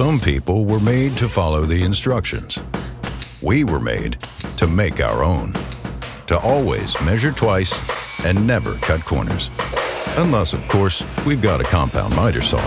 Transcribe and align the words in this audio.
Some 0.00 0.18
people 0.18 0.64
were 0.64 0.80
made 0.80 1.14
to 1.18 1.28
follow 1.28 1.66
the 1.66 1.82
instructions. 1.82 2.58
We 3.42 3.64
were 3.64 3.78
made 3.78 4.18
to 4.56 4.66
make 4.66 4.98
our 4.98 5.22
own. 5.22 5.52
To 6.28 6.38
always 6.38 6.98
measure 7.02 7.32
twice 7.32 7.74
and 8.24 8.46
never 8.46 8.76
cut 8.76 9.04
corners. 9.04 9.50
Unless, 10.16 10.54
of 10.54 10.66
course, 10.68 11.04
we've 11.26 11.42
got 11.42 11.60
a 11.60 11.64
compound 11.64 12.16
miter 12.16 12.40
saw. 12.40 12.62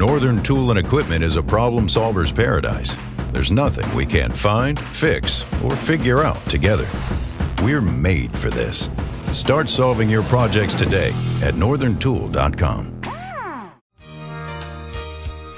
Northern 0.00 0.42
Tool 0.42 0.70
and 0.70 0.80
Equipment 0.80 1.22
is 1.22 1.36
a 1.36 1.42
problem 1.44 1.88
solver's 1.88 2.32
paradise. 2.32 2.96
There's 3.30 3.52
nothing 3.52 3.88
we 3.94 4.04
can't 4.04 4.36
find, 4.36 4.76
fix, 4.76 5.44
or 5.62 5.76
figure 5.76 6.24
out 6.24 6.44
together. 6.46 6.88
We're 7.62 7.80
made 7.80 8.36
for 8.36 8.50
this. 8.50 8.90
Start 9.30 9.70
solving 9.70 10.10
your 10.10 10.24
projects 10.24 10.74
today 10.74 11.10
at 11.40 11.54
northerntool.com. 11.54 13.02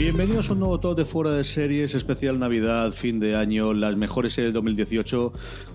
Bienvenidos 0.00 0.48
a 0.48 0.54
un 0.54 0.60
nuevo 0.60 0.80
top 0.80 0.96
de 0.96 1.04
fuera 1.04 1.32
de 1.32 1.44
series, 1.44 1.94
especial 1.94 2.38
Navidad, 2.38 2.90
fin 2.92 3.20
de 3.20 3.36
año, 3.36 3.74
las 3.74 3.96
mejores 3.96 4.32
series 4.32 4.46
del 4.46 4.54
2018. 4.54 5.30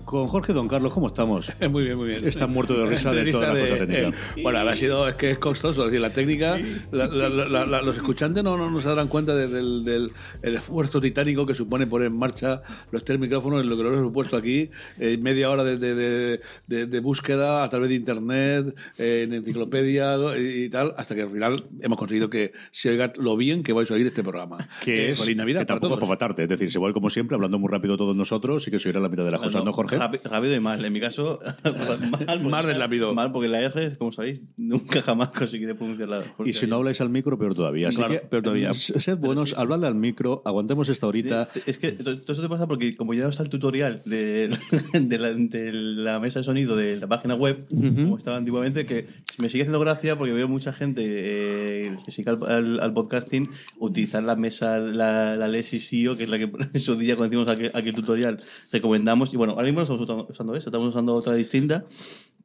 Con 0.06 0.28
Jorge 0.28 0.52
Don 0.52 0.68
Carlos, 0.68 0.92
¿cómo 0.92 1.08
estamos? 1.08 1.50
Muy 1.68 1.82
bien, 1.82 1.98
muy 1.98 2.06
bien. 2.06 2.28
Está 2.28 2.46
muerto 2.46 2.78
de 2.78 2.86
risa 2.86 3.12
de, 3.12 3.28
toda 3.32 3.52
la 3.52 3.60
cosa 3.60 3.76
técnica. 3.78 4.08
Eh, 4.36 4.42
bueno, 4.42 4.60
ha 4.60 4.76
sido, 4.76 5.08
es 5.08 5.16
que 5.16 5.32
es 5.32 5.38
costoso, 5.38 5.80
es 5.80 5.86
decir, 5.86 6.00
la 6.00 6.10
técnica, 6.10 6.60
la, 6.92 7.08
la, 7.08 7.28
la, 7.28 7.82
los 7.82 7.96
escuchantes 7.96 8.44
no, 8.44 8.56
no, 8.56 8.80
se 8.80 8.88
darán 8.88 9.08
cuenta 9.08 9.34
de, 9.34 9.48
del, 9.48 9.82
del 9.84 10.12
el 10.42 10.54
esfuerzo 10.54 11.00
titánico 11.00 11.44
que 11.44 11.54
supone 11.54 11.88
poner 11.88 12.06
en 12.06 12.16
marcha 12.16 12.60
los 12.92 13.02
tres 13.02 13.18
micrófonos, 13.18 13.66
lo 13.66 13.76
que 13.76 13.82
lo 13.82 13.92
hemos 13.94 14.12
puesto 14.12 14.36
aquí, 14.36 14.70
eh, 15.00 15.18
media 15.20 15.50
hora 15.50 15.64
de, 15.64 15.76
de, 15.76 16.86
de, 16.86 17.00
búsqueda 17.00 17.64
a 17.64 17.68
través 17.68 17.88
de 17.88 17.96
internet, 17.96 18.76
eh, 18.98 19.22
en 19.24 19.34
enciclopedia 19.34 20.16
y, 20.38 20.68
tal, 20.68 20.94
hasta 20.96 21.16
que 21.16 21.22
al 21.22 21.32
final 21.32 21.64
hemos 21.80 21.98
conseguido 21.98 22.30
que 22.30 22.52
se 22.70 22.90
oiga 22.90 23.12
lo 23.16 23.36
bien 23.36 23.64
que 23.64 23.72
vais 23.72 23.90
a 23.90 23.94
oír 23.94 24.06
este 24.06 24.22
programa. 24.22 24.58
Que 24.84 25.10
es 25.10 25.18
feliz 25.20 25.36
Navidad 25.36 25.62
que 25.62 25.66
tampoco 25.66 25.96
para 25.96 26.10
matarte, 26.10 26.44
es 26.44 26.48
decir, 26.48 26.70
se 26.70 26.78
vuelve 26.78 26.94
como 26.94 27.10
siempre, 27.10 27.34
hablando 27.34 27.58
muy 27.58 27.72
rápido 27.72 27.96
todos 27.96 28.14
nosotros 28.14 28.68
y 28.68 28.70
que 28.70 28.78
se 28.78 28.90
oirá 28.90 29.00
la 29.00 29.08
mitad 29.08 29.24
de 29.24 29.32
las 29.32 29.40
cosas, 29.40 29.64
¿no, 29.64 29.72
Jorge? 29.72 29.95
Rápido 29.98 30.54
y 30.54 30.60
mal, 30.60 30.84
en 30.84 30.92
mi 30.92 31.00
caso, 31.00 31.38
mal, 32.26 32.40
más 32.42 32.66
de 32.66 32.74
rápido. 32.74 33.14
Mal, 33.14 33.32
porque 33.32 33.48
la 33.48 33.60
R, 33.60 33.96
como 33.96 34.12
sabéis, 34.12 34.44
nunca 34.56 35.02
jamás 35.02 35.30
conseguiré 35.30 35.74
pronunciarla. 35.74 36.22
Y 36.44 36.52
si 36.52 36.66
no 36.66 36.76
habláis 36.76 37.00
al 37.00 37.10
micro, 37.10 37.38
peor 37.38 37.54
todavía. 37.54 37.88
Así 37.88 38.02
que, 38.02 38.18
peor 38.18 38.42
todavía. 38.42 38.72
Sed 38.74 39.18
buenos, 39.18 39.50
sí. 39.50 39.54
habladle 39.58 39.86
al 39.86 39.94
micro, 39.94 40.42
aguantemos 40.44 40.88
esta 40.88 41.06
horita. 41.06 41.48
Es 41.66 41.78
que 41.78 41.92
todo 41.92 42.14
esto 42.14 42.42
te 42.42 42.48
pasa 42.48 42.66
porque 42.66 42.96
como 42.96 43.14
ya 43.14 43.26
está 43.28 43.42
el 43.42 43.48
tutorial 43.48 44.02
de, 44.04 44.50
de, 44.92 45.18
la, 45.18 45.32
de, 45.32 45.72
la, 45.72 46.20
mesa 46.20 46.40
de 46.40 46.44
sonido 46.44 46.76
de 46.76 46.96
la 46.96 47.06
página 47.06 47.34
web, 47.34 47.66
uh 47.70 47.80
-huh. 47.80 47.94
como 48.04 48.18
estaba 48.18 48.36
antiguamente, 48.36 48.86
que 48.86 49.06
me 49.38 49.48
sigue 49.48 49.62
haciendo 49.62 49.80
gracia 49.80 50.16
porque 50.16 50.32
veo 50.32 50.48
mucha 50.48 50.72
gente 50.72 51.02
eh, 51.04 51.96
que 52.04 52.10
sigue 52.10 52.30
al, 52.30 52.38
al, 52.46 52.80
al, 52.80 52.92
podcasting 52.92 53.48
utilizar 53.78 54.22
la 54.22 54.36
mesa, 54.36 54.78
la, 54.78 55.36
la 55.36 55.48
Lexi 55.48 55.80
SEO, 55.80 56.16
que 56.16 56.24
es 56.24 56.28
la 56.28 56.38
que 56.38 56.50
en 56.72 56.80
su 56.80 56.96
día 56.96 57.16
cuando 57.16 57.34
hicimos 57.34 57.48
aquel, 57.48 57.70
aquel 57.74 57.94
tutorial 57.94 58.42
recomendamos. 58.72 59.32
Y 59.32 59.36
bueno, 59.36 59.54
ahora 59.54 59.66
mismo 59.66 59.85
estamos 59.90 60.26
usando 60.28 60.56
estamos 60.56 60.88
usando 60.88 61.14
otra 61.14 61.34
distinta, 61.34 61.84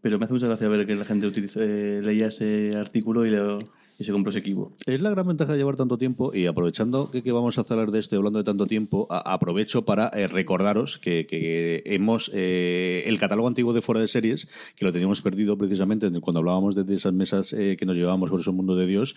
pero 0.02 0.18
me 0.19 0.25
hace 0.25 0.34
mucha 0.34 0.47
gracia 0.47 0.69
ver 0.69 0.85
que 0.85 0.96
la 0.96 1.06
gente 1.06 1.28
utilice, 1.28 1.59
eh, 1.62 2.00
leía 2.02 2.28
ese 2.28 2.75
artículo 2.75 3.25
y 3.25 3.29
lo, 3.29 3.59
y 4.01 4.03
se 4.03 4.12
compró 4.12 4.31
ese 4.31 4.39
equipo. 4.39 4.73
Es 4.85 5.01
la 5.01 5.12
gran 5.12 5.28
ventaja 5.28 5.53
de 5.53 5.59
llevar 5.59 5.75
tanto 5.75 5.97
tiempo 5.97 6.34
y 6.34 6.47
aprovechando 6.47 7.12
que, 7.12 7.31
vamos 7.31 7.57
a 7.57 7.62
hablar 7.62 7.91
de 7.91 8.00
esto 8.00 8.17
hablando 8.17 8.39
de 8.39 8.45
tanto 8.45 8.67
tiempo, 8.67 9.07
aprovecho 9.09 9.85
para 9.85 10.07
eh, 10.09 10.28
recordaros 10.28 10.97
que, 10.97 11.84
hemos 11.85 12.31
eh, 12.34 13.03
el 13.06 13.19
catálogo 13.19 13.47
antiguo 13.47 13.73
de 13.73 13.81
fuera 13.81 14.01
de 14.01 14.07
series, 14.07 14.47
que 14.75 14.85
lo 14.85 14.91
teníamos 14.91 15.22
perdido 15.22 15.57
precisamente 15.57 16.09
cuando 16.19 16.39
hablábamos 16.39 16.75
de, 16.75 16.95
esas 16.95 17.13
mesas 17.13 17.53
eh, 17.53 17.78
que 17.78 17.85
nos 17.85 17.95
llevábamos 17.95 18.29
por 18.29 18.41
ese 18.41 18.51
mundo 18.51 18.75
de 18.75 18.85
Dios, 18.85 19.16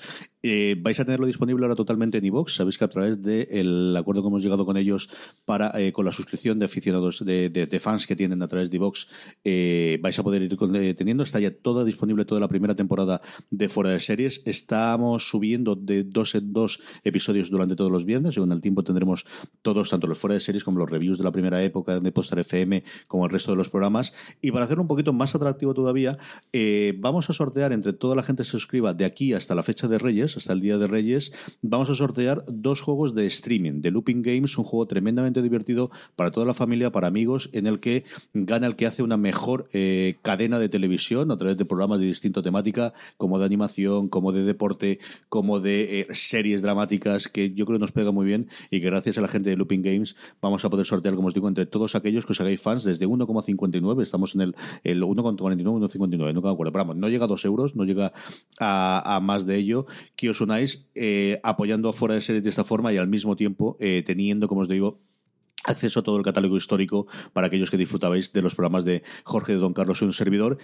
vais 0.78 1.00
a 1.00 1.04
tenerlo 1.04 1.26
disponible 1.26 1.64
ahora 1.64 1.74
totalmente 1.74 2.18
en 2.18 2.26
iVox. 2.26 2.54
Sabéis 2.54 2.78
que 2.78 2.84
a 2.84 2.88
través 2.88 3.22
del 3.22 3.92
de 3.94 3.98
acuerdo 3.98 4.22
que 4.22 4.28
hemos 4.28 4.42
llegado 4.42 4.66
con 4.66 4.76
ellos 4.76 5.08
para 5.44 5.72
con 5.92 6.04
la 6.04 6.12
suscripción 6.12 6.58
de 6.58 6.66
aficionados 6.66 7.24
de, 7.24 7.80
fans 7.80 8.06
que 8.06 8.16
tienen 8.16 8.42
a 8.42 8.48
través 8.48 8.70
de 8.70 8.76
iVox, 8.76 9.08
eh, 9.44 9.98
vais 10.02 10.18
a 10.18 10.22
poder 10.22 10.42
ir 10.42 10.56
teniendo. 10.96 11.22
Está 11.22 11.40
ya 11.40 11.50
toda 11.50 11.84
disponible 11.84 12.24
toda 12.24 12.40
la 12.40 12.48
primera 12.48 12.74
temporada 12.74 13.20
de 13.50 13.68
fuera 13.68 13.90
de 13.90 14.00
series. 14.00 14.42
Estamos 14.74 15.28
subiendo 15.28 15.76
de 15.76 16.02
dos 16.02 16.34
en 16.34 16.52
dos 16.52 16.80
episodios 17.04 17.48
durante 17.48 17.76
todos 17.76 17.92
los 17.92 18.04
viernes 18.04 18.34
con 18.34 18.50
el 18.50 18.60
tiempo 18.60 18.82
tendremos 18.82 19.24
todos, 19.62 19.88
tanto 19.88 20.08
los 20.08 20.18
fuera 20.18 20.34
de 20.34 20.40
series 20.40 20.64
como 20.64 20.80
los 20.80 20.90
reviews 20.90 21.16
de 21.18 21.22
la 21.22 21.30
primera 21.30 21.62
época 21.62 22.00
de 22.00 22.10
Postar 22.10 22.40
FM, 22.40 22.82
como 23.06 23.24
el 23.24 23.30
resto 23.30 23.52
de 23.52 23.56
los 23.56 23.68
programas. 23.68 24.12
Y 24.42 24.50
para 24.50 24.64
hacerlo 24.64 24.82
un 24.82 24.88
poquito 24.88 25.12
más 25.12 25.34
atractivo 25.36 25.74
todavía, 25.74 26.18
eh, 26.52 26.92
vamos 26.98 27.30
a 27.30 27.32
sortear 27.32 27.72
entre 27.72 27.92
toda 27.92 28.16
la 28.16 28.24
gente 28.24 28.42
que 28.42 28.46
se 28.46 28.50
suscriba 28.50 28.94
de 28.94 29.04
aquí 29.04 29.32
hasta 29.32 29.54
la 29.54 29.62
fecha 29.62 29.86
de 29.86 29.98
Reyes, 29.98 30.36
hasta 30.36 30.52
el 30.52 30.60
día 30.60 30.76
de 30.76 30.88
Reyes, 30.88 31.32
vamos 31.62 31.88
a 31.90 31.94
sortear 31.94 32.44
dos 32.48 32.80
juegos 32.80 33.14
de 33.14 33.26
streaming, 33.26 33.80
de 33.80 33.92
Looping 33.92 34.22
Games, 34.22 34.58
un 34.58 34.64
juego 34.64 34.86
tremendamente 34.86 35.40
divertido 35.40 35.92
para 36.16 36.32
toda 36.32 36.46
la 36.46 36.54
familia, 36.54 36.90
para 36.90 37.06
amigos, 37.06 37.48
en 37.52 37.68
el 37.68 37.78
que 37.78 38.04
gana 38.32 38.66
el 38.66 38.74
que 38.74 38.86
hace 38.86 39.04
una 39.04 39.16
mejor 39.16 39.68
eh, 39.72 40.16
cadena 40.22 40.58
de 40.58 40.68
televisión 40.68 41.30
a 41.30 41.36
través 41.36 41.56
de 41.56 41.64
programas 41.64 42.00
de 42.00 42.06
distinta 42.06 42.42
temática, 42.42 42.92
como 43.16 43.38
de 43.38 43.44
animación, 43.44 44.08
como 44.08 44.32
de 44.32 44.42
deporte, 44.42 44.63
como 45.28 45.60
de 45.60 46.00
eh, 46.00 46.06
series 46.12 46.62
dramáticas, 46.62 47.28
que 47.28 47.52
yo 47.54 47.66
creo 47.66 47.78
nos 47.78 47.92
pega 47.92 48.12
muy 48.12 48.26
bien 48.26 48.48
y 48.70 48.80
que 48.80 48.86
gracias 48.86 49.18
a 49.18 49.20
la 49.20 49.28
gente 49.28 49.50
de 49.50 49.56
Looping 49.56 49.82
Games 49.82 50.16
vamos 50.40 50.64
a 50.64 50.70
poder 50.70 50.86
sortear, 50.86 51.14
como 51.14 51.28
os 51.28 51.34
digo, 51.34 51.48
entre 51.48 51.66
todos 51.66 51.94
aquellos 51.94 52.26
que 52.26 52.32
os 52.32 52.40
hagáis 52.40 52.60
fans 52.60 52.84
desde 52.84 53.06
1,59, 53.06 54.02
estamos 54.02 54.34
en 54.34 54.40
el, 54.42 54.56
el 54.82 55.02
1,49, 55.02 55.62
1,59, 55.62 56.34
no 56.34 56.40
me 56.40 56.50
acuerdo, 56.50 56.72
pero 56.72 56.84
vamos, 56.84 56.96
no 56.96 57.08
llega 57.08 57.24
a 57.24 57.28
2 57.28 57.44
euros, 57.44 57.76
no 57.76 57.84
llega 57.84 58.12
a, 58.58 59.16
a 59.16 59.20
más 59.20 59.46
de 59.46 59.56
ello, 59.56 59.86
que 60.16 60.30
os 60.30 60.40
unáis 60.40 60.88
eh, 60.94 61.40
apoyando 61.42 61.92
fuera 61.92 62.14
de 62.14 62.20
series 62.20 62.42
de 62.44 62.50
esta 62.50 62.64
forma 62.64 62.92
y 62.92 62.96
al 62.96 63.08
mismo 63.08 63.36
tiempo 63.36 63.76
eh, 63.80 64.02
teniendo, 64.04 64.48
como 64.48 64.62
os 64.62 64.68
digo, 64.68 65.00
acceso 65.64 66.00
a 66.00 66.02
todo 66.02 66.16
el 66.16 66.22
catálogo 66.22 66.56
histórico 66.56 67.06
para 67.32 67.48
aquellos 67.48 67.70
que 67.70 67.76
disfrutabais 67.76 68.32
de 68.32 68.42
los 68.42 68.54
programas 68.54 68.84
de 68.84 69.02
Jorge 69.24 69.52
de 69.52 69.58
Don 69.58 69.72
Carlos 69.72 70.02
y 70.02 70.04
un 70.04 70.12
servidor, 70.12 70.58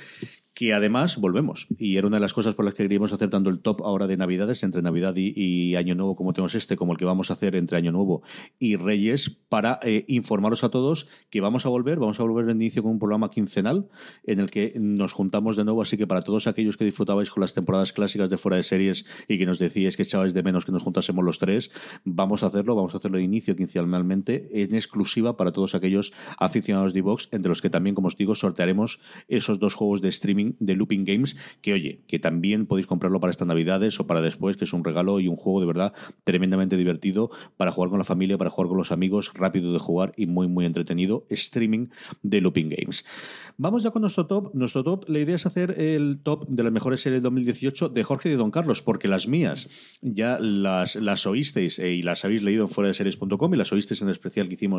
que 0.54 0.75
además 0.75 1.16
volvemos. 1.16 1.69
Y 1.78 1.96
era 1.96 2.06
una 2.06 2.19
de 2.19 2.20
las 2.20 2.34
cosas 2.34 2.54
por 2.54 2.64
las 2.64 2.75
que 2.75 2.82
queríamos 2.82 3.12
hacer 3.12 3.31
tanto 3.31 3.50
el 3.50 3.60
top 3.60 3.82
ahora 3.82 4.06
de 4.06 4.16
Navidades, 4.16 4.62
entre 4.62 4.82
Navidad 4.82 5.14
y, 5.16 5.75
Año 5.76 5.94
Nuevo, 5.94 6.16
como 6.16 6.32
tenemos 6.32 6.54
este, 6.54 6.76
como 6.76 6.92
el 6.92 6.98
que 6.98 7.04
vamos 7.04 7.31
a 7.31 7.34
hacer 7.34 7.56
entre 7.56 7.78
Año 7.78 7.92
Nuevo 7.92 8.22
y 8.58 8.76
Reyes, 8.76 9.31
para 9.48 9.78
eh, 9.82 10.04
informaros 10.08 10.64
a 10.64 10.69
todos 10.69 11.08
que 11.31 11.40
vamos 11.40 11.66
a 11.66 11.69
volver, 11.69 11.98
vamos 11.98 12.20
a 12.20 12.25
volver 12.25 12.46
de 12.46 12.52
inicio 12.52 12.82
con 12.82 12.93
un 12.93 12.98
programa 12.98 13.31
quincenal 13.31 13.88
en 14.25 14.40
el 14.40 14.50
que 14.50 14.72
nos 14.78 15.12
juntamos 15.12 15.56
de 15.56 15.64
nuevo. 15.64 15.82
Así 15.82 15.96
que 15.96 16.06
para 16.06 16.22
todos 16.22 16.46
aquellos 16.46 16.76
que 16.76 16.84
disfrutabais 16.84 17.31
con 17.31 17.40
las 17.40 17.54
temporadas 17.54 17.93
clásicas 17.93 18.28
de 18.28 18.36
fuera 18.36 18.56
de 18.56 18.62
series 18.62 19.06
y 19.28 19.38
que 19.38 19.46
nos 19.46 19.58
decíais 19.58 19.96
que 19.96 20.02
echabais 20.02 20.34
de 20.34 20.43
menos 20.43 20.64
que 20.64 20.72
nos 20.72 20.82
juntásemos 20.82 21.25
los 21.25 21.38
tres, 21.38 21.70
vamos 22.04 22.43
a 22.43 22.46
hacerlo, 22.46 22.75
vamos 22.75 22.94
a 22.94 22.98
hacerlo 22.98 23.19
de 23.19 23.25
inicio 23.25 23.56
quincenalmente 23.56 24.48
en 24.62 24.75
exclusiva 24.81 25.37
para 25.37 25.53
todos 25.53 25.75
aquellos 25.75 26.12
aficionados 26.38 26.93
de 26.93 27.03
Vox, 27.03 27.29
entre 27.32 27.49
los 27.49 27.62
que 27.62 27.71
también, 27.71 27.94
como 27.94 28.09
os 28.09 28.17
digo, 28.17 28.35
sortearemos 28.35 29.00
esos 29.29 29.59
dos 29.59 29.75
juegos 29.75 30.03
de 30.03 30.09
streaming 30.09 30.55
de 30.59 30.75
Looping 30.75 31.05
Games, 31.05 31.37
que 31.61 31.73
oye, 31.73 32.03
que 32.06 32.19
también 32.19 32.67
podéis 32.67 32.87
comprarlo 32.87 33.21
para 33.21 33.31
estas 33.31 33.47
navidades 33.47 33.99
o 34.00 34.06
para 34.06 34.21
después, 34.21 34.56
que 34.56 34.65
es 34.65 34.73
un 34.73 34.85
regalo 34.85 35.21
y 35.21 35.29
un 35.29 35.37
juego 35.37 35.61
de 35.61 35.67
verdad 35.67 35.93
tremendamente 36.25 36.77
divertido 36.77 37.31
para 37.56 37.71
jugar 37.71 37.91
con 37.91 37.99
la 37.99 38.05
familia, 38.05 38.38
para 38.38 38.50
jugar 38.50 38.69
con 38.69 38.79
los 38.79 38.93
amigos, 38.93 39.32
rápido 39.35 39.73
de 39.73 39.79
jugar 39.79 40.12
y 40.17 40.27
muy, 40.27 40.49
muy 40.49 40.65
entretenido. 40.65 41.27
Streaming 41.31 41.88
de 42.23 42.41
Looping 42.41 42.71
Games. 42.71 43.05
Vamos 43.56 43.82
ya 43.82 43.91
con 43.91 44.03
nuestro 44.03 44.27
top. 44.27 44.55
Nuestro 44.55 44.82
top, 44.82 45.09
la 45.09 45.19
idea 45.19 45.37
es 45.37 45.47
hacer 45.47 45.79
el 45.81 46.21
top 46.23 46.49
de 46.49 46.62
las 46.62 46.73
mejores 46.73 47.00
series 47.00 47.21
de 47.21 47.25
2018 47.25 47.91
de 47.91 48.03
Jorge 48.05 48.29
y 48.29 48.32
de 48.32 48.38
Don 48.38 48.50
Carlos, 48.50 48.82
porque 48.82 49.09
las 49.09 49.29
mías 49.29 49.69
ya 50.00 50.38
las, 50.38 50.97
las 50.97 51.27
oísteis 51.27 51.79
eh, 51.79 51.93
y 51.93 52.03
las 52.03 52.25
habéis 52.25 52.43
leído 52.43 52.62
en 52.62 52.69
fuera 52.69 52.88
de 52.88 52.94
series.com 52.94 53.55
y 53.55 53.56
las 53.56 53.73
oísteis 53.73 54.00
en 54.03 54.09
el 54.09 54.12
especial 54.12 54.49
que 54.49 54.55
hicimos 54.55 54.69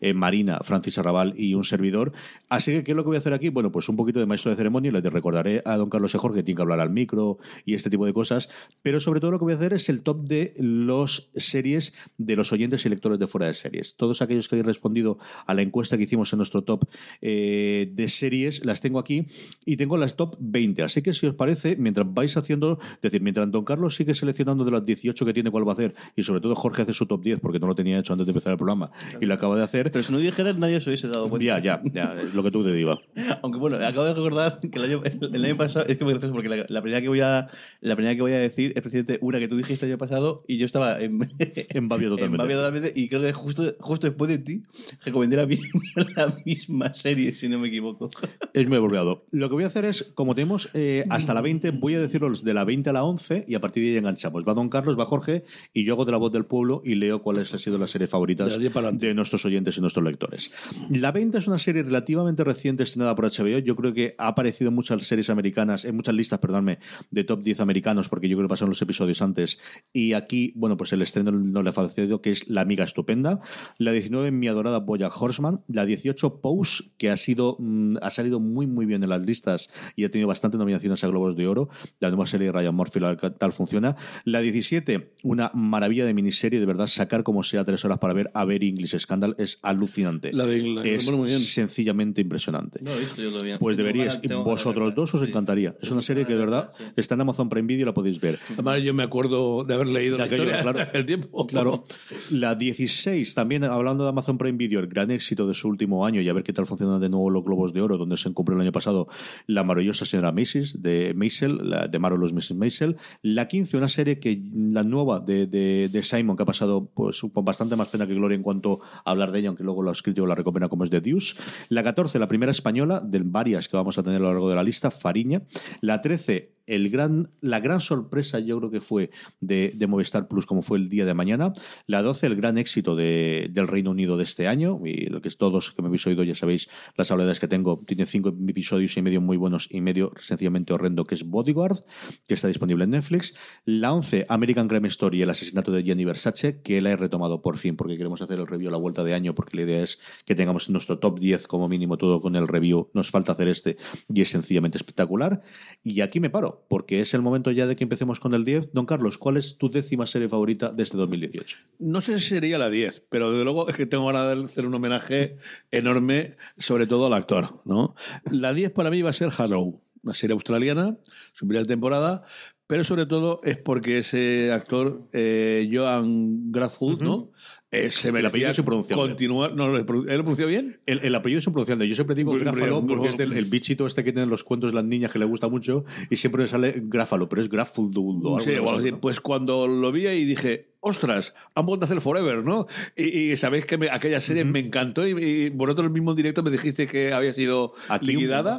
eh, 0.00 0.14
Marina, 0.14 0.58
Francis 0.62 0.98
Arrabal 0.98 1.34
y 1.36 1.54
un 1.54 1.64
servidor. 1.64 2.12
Así 2.48 2.72
que, 2.72 2.84
¿qué 2.84 2.92
es 2.92 2.96
lo 2.96 3.02
que 3.02 3.08
voy 3.08 3.16
a 3.16 3.20
hacer 3.20 3.32
aquí? 3.32 3.48
Bueno, 3.48 3.72
pues 3.72 3.88
un 3.88 3.96
poquito 3.96 4.20
de 4.20 4.26
maestro 4.26 4.50
de 4.50 4.56
ceremonia, 4.56 4.92
le 4.92 5.00
recordaré 5.00 5.62
a 5.64 5.76
Don 5.76 5.90
Carlos 5.90 6.14
y 6.14 6.18
Jorge 6.18 6.38
que 6.38 6.42
tiene 6.42 6.56
que 6.56 6.62
hablar 6.62 6.80
al 6.80 6.90
micro 6.90 7.38
y 7.64 7.74
este 7.74 7.90
tipo 7.90 8.06
de 8.06 8.12
cosas, 8.12 8.48
pero 8.82 9.00
sobre 9.00 9.20
todo 9.20 9.30
lo 9.30 9.38
que 9.38 9.44
voy 9.44 9.52
a 9.52 9.56
hacer 9.56 9.72
es 9.72 9.88
el 9.88 10.02
top 10.02 10.22
de 10.22 10.54
los 10.58 11.30
series 11.34 11.92
de 12.18 12.36
los 12.36 12.52
oyentes 12.52 12.84
y 12.86 12.88
lectores 12.88 13.18
de 13.18 13.26
fuera 13.26 13.46
de 13.46 13.54
series. 13.54 13.96
Todos 13.96 14.22
aquellos 14.22 14.48
que 14.48 14.56
habéis 14.56 14.66
respondido 14.66 15.18
a 15.46 15.54
la 15.54 15.62
encuesta 15.62 15.96
que 15.96 16.04
hicimos 16.04 16.32
en 16.32 16.38
nuestro 16.38 16.62
top 16.62 16.84
eh, 17.20 17.90
de 17.92 18.08
series 18.08 18.64
las 18.64 18.80
tengo 18.80 18.98
aquí 18.98 19.26
y 19.64 19.76
tengo 19.76 19.96
las 19.96 20.16
top 20.16 20.36
20. 20.38 20.82
Así 20.82 21.02
que 21.02 21.14
si 21.14 21.26
os 21.26 21.34
parece, 21.34 21.76
mientras 21.76 22.12
vais 22.12 22.36
haciendo, 22.36 22.78
es 22.94 23.00
decir, 23.02 23.22
mientras 23.22 23.50
Don 23.50 23.64
Carlos 23.64 23.96
sigue 23.96 24.14
seleccionando 24.14 24.64
de 24.64 24.70
las 24.70 24.84
18 24.84 25.24
que 25.26 25.32
tiene 25.32 25.50
cuál 25.50 25.66
va 25.66 25.72
a 25.72 25.74
hacer, 25.74 25.94
y 26.16 26.22
sobre 26.22 26.40
todo 26.40 26.54
Jorge 26.54 26.82
hace 26.82 26.92
su 26.92 27.06
top 27.06 27.22
10 27.22 27.40
porque 27.40 27.58
no 27.58 27.66
lo 27.66 27.74
tenía 27.74 27.98
hecho 27.98 28.12
antes 28.12 28.26
de 28.26 28.30
empezar 28.30 28.52
el 28.52 28.58
programa 28.58 28.90
y 29.20 29.26
lo 29.26 29.34
acaba 29.40 29.56
de 29.56 29.62
hacer. 29.64 29.90
Pero 29.90 30.04
si 30.04 30.12
no 30.12 30.18
dijeras, 30.18 30.56
nadie 30.56 30.80
se 30.80 30.90
hubiese 30.90 31.08
dado 31.08 31.28
cuenta. 31.28 31.44
Ya, 31.44 31.58
ya, 31.58 31.82
ya, 31.92 32.20
es 32.20 32.34
lo 32.34 32.42
que 32.42 32.50
tú 32.50 32.62
te 32.62 32.72
digas. 32.72 33.00
Aunque 33.42 33.58
bueno, 33.58 33.76
acabo 33.76 34.04
de 34.04 34.14
recordar 34.14 34.60
que 34.60 34.78
el 34.78 34.84
año, 34.84 35.02
el 35.04 35.44
año 35.44 35.56
pasado, 35.56 35.86
es 35.86 35.96
que 35.96 36.04
me 36.04 36.12
gracioso 36.12 36.34
porque 36.34 36.48
la, 36.48 36.66
la, 36.68 36.82
primera 36.82 37.00
que 37.00 37.08
voy 37.08 37.20
a, 37.20 37.48
la 37.80 37.96
primera 37.96 38.14
que 38.14 38.22
voy 38.22 38.32
a 38.32 38.38
decir 38.38 38.72
es 38.76 38.82
precisamente 38.82 39.18
una 39.22 39.38
que 39.38 39.48
tú 39.48 39.56
dijiste 39.56 39.86
el 39.86 39.92
año 39.92 39.98
pasado 39.98 40.44
y 40.46 40.58
yo 40.58 40.66
estaba 40.66 41.00
en, 41.00 41.18
en 41.38 41.88
Babio 41.88 42.10
totalmente. 42.10 42.34
En 42.34 42.48
Babio 42.48 42.56
totalmente 42.56 42.92
y 42.94 43.08
creo 43.08 43.22
que 43.22 43.32
justo, 43.32 43.74
justo 43.80 44.06
después 44.06 44.28
de 44.28 44.38
ti 44.38 44.62
recomendé 45.04 45.36
la 45.36 45.46
misma, 45.46 45.80
la 46.16 46.34
misma 46.44 46.94
serie, 46.94 47.32
si 47.34 47.48
no 47.48 47.58
me 47.58 47.68
equivoco. 47.68 48.10
Es 48.52 48.68
muy 48.68 48.78
volviado. 48.78 49.24
Lo 49.30 49.48
que 49.48 49.54
voy 49.54 49.64
a 49.64 49.68
hacer 49.68 49.86
es, 49.86 50.10
como 50.14 50.34
tenemos 50.34 50.68
eh, 50.74 51.06
hasta 51.08 51.32
la 51.34 51.40
20, 51.40 51.70
voy 51.72 51.94
a 51.94 52.00
decirlo 52.00 52.30
de 52.30 52.54
la 52.54 52.64
20 52.64 52.90
a 52.90 52.92
la 52.92 53.04
11 53.04 53.46
y 53.48 53.54
a 53.54 53.60
partir 53.60 53.82
de 53.82 53.90
ahí 53.90 53.96
enganchamos. 53.96 54.44
Va 54.46 54.54
Don 54.54 54.68
Carlos, 54.68 54.98
va 54.98 55.06
Jorge 55.06 55.44
y 55.72 55.84
yo 55.84 55.94
hago 55.94 56.04
de 56.04 56.12
la 56.12 56.18
voz 56.18 56.32
del 56.32 56.44
pueblo 56.44 56.82
y 56.84 56.94
leo 56.94 57.22
cuáles 57.22 57.52
han 57.52 57.58
sido 57.58 57.78
las 57.78 57.90
series 57.90 58.10
favoritas 58.10 58.58
de 58.58 59.14
nuestros 59.30 59.44
oyentes 59.44 59.76
y 59.78 59.80
nuestros 59.80 60.04
lectores. 60.04 60.50
La 60.90 61.12
20 61.12 61.38
es 61.38 61.46
una 61.46 61.58
serie 61.58 61.82
relativamente 61.82 62.42
reciente 62.42 62.82
estrenada 62.82 63.14
por 63.14 63.26
HBO. 63.26 63.58
Yo 63.58 63.76
creo 63.76 63.94
que 63.94 64.14
ha 64.18 64.28
aparecido 64.28 64.68
en 64.68 64.74
muchas 64.74 65.06
series 65.06 65.30
americanas, 65.30 65.84
en 65.84 65.94
muchas 65.94 66.14
listas, 66.14 66.40
perdónme, 66.40 66.78
de 67.10 67.24
top 67.24 67.42
10 67.42 67.60
americanos, 67.60 68.08
porque 68.08 68.28
yo 68.28 68.36
creo 68.36 68.48
que 68.48 68.52
pasaron 68.52 68.70
los 68.70 68.82
episodios 68.82 69.22
antes. 69.22 69.58
Y 69.92 70.14
aquí, 70.14 70.52
bueno, 70.56 70.76
pues 70.76 70.92
el 70.92 71.02
estreno 71.02 71.30
no 71.30 71.62
le 71.62 71.70
ha 71.70 71.72
fallecido, 71.72 72.20
que 72.20 72.32
es 72.32 72.48
La 72.48 72.62
Amiga 72.62 72.84
Estupenda. 72.84 73.40
La 73.78 73.92
19, 73.92 74.30
Mi 74.32 74.48
Adorada 74.48 74.78
Boya 74.78 75.08
Horseman. 75.08 75.62
La 75.68 75.86
18, 75.86 76.40
Pose, 76.40 76.84
que 76.98 77.10
ha 77.10 77.16
sido 77.16 77.56
mmm, 77.58 77.96
ha 78.02 78.10
salido 78.10 78.40
muy, 78.40 78.66
muy 78.66 78.86
bien 78.86 79.02
en 79.02 79.10
las 79.10 79.20
listas 79.20 79.68
y 79.96 80.04
ha 80.04 80.10
tenido 80.10 80.28
bastantes 80.28 80.58
nominaciones 80.58 81.02
a 81.04 81.08
Globos 81.08 81.36
de 81.36 81.46
Oro. 81.46 81.68
La 82.00 82.08
nueva 82.08 82.26
serie 82.26 82.46
de 82.46 82.52
Ryan 82.52 82.74
Murphy, 82.74 83.00
tal 83.38 83.52
funciona. 83.52 83.96
La 84.24 84.40
17, 84.40 85.14
una 85.22 85.50
maravilla 85.54 86.04
de 86.04 86.14
miniserie, 86.14 86.60
de 86.60 86.66
verdad, 86.66 86.86
sacar 86.86 87.22
como 87.22 87.42
sea 87.42 87.64
tres 87.64 87.84
horas 87.84 87.98
para 87.98 88.14
ver 88.14 88.30
a 88.34 88.44
ver 88.44 88.64
English 88.64 88.98
Scandal 88.98 89.19
es 89.38 89.58
alucinante. 89.62 90.32
La 90.32 90.46
de 90.46 90.58
Inglaterra, 90.58 90.94
es 90.96 91.04
bueno, 91.04 91.18
muy 91.18 91.28
bien. 91.28 91.40
sencillamente 91.40 92.20
impresionante. 92.20 92.80
No 92.82 92.90
lo 92.90 92.96
he 92.96 93.00
visto 93.00 93.22
yo 93.22 93.30
todavía. 93.30 93.58
Pues 93.58 93.76
deberíais, 93.76 94.20
vosotros 94.44 94.94
dos 94.94 95.14
os 95.14 95.22
encantaría. 95.26 95.76
Es 95.80 95.90
una 95.90 96.02
serie 96.02 96.24
que 96.26 96.32
de 96.34 96.38
verdad 96.40 96.68
Sí. 96.70 96.84
está 96.96 97.14
en 97.14 97.22
Amazon 97.22 97.48
Prime 97.48 97.66
Video 97.66 97.82
y 97.82 97.86
la 97.86 97.94
podéis 97.94 98.20
ver. 98.20 98.38
Además, 98.52 98.82
yo 98.82 98.94
me 98.94 99.02
acuerdo 99.02 99.64
de 99.64 99.74
haber 99.74 99.86
leído 99.88 100.14
De 100.14 100.18
la 100.18 100.24
aquello, 100.24 100.44
historia 100.44 100.62
claro. 100.62 100.90
el 100.94 101.06
tiempo. 101.06 101.46
Claro. 101.46 101.84
La 102.30 102.54
16, 102.54 103.34
también 103.34 103.64
hablando 103.64 104.04
de 104.04 104.10
Amazon 104.10 104.38
Prime 104.38 104.56
Video, 104.58 104.80
el 104.80 104.86
gran 104.86 105.10
éxito 105.10 105.46
de 105.46 105.54
su 105.54 105.68
último 105.68 106.04
año 106.06 106.20
y 106.20 106.28
a 106.28 106.32
ver 106.32 106.42
qué 106.44 106.52
tal 106.52 106.66
funcionan 106.66 107.00
de 107.00 107.08
nuevo 107.08 107.30
los 107.30 107.44
Globos 107.44 107.72
de 107.72 107.80
Oro, 107.80 107.96
donde 107.98 108.16
se 108.16 108.32
cumplió 108.32 108.56
el 108.56 108.62
año 108.62 108.72
pasado 108.72 109.08
la 109.46 109.64
maravillosa 109.64 110.04
señora 110.04 110.32
Macy's 110.32 110.80
de 110.82 111.12
Maisel, 111.14 111.58
la 111.68 111.86
de 111.88 111.98
Marvelous 111.98 112.32
Mrs. 112.32 112.54
Maisel. 112.54 112.96
La 113.22 113.48
15, 113.48 113.76
una 113.76 113.88
serie 113.88 114.18
que 114.18 114.42
la 114.54 114.82
nueva 114.84 115.20
de, 115.20 115.46
de- 115.46 115.88
de 115.90 116.02
Simon, 116.02 116.36
que 116.36 116.42
ha 116.42 116.46
pasado 116.46 116.90
pues 116.94 117.20
con 117.32 117.44
bastante 117.44 117.76
más 117.76 117.88
pena 117.88 118.06
que 118.06 118.14
gloria 118.14 118.34
en 118.36 118.42
cuanto 118.42 118.80
a 118.99 118.99
hablar 119.04 119.32
de 119.32 119.40
ella, 119.40 119.48
aunque 119.48 119.64
luego 119.64 119.82
lo 119.82 119.90
ha 119.90 119.92
escrito 119.92 120.26
la 120.26 120.34
recompensa 120.34 120.68
como 120.68 120.84
es 120.84 120.90
de 120.90 121.00
Deuce. 121.00 121.36
La 121.68 121.82
14, 121.82 122.18
la 122.18 122.28
primera 122.28 122.52
española, 122.52 123.00
de 123.00 123.20
varias 123.24 123.68
que 123.68 123.76
vamos 123.76 123.98
a 123.98 124.02
tener 124.02 124.18
a 124.18 124.20
lo 124.20 124.32
largo 124.32 124.48
de 124.48 124.56
la 124.56 124.62
lista, 124.62 124.90
Fariña. 124.90 125.42
La 125.80 126.00
13, 126.00 126.54
el 126.70 126.88
gran, 126.88 127.30
la 127.40 127.60
gran 127.60 127.80
sorpresa 127.80 128.38
yo 128.38 128.58
creo 128.58 128.70
que 128.70 128.80
fue 128.80 129.10
de, 129.40 129.74
Movistar 129.88 130.28
Plus 130.28 130.46
como 130.46 130.62
fue 130.62 130.78
el 130.78 130.88
día 130.88 131.04
de 131.04 131.14
mañana. 131.14 131.52
La 131.86 132.00
12, 132.02 132.28
el 132.28 132.36
gran 132.36 132.58
éxito 132.58 132.94
de- 132.94 133.48
del 133.50 133.66
Reino 133.66 133.90
Unido 133.90 134.16
de 134.16 134.24
este 134.24 134.46
año. 134.46 134.80
Y 134.84 135.06
lo 135.06 135.20
que 135.20 135.28
es 135.28 135.36
todos 135.36 135.72
que 135.72 135.82
me 135.82 135.88
habéis 135.88 136.06
oído 136.06 136.22
ya 136.22 136.34
sabéis 136.34 136.68
las 136.96 137.10
habilidades 137.10 137.40
que 137.40 137.48
tengo. 137.48 137.82
Tiene 137.86 138.06
cinco 138.06 138.28
episodios 138.48 138.96
y 138.96 139.02
medio 139.02 139.20
muy 139.20 139.36
buenos 139.36 139.68
y 139.70 139.80
medio 139.80 140.12
sencillamente 140.18 140.72
horrendo 140.72 141.04
que 141.04 141.16
es 141.16 141.24
Bodyguard, 141.24 141.84
que 142.28 142.34
está 142.34 142.48
disponible 142.48 142.84
en 142.84 142.90
Netflix. 142.90 143.34
La 143.64 143.92
11, 143.92 144.26
American 144.28 144.68
Crime 144.68 144.88
Story, 144.88 145.22
el 145.22 145.30
asesinato 145.30 145.72
de 145.72 145.82
Gianni 145.82 146.04
Versace, 146.04 146.62
que 146.62 146.80
la 146.80 146.90
he 146.90 146.96
retomado 146.96 147.42
por 147.42 147.56
fin 147.58 147.76
porque 147.76 147.96
queremos 147.96 148.22
hacer 148.22 148.38
el 148.38 148.46
review 148.46 148.68
a 148.68 148.72
la 148.72 148.78
vuelta 148.78 149.02
de 149.02 149.14
año 149.14 149.34
porque 149.34 149.56
la 149.56 149.64
idea 149.64 149.82
es 149.82 149.98
que 150.24 150.34
tengamos 150.34 150.70
nuestro 150.70 150.98
top 150.98 151.18
10 151.18 151.46
como 151.48 151.68
mínimo 151.68 151.98
todo 151.98 152.20
con 152.20 152.36
el 152.36 152.46
review. 152.46 152.90
Nos 152.94 153.10
falta 153.10 153.32
hacer 153.32 153.48
este 153.48 153.76
y 154.08 154.22
es 154.22 154.30
sencillamente 154.30 154.78
espectacular. 154.78 155.42
Y 155.82 156.00
aquí 156.00 156.20
me 156.20 156.30
paro, 156.30 156.59
porque 156.68 157.00
es 157.00 157.14
el 157.14 157.22
momento 157.22 157.50
ya 157.50 157.66
de 157.66 157.76
que 157.76 157.84
empecemos 157.84 158.20
con 158.20 158.34
el 158.34 158.44
10. 158.44 158.72
Don 158.72 158.86
Carlos, 158.86 159.18
¿cuál 159.18 159.36
es 159.36 159.58
tu 159.58 159.70
décima 159.70 160.06
serie 160.06 160.28
favorita 160.28 160.72
de 160.72 160.82
este 160.82 160.96
2018? 160.96 161.58
No 161.78 162.00
sé 162.00 162.18
si 162.18 162.28
sería 162.28 162.58
la 162.58 162.70
10, 162.70 163.06
pero 163.08 163.30
desde 163.30 163.44
luego 163.44 163.68
es 163.68 163.76
que 163.76 163.86
tengo 163.86 164.06
ganas 164.06 164.36
de 164.36 164.44
hacer 164.44 164.66
un 164.66 164.74
homenaje 164.74 165.36
enorme, 165.70 166.34
sobre 166.58 166.86
todo 166.86 167.06
al 167.06 167.14
actor. 167.14 167.62
¿no? 167.64 167.94
La 168.30 168.52
10 168.52 168.72
para 168.72 168.90
mí 168.90 169.02
va 169.02 169.10
a 169.10 169.14
ser 169.14 169.30
Hello, 169.36 169.80
una 170.02 170.14
serie 170.14 170.34
australiana, 170.34 170.98
su 171.32 171.46
primera 171.46 171.64
temporada, 171.64 172.24
pero 172.70 172.84
sobre 172.84 173.04
todo 173.04 173.40
es 173.42 173.56
porque 173.56 173.98
ese 173.98 174.52
actor, 174.52 175.08
eh, 175.12 175.68
Joan 175.72 176.52
Grathwood, 176.52 177.02
¿no? 177.02 177.32
Eh, 177.72 177.90
se 177.90 178.10
apellido 178.10 178.30
merecía 178.30 178.50
es 178.50 178.58
impronunciable. 178.58 179.08
continuar. 179.08 179.56
No, 179.56 179.76
¿Él 179.76 179.84
lo 179.84 180.04
pronunció 180.04 180.46
bien? 180.46 180.78
El, 180.86 181.00
el 181.00 181.12
apellido 181.16 181.40
es 181.40 181.46
impronunciable. 181.48 181.88
Yo 181.88 181.96
siempre 181.96 182.14
digo 182.14 182.32
Gráfalo 182.32 182.86
porque 182.86 183.08
es 183.08 183.16
del, 183.16 183.32
el 183.32 183.46
bichito 183.46 183.88
este 183.88 184.04
que 184.04 184.12
tienen 184.12 184.30
los 184.30 184.44
cuentos 184.44 184.70
de 184.70 184.76
las 184.76 184.84
niñas 184.84 185.12
que 185.12 185.18
le 185.18 185.24
gusta 185.24 185.48
mucho 185.48 185.84
y 186.10 186.16
siempre 186.16 186.42
me 186.42 186.48
sale 186.48 186.74
Gráfalo, 186.84 187.28
pero 187.28 187.42
es 187.42 187.48
Grafuldo. 187.48 188.38
Sí, 188.38 188.52
o 188.52 188.68
algo 188.68 188.78
así. 188.78 188.92
Pues 188.92 189.20
cuando 189.20 189.66
lo 189.66 189.90
vi 189.90 190.06
y 190.06 190.24
dije, 190.24 190.69
ostras, 190.80 191.34
han 191.54 191.66
vuelto 191.66 191.84
a 191.84 191.86
hacer 191.86 192.00
Forever, 192.00 192.42
¿no? 192.42 192.66
Y, 192.96 193.32
y 193.32 193.36
sabéis 193.36 193.66
que 193.66 193.78
me- 193.78 193.90
aquella 193.90 194.20
serie 194.20 194.44
me 194.44 194.58
encantó 194.58 195.06
y, 195.06 195.10
y 195.22 195.50
vosotros 195.50 195.86
el 195.86 195.92
mismo 195.92 196.14
directo 196.14 196.42
me 196.42 196.50
dijiste 196.50 196.86
que 196.86 197.12
había 197.12 197.32
sido 197.32 197.72
Aquí 197.88 198.06
liquidada 198.06 198.58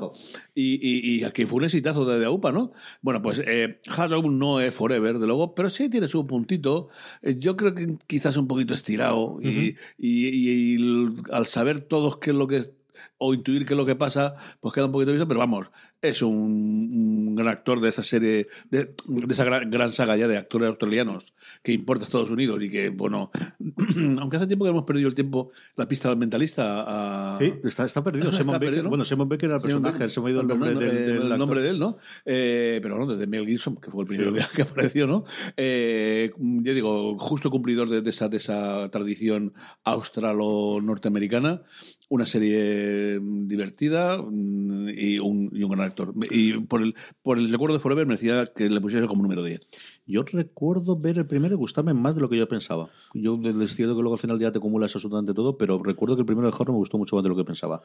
y, 0.54 1.18
y, 1.18 1.24
aquí 1.24 1.46
fue 1.46 1.58
un 1.58 1.64
exitazo 1.66 2.06
de, 2.06 2.26
AUPA, 2.26 2.52
¿no? 2.52 2.72
Bueno, 3.02 3.22
pues 3.22 3.42
eh, 3.46 3.80
no 4.30 4.62
es 4.62 4.74
Forever, 4.74 5.18
de 5.18 5.28
luego, 5.28 5.56
pero 5.56 5.70
sí 5.70 5.90
tiene 5.90 6.08
su 6.08 6.26
puntito. 6.28 6.90
Eh, 7.22 7.36
yo 7.40 7.58
creo 7.58 7.74
que 7.74 7.98
quizás 8.08 8.38
un 8.38 8.48
poquito 8.48 8.74
estirado 8.74 9.40
y, 9.42 9.76
al 11.32 11.46
saber 11.48 11.82
todos 11.82 12.18
qué 12.18 12.30
es 12.32 12.36
lo 12.36 12.48
que 12.48 12.74
o 13.24 13.36
intuir 13.36 13.66
qué 13.66 13.74
es 13.74 13.78
lo 13.78 13.86
que 13.86 13.96
pasa, 13.96 14.34
pues 14.60 14.74
queda 14.74 14.86
un 14.86 14.92
poquito 14.92 15.12
visto, 15.12 15.28
pero 15.28 15.40
vamos, 15.40 15.70
es 16.02 16.24
un, 16.24 16.34
un 16.34 17.36
gran 17.36 17.50
actor 17.50 17.80
de 17.80 17.90
esa 17.90 18.02
serie, 18.02 18.48
de, 18.72 18.96
de 19.06 19.34
esa 19.34 19.44
gran, 19.44 19.70
gran 19.70 19.94
saga 19.94 20.18
ya 20.18 20.28
de 20.28 20.38
actores 20.38 20.68
australianos 20.70 21.36
que 21.62 21.72
importa 21.72 22.04
a 22.04 22.08
Estados 22.08 22.32
Unidos 22.32 22.60
y 22.64 22.70
que, 22.72 22.90
bueno, 22.90 23.30
aunque 24.20 24.38
hace 24.38 24.48
tiempo 24.48 24.66
que 24.66 24.72
hemos 24.72 24.86
perdido 24.86 25.08
el 25.08 25.14
tiempo, 25.14 25.52
la 25.76 25.88
pista 25.88 26.10
del 26.10 26.18
mentalista 26.18 27.36
a... 27.36 27.38
Sí, 27.38 27.54
está, 27.64 27.86
está 27.86 28.04
perdido. 28.04 28.26
Está 28.32 28.42
Simon 28.42 28.60
perdido, 28.60 28.84
¿no? 28.84 28.90
bueno, 28.90 29.06
Simon 29.06 29.30
era 29.40 29.58
el 29.58 29.62
personaje, 29.62 30.10
se 30.10 30.20
me 30.20 30.30
ha 30.30 30.32
ido 30.32 30.42
el 30.42 30.48
nombre, 30.48 30.74
del, 30.74 30.82
eh, 30.82 30.94
del 30.94 31.10
el 31.10 31.22
actor. 31.24 31.38
nombre 31.38 31.62
de 31.62 31.70
él, 31.70 31.80
¿no? 31.80 31.98
Eh, 32.26 32.80
pero 32.82 32.98
bueno, 32.98 33.14
desde 33.14 33.28
Mel 33.28 33.46
Gibson, 33.46 33.76
que 33.76 33.92
fue 33.92 34.02
el 34.02 34.08
primero 34.08 34.34
que, 34.34 34.42
que 34.56 34.64
apareció, 34.64 35.06
¿no? 35.06 35.26
Eh, 35.58 36.32
yo 36.38 36.74
digo, 36.74 37.20
justo 37.20 37.52
cumplidor 37.52 37.88
de, 37.90 38.02
de 38.02 38.10
esa, 38.10 38.30
de 38.30 38.38
esa 38.38 38.90
tradición 38.90 39.54
australo-norteamericana, 39.84 41.62
una 42.10 42.26
serie 42.26 43.11
divertida 43.22 44.18
mm, 44.18 44.90
y 44.90 45.20
un, 45.20 45.50
y 45.54 45.64
un 45.64 45.72
gran 45.72 45.88
actor. 45.88 46.14
Y 46.30 46.54
por 46.60 46.82
el, 46.82 46.96
por 47.22 47.38
el 47.38 47.52
recuerdo 47.52 47.76
de 47.76 47.80
Forever 47.80 48.06
merecía 48.06 48.52
que 48.56 48.70
le 48.70 48.82
pusiese 48.82 49.08
como 49.08 49.24
número 49.24 49.44
10. 49.44 49.68
Yo 50.12 50.24
recuerdo 50.24 50.96
ver 50.98 51.18
el 51.18 51.26
primero 51.26 51.54
y 51.56 51.58
gustarme 51.58 51.94
más 51.94 52.16
de 52.16 52.22
lo 52.22 52.30
que 52.30 52.38
yo 52.38 52.48
pensaba. 52.48 52.90
Yo 53.14 53.40
es 53.64 53.76
cierto 53.76 53.96
que 53.96 54.02
luego 54.02 54.14
al 54.16 54.20
final 54.20 54.38
ya 54.40 54.52
te 54.52 54.58
acumulas 54.58 54.94
absolutamente 54.96 55.34
todo, 55.34 55.58
pero 55.58 55.82
recuerdo 55.82 56.16
que 56.16 56.22
el 56.22 56.26
primero 56.26 56.48
de 56.50 56.54
Horror 56.54 56.72
me 56.72 56.78
gustó 56.78 56.98
mucho 56.98 57.16
más 57.16 57.24
de 57.24 57.30
lo 57.30 57.36
que 57.36 57.44
pensaba. 57.46 57.82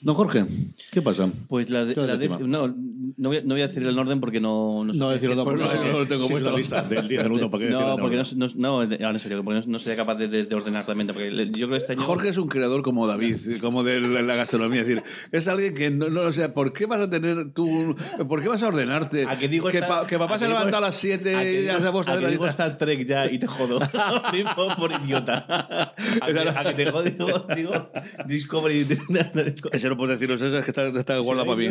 Don 0.00 0.14
Jorge, 0.14 0.46
¿qué 0.90 1.02
pasa? 1.02 1.30
Pues 1.48 1.68
la, 1.70 1.84
de- 1.84 1.94
¿Qué 1.94 2.00
es 2.00 2.06
la 2.06 2.38
no, 2.46 2.74
no 3.16 3.28
voy, 3.28 3.36
a, 3.38 3.42
no 3.42 3.54
voy 3.54 3.60
a 3.62 3.66
decir 3.68 3.82
el 3.86 3.98
orden 3.98 4.20
porque 4.20 4.40
no... 4.40 4.84
No. 4.84 4.92
No, 4.92 5.10
decirlo 5.10 5.44
Pues 5.44 5.58
no, 5.60 5.66
porque 5.68 5.84
no 5.92 5.98
lo 5.98 6.06
tengo 6.06 6.26
puesto. 6.28 6.56
lista 6.56 6.82
del 6.82 7.06
10 7.06 7.24
al 7.24 7.32
1 7.32 7.50
para 7.50 7.64
que 7.64 7.70
No, 7.70 7.96
porque 7.98 8.16
no, 8.16 8.22
orden. 8.22 8.52
no, 8.58 8.82
en 8.82 9.20
serio, 9.20 9.44
porque 9.44 9.60
no, 9.66 9.78
sería 9.78 9.96
capaz 9.96 10.14
de, 10.16 10.28
de- 10.28 10.44
de 10.44 10.54
ordenar 10.56 10.84
claramente. 10.84 11.12
Porque 11.12 11.30
yo 11.46 11.52
creo 11.52 11.68
que 11.70 11.76
este 11.76 11.92
año. 11.92 12.02
Jorge 12.02 12.30
es 12.30 12.38
un 12.38 12.48
creador 12.48 12.82
como 12.82 13.06
David, 13.06 13.36
como 13.60 13.82
de 13.82 14.00
la, 14.00 14.22
la 14.22 14.34
gastronomía. 14.36 14.80
Es 14.80 14.86
decir, 14.86 15.02
es 15.32 15.48
alguien 15.48 15.74
que 15.74 15.90
no, 15.90 16.08
no, 16.08 16.22
o 16.22 16.32
sea, 16.32 16.54
¿por 16.54 16.72
qué 16.72 16.86
vas 16.86 17.00
a 17.00 17.10
tener 17.10 17.52
tú, 17.52 17.94
por 18.28 18.42
qué 18.42 18.48
vas 18.48 18.62
a 18.62 18.68
ordenarte? 18.68 19.26
¿A 19.26 19.38
que 19.38 19.48
digo 19.48 19.68
que, 19.68 19.78
esta- 19.78 20.02
pa- 20.02 20.06
que 20.06 20.18
papá 20.18 20.36
a 20.36 20.38
se 20.38 20.48
levanta 20.48 20.78
a 20.78 20.80
las 20.80 20.96
7 20.96 21.65
¿A 21.70 21.74
que 21.74 21.78
y 21.78 21.80
digo- 21.80 21.82
ya 21.84 21.88
ha 21.88 21.92
puesto 21.92 22.12
a 22.12 22.18
que 22.20 22.26
digo 22.28 22.46
Star 22.48 22.78
Trek 22.78 23.06
ya 23.06 23.30
y 23.30 23.38
te 23.38 23.46
jodo 23.46 23.78
mismo 24.32 24.76
por 24.76 24.92
idiota 24.92 25.44
a 26.20 26.26
que, 26.26 26.38
a 26.40 26.64
que 26.64 26.84
te 26.84 26.90
jodo 26.90 27.02
digo, 27.04 27.46
digo 27.54 27.90
Discovery 28.26 28.86
Ese 29.72 29.88
no 29.88 29.96
puedes 29.96 30.18
deciros 30.18 30.40
eso, 30.42 30.58
es 30.58 30.64
que 30.64 30.70
está, 30.70 30.86
está 30.88 31.18
guardado 31.18 31.46
para 31.46 31.58
mí. 31.58 31.66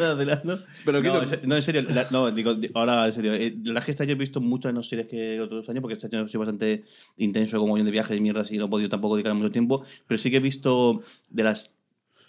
Adelante. 0.00 0.56
Pero 0.84 1.00
no, 1.08 1.20
no, 1.44 1.56
en 1.56 1.62
serio, 1.62 1.82
la- 1.82 2.06
no, 2.10 2.30
digo, 2.30 2.54
di- 2.54 2.70
ahora 2.74 3.06
en 3.06 3.12
serio, 3.12 3.34
eh, 3.34 3.54
la 3.64 3.72
verdad 3.72 3.78
es 3.82 3.84
que 3.86 3.90
este 3.92 4.02
año 4.04 4.12
he 4.12 4.16
visto 4.16 4.40
muchas 4.40 4.72
menos 4.72 4.88
series 4.88 5.08
que 5.08 5.40
otros 5.40 5.68
años, 5.68 5.80
porque 5.82 5.94
este 5.94 6.06
año 6.06 6.24
he 6.24 6.28
sido 6.28 6.40
bastante 6.40 6.84
intenso 7.16 7.58
como 7.58 7.74
bien 7.74 7.86
de 7.86 7.92
viajes 7.92 8.16
y 8.16 8.20
mierdas 8.20 8.50
y 8.52 8.58
no 8.58 8.66
he 8.66 8.68
podido 8.68 8.88
tampoco 8.88 9.16
dedicar 9.16 9.34
mucho 9.34 9.50
tiempo, 9.50 9.84
pero 10.06 10.18
sí 10.18 10.30
que 10.30 10.36
he 10.38 10.40
visto 10.40 11.02
de 11.28 11.44
las 11.44 11.74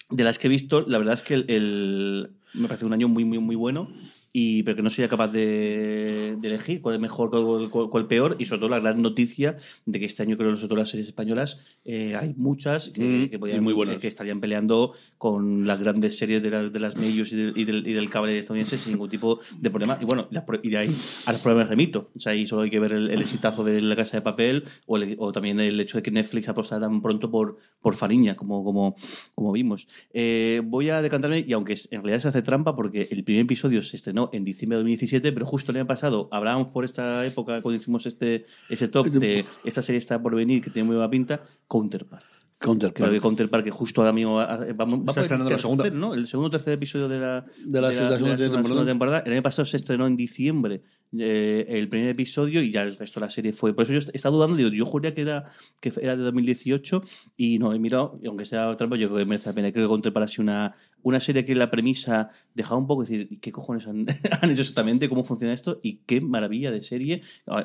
de 0.10 0.24
las 0.26 0.38
que 0.40 0.48
he 0.48 0.50
visto, 0.50 0.82
la 0.82 0.98
verdad 0.98 1.14
es 1.16 1.22
que 1.22 1.36
el, 1.36 1.46
el- 1.48 2.32
me 2.54 2.68
parece 2.68 2.86
un 2.86 2.92
año 2.94 3.08
muy, 3.08 3.24
muy, 3.24 3.40
muy 3.40 3.56
bueno. 3.56 3.88
Y, 4.34 4.64
pero 4.64 4.78
que 4.78 4.82
no 4.82 4.90
sería 4.90 5.10
capaz 5.10 5.28
de, 5.32 6.36
de 6.40 6.48
elegir 6.48 6.82
cuál 6.82 6.96
es 6.96 7.02
mejor, 7.02 7.30
cuál, 7.30 7.70
cuál- 7.70 7.90
cuál 7.90 8.08
peor, 8.08 8.36
y 8.40 8.46
sobre 8.46 8.60
todo 8.62 8.70
la 8.70 8.80
gran 8.80 9.02
noticia 9.02 9.58
de 9.86 10.00
que 10.00 10.06
este 10.06 10.24
año 10.24 10.38
creo 10.38 10.52
que 10.52 10.58
sobre 10.58 10.70
todo 10.70 10.78
las 10.80 10.90
series 10.90 11.08
españolas 11.08 11.60
eh, 11.84 12.16
hay 12.16 12.34
muchas 12.38 12.90
que, 12.90 13.02
Mm, 13.02 13.30
que 13.30 13.40
podían- 13.40 13.64
muy 13.64 13.74
buenas. 13.74 13.98
que 13.98 14.08
estarían 14.08 14.40
peleando 14.40 14.94
con 15.18 15.68
las 15.68 15.80
grandes 15.80 16.18
series 16.18 16.42
de, 16.42 16.50
la- 16.50 16.70
de 16.70 16.80
las 16.80 16.96
medios 16.96 17.32
y 17.34 17.36
del, 17.36 17.54
y, 17.58 17.66
del, 17.66 17.86
y 17.88 17.94
del 17.94 18.10
cable 18.10 18.38
estadounidense 18.40 18.78
sin 18.78 18.94
ningún 18.94 19.10
tipo 19.10 19.40
de 19.60 19.70
problema. 19.70 19.98
Y 20.02 20.06
bueno, 20.06 20.28
y 20.64 20.70
de 20.70 20.78
ahí 20.78 20.96
a 21.26 21.34
los 21.34 21.42
problemas 21.42 21.68
remito. 21.70 22.10
O 22.16 22.20
sea, 22.20 22.32
ahí 22.32 22.48
solo 22.48 22.62
hay 22.62 22.70
que 22.70 22.80
ver 22.80 22.94
el, 22.94 23.10
el 23.10 23.22
exitazo 23.22 23.64
de 23.64 23.82
La 23.82 23.96
Casa 23.96 24.18
de 24.18 24.22
Papel 24.22 24.64
o, 24.86 24.98
el- 24.98 25.16
o 25.20 25.32
también 25.32 25.60
el 25.60 25.80
hecho 25.80 25.98
de 25.98 26.04
que 26.04 26.12
Netflix 26.12 26.48
apostara 26.48 26.80
tan 26.82 27.02
pronto 27.02 27.30
por, 27.30 27.58
por 27.82 27.96
Fariña, 27.96 28.36
como, 28.36 28.64
como, 28.64 28.96
como 29.36 29.52
vimos. 29.52 29.88
Eh, 30.14 30.62
voy 30.64 30.90
a 30.90 31.02
decantarme, 31.02 31.44
y 31.46 31.52
aunque 31.54 31.74
en 31.92 32.02
realidad 32.04 32.22
se 32.22 32.28
hace 32.30 32.42
trampa 32.42 32.76
porque 32.76 33.08
el 33.12 33.24
primer 33.24 33.44
episodio 33.44 33.82
se 33.82 33.98
estrenó 33.98 34.21
en 34.34 34.44
diciembre 34.44 34.78
de 34.78 34.84
2017, 34.84 35.32
pero 35.32 35.46
justo 35.46 35.72
el 35.72 35.78
año 35.78 35.88
pasado 35.88 36.30
hablábamos 36.32 36.68
por 36.68 36.86
esta 36.86 37.26
época 37.26 37.62
cuando 37.62 37.80
hicimos 37.80 38.06
este, 38.06 38.46
ese 38.70 38.88
top 38.88 39.08
de 39.08 39.46
esta 39.64 39.82
serie 39.82 40.00
está 40.00 40.22
por 40.22 40.36
venir, 40.36 40.62
que 40.62 40.70
tiene 40.70 40.88
muy 40.88 40.96
buena 40.96 41.10
pinta, 41.10 41.42
Counterpart. 41.68 42.41
Counterpart. 42.62 42.96
Creo 42.96 43.12
que 43.12 43.20
Counterpart, 43.20 43.64
que 43.64 43.72
justo 43.72 44.02
ahora 44.02 44.14
mismo 44.14 44.36
va, 44.36 44.46
va- 44.58 44.66
va 44.76 44.86
por 44.88 45.18
el 45.18 45.22
estrenando 45.22 45.46
la 45.46 45.56
tercer, 45.58 45.60
segunda. 45.62 45.90
¿no? 45.90 46.14
El 46.14 46.28
segundo 46.28 46.48
o 46.48 46.52
tercer 46.52 46.74
episodio 46.74 47.10
de 47.10 47.20
la, 47.20 47.46
De 47.66 47.82
la- 47.82 47.90
de 47.90 47.96
la 48.10 48.18
segunda 48.18 48.38
temporada. 48.38 48.86
temporada. 48.86 49.20
El 49.26 49.34
año 49.34 49.42
pasado 49.42 49.66
se 49.66 49.78
estrenó 49.78 50.06
en 50.08 50.16
diciembre 50.16 50.84
eh, 51.18 51.66
el 51.68 51.90
primer 51.90 52.08
episodio 52.10 52.62
y 52.62 52.72
ya 52.72 52.84
el 52.84 52.96
resto 52.96 53.20
de 53.20 53.26
la 53.26 53.30
serie 53.32 53.52
fue. 53.52 53.74
Por 53.74 53.84
eso 53.84 53.94
yo 53.94 54.00
est- 54.00 54.12
estaba 54.14 54.36
dudando, 54.36 54.56
digo, 54.56 54.70
yo 54.70 54.86
juraría 54.86 55.14
que 55.14 55.22
era, 55.22 55.46
que 55.82 55.92
era 56.02 56.16
de 56.16 56.24
2018 56.24 57.04
y 57.36 57.60
no, 57.60 57.74
he 57.74 57.80
mirado, 57.80 58.18
y 58.24 58.28
aunque 58.28 58.46
sea 58.46 58.74
trampa, 58.78 58.96
yo 58.96 59.08
creo 59.08 59.18
que 59.20 59.26
merece 59.26 59.50
la 59.50 59.56
pena. 59.56 59.72
Creo 59.74 59.86
que 59.88 59.90
Counterpart 59.90 60.24
ha 60.26 60.28
sido 60.28 60.44
una, 60.44 60.76
una 61.02 61.20
serie 61.20 61.44
que 61.44 61.54
la 61.56 61.70
premisa 61.70 62.30
dejaba 62.54 62.78
un 62.80 62.88
poco 62.88 63.02
decir, 63.02 63.40
¿qué 63.42 63.52
cojones 63.52 63.88
han, 63.88 64.06
han 64.42 64.52
hecho 64.52 64.62
exactamente? 64.62 65.10
¿Cómo 65.10 65.24
funciona 65.24 65.54
esto? 65.54 65.80
Y 65.84 65.98
qué 66.06 66.22
maravilla 66.22 66.72
de 66.72 66.82
serie. 66.82 67.22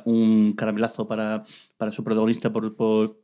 Un 0.07 0.55
caramelazo 0.55 1.07
para, 1.07 1.45
para 1.77 1.93
su 1.93 2.03
protagonista 2.03 2.53
por- 2.53 2.75
por 2.75 3.21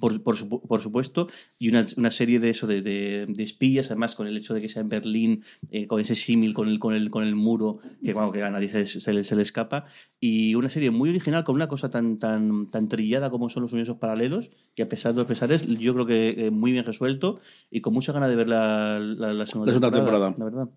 por, 0.00 0.20
por, 0.22 0.36
por 0.66 0.80
supuesto, 0.80 1.28
y 1.58 1.68
una, 1.68 1.84
una 1.96 2.10
serie 2.10 2.38
de 2.40 2.50
eso, 2.50 2.66
de, 2.66 2.82
de- 2.82 3.26
de 3.28 3.42
espías, 3.42 3.86
además 3.86 4.14
con 4.14 4.26
el 4.26 4.36
hecho 4.36 4.52
de 4.52 4.60
que 4.60 4.68
sea 4.68 4.82
en 4.82 4.88
Berlín, 4.88 5.42
eh, 5.70 5.86
con 5.86 6.00
ese 6.00 6.14
símil 6.14 6.54
con 6.54 6.68
el, 6.68 6.78
con, 6.78 6.92
el, 6.94 7.08
con 7.10 7.24
el 7.24 7.34
muro, 7.36 7.78
que, 8.04 8.12
bueno, 8.12 8.32
que 8.32 8.42
a 8.42 8.50
nadie 8.50 8.68
se, 8.68 8.86
se 8.86 9.12
le, 9.14 9.24
se 9.24 9.36
le 9.36 9.42
escapa, 9.42 9.86
y 10.20 10.54
una 10.54 10.68
serie 10.68 10.90
muy 10.90 11.08
original 11.10 11.44
con 11.44 11.54
una 11.54 11.68
cosa 11.68 11.88
tan, 11.90 12.18
tan, 12.18 12.70
tan 12.70 12.88
trillada 12.88 13.30
como 13.30 13.48
son 13.48 13.62
los 13.62 13.72
universos 13.72 13.96
paralelos, 13.98 14.50
y 14.74 14.82
a 14.82 14.88
pesar 14.88 15.12
de 15.12 15.18
los 15.18 15.26
pesares, 15.28 15.66
yo 15.66 15.94
creo 15.94 16.06
que 16.06 16.46
eh, 16.46 16.50
muy 16.50 16.72
bien 16.72 16.84
resuelto, 16.84 17.40
y 17.70 17.80
con 17.80 17.94
mucha 17.94 18.12
ganas 18.12 18.28
de 18.28 18.36
ver 18.36 18.48
la, 18.48 18.98
la, 18.98 19.32
la 19.32 19.46
segunda, 19.46 19.72
La 19.72 19.78
segunda 19.78 19.90
temporada. 19.92 20.34
La 20.36 20.44
verdad. 20.44 20.68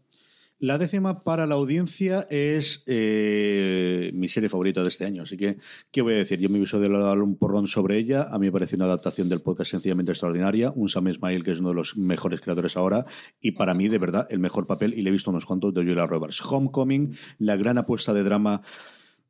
La 0.62 0.78
décima 0.78 1.24
para 1.24 1.48
la 1.48 1.56
audiencia 1.56 2.28
es 2.30 2.84
eh, 2.86 4.12
mi 4.14 4.28
serie 4.28 4.50
favorita 4.50 4.82
de 4.82 4.90
este 4.90 5.06
año. 5.06 5.24
Así 5.24 5.38
que, 5.38 5.58
¿qué 5.90 6.02
voy 6.02 6.16
a 6.16 6.18
decir? 6.18 6.38
Yo 6.38 6.50
me 6.50 6.60
visto 6.60 6.82
de 6.82 6.90
dar 6.90 7.20
un 7.20 7.38
porrón 7.38 7.66
sobre 7.66 7.98
ella. 7.98 8.28
A 8.30 8.38
mí 8.40 8.48
me 8.48 8.52
parece 8.52 8.76
una 8.76 8.84
adaptación 8.84 9.30
del 9.30 9.42
podcast 9.42 9.72
sencillamente 9.72 10.12
extraordinaria. 10.12 10.74
Un 10.76 10.90
Sam 10.90 11.08
Ismail, 11.08 11.46
que 11.46 11.52
es 11.52 11.62
uno 11.62 11.70
de 11.70 11.76
los 11.76 11.96
mejores 11.96 12.42
creadores 12.42 12.76
ahora. 12.76 13.06
Y 13.40 13.52
para 13.52 13.74
mí, 13.74 13.88
de 13.88 14.00
verdad, 14.00 14.28
el 14.30 14.40
mejor 14.40 14.68
papel, 14.68 14.94
y 14.96 15.02
le 15.02 15.12
he 15.12 15.14
visto 15.14 15.32
unos 15.32 15.46
cuantos 15.46 15.74
de 15.74 15.82
Julia 15.82 16.06
Roberts. 16.06 16.42
Homecoming, 16.42 17.16
la 17.38 17.56
gran 17.56 17.78
apuesta 17.78 18.14
de 18.14 18.24
drama 18.24 18.62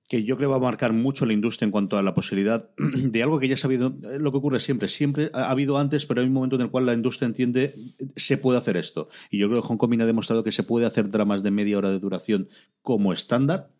que 0.09 0.23
yo 0.23 0.37
creo 0.37 0.49
va 0.49 0.57
a 0.57 0.59
marcar 0.59 0.91
mucho 0.91 1.25
la 1.25 1.33
industria 1.33 1.65
en 1.65 1.71
cuanto 1.71 1.97
a 1.97 2.01
la 2.01 2.15
posibilidad 2.15 2.69
de 2.77 3.23
algo 3.23 3.39
que 3.39 3.47
ya 3.47 3.53
ha 3.53 3.57
sabido, 3.57 3.95
eh, 4.11 4.19
lo 4.19 4.31
que 4.31 4.39
ocurre 4.39 4.59
siempre, 4.59 4.87
siempre 4.87 5.29
ha 5.33 5.49
ha 5.49 5.51
habido 5.51 5.77
antes, 5.77 6.05
pero 6.05 6.21
hay 6.21 6.27
un 6.27 6.33
momento 6.33 6.55
en 6.55 6.61
el 6.61 6.69
cual 6.69 6.85
la 6.85 6.93
industria 6.93 7.25
entiende 7.25 7.75
eh, 7.97 8.07
se 8.15 8.37
puede 8.37 8.57
hacer 8.57 8.77
esto. 8.77 9.09
Y 9.31 9.37
yo 9.37 9.47
creo 9.49 9.61
que 9.61 9.67
Homecoming 9.67 10.01
ha 10.01 10.05
demostrado 10.05 10.43
que 10.43 10.51
se 10.51 10.63
puede 10.63 10.85
hacer 10.85 11.09
dramas 11.09 11.43
de 11.43 11.51
media 11.51 11.77
hora 11.77 11.91
de 11.91 11.99
duración 11.99 12.49
como 12.81 13.13
estándar. 13.13 13.71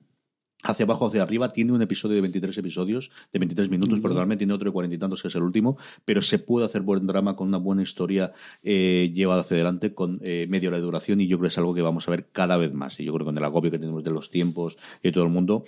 Hacia 0.62 0.84
abajo, 0.84 1.08
hacia 1.08 1.24
arriba, 1.24 1.54
tiene 1.54 1.72
un 1.72 1.82
episodio 1.82 2.16
de 2.16 2.22
23 2.22 2.58
episodios, 2.58 3.12
de 3.32 3.40
23 3.40 3.70
minutos, 3.70 4.02
perdóname, 4.02 4.36
tiene 4.36 4.52
otro 4.52 4.66
de 4.66 4.74
40 4.74 4.94
y 4.94 5.00
tantos, 5.00 5.22
que 5.22 5.30
es 5.30 5.36
el 5.36 5.44
último, 5.44 5.78
pero 6.04 6.22
se 6.22 6.38
puede 6.38 6.66
hacer 6.66 6.82
buen 6.82 7.08
drama 7.08 7.38
con 7.38 7.48
una 7.48 7.58
buena 7.58 7.82
historia 7.82 8.34
eh, 8.62 9.10
llevada 9.16 9.40
hacia 9.40 9.56
adelante 9.56 9.94
con 9.94 10.20
eh, 10.22 10.48
media 10.50 10.68
hora 10.68 10.80
de 10.80 10.84
duración 10.84 11.22
y 11.22 11.28
yo 11.28 11.38
creo 11.38 11.48
que 11.48 11.54
es 11.54 11.58
algo 11.58 11.74
que 11.74 11.82
vamos 11.82 12.10
a 12.10 12.12
ver 12.12 12.28
cada 12.34 12.58
vez 12.58 12.74
más. 12.74 13.00
Y 13.00 13.06
yo 13.06 13.14
creo 13.14 13.20
que 13.20 13.30
con 13.30 13.38
el 13.38 13.44
agobio 13.46 13.72
que 13.72 13.80
tenemos 13.80 14.04
de 14.04 14.12
los 14.12 14.32
tiempos 14.32 14.78
y 15.02 15.08
de 15.08 15.12
todo 15.14 15.24
el 15.24 15.30
mundo, 15.30 15.64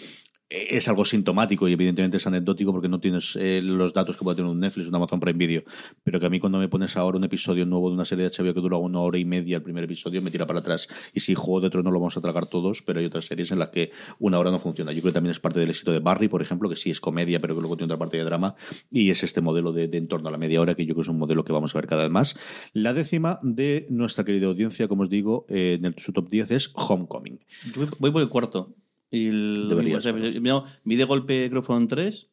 es 0.52 0.88
algo 0.88 1.06
sintomático 1.06 1.68
y 1.68 1.74
evidentemente 1.74 2.18
es 2.18 2.28
anecdótico 2.28 2.72
porque 2.74 2.90
no 2.90 3.00
tienes 3.00 3.38
eh, 3.40 3.62
los 3.64 3.94
datos 3.94 4.18
que 4.18 4.24
puede 4.24 4.36
tener 4.36 4.52
un 4.52 4.60
Netflix, 4.60 4.90
un 4.90 4.96
Amazon 4.96 5.20
Prime 5.20 5.38
Video, 5.38 5.64
pero 6.04 6.20
que 6.20 6.26
a 6.26 6.30
mí 6.30 6.40
cuando 6.40 6.60
me 6.60 6.68
pones 6.68 6.98
ahora 6.98 7.18
un 7.18 7.24
episodio 7.24 7.66
nuevo 7.66 7.90
de 7.90 7.96
una 7.96 8.06
serie 8.06 8.30
de 8.30 8.32
HBO 8.32 8.54
que 8.54 8.62
dura 8.62 8.78
una 8.78 9.00
hora 9.00 9.18
y 9.18 9.26
media 9.26 9.58
el 9.58 9.64
primer 9.64 9.86
episodio 9.86 10.22
me 10.22 10.30
tira 10.30 10.46
para 10.46 10.60
atrás 10.60 10.88
y 11.14 11.22
si 11.22 11.36
Juego 11.36 11.62
de 11.62 11.70
Tronos 11.70 11.94
lo 11.94 12.00
vamos 12.00 12.18
a 12.18 12.22
tragar 12.22 12.48
todos, 12.48 12.82
pero 12.82 13.00
hay 13.00 13.06
otras 13.06 13.26
series 13.26 13.52
en 13.52 13.60
las 13.60 13.70
que 13.70 13.92
una 14.20 14.40
hora 14.40 14.52
no 14.52 14.60
funciona. 14.60 14.92
Yo 14.92 15.02
creo 15.02 15.12
que 15.12 15.16
también 15.16 15.32
es 15.32 15.40
parte 15.40 15.60
del 15.60 15.70
éxito 15.70 15.92
de 15.92 16.00
Barry, 16.00 16.28
por 16.28 16.42
ejemplo, 16.42 16.70
que 16.70 16.76
sí 16.76 16.92
es 16.92 17.00
comedia, 17.00 17.40
pero 17.40 17.56
que 17.56 17.62
luego 17.62 17.78
tiene 17.78 17.86
otra 17.86 18.00
parte 18.00 18.18
de 18.18 18.24
drama 18.24 18.56
y 18.90 19.10
es 19.10 19.24
este 19.24 19.42
modelo 19.42 19.72
de, 19.72 19.90
en 19.92 20.08
torno 20.08 20.30
a 20.30 20.32
la 20.32 20.38
media 20.38 20.62
hora 20.62 20.76
que 20.76 20.86
yo 20.86 20.94
creo 20.94 21.04
que 21.04 21.08
es 21.08 21.10
un 21.10 21.18
modelo 21.18 21.44
que 21.44 21.54
vamos 21.54 21.76
a 21.76 21.80
ver 21.80 21.88
cada 21.88 22.04
vez 22.04 22.12
más. 22.12 22.38
La 22.74 22.94
décima 22.94 23.40
de 23.42 23.88
nuestra 23.90 24.26
querida 24.26 24.48
audiencia, 24.48 24.88
como 24.88 25.04
os 25.04 25.10
digo, 25.10 25.46
eh, 25.50 25.78
en 25.80 25.86
el, 25.86 25.96
su 25.98 26.12
top 26.12 26.30
10 26.30 26.52
es 26.52 26.72
Homecoming. 26.76 27.40
Voy 28.00 28.12
por 28.12 28.22
el 28.22 28.30
cuarto. 28.30 28.76
Y 29.12 29.28
el, 29.28 29.68
o 29.96 30.02
sea, 30.02 30.18
yo- 30.18 30.42
no, 30.42 30.66
vi 30.86 30.96
de 30.96 31.04
golpe, 31.04 31.50
creo 31.50 31.62
que 31.62 31.66
fueron 31.68 31.88
tres. 31.88 32.32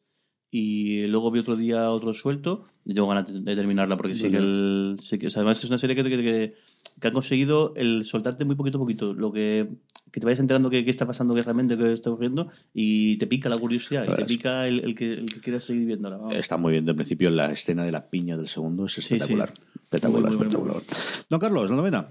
Y 0.51 1.05
luego 1.07 1.29
vi 1.29 1.39
otro 1.41 1.55
día 1.55 1.91
otro 1.91 2.13
suelto. 2.13 2.65
Y 2.85 2.93
tengo 2.93 3.07
ganas 3.07 3.27
de 3.31 3.55
terminarla 3.55 3.97
porque 3.97 4.15
sí 4.15 4.29
que, 4.31 4.37
el, 4.37 4.95
sí 4.99 5.19
que- 5.19 5.27
o 5.27 5.29
sea, 5.29 5.41
además 5.41 5.63
es 5.63 5.69
una 5.69 5.77
serie 5.77 5.95
que, 5.95 6.03
que, 6.03 6.09
que- 6.17 6.53
que 6.99 7.07
ha 7.07 7.11
conseguido 7.13 7.73
el 7.75 8.03
soltarte 8.05 8.45
muy 8.45 8.55
poquito 8.55 8.77
a 8.77 8.81
poquito. 8.81 9.13
Lo 9.13 9.31
que, 9.31 9.69
que 10.11 10.19
te 10.19 10.25
vayas 10.25 10.39
enterando 10.39 10.69
que, 10.71 10.83
qué 10.83 10.89
está 10.89 11.05
pasando, 11.05 11.33
qué 11.35 11.43
realmente 11.43 11.77
qué 11.77 11.93
está 11.93 12.09
ocurriendo. 12.09 12.49
Y 12.73 13.17
te 13.17 13.27
pica 13.27 13.47
la 13.49 13.57
curiosidad. 13.57 14.05
Y 14.11 14.15
te 14.15 14.25
pica 14.25 14.67
el, 14.67 14.79
el 14.79 14.95
que, 14.95 15.13
el 15.13 15.25
que 15.27 15.39
quieras 15.39 15.65
seguir 15.65 15.85
viéndola. 15.85 16.17
vamos. 16.17 16.33
Está 16.33 16.57
muy 16.57 16.71
bien 16.71 16.85
de 16.85 16.95
principio. 16.95 17.29
La 17.29 17.51
escena 17.51 17.83
de 17.85 17.91
la 17.91 18.09
piña 18.09 18.35
del 18.37 18.47
segundo 18.47 18.85
es 18.85 18.97
espectacular. 18.97 19.53
sí. 19.55 19.61
Espectacular, 19.75 20.31
Muy, 20.31 20.37
muy, 20.37 20.47
muy, 20.47 20.55
espectacular. 20.71 21.25
Don 21.29 21.39
Carlos, 21.39 21.69
la 21.69 21.75
novena. 21.75 22.07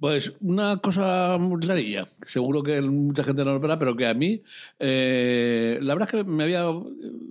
Pues 0.00 0.34
una 0.40 0.76
cosa 0.78 1.36
que 2.20 2.28
seguro 2.30 2.62
que 2.62 2.80
mucha 2.82 3.24
gente 3.24 3.44
no 3.44 3.50
lo 3.50 3.56
espera, 3.56 3.78
pero 3.78 3.96
que 3.96 4.06
a 4.06 4.14
mí, 4.14 4.42
eh, 4.78 5.78
la 5.82 5.94
verdad 5.94 6.08
es 6.14 6.24
que 6.24 6.30
me 6.30 6.44
había 6.44 6.64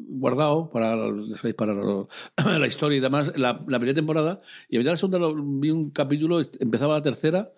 guardado 0.10 0.70
para, 0.70 0.98
para 1.56 1.74
la 2.60 2.68
historia 2.68 2.98
y 2.98 3.02
demás 3.02 3.32
la, 3.38 3.64
la 3.68 3.80
primera 3.80 3.96
temporada, 3.96 4.42
y 4.70 4.76
a 4.76 4.80
mitad 4.80 4.92
de 4.92 4.96
la 4.96 4.98
segunda 4.98 5.20
lo- 5.20 5.36
vi 5.36 5.70
un 5.72 5.92
capítulo, 5.92 6.42
empezaba 6.60 6.96
la 6.96 7.02
tercera 7.02 7.52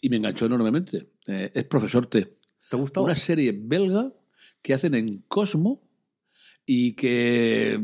y 0.00 0.08
me 0.08 0.16
enganchó 0.16 0.46
enormemente. 0.46 1.06
Eh, 1.28 1.50
es 1.54 1.64
Profesor 1.64 2.06
T. 2.06 2.22
¿Te 2.68 2.76
ha 2.76 2.78
gustado? 2.78 3.04
Una 3.04 3.14
serie 3.14 3.56
belga 3.56 4.12
que 4.60 4.74
hacen 4.74 4.94
en 4.94 5.22
Cosmo 5.28 5.80
y 6.66 6.92
que, 6.94 7.78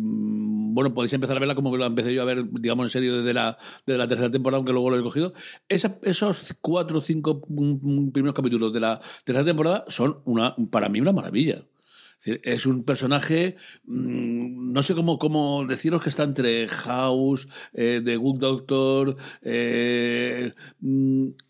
bueno, 0.75 0.93
podéis 0.93 1.13
empezar 1.13 1.37
a 1.37 1.41
verla 1.41 1.55
como 1.55 1.77
la 1.77 1.87
empecé 1.87 2.13
yo 2.13 2.23
a 2.23 2.25
ver, 2.25 2.45
digamos, 2.51 2.87
en 2.87 2.91
serio 2.91 3.19
desde 3.19 3.33
la, 3.33 3.57
desde 3.87 3.99
la 3.99 4.09
tercera 4.09 4.31
temporada, 4.31 4.59
aunque 4.59 4.73
luego 4.73 4.91
lo 4.91 4.99
he 4.99 5.03
cogido. 5.03 5.33
Esos 5.69 6.57
cuatro 6.61 6.99
o 6.99 7.01
cinco 7.01 7.43
mm, 7.49 8.09
mm, 8.09 8.13
primeros 8.13 8.35
capítulos 8.35 8.73
de 8.73 8.81
la 8.81 9.01
tercera 9.25 9.45
temporada 9.45 9.85
son, 9.89 10.19
una, 10.25 10.57
para 10.71 10.89
mí, 10.89 11.01
una 11.01 11.13
maravilla. 11.13 11.63
Es 12.25 12.67
un 12.67 12.85
personaje, 12.85 13.57
mm, 13.85 14.73
no 14.73 14.83
sé 14.83 14.95
cómo, 14.95 15.19
cómo 15.19 15.65
deciros 15.67 16.03
que 16.03 16.09
está 16.09 16.25
entre 16.25 16.67
House, 16.69 17.47
eh, 17.73 18.01
The 18.05 18.17
Good 18.17 18.41
Doctor, 18.41 19.17
eh, 19.43 20.51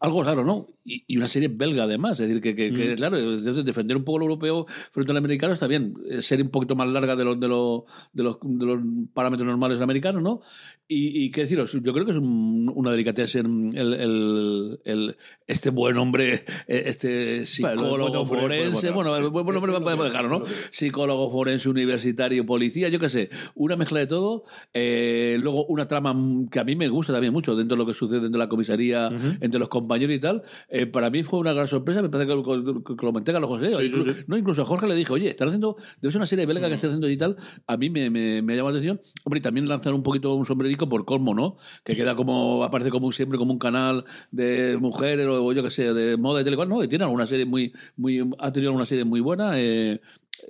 algo 0.00 0.22
raro, 0.22 0.44
¿no? 0.44 0.73
Y, 0.86 1.02
y 1.06 1.16
una 1.16 1.28
serie 1.28 1.48
belga 1.48 1.84
además, 1.84 2.20
es 2.20 2.28
decir, 2.28 2.42
que, 2.42 2.54
que- 2.54 2.72
que, 2.74 2.94
claro, 2.94 3.16
entonces 3.18 3.64
defender 3.64 3.96
un 3.96 4.04
poco 4.04 4.18
lo 4.18 4.26
europeo 4.26 4.66
frente 4.92 5.12
al 5.12 5.16
americano 5.18 5.54
está 5.54 5.66
bien, 5.66 5.94
Eh, 6.10 6.20
serie 6.20 6.44
un 6.44 6.50
poquito 6.50 6.76
más 6.76 6.86
larga 6.88 7.16
de 7.16 7.24
los, 7.24 7.40
de 7.40 7.48
los, 7.48 7.82
de 8.12 8.22
los, 8.22 8.36
de 8.42 8.66
los 8.66 8.78
parámetros 9.14 9.46
normales 9.46 9.80
americanos, 9.80 10.22
¿no? 10.22 10.40
Y, 10.86 11.24
y 11.24 11.30
qué 11.30 11.40
deciros, 11.42 11.72
yo 11.72 11.92
creo 11.94 12.04
que 12.04 12.10
es 12.10 12.18
un- 12.18 12.70
una 12.74 12.90
delicatessen 12.90 13.70
el, 13.74 13.94
el- 13.94 14.80
el- 14.84 15.16
este 15.46 15.70
buen 15.70 15.96
hombre, 15.96 16.44
eh, 16.68 16.82
este 16.86 17.46
psicólogo 17.46 18.20
hombre, 18.20 18.40
forense, 18.42 18.90
buen 18.90 18.94
bueno, 18.94 19.16
el 19.16 19.30
buen 19.30 19.56
hombre 19.56 19.72
podemos 19.80 20.04
dejarlo, 20.04 20.38
¿no? 20.40 20.44
Psicólogo 20.70 21.30
forense 21.30 21.68
universitario, 21.70 22.44
policía, 22.44 22.90
yo 22.90 22.98
qué 22.98 23.08
sé, 23.08 23.30
una 23.54 23.76
mezcla 23.76 24.00
de 24.00 24.06
todo, 24.06 24.44
eh, 24.74 25.38
luego 25.40 25.64
una 25.66 25.88
trama 25.88 26.14
que 26.50 26.60
a 26.60 26.64
mí 26.64 26.76
me 26.76 26.88
gusta 26.88 27.12
también 27.14 27.32
mucho 27.32 27.56
dentro 27.56 27.76
de 27.76 27.78
lo 27.82 27.86
que 27.86 27.94
sucede 27.94 28.20
dentro 28.20 28.38
de 28.38 28.44
la 28.44 28.48
comisaría, 28.50 29.08
entre 29.40 29.58
los 29.58 29.68
compañeros 29.68 30.14
y 30.14 30.18
tal. 30.20 30.42
Eh, 30.76 30.86
para 30.86 31.08
mí 31.08 31.22
fue 31.22 31.38
una 31.38 31.52
gran 31.52 31.68
sorpresa, 31.68 32.02
me 32.02 32.08
parece 32.08 32.28
que, 32.28 32.34
que- 32.42 32.82
que 32.96 33.06
lo 33.06 33.12
comenté 33.12 33.30
a 33.30 33.38
los 33.38 33.48
José. 33.48 33.70
incluso, 33.84 34.10
No, 34.26 34.36
incluso 34.36 34.62
a 34.62 34.64
Jorge 34.64 34.88
le 34.88 34.96
dije, 34.96 35.12
oye, 35.12 35.28
están 35.28 35.46
haciendo, 35.48 35.76
debe 36.00 36.10
ser 36.10 36.18
una 36.18 36.26
serie 36.26 36.46
belga 36.46 36.66
que 36.68 36.74
esté 36.74 36.88
haciendo 36.88 37.08
y 37.08 37.16
tal. 37.16 37.36
A 37.68 37.76
mí 37.76 37.90
me, 37.90 38.10
me, 38.10 38.42
me 38.42 38.52
ha 38.52 38.56
llamado 38.56 38.72
la 38.74 38.78
atención. 38.80 39.00
Hombre, 39.24 39.38
y 39.38 39.42
también 39.42 39.68
lanzar 39.68 39.94
un 39.94 40.02
poquito 40.02 40.34
un 40.34 40.44
sombrerico 40.44 40.88
por 40.88 41.04
colmo, 41.04 41.32
¿no? 41.34 41.56
Que 41.84 41.94
queda 41.94 42.16
como, 42.16 42.64
aparece 42.64 42.90
como 42.90 43.12
siempre 43.12 43.38
como 43.38 43.52
un 43.52 43.58
canal 43.60 44.04
de 44.32 44.76
mujeres 44.80 45.26
o 45.28 45.52
yo 45.52 45.62
qué 45.62 45.70
sé, 45.70 45.94
de 45.94 46.16
moda 46.16 46.40
y 46.40 46.44
tal 46.44 46.54
y 46.54 46.56
cual, 46.56 46.68
¿no? 46.68 46.82
Y 46.82 46.88
tiene 46.88 47.04
alguna 47.04 47.26
serie 47.26 47.44
muy, 47.46 47.72
muy, 47.96 48.28
ha 48.40 48.50
tenido 48.50 48.70
alguna 48.70 48.86
serie 48.86 49.04
muy 49.04 49.20
buena. 49.20 49.52
eh, 49.60 50.00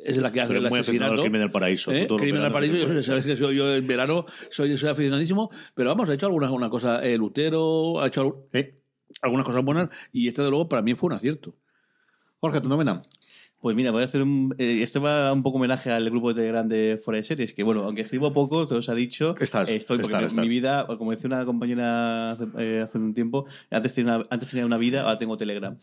es 0.03 0.17
la 0.17 0.33
que 0.33 0.41
hace 0.41 0.57
el 0.57 0.69
muy 0.69 0.79
asesinato. 0.81 1.21
Crimen 1.21 1.43
del 1.43 1.51
Paraíso, 1.51 1.93
¿Eh? 1.93 2.07
Crimen 2.19 2.41
del 2.43 2.51
Paraíso, 2.51 2.77
yo, 2.95 3.03
sabes 3.03 3.27
que 3.27 3.37
soy, 3.37 3.57
yo 3.57 3.75
en 3.75 3.87
verano 3.87 4.25
soy, 4.51 4.77
soy 4.79 4.89
aficionadísimo, 4.89 5.51
pero 5.75 5.91
vamos, 5.91 6.09
ha 6.09 6.15
hecho 6.15 6.27
alguna, 6.27 6.47
alguna 6.47 6.71
cosa, 6.71 7.05
eh, 7.07 7.19
Lutero, 7.19 8.01
ha 8.01 8.07
hecho 8.07 8.49
¿Eh? 8.55 8.75
Algunas 9.23 9.47
cosas 9.47 9.65
buenas 9.65 9.89
y 10.13 10.29
este 10.29 10.43
de 10.43 10.51
luego 10.51 10.69
para 10.69 10.83
mí 10.83 10.95
fue 10.95 11.09
un 11.09 11.15
acierto. 11.15 11.55
Jorge, 12.41 12.61
tu 12.61 12.69
novena. 12.69 13.03
Pues 13.65 13.75
mira, 13.77 13.93
voy 13.93 14.03
a 14.03 14.05
hacer 14.05 14.21
un. 14.21 14.55
eh, 14.59 14.81
esto 14.83 15.01
va 15.01 15.33
un 15.33 15.43
poco 15.43 15.57
homenaje 15.57 15.91
al 15.91 16.11
grupo 16.11 16.29
de 16.29 16.35
Telegram 16.35 16.69
de 16.69 17.01
Fuera 17.03 17.17
de 17.17 17.25
Series, 17.25 17.55
que 17.55 17.63
bueno, 17.63 17.83
aunque 17.85 18.03
escribo 18.03 18.31
poco, 18.35 18.67
todo 18.67 18.81
os 18.81 18.91
ha 18.91 18.95
dicho. 18.95 19.35
Estás, 19.41 19.71
eh, 19.71 19.77
estoy, 19.77 19.97
porque 19.97 20.09
estás, 20.13 20.21
mi- 20.21 20.27
estás. 20.27 20.43
mi 20.43 20.49
vida, 20.51 20.87
como 20.99 21.13
decía 21.13 21.29
una 21.29 21.47
compañera 21.47 22.33
hace, 22.33 22.45
eh, 22.59 22.83
hace 22.85 22.99
un 22.99 23.15
tiempo, 23.15 23.47
antes 23.71 23.95
tenía, 23.95 24.17
una, 24.17 24.27
antes 24.29 24.51
tenía 24.51 24.67
una 24.67 24.77
vida, 24.77 25.01
ahora 25.05 25.17
tengo 25.17 25.39
Telegram. 25.39 25.79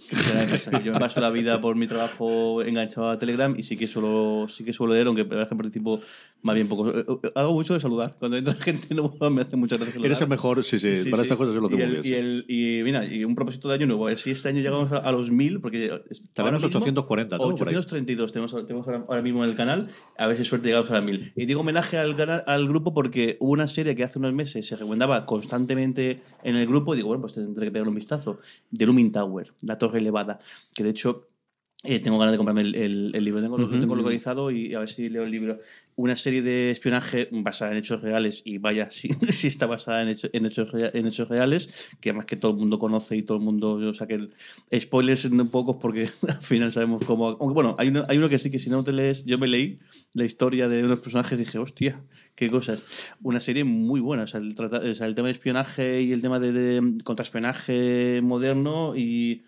Yo 0.86 0.94
me 0.94 1.00
paso 1.00 1.20
la 1.22 1.32
vida 1.32 1.60
por 1.60 1.76
mi 1.76 1.88
trabajo 1.88 2.62
enganchado 2.62 3.10
a 3.10 3.18
Telegram 3.18 3.56
y 3.58 3.64
sí 3.64 3.76
que 3.78 3.88
suelo, 3.88 4.46
sí 4.48 4.64
que 4.64 4.74
suelo 4.74 4.94
leer, 4.94 5.08
aunque 5.08 5.26
por 5.26 5.38
ejemplo 5.40 5.58
participo 5.58 6.00
más 6.44 6.54
bien 6.54 6.68
poco. 6.68 6.88
Eh, 6.92 7.04
eh, 7.24 7.32
Hago 7.34 7.54
mucho 7.54 7.74
de 7.74 7.80
saludar. 7.80 8.16
Cuando 8.20 8.38
entra 8.38 8.54
gente 8.60 8.94
nueva 8.94 9.32
me 9.32 9.42
hace 9.42 9.56
muchas 9.56 9.80
gracias. 9.80 10.04
Eres 10.06 10.22
el 10.22 10.28
mejor, 10.28 10.64
sí, 10.64 10.78
sí, 10.78 10.96
Sí, 10.98 11.10
para 11.10 11.24
sí. 11.24 11.30
estas 11.30 11.38
cosas 11.40 11.56
se 11.56 11.60
lo 11.60 11.68
y 11.72 11.74
hace 11.74 11.84
el, 11.84 11.90
muy 11.94 12.02
bien. 12.02 12.14
y, 12.14 12.16
el- 12.16 12.46
y 12.80 12.84
mira, 12.84 13.06
y 13.06 13.24
un 13.26 13.34
propósito 13.34 13.70
de 13.70 13.74
año 13.74 13.88
nuevo, 13.88 14.16
si 14.16 14.30
este 14.30 14.50
año 14.50 14.60
llegamos 14.62 14.92
a, 14.92 14.98
a 14.98 15.12
los 15.12 15.32
1000, 15.32 15.60
porque 15.62 15.90
mismo- 16.12 16.68
840, 16.68 17.38
¿no? 17.38 17.44
Por 17.56 17.71
ahí. 17.72 17.78
832 17.78 18.32
tenemos, 18.32 18.52
tenemos 18.68 18.88
ahora, 18.88 19.22
mismo 19.22 19.44
en 19.44 19.50
el 19.50 19.56
canal, 19.56 19.88
a 20.18 20.28
ver 20.28 20.38
si 20.38 20.46
suerte 20.46 20.68
llegamos 20.68 20.90
a 20.92 20.96
las 20.96 21.04
1000. 21.04 21.34
Y 21.36 21.46
digo 21.46 21.62
homenaje 21.62 21.98
al, 21.98 22.16
al 22.46 22.68
grupo 22.68 22.94
porque 22.94 23.38
hubo 23.40 23.52
una 23.52 23.68
serie 23.68 23.96
que 23.96 24.04
hace 24.04 24.20
unos 24.20 24.34
meses 24.34 24.68
se 24.68 24.76
recomendaba 24.76 25.26
constantemente 25.26 26.22
en 26.44 26.56
el 26.56 26.68
grupo, 26.68 26.94
y 26.94 26.98
digo, 26.98 27.10
bueno, 27.10 27.22
pues 27.22 27.34
tendré 27.34 27.66
que 27.66 27.72
pegarle 27.72 27.90
un 27.90 27.96
vistazo, 27.96 28.40
de 28.70 28.86
Lumin 28.86 29.12
Tower, 29.12 29.48
la 29.62 29.78
torre 29.78 30.00
elevada, 30.00 30.40
que 30.74 30.84
de 30.84 30.90
hecho... 30.92 31.28
eh, 31.84 32.00
tengo 32.00 32.18
ganas 32.20 32.34
de 32.34 32.38
comprarme 32.38 32.62
el, 32.62 32.76
el- 32.76 33.12
el 33.14 33.24
libro, 33.24 33.42
tengo, 33.42 33.58
lo 33.58 33.66
Ujú. 33.66 33.80
tengo 33.80 33.96
localizado 33.96 34.52
y 34.52 34.74
a 34.76 34.80
ver 34.80 34.90
si 34.90 35.10
leo 35.10 35.24
el 35.24 35.32
libro. 35.32 35.60
Una 35.96 36.16
serie 36.16 36.42
de 36.42 36.72
espionaje 36.72 37.28
basada 37.32 37.72
en 37.72 37.78
hechos 37.78 38.02
reales, 38.02 38.42
y 38.46 38.58
vaya, 38.60 38.90
si, 38.92 39.10
si 39.30 39.48
está 39.48 39.66
basada 39.66 40.02
en, 40.04 40.10
hecho- 40.10 40.30
en, 40.32 40.46
hechos, 40.46 40.70
en 40.74 41.08
hechos 41.08 41.28
reales, 41.28 41.92
que 42.00 42.10
además 42.12 42.26
que 42.28 42.36
todo 42.38 42.52
el 42.52 42.58
mundo 42.58 42.78
conoce 42.80 43.18
y 43.18 43.24
todo 43.24 43.38
el 43.38 43.44
mundo, 43.44 43.74
o 43.74 43.94
sea 43.94 44.08
que 44.08 44.30
spoilers 44.80 45.32
no 45.32 45.50
pocos 45.50 45.78
porque 45.82 46.10
al 46.28 46.42
final 46.42 46.72
sabemos 46.72 47.04
cómo... 47.06 47.30
Aunque 47.30 47.54
bueno, 47.54 47.76
hay 47.80 47.88
uno, 47.90 48.06
hay 48.08 48.18
uno 48.18 48.30
que 48.30 48.40
sí, 48.40 48.52
que 48.52 48.60
si 48.60 48.70
no 48.70 48.84
te 48.84 48.94
lees, 48.94 49.26
yo 49.26 49.38
me 49.38 49.48
leí 49.48 49.80
la 50.14 50.26
historia 50.26 50.68
de 50.68 50.84
unos 50.84 51.00
personajes 51.00 51.40
y 51.40 51.44
dije, 51.46 51.58
hostia, 51.58 52.02
qué 52.36 52.50
cosas. 52.50 52.84
Una 53.22 53.40
serie 53.40 53.64
muy 53.64 54.00
buena, 54.02 54.24
o 54.24 54.28
sea, 54.28 54.40
el, 54.40 54.56
o 54.60 54.94
sea, 54.94 55.08
el 55.08 55.16
tema 55.16 55.28
de 55.28 55.32
espionaje 55.34 56.02
y 56.02 56.12
el 56.12 56.22
tema 56.22 56.40
de, 56.40 56.52
de 56.54 57.04
contraespionaje 57.04 58.22
moderno 58.22 58.96
y 58.96 59.44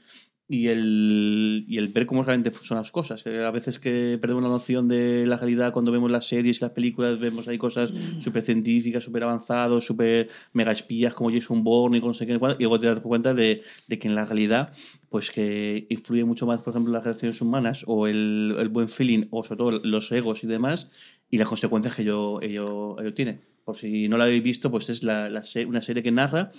y 0.47 0.67
el, 0.67 1.65
y 1.67 1.77
el 1.77 1.87
ver 1.87 2.05
cómo 2.05 2.23
realmente 2.23 2.51
son 2.51 2.77
las 2.77 2.91
cosas. 2.91 3.25
Eh, 3.25 3.43
A 3.43 3.51
veces 3.51 3.79
que 3.79 4.17
perdemos 4.19 4.43
la 4.43 4.49
noción 4.49 4.87
de 4.87 5.25
la 5.25 5.37
realidad 5.37 5.71
cuando 5.71 5.91
vemos 5.91 6.11
las 6.11 6.27
series 6.27 6.57
y 6.57 6.61
las 6.61 6.71
películas, 6.71 7.19
vemos 7.19 7.47
ahí 7.47 7.57
cosas 7.57 7.93
súper 8.19 8.41
científicas, 8.41 9.03
súper 9.03 9.23
avanzadas, 9.23 9.83
súper 9.83 10.29
mega 10.51 10.71
espías 10.71 11.13
como 11.13 11.31
Jason 11.31 11.63
Bourne 11.63 11.97
y 11.97 12.01
con 12.01 12.13
sé 12.13 12.27
qué, 12.27 12.33
y 12.33 12.37
luego 12.37 12.79
te 12.79 12.87
das 12.87 12.99
cuenta 12.99 13.33
de, 13.33 13.63
de 13.87 13.99
que 13.99 14.07
en 14.07 14.15
la 14.15 14.25
realidad 14.25 14.73
pues 15.09 15.31
que 15.31 15.85
influye 15.89 16.23
mucho 16.23 16.45
más, 16.45 16.61
por 16.61 16.73
ejemplo, 16.73 16.91
las 16.91 17.03
relaciones 17.03 17.39
humanas 17.39 17.83
o 17.87 18.07
el, 18.07 18.55
el 18.57 18.69
buen 18.69 18.89
feeling 18.89 19.27
o 19.29 19.43
sobre 19.43 19.57
todo 19.57 19.71
los 19.71 20.11
egos 20.11 20.43
y 20.43 20.47
demás 20.47 20.91
y 21.29 21.37
las 21.37 21.47
consecuencias 21.47 21.95
que 21.95 22.01
ello, 22.01 22.41
ello, 22.41 22.99
ello 22.99 23.13
tiene. 23.13 23.39
Por 23.63 23.75
si 23.75 24.09
no 24.09 24.17
la 24.17 24.25
habéis 24.25 24.43
visto, 24.43 24.69
pues 24.71 24.89
es 24.89 25.03
la, 25.03 25.29
la 25.29 25.43
una 25.67 25.81
serie 25.81 26.03
que 26.03 26.11
narra 26.11 26.51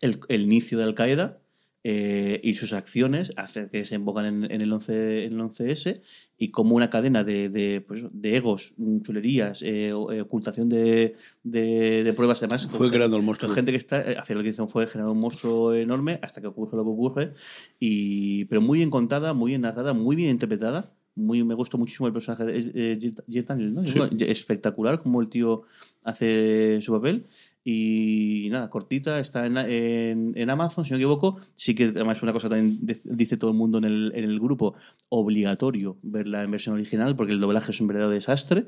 el, 0.00 0.20
el 0.28 0.42
inicio 0.42 0.76
de 0.76 0.84
Al 0.84 0.94
Qaeda 0.94 1.40
eh, 1.86 2.40
y 2.42 2.54
sus 2.54 2.72
acciones 2.72 3.32
hace 3.36 3.68
que 3.68 3.84
se 3.84 3.94
embocan 3.94 4.24
en, 4.24 4.50
en 4.50 4.62
el 4.62 4.72
11, 4.72 5.26
en 5.26 5.34
el 5.34 5.40
11S 5.40 6.00
y 6.38 6.50
como 6.50 6.74
una 6.74 6.90
cadena 6.90 7.24
de, 7.24 7.48
de, 7.48 7.80
pues, 7.80 8.04
de 8.10 8.36
egos, 8.36 8.74
chulerías, 9.02 9.62
eh, 9.62 9.88
eh, 9.88 9.92
ocultación 9.92 10.68
de, 10.68 11.16
de, 11.42 12.12
pruebas 12.16 12.42
además. 12.42 12.66
Fue 12.68 12.90
creando 12.90 13.16
el 13.16 13.22
monstruo. 13.22 13.52
gente 13.52 13.70
que 13.70 13.76
está, 13.76 14.00
eh, 14.00 14.16
al 14.16 14.24
final 14.24 14.38
lo 14.38 14.44
que 14.44 14.50
hicieron 14.50 14.68
fue 14.68 14.86
generar 14.86 15.12
un 15.12 15.20
monstruo 15.20 15.74
enorme 15.74 16.18
hasta 16.22 16.40
que 16.40 16.46
ocurre 16.46 16.76
lo 16.76 16.84
que 16.84 16.90
ocurre, 16.90 17.34
y, 17.78 18.46
pero 18.46 18.60
muy 18.60 18.78
bien 18.78 18.90
contada, 18.90 19.32
muy 19.32 19.50
bien 19.52 19.60
narrada, 19.60 19.92
muy 19.92 20.16
bien 20.16 20.30
interpretada. 20.30 20.90
Muy, 21.16 21.44
me 21.44 21.54
gustó 21.54 21.78
muchísimo 21.78 22.08
el 22.08 22.12
personaje 22.12 22.44
de 22.44 22.58
es, 22.58 22.72
eh, 22.74 22.98
Jeff 23.30 23.46
Daniels, 23.46 23.72
¿no? 23.72 23.82
Sí. 23.84 23.96
Bueno, 24.00 24.16
espectacular 24.18 25.00
como 25.00 25.20
el 25.20 25.28
tío 25.28 25.62
hace 26.02 26.80
su 26.82 26.92
papel. 26.92 27.26
Y 27.66 28.48
nada, 28.50 28.68
cortita, 28.68 29.18
está 29.20 29.46
en, 29.46 29.56
en, 29.56 30.32
en 30.36 30.50
Amazon, 30.50 30.84
si 30.84 30.90
no 30.90 30.98
me 30.98 31.02
equivoco. 31.04 31.38
Sí 31.54 31.74
que 31.74 31.84
además 31.86 32.22
una 32.22 32.32
cosa 32.34 32.48
también 32.50 32.78
de- 32.82 33.00
dice 33.04 33.36
todo 33.38 33.50
el 33.50 33.56
mundo 33.56 33.78
en 33.78 33.84
el, 33.84 34.12
en 34.14 34.24
el 34.24 34.38
grupo, 34.38 34.74
obligatorio 35.08 35.96
verla 36.02 36.42
en 36.42 36.50
versión 36.50 36.74
original 36.74 37.16
porque 37.16 37.32
el 37.32 37.40
doblaje 37.40 37.72
es 37.72 37.80
un 37.80 37.86
verdadero 37.86 38.10
desastre. 38.10 38.66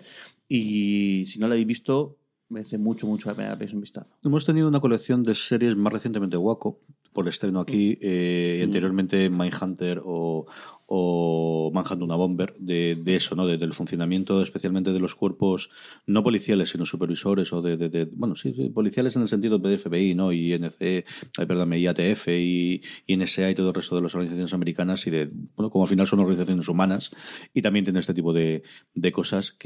Y 0.48 1.24
si 1.26 1.38
no 1.38 1.46
la 1.48 1.54
habéis 1.54 1.66
visto, 1.66 2.16
merece 2.48 2.78
mucho, 2.78 3.06
mucho 3.06 3.28
la 3.28 3.34
pena 3.34 3.58
que 3.58 3.74
un 3.74 3.80
vistazo. 3.80 4.14
Hemos 4.24 4.44
tenido 4.46 4.68
una 4.68 4.80
colección 4.80 5.22
de 5.22 5.34
series 5.34 5.76
más 5.76 5.92
recientemente 5.92 6.36
Waco, 6.36 6.80
por 7.12 7.28
estreno 7.28 7.60
aquí, 7.60 7.98
eh, 8.00 8.58
y 8.60 8.62
anteriormente 8.62 9.28
Mindhunter 9.30 10.00
o, 10.04 10.46
o 10.86 11.70
Manhunt 11.74 12.02
una 12.02 12.16
Bomber, 12.16 12.54
de, 12.58 12.96
de 13.02 13.16
eso, 13.16 13.34
¿no? 13.34 13.46
De- 13.46 13.56
del 13.58 13.72
funcionamiento 13.74 14.42
especialmente 14.42 14.92
de 14.92 15.00
los 15.00 15.14
cuerpos 15.14 15.70
no 16.06 16.22
policiales, 16.22 16.70
sino 16.70 16.84
supervisores 16.84 17.52
o 17.52 17.60
de, 17.62 17.76
de- 17.76 18.04
bueno, 18.12 18.36
sí, 18.36 18.52
policiales 18.74 19.16
en 19.16 19.22
el 19.22 19.28
sentido 19.28 19.58
de 19.58 19.78
FBI, 19.78 20.14
¿no? 20.14 20.32
Y 20.32 20.52
eh, 20.52 21.04
perdón, 21.36 21.72
IATF 21.72 22.28
y, 22.28 22.80
NSA 23.08 23.50
y 23.50 23.54
todo 23.54 23.68
el 23.70 23.74
resto 23.74 23.96
de 23.96 24.02
las 24.02 24.14
organizaciones 24.14 24.54
americanas 24.54 25.06
y 25.06 25.10
de, 25.10 25.30
bueno, 25.56 25.70
como 25.70 25.84
al 25.84 25.88
final 25.90 26.06
son 26.06 26.20
organizaciones 26.20 26.68
humanas 26.68 27.10
y 27.52 27.62
también 27.62 27.84
tiene 27.84 28.00
este 28.00 28.14
tipo 28.14 28.32
de, 28.32 28.62
de 28.94 29.12
cosas 29.12 29.52
que 29.52 29.65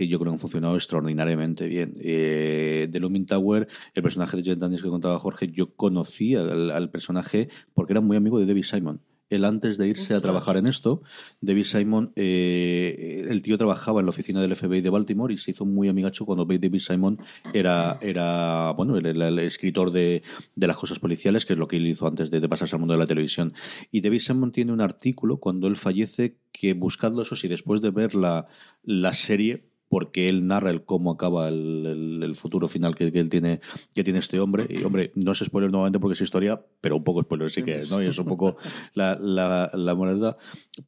Que 0.00 0.08
yo 0.08 0.18
creo 0.18 0.32
que 0.32 0.36
han 0.36 0.38
funcionado 0.40 0.76
extraordinariamente 0.76 1.66
bien. 1.66 1.94
Eh, 2.00 2.88
de 2.90 3.00
Looming 3.00 3.26
Tower, 3.26 3.68
el 3.94 4.02
personaje 4.02 4.34
de 4.38 4.42
Jet 4.42 4.58
Daniels 4.58 4.82
que 4.82 4.88
contaba 4.88 5.18
Jorge, 5.18 5.48
yo 5.52 5.74
conocía 5.74 6.40
al, 6.40 6.70
al 6.70 6.90
personaje 6.90 7.50
porque 7.74 7.92
era 7.92 8.00
muy 8.00 8.16
amigo 8.16 8.38
de 8.40 8.46
David 8.46 8.62
Simon. 8.64 9.02
Él 9.28 9.44
antes 9.44 9.78
de 9.78 9.86
irse 9.86 10.12
a 10.14 10.20
trabajar 10.20 10.56
en 10.56 10.66
esto, 10.66 11.02
David 11.40 11.62
Simon, 11.62 12.12
eh, 12.16 13.26
el 13.28 13.42
tío 13.42 13.56
trabajaba 13.58 14.00
en 14.00 14.06
la 14.06 14.10
oficina 14.10 14.40
del 14.42 14.56
FBI 14.56 14.80
de 14.80 14.90
Baltimore 14.90 15.32
y 15.32 15.36
se 15.36 15.52
hizo 15.52 15.64
muy 15.64 15.88
amigacho 15.88 16.26
cuando 16.26 16.44
David 16.46 16.78
Simon 16.80 17.18
era, 17.54 17.98
era 18.02 18.72
bueno, 18.76 18.96
el, 18.96 19.06
el- 19.06 19.22
el 19.22 19.38
escritor 19.38 19.92
de, 19.92 20.22
de 20.56 20.66
las 20.66 20.76
cosas 20.76 20.98
policiales, 20.98 21.46
que 21.46 21.52
es 21.52 21.58
lo 21.60 21.68
que 21.68 21.76
él 21.76 21.86
hizo 21.86 22.08
antes 22.08 22.32
de, 22.32 22.40
de 22.40 22.48
pasarse 22.48 22.74
al 22.74 22.80
mundo 22.80 22.94
de 22.94 22.98
la 22.98 23.06
televisión. 23.06 23.52
Y 23.92 24.00
David 24.00 24.18
Simon 24.18 24.50
tiene 24.50 24.72
un 24.72 24.80
artículo 24.80 25.36
cuando 25.36 25.68
él 25.68 25.76
fallece 25.76 26.36
que 26.50 26.74
buscadlo, 26.74 27.22
eso 27.22 27.36
sí, 27.36 27.46
después 27.46 27.80
de 27.82 27.92
ver 27.92 28.16
la, 28.16 28.48
la 28.82 29.14
serie, 29.14 29.69
porque 29.90 30.28
él 30.28 30.46
narra 30.46 30.70
el 30.70 30.84
cómo 30.84 31.10
acaba 31.10 31.48
el, 31.48 31.84
el- 31.84 32.22
el 32.22 32.34
futuro 32.36 32.68
final 32.68 32.94
que, 32.94 33.10
que 33.12 33.18
él 33.20 33.28
tiene, 33.28 33.60
que 33.92 34.04
tiene 34.04 34.20
este 34.20 34.38
hombre. 34.40 34.66
Y, 34.70 34.84
hombre, 34.84 35.10
no 35.16 35.32
es 35.32 35.38
spoiler 35.40 35.70
nuevamente 35.70 35.98
porque 35.98 36.12
es 36.14 36.20
historia, 36.20 36.62
pero 36.80 36.96
un 36.96 37.04
poco 37.04 37.22
spoiler 37.22 37.50
sí 37.50 37.62
que 37.64 37.80
es, 37.80 37.90
¿no? 37.90 38.00
Y 38.02 38.06
es 38.06 38.16
un 38.18 38.24
poco 38.26 38.56
la, 38.94 39.18
la, 39.20 39.68
la 39.74 39.94
moneda. 39.96 40.36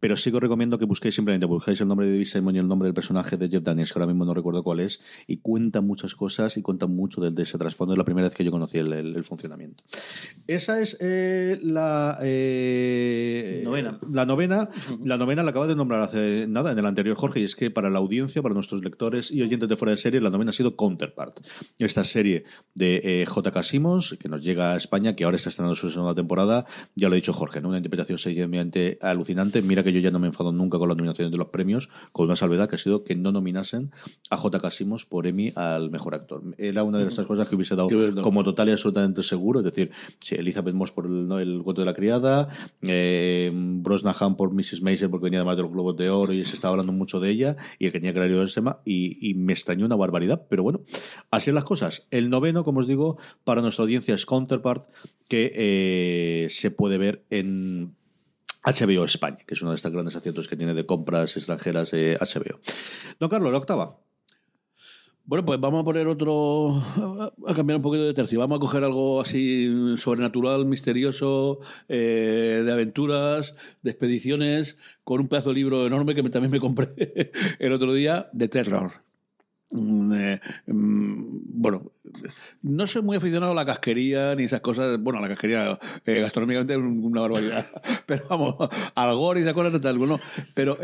Pero 0.00 0.16
sí 0.16 0.30
que 0.30 0.36
os 0.36 0.42
recomiendo 0.42 0.78
que 0.78 0.84
busquéis 0.84 1.14
simplemente, 1.16 1.46
buscáis 1.46 1.80
el 1.80 1.88
nombre 1.88 2.06
de 2.06 2.12
David 2.12 2.26
Simon 2.26 2.54
y 2.56 2.60
el 2.60 2.68
nombre 2.68 2.86
del 2.86 2.94
personaje 2.94 3.36
de 3.36 3.48
Jeff 3.48 3.62
Daniels, 3.64 3.92
que 3.92 3.98
ahora 3.98 4.06
mismo 4.06 4.24
no 4.24 4.34
recuerdo 4.34 4.62
cuál 4.62 4.78
es, 4.80 5.00
y 5.26 5.38
cuenta 5.38 5.80
muchas 5.80 6.14
cosas 6.14 6.56
y 6.56 6.62
cuenta 6.62 6.86
mucho 6.86 7.20
de, 7.20 7.32
de 7.32 7.42
ese 7.42 7.58
trasfondo. 7.58 7.94
Es 7.94 7.98
la 7.98 8.04
primera 8.04 8.28
vez 8.28 8.36
que 8.36 8.44
yo 8.44 8.52
conocí 8.52 8.78
el, 8.78 8.92
el- 8.92 9.16
el 9.16 9.24
funcionamiento. 9.24 9.82
Esa 10.46 10.80
es 10.80 10.96
eh, 11.00 11.58
la 11.62 12.18
eh, 12.22 13.62
Novena. 13.64 13.98
La 14.12 14.26
novena, 14.26 14.70
la 15.04 15.16
novena 15.18 15.42
la 15.42 15.50
acaba 15.50 15.66
de 15.66 15.74
nombrar 15.74 16.00
hace 16.02 16.46
nada 16.48 16.70
en 16.70 16.78
el 16.78 16.86
anterior 16.86 17.16
Jorge, 17.16 17.40
y 17.40 17.44
es 17.44 17.56
que 17.56 17.70
para 17.70 17.90
la 17.90 17.98
audiencia, 17.98 18.42
para 18.42 18.54
nuestros 18.54 18.80
lectores 18.80 18.91
y 19.30 19.42
oyentes 19.42 19.68
de 19.68 19.76
fuera 19.76 19.92
de 19.92 19.96
serie, 19.96 20.20
la 20.20 20.30
novena 20.30 20.50
ha 20.50 20.54
sido 20.54 20.76
Counterpart. 20.76 21.40
Esta 21.78 22.04
serie 22.04 22.44
de 22.74 23.00
eh, 23.22 23.26
J.K. 23.26 23.62
Simmons, 23.62 24.16
que 24.18 24.28
nos 24.28 24.42
llega 24.42 24.72
a 24.72 24.76
España, 24.76 25.14
que 25.14 25.24
ahora 25.24 25.36
está 25.36 25.50
estrenando 25.50 25.74
su 25.74 25.90
segunda 25.90 26.14
temporada, 26.14 26.66
ya 26.94 27.08
lo 27.08 27.14
ha 27.14 27.16
dicho 27.16 27.32
Jorge, 27.32 27.60
¿no? 27.60 27.68
una 27.68 27.78
interpretación 27.78 28.18
sencillamente 28.18 28.98
alucinante. 29.00 29.62
Mira 29.62 29.82
que 29.82 29.92
yo 29.92 30.00
ya 30.00 30.10
no 30.10 30.18
me 30.18 30.28
enfado 30.28 30.52
nunca 30.52 30.78
con 30.78 30.88
las 30.88 30.96
nominaciones 30.96 31.30
de 31.32 31.38
los 31.38 31.48
premios, 31.48 31.88
con 32.12 32.26
una 32.26 32.36
salvedad 32.36 32.68
que 32.68 32.76
ha 32.76 32.78
sido 32.78 33.04
que 33.04 33.16
no 33.16 33.32
nominasen 33.32 33.92
a 34.30 34.36
J.K. 34.36 34.70
Simmons 34.70 35.06
por 35.06 35.26
Emmy 35.26 35.52
al 35.56 35.90
mejor 35.90 36.14
actor. 36.14 36.42
Era 36.58 36.84
una 36.84 36.98
de 36.98 37.08
esas 37.08 37.26
cosas 37.26 37.48
que 37.48 37.56
hubiese 37.56 37.76
dado 37.76 37.88
como 38.22 38.44
total 38.44 38.68
y 38.68 38.72
absolutamente 38.72 39.22
seguro, 39.22 39.60
es 39.60 39.64
decir, 39.64 39.90
sí, 40.20 40.34
Elizabeth 40.36 40.74
Moss 40.74 40.92
por 40.92 41.06
el, 41.06 41.26
¿no? 41.26 41.38
el 41.38 41.62
cuento 41.62 41.82
de 41.82 41.86
la 41.86 41.94
criada, 41.94 42.48
eh, 42.82 43.50
Brosnahan 43.54 44.36
por 44.36 44.52
Mrs. 44.52 44.82
Maisel 44.82 45.10
porque 45.10 45.24
venía 45.24 45.40
además 45.40 45.56
de 45.56 45.62
los 45.62 45.72
Globos 45.72 45.96
de 45.96 46.10
Oro 46.10 46.32
y 46.32 46.44
se 46.44 46.54
estaba 46.54 46.72
hablando 46.72 46.92
mucho 46.92 47.20
de 47.20 47.30
ella 47.30 47.56
y 47.78 47.86
el 47.86 47.92
que 47.92 47.98
tenía 47.98 48.12
que 48.12 48.18
haber 48.18 48.32
ido 48.32 48.42
ese 48.42 48.56
tema 48.56 48.80
y, 48.84 49.34
me 49.34 49.52
extrañó 49.52 49.86
una 49.86 49.96
barbaridad, 49.96 50.46
pero 50.48 50.62
bueno, 50.62 50.82
así 51.30 51.46
son 51.46 51.54
las 51.54 51.64
cosas. 51.64 52.06
El 52.10 52.30
noveno, 52.30 52.64
como 52.64 52.80
os 52.80 52.86
digo, 52.86 53.18
para 53.44 53.62
nuestra 53.62 53.82
audiencia 53.82 54.14
es 54.14 54.26
Counterpart, 54.26 54.88
que 55.28 55.50
eh, 55.54 56.48
se 56.50 56.70
puede 56.70 56.98
ver 56.98 57.24
en 57.30 57.94
HBO 58.64 59.04
España, 59.04 59.38
que 59.46 59.54
es 59.54 59.62
uno 59.62 59.72
de 59.72 59.76
estos 59.76 59.92
grandes 59.92 60.16
aciertos 60.16 60.48
que 60.48 60.56
tiene 60.56 60.74
de 60.74 60.86
compras 60.86 61.36
extranjeras 61.36 61.92
eh, 61.92 62.16
HBO. 62.20 62.60
Don 63.18 63.28
Carlos, 63.28 63.50
la 63.52 63.58
octava. 63.58 63.98
Bueno, 65.24 65.44
pues 65.44 65.60
vamos 65.60 65.82
a 65.82 65.84
poner 65.84 66.06
otro. 66.08 66.70
a 67.46 67.54
cambiar 67.54 67.76
un 67.76 67.82
poquito 67.82 68.04
de 68.04 68.14
tercio. 68.14 68.40
Vamos 68.40 68.56
a 68.56 68.60
coger 68.60 68.82
algo 68.84 69.20
así 69.20 69.94
sobrenatural, 69.96 70.64
misterioso, 70.66 71.60
eh, 71.88 72.62
de 72.64 72.72
aventuras, 72.72 73.54
de 73.82 73.90
expediciones, 73.90 74.76
con 75.04 75.20
un 75.20 75.28
pedazo 75.28 75.50
de 75.50 75.54
libro 75.56 75.86
enorme 75.86 76.14
que 76.14 76.22
me- 76.22 76.30
también 76.30 76.50
me 76.52 76.60
compré 76.60 77.30
el 77.60 77.72
otro 77.72 77.92
día, 77.94 78.28
de 78.32 78.48
terror. 78.48 78.92
Mm, 79.74 80.12
eh, 80.14 80.40
mm, 80.66 81.24
bueno, 81.60 81.92
no 82.62 82.86
soy 82.86 83.00
muy 83.02 83.16
aficionado 83.16 83.52
a 83.52 83.54
la 83.54 83.64
casquería 83.64 84.34
ni 84.34 84.44
esas 84.44 84.60
cosas. 84.60 85.00
Bueno, 85.00 85.18
a 85.18 85.22
la 85.22 85.28
casquería 85.28 85.78
eh, 86.04 86.20
gastronómicamente 86.20 86.74
es 86.74 86.78
una 86.78 87.22
barbaridad. 87.22 87.66
Pero 88.06 88.22
vamos, 88.28 88.56
al 88.94 89.14
gore 89.16 89.40
y 89.40 89.42
esas 89.44 89.54
cosas 89.54 89.72
no 89.72 89.80
tal. 89.80 89.96
Bueno, 89.98 90.20
pero 90.54 90.76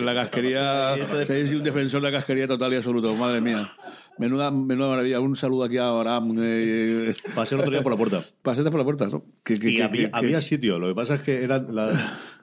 la 0.00 0.14
casquería. 0.14 0.94
Soy 1.26 1.54
un 1.54 1.64
defensor 1.64 2.02
de 2.02 2.10
la 2.10 2.18
casquería 2.18 2.46
total 2.46 2.72
y 2.72 2.76
absoluto. 2.76 3.14
Madre 3.16 3.40
mía. 3.40 3.72
Menuda, 4.18 4.50
menuda 4.52 4.88
maravilla. 4.90 5.18
Un 5.20 5.34
saludo 5.34 5.64
aquí 5.64 5.78
a 5.78 5.88
Abraham. 5.88 6.36
Eh, 6.40 7.14
Pasé 7.34 7.54
el 7.56 7.62
otro 7.62 7.72
día 7.72 7.82
por 7.82 7.92
la 7.92 7.98
puerta. 7.98 8.24
Pasaste 8.42 8.70
por 8.70 8.78
la 8.78 8.84
puerta, 8.84 9.06
¿no? 9.08 9.24
Que- 9.42 9.58
que- 9.58 9.70
Y 9.70 9.76
que- 9.78 9.82
había, 9.82 10.10
había 10.12 10.40
sitio, 10.40 10.78
lo 10.78 10.86
que 10.88 10.94
pasa 10.94 11.14
es 11.16 11.22
que 11.22 11.42
eran 11.42 11.66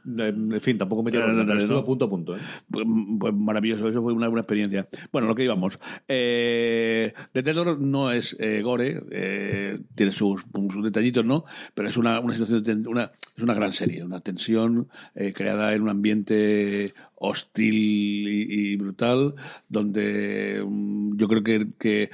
en 0.06 0.62
fin, 0.62 0.78
tampoco 0.78 1.04
me 1.04 1.12
no, 1.12 1.28
no, 1.28 1.44
no. 1.44 1.78
a 1.78 1.86
punto 1.86 2.06
a 2.06 2.10
punto. 2.10 2.36
¿eh? 2.36 2.40
Pues, 2.70 2.86
pues 3.20 3.34
maravilloso, 3.34 3.88
eso 3.88 4.02
fue 4.02 4.14
una 4.14 4.28
buena 4.28 4.42
experiencia. 4.42 4.88
Bueno, 5.12 5.28
lo 5.28 5.36
que 5.36 5.44
íbamos. 5.44 5.80
Eh, 6.08 7.14
The 7.32 7.44
Terror 7.44 7.80
no 7.80 8.12
es 8.12 8.36
eh, 8.40 8.62
gore, 8.62 9.04
eh, 9.12 9.80
tiene 9.96 10.12
sus, 10.12 10.46
sus 10.72 10.84
detallitos, 10.84 11.26
¿no? 11.26 11.44
Pero 11.74 11.90
es 11.90 11.98
una, 11.98 12.20
una 12.20 12.34
situación, 12.34 12.84
de 12.84 12.90
una, 12.90 13.12
es 13.36 13.44
una 13.44 13.54
gran 13.54 13.72
serie, 13.72 14.04
una 14.04 14.22
tensión 14.22 14.88
creada 15.34 15.74
en 15.74 15.84
un 15.84 15.90
ambiente 15.90 16.94
hostil 17.16 18.28
y, 18.28 18.74
y 18.74 18.76
brutal, 18.78 19.36
donde 19.70 20.64
mm, 20.66 21.18
yo 21.18 21.28
creo 21.28 21.44
que, 21.44 21.68
que 21.78 22.10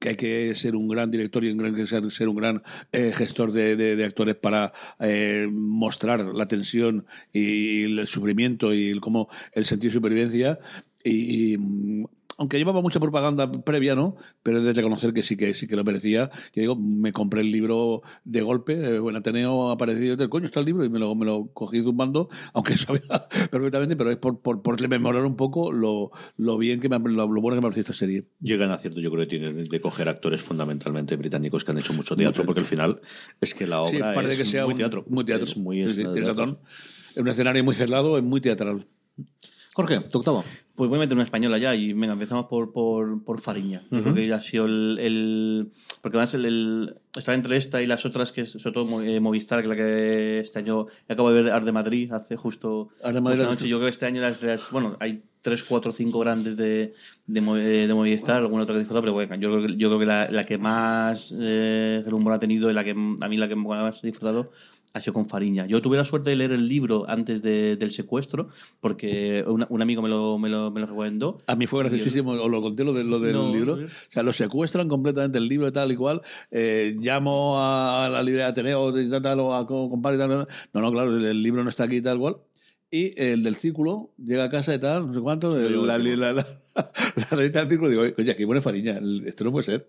que 0.00 0.08
hay 0.08 0.16
que 0.16 0.54
ser 0.56 0.74
un 0.74 0.88
gran 0.88 1.10
director 1.10 1.44
y 1.44 1.50
un 1.50 1.58
gran, 1.58 1.74
que 1.74 1.86
ser, 1.86 2.10
ser 2.10 2.28
un 2.28 2.36
gran 2.36 2.62
eh, 2.90 3.12
gestor 3.14 3.52
de, 3.52 3.76
de- 3.76 4.04
actores 4.04 4.34
para 4.34 4.72
eh, 4.98 5.46
mostrar 5.52 6.24
la 6.34 6.48
tensión 6.48 7.04
y, 7.32 7.84
el 7.84 8.06
sufrimiento 8.06 8.72
y 8.74 8.88
el, 8.88 9.00
cómo 9.00 9.28
el 9.52 9.66
sentido 9.66 9.90
de 9.90 9.94
supervivencia. 9.94 10.58
Y, 11.04 11.56
aunque 12.40 12.56
llevaba 12.56 12.80
mucha 12.80 12.98
propaganda 12.98 13.52
previa, 13.52 13.94
¿no? 13.94 14.16
Pero 14.42 14.58
es 14.58 14.64
de 14.64 14.72
reconocer 14.72 15.12
que 15.12 15.22
sí 15.22 15.36
que 15.36 15.52
sí 15.52 15.66
que 15.68 15.76
lo 15.76 15.84
merecía. 15.84 16.30
Y 16.54 16.60
digo, 16.60 16.74
me 16.74 17.12
compré 17.12 17.42
el 17.42 17.52
libro 17.52 18.00
de 18.24 18.40
golpe, 18.40 18.72
eh, 18.72 18.96
en 18.96 19.14
Ateneo 19.16 19.70
aparecido, 19.70 20.16
del 20.16 20.30
coño 20.30 20.46
está 20.46 20.60
el 20.60 20.66
libro, 20.66 20.82
y 20.84 20.88
me 20.88 20.98
lo, 20.98 21.14
me 21.14 21.26
lo 21.26 21.48
cogí 21.52 21.82
zumbando, 21.82 22.28
aunque 22.54 22.74
sabía 22.78 23.02
perfectamente, 23.50 23.94
pero 23.94 24.10
es 24.10 24.16
por, 24.16 24.40
por, 24.40 24.62
por 24.62 24.80
rememorar 24.80 25.24
un 25.26 25.36
poco 25.36 25.70
lo, 25.70 26.10
lo 26.38 26.56
bien 26.56 26.80
que 26.80 26.88
me, 26.88 26.98
lo, 26.98 27.28
lo 27.30 27.40
bueno 27.42 27.56
que 27.56 27.60
me 27.60 27.66
ha 27.66 27.70
parecido 27.70 27.82
esta 27.82 27.92
serie. 27.92 28.24
Llegan 28.40 28.70
a 28.70 28.78
cierto, 28.78 29.00
yo 29.00 29.10
creo 29.10 29.24
que 29.24 29.28
tienen 29.38 29.64
de 29.68 29.80
coger 29.82 30.08
actores 30.08 30.40
fundamentalmente 30.40 31.14
británicos 31.16 31.62
que 31.62 31.72
han 31.72 31.78
hecho 31.78 31.92
mucho 31.92 32.16
teatro, 32.16 32.44
porque 32.46 32.60
al 32.60 32.66
final 32.66 33.00
es 33.40 33.54
que 33.54 33.66
la 33.66 33.84
Sí, 33.86 33.96
obra 33.96 34.14
parece 34.14 34.32
es 34.32 34.38
que 34.38 34.44
sea 34.46 34.64
muy 34.64 34.72
un- 34.72 34.78
teatro. 34.78 35.04
Muy 35.08 35.24
teatro. 35.24 35.44
Es 35.44 35.56
muy 35.58 35.92
Sí. 35.92 36.00
Es 37.10 37.16
un 37.16 37.28
escenario 37.28 37.62
muy 37.62 37.74
cerrado, 37.74 38.16
es 38.16 38.24
muy 38.24 38.40
teatral. 38.40 38.86
Jorge, 39.74 40.00
tu 40.00 40.18
octavo. 40.18 40.44
Pues 40.80 40.88
voy 40.88 40.96
a 40.96 41.00
meter 41.00 41.14
una 41.14 41.24
española 41.24 41.58
ya 41.58 41.74
y 41.74 41.92
venga, 41.92 42.14
empezamos 42.14 42.46
por, 42.46 42.72
por, 42.72 43.22
por 43.22 43.38
Fariña. 43.38 43.82
Yo 43.90 44.02
creo 44.02 44.14
que 44.14 44.32
ha 44.32 44.40
sido 44.40 44.64
el, 44.64 44.98
el- 44.98 45.68
Porque 46.00 46.16
además 46.16 46.32
el, 46.32 46.44
el- 46.46 46.94
estaba 47.14 47.34
entre 47.34 47.58
esta 47.58 47.82
y 47.82 47.86
las 47.86 48.06
otras, 48.06 48.32
que 48.32 48.40
es 48.40 48.52
sobre 48.52 48.72
todo 48.72 49.02
eh, 49.02 49.20
Movistar, 49.20 49.58
que 49.58 49.64
es 49.64 49.68
la 49.68 49.76
que 49.76 50.40
este 50.40 50.58
año 50.58 50.86
acabo 51.06 51.30
de 51.30 51.42
ver 51.42 51.52
Art 51.52 51.66
de 51.66 51.72
Madrid 51.72 52.10
hace 52.12 52.34
justo 52.36 52.88
Art 53.04 53.12
de 53.14 53.20
Madrid- 53.20 53.40
esta 53.40 53.50
noche. 53.50 53.68
Yo 53.68 53.76
creo 53.76 53.88
que 53.88 53.90
este 53.90 54.06
año 54.06 54.22
las, 54.22 54.42
las- 54.42 54.70
bueno, 54.70 54.96
hay 55.00 55.22
tres, 55.42 55.64
cuatro, 55.64 55.92
cinco 55.92 56.20
grandes 56.20 56.56
de, 56.56 56.94
de, 57.26 57.40
eh, 57.40 57.86
de 57.86 57.94
Movistar, 57.94 58.38
alguna 58.40 58.62
otra 58.62 58.78
disfrutado, 58.78 59.02
pero 59.02 59.12
bueno, 59.12 59.34
yo 59.36 59.50
creo 59.50 59.66
que, 59.66 59.76
yo 59.76 59.88
creo 59.88 59.98
que 60.00 60.06
la, 60.06 60.30
la 60.30 60.44
que 60.44 60.56
más 60.56 61.34
eh, 61.38 62.02
rumor 62.06 62.32
ha 62.32 62.38
tenido 62.38 62.70
y 62.70 62.74
la 62.74 62.84
que 62.84 62.92
a 62.92 63.28
mí 63.28 63.36
la 63.36 63.48
que 63.48 63.56
más 63.56 64.02
he 64.02 64.06
disfrutado 64.06 64.50
ha 64.92 65.00
sido 65.00 65.12
con 65.14 65.26
Fariña. 65.26 65.66
Yo 65.66 65.80
tuve 65.80 65.96
la 65.96 66.04
suerte 66.04 66.30
de 66.30 66.36
leer 66.36 66.52
el 66.52 66.66
libro 66.68 67.04
antes 67.08 67.42
de- 67.42 67.76
del 67.76 67.90
secuestro, 67.92 68.48
porque 68.80 69.44
una- 69.46 69.66
un 69.70 69.82
amigo 69.82 70.02
me 70.02 70.08
lo, 70.08 70.38
me 70.38 70.48
lo, 70.48 70.70
me 70.70 70.80
lo 70.80 70.86
recomendó. 70.86 71.38
A 71.46 71.54
mí 71.54 71.66
fue 71.66 71.80
graciosísimo, 71.84 72.32
os 72.32 72.50
lo 72.50 72.60
conté 72.60 72.82
lo, 72.84 72.92
de, 72.92 73.04
lo 73.04 73.20
del 73.20 73.32
No, 73.34 73.52
libro. 73.52 73.76
no. 73.76 73.84
O 73.86 73.88
sea, 74.08 74.22
lo 74.22 74.32
secuestran 74.32 74.88
completamente 74.88 75.38
el 75.38 75.46
libro 75.48 75.68
y 75.68 75.72
tal 75.72 75.92
y 75.92 75.96
cual. 75.96 76.20
Eh, 76.50 76.96
llamo 77.00 77.58
a 77.60 78.08
la 78.10 78.22
librería 78.22 78.46
de 78.46 78.50
Ateneo 78.50 78.98
y 79.00 79.08
tal, 79.22 79.40
o 79.40 79.54
a 79.54 79.66
co- 79.66 79.88
compadre 79.88 80.16
y 80.16 80.20
tal. 80.20 80.46
No, 80.74 80.80
no, 80.80 80.92
claro, 80.92 81.16
el, 81.16 81.24
el 81.24 81.42
libro 81.42 81.62
no 81.62 81.70
está 81.70 81.84
aquí 81.84 81.96
y 81.96 82.02
tal 82.02 82.18
cual. 82.18 82.36
Y 82.92 83.14
el 83.22 83.44
del 83.44 83.54
círculo 83.54 84.10
llega 84.18 84.42
a 84.44 84.50
casa 84.50 84.74
y 84.74 84.80
tal, 84.80 85.06
no 85.06 85.14
sé 85.14 85.20
cuánto. 85.20 85.56
el- 85.56 85.86
la, 85.86 85.96
la, 85.96 86.32
la, 86.32 86.32
la, 86.74 87.26
revista 87.36 87.60
del 87.60 87.68
círculo, 87.68 87.88
digo, 87.90 88.02
oye, 88.18 88.32
aquí 88.32 88.44
pone 88.46 88.60
Fariña, 88.60 88.98
esto 89.26 89.44
no 89.44 89.52
puede 89.52 89.62
ser. 89.62 89.88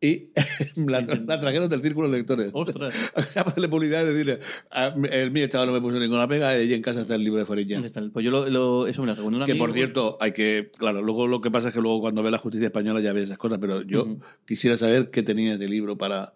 Y 0.00 0.28
la, 0.86 1.04
trajeron 1.38 1.68
del 1.68 1.80
círculo 1.82 2.08
de 2.08 2.16
lectores. 2.16 2.50
Ostras. 2.54 2.94
Hacerle 3.14 3.68
publicidad 3.68 4.02
y 4.04 4.06
decirle, 4.14 4.38
"Ah, 4.70 4.94
el 5.10 5.30
mío 5.30 5.46
chaval 5.48 5.66
no 5.68 5.74
me 5.74 5.80
puso 5.82 5.98
ninguna 5.98 6.26
pega 6.26 6.58
y 6.58 6.72
en 6.72 6.80
casa 6.80 7.02
está 7.02 7.16
el 7.16 7.24
libro 7.24 7.40
de 7.40 7.44
Fariña. 7.46 7.74
¿Dónde 7.74 7.88
está 7.88 8.00
el- 8.00 8.12
Pues 8.12 8.24
yo 8.24 8.30
lo, 8.30 8.48
lo- 8.48 8.86
eso 8.86 9.02
me 9.02 9.08
lo 9.08 9.14
recomendó 9.14 9.40
un 9.40 9.44
Que 9.46 9.52
amigo. 9.52 9.66
por 9.66 9.74
cierto, 9.74 10.16
hay 10.18 10.32
que. 10.32 10.70
Claro, 10.78 11.02
luego 11.02 11.26
lo 11.26 11.42
que 11.42 11.50
pasa 11.50 11.68
es 11.68 11.74
que 11.74 11.80
luego 11.82 12.00
cuando 12.00 12.22
ve 12.22 12.30
la 12.30 12.38
justicia 12.38 12.68
española 12.68 13.00
ya 13.02 13.12
ve 13.12 13.24
esas 13.24 13.36
cosas, 13.36 13.58
pero 13.60 13.82
yo 13.82 14.04
Ujú. 14.04 14.20
quisiera 14.46 14.78
saber 14.78 15.08
qué 15.08 15.22
tenía 15.22 15.58
de 15.58 15.68
libro 15.68 15.98
para. 15.98 16.32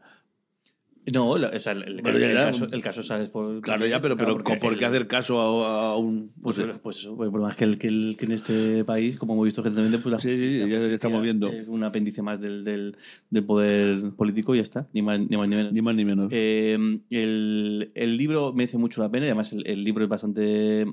No, 1.12 1.36
la- 1.36 1.48
o 1.48 1.58
sea, 1.58 1.72
el, 1.72 1.82
el- 1.82 2.06
el 2.22 2.34
caso, 2.34 2.68
el 2.70 2.80
caso, 2.80 3.02
¿sabes? 3.02 3.28
Por, 3.28 3.60
Claro, 3.60 3.86
ya, 3.86 4.00
pero, 4.00 4.16
pero 4.16 4.38
¿por 4.38 4.58
qué 4.60 4.84
el- 4.84 4.84
hacer 4.84 5.08
caso 5.08 5.64
a, 5.66 5.90
a 5.92 5.96
un. 5.96 6.30
Pues, 6.40 6.56
sé. 6.56 6.64
pues 6.80 6.98
eso, 6.98 7.16
pues, 7.16 7.28
por 7.30 7.40
más 7.40 7.56
que, 7.56 7.64
el, 7.64 7.76
que, 7.78 7.88
el- 7.88 8.14
que 8.16 8.26
en 8.26 8.32
este 8.32 8.84
país, 8.84 9.16
como 9.16 9.32
hemos 9.32 9.46
visto 9.46 9.62
recientemente, 9.62 9.98
pues 9.98 10.12
la 10.12 10.20
Sí, 10.20 10.28
sí, 10.36 10.58
ya- 10.60 10.66
ya 10.68 10.78
estamos 10.94 11.20
viendo. 11.22 11.48
Es 11.48 11.66
un 11.66 11.82
apéndice 11.82 12.22
más 12.22 12.40
del, 12.40 12.62
del, 12.62 12.96
del 13.30 13.44
poder 13.44 14.12
político 14.16 14.54
y 14.54 14.58
ya 14.58 14.62
está, 14.62 14.86
ni 14.92 15.02
más 15.02 15.18
ni, 15.18 15.36
más, 15.36 15.48
ni 15.48 15.56
menos. 15.56 15.72
Ni 15.72 15.82
más 15.82 15.94
ni 15.96 16.04
menos. 16.04 16.28
Eh, 16.30 16.78
el, 17.10 17.90
el 17.94 18.16
libro 18.16 18.52
merece 18.52 18.78
mucho 18.78 19.00
la 19.02 19.10
pena 19.10 19.26
y 19.26 19.28
además 19.30 19.52
el, 19.52 19.66
el 19.66 19.82
libro 19.82 20.04
es 20.04 20.08
bastante. 20.10 20.86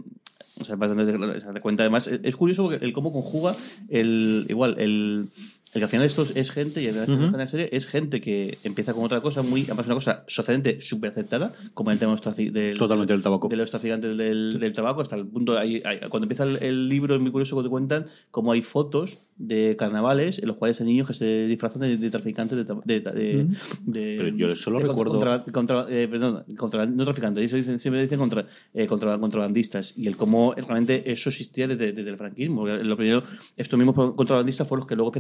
O 0.60 0.66
sea, 0.66 0.76
bastante 0.76 1.04
o 1.16 1.40
sea, 1.42 1.54
te 1.54 1.62
cuenta 1.62 1.84
además. 1.84 2.08
Es, 2.08 2.20
es 2.24 2.36
curioso 2.36 2.64
porque 2.64 2.84
el 2.84 2.94
cómo 2.94 3.14
conjuga 3.14 3.56
el. 3.90 4.46
Igual, 4.50 4.76
el, 4.80 5.30
El 5.74 5.82
que 5.82 5.84
al 5.86 5.90
final 5.90 6.06
esto 6.08 6.26
es 6.34 6.50
gente, 6.52 6.82
y 6.82 6.88
el 6.88 6.96
de 6.96 7.38
la 7.38 7.48
serie 7.48 7.70
es 7.72 7.86
gente 7.86 8.22
que 8.22 8.58
empieza 8.64 8.94
con 8.94 9.04
otra 9.04 9.22
cosa, 9.22 9.44
muy, 9.44 9.64
además 9.66 9.86
una 9.86 9.96
cosa 9.96 10.24
socialmente 10.28 10.82
súper 10.82 11.12
aceptada, 11.12 11.54
como 11.76 11.92
el 11.92 12.00
tema 12.00 12.12
de 12.16 12.18
los 12.18 12.26
trafi- 12.26 12.52
del, 12.52 12.78
Totalmente 12.78 13.14
del 13.14 13.22
tabaco. 13.22 13.48
de 13.50 13.56
los 13.56 13.70
traficantes 13.70 14.18
del, 14.18 14.58
del 14.60 14.74
tabaco, 14.74 15.02
hasta 15.02 15.16
el 15.16 15.28
punto, 15.28 15.58
ahí- 15.58 15.82
ahí- 15.86 16.00
cuando 16.10 16.26
empieza 16.26 16.44
el, 16.46 16.58
el 16.64 16.90
libro 16.90 17.14
es 17.14 17.22
muy 17.22 17.30
curioso 17.32 17.56
que 17.58 17.64
te 17.64 17.70
cuentan 17.70 18.06
cómo 18.32 18.52
hay 18.52 18.64
fotos 18.64 19.20
de 19.38 19.76
carnavales 19.78 20.40
en 20.40 20.48
los 20.48 20.58
cuales 20.58 20.82
hay 20.82 20.88
niños 20.88 21.08
que 21.08 21.14
se 21.14 21.46
disfrazan 21.48 21.82
de, 21.84 21.96
de 21.98 22.10
traficantes 22.10 22.58
de, 22.58 22.64
de, 22.84 23.00
de- 23.00 23.48
de- 23.86 24.16
Pero 24.18 24.36
yo 24.36 24.56
solo 24.56 24.80
recuerdo- 24.80 25.14
contra- 25.14 25.44
contra- 25.54 25.86
eh, 25.90 26.08
perdón, 26.10 26.44
contra- 26.58 26.86
no 26.88 27.04
traficantes, 27.06 27.46
eso 27.46 27.56
dicen, 27.56 27.80
siempre 27.80 28.02
dicen 28.02 28.18
contra, 28.20 28.46
eh, 28.74 28.88
contra 28.88 29.18
contrabandistas. 29.20 29.94
Y 29.98 30.08
el 30.08 30.18
cómo 30.18 30.54
realmente 30.56 31.10
eso 31.12 31.30
existía 31.30 31.68
desde, 31.68 31.94
desde 31.94 32.10
el 32.10 32.18
franquismo. 32.18 32.68
Lo 32.68 32.98
primero, 32.98 33.24
estos 33.56 33.78
mismos 33.80 34.14
contrabandistas 34.16 34.68
fueron 34.68 34.82
los 34.82 34.88
que 34.88 34.96
luego 34.96 35.12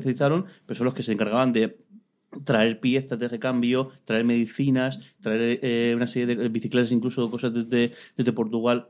pero 0.65 0.78
son 0.78 0.86
los 0.86 0.93
que 0.93 1.04
se 1.04 1.13
encargaban 1.13 1.52
de 1.52 1.78
traer 2.43 2.80
piezas 2.80 3.17
de 3.17 3.28
recambio, 3.28 3.89
traer 4.06 4.23
medicinas, 4.23 5.15
traer 5.19 5.60
eh, 5.62 5.93
una 5.95 6.08
serie 6.08 6.36
de 6.36 6.49
bicicletas, 6.49 6.91
incluso 6.91 7.30
cosas 7.32 7.54
desde, 7.54 7.93
desde 8.15 8.34
Portugal 8.34 8.89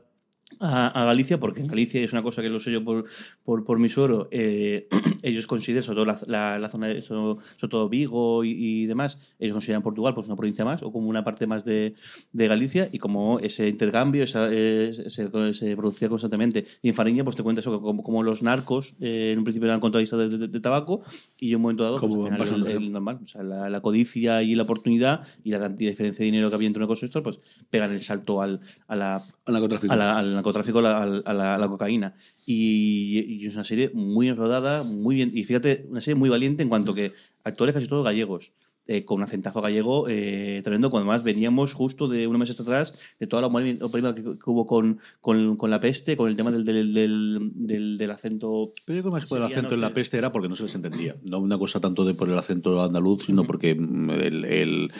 a, 0.60 0.88
a 0.88 1.04
Galicia, 1.06 1.40
porque 1.40 1.60
en 1.60 1.66
Galicia 1.66 2.00
es 2.02 2.12
una 2.12 2.22
cosa 2.22 2.42
que 2.42 2.48
lo 2.48 2.60
sé 2.60 2.70
yo 2.70 2.84
por, 2.84 3.06
por, 3.42 3.64
por 3.64 3.78
mi 3.78 3.88
suero, 3.88 4.28
eh, 4.30 4.88
ellos 5.22 5.46
consideran, 5.46 5.82
sobre 5.82 5.96
todo 5.96 6.04
la, 6.04 6.18
la, 6.26 6.58
la 6.58 6.68
zona, 6.68 6.88
de, 6.88 7.02
sobre, 7.02 7.42
sobre 7.56 7.70
todo 7.70 7.88
Vigo 7.88 8.44
y, 8.44 8.50
y, 8.50 8.86
demás, 8.86 9.34
ellos 9.38 9.54
consideran 9.54 9.82
Portugal 9.82 10.14
pues 10.14 10.26
una 10.26 10.36
provincia 10.36 10.64
más 10.64 10.82
o 10.82 10.92
como 10.92 11.08
una 11.08 11.24
parte 11.24 11.46
más 11.46 11.64
de, 11.64 11.94
de 12.32 12.48
Galicia 12.48 12.88
y 12.92 12.98
como 12.98 13.38
ese 13.40 13.68
intercambio 13.68 14.22
esa, 14.22 14.48
eh, 14.50 14.92
se, 14.92 15.10
se, 15.10 15.76
producía 15.76 16.08
constantemente. 16.08 16.66
Y 16.82 16.88
en 16.88 16.94
Fariña 16.94 17.24
pues 17.24 17.36
te 17.36 17.42
cuenta 17.42 17.60
eso, 17.60 17.80
como, 17.80 18.02
como 18.02 18.22
los 18.22 18.42
narcos 18.42 18.94
eh, 19.00 19.30
en 19.32 19.38
un 19.38 19.44
principio 19.44 19.66
eran 19.66 19.80
contratistas 19.80 20.18
de, 20.18 20.38
de, 20.38 20.48
de, 20.48 20.60
tabaco 20.60 21.02
y 21.38 21.50
en 21.50 21.56
un 21.56 21.62
momento 21.62 21.84
dado 21.84 22.00
pues, 22.00 22.32
al 22.32 22.46
final, 22.46 22.66
el, 22.66 22.76
el, 22.84 22.92
normal, 22.92 23.20
o 23.22 23.26
sea, 23.26 23.42
la, 23.42 23.70
la, 23.70 23.80
codicia 23.80 24.42
y 24.42 24.54
la 24.54 24.64
oportunidad 24.64 25.26
y 25.42 25.50
la 25.50 25.58
cantidad 25.58 25.88
de 25.88 25.92
diferencia 25.92 26.22
de 26.22 26.26
dinero 26.26 26.48
que 26.50 26.54
había 26.54 26.66
entre 26.66 26.82
una 26.82 26.86
cosa 26.86 27.06
y 27.06 27.08
otra, 27.08 27.22
pues 27.22 27.38
pegan 27.70 27.92
el 27.92 28.00
salto 28.00 28.42
al, 28.42 28.60
a 28.86 28.96
la. 28.96 29.24
A 29.44 29.96
la, 29.96 30.42
narcotráfico, 30.52 30.78
a 30.80 30.82
la, 30.82 31.02
a 31.02 31.32
la, 31.32 31.54
a 31.54 31.58
la 31.58 31.68
cocaína. 31.68 32.14
Y, 32.46 33.24
y, 33.26 33.46
es 33.46 33.54
una 33.54 33.64
serie 33.64 33.90
muy 33.94 34.32
rodada, 34.32 34.82
muy 34.82 35.14
bien. 35.14 35.30
Y 35.34 35.44
fíjate, 35.44 35.86
una 35.88 36.00
serie 36.00 36.16
muy 36.16 36.28
valiente 36.28 36.62
en 36.62 36.68
cuanto 36.68 36.94
que 36.94 37.12
actores 37.44 37.74
casi 37.74 37.88
todos 37.88 38.04
gallegos. 38.04 38.52
Eh, 38.86 39.04
con 39.04 39.18
un 39.18 39.22
acentazo 39.22 39.60
gallego 39.60 40.08
eh, 40.08 40.62
tremendo, 40.64 40.90
cuando 40.90 41.06
más 41.06 41.22
veníamos 41.22 41.74
justo 41.74 42.08
de 42.08 42.26
unos 42.26 42.40
meses 42.40 42.58
atrás 42.58 42.98
de 43.20 43.28
toda 43.28 43.40
la 43.40 43.48
problema 43.48 44.16
que, 44.16 44.22
que, 44.22 44.50
hubo 44.50 44.66
con, 44.66 44.98
con, 45.20 45.56
con, 45.56 45.70
la 45.70 45.80
peste, 45.80 46.16
con 46.16 46.28
el 46.28 46.34
tema 46.34 46.50
del, 46.50 46.64
del, 46.64 46.92
del, 46.92 47.52
del, 47.54 47.98
del 47.98 48.10
acento. 48.10 48.72
Pero 48.84 48.96
yo 48.96 49.02
creo 49.02 49.12
que 49.12 49.20
más 49.20 49.28
por 49.28 49.38
el 49.38 49.44
acento 49.44 49.76
en 49.76 49.80
la 49.80 49.94
peste 49.94 50.18
era 50.18 50.32
porque 50.32 50.48
no 50.48 50.56
se 50.56 50.64
les 50.64 50.74
entendía. 50.74 51.14
No 51.22 51.38
una 51.38 51.56
cosa 51.56 51.78
tanto 51.78 52.04
de 52.04 52.14
por 52.14 52.28
el 52.28 52.36
acento 52.36 52.82
andaluz, 52.82 53.26
sino 53.26 53.44
porque 53.44 53.70
el, 53.70 54.44
el, 54.44 54.92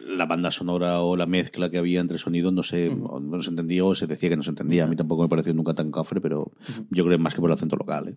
la 0.00 0.26
banda 0.26 0.50
sonora 0.50 1.00
o 1.02 1.16
la 1.16 1.26
mezcla 1.26 1.70
que 1.70 1.78
había 1.78 2.00
entre 2.00 2.18
sonidos 2.18 2.52
no 2.52 2.62
se, 2.62 2.88
uh 2.88 2.94
-huh. 2.94 3.22
no 3.22 3.42
se 3.42 3.50
entendía 3.50 3.84
o 3.84 3.94
se 3.94 4.06
decía 4.06 4.30
que 4.30 4.36
no 4.36 4.42
se 4.42 4.50
entendía. 4.50 4.84
A 4.84 4.86
mí 4.86 4.96
tampoco 4.96 5.22
me 5.22 5.28
pareció 5.28 5.52
nunca 5.52 5.74
tan 5.74 5.90
cafre, 5.90 6.20
pero 6.20 6.42
uh 6.42 6.44
-huh. 6.44 6.86
yo 6.90 7.04
creo 7.04 7.18
más 7.18 7.34
que 7.34 7.40
por 7.40 7.50
el 7.50 7.54
acento 7.54 7.76
local. 7.76 8.08
¿eh? 8.08 8.16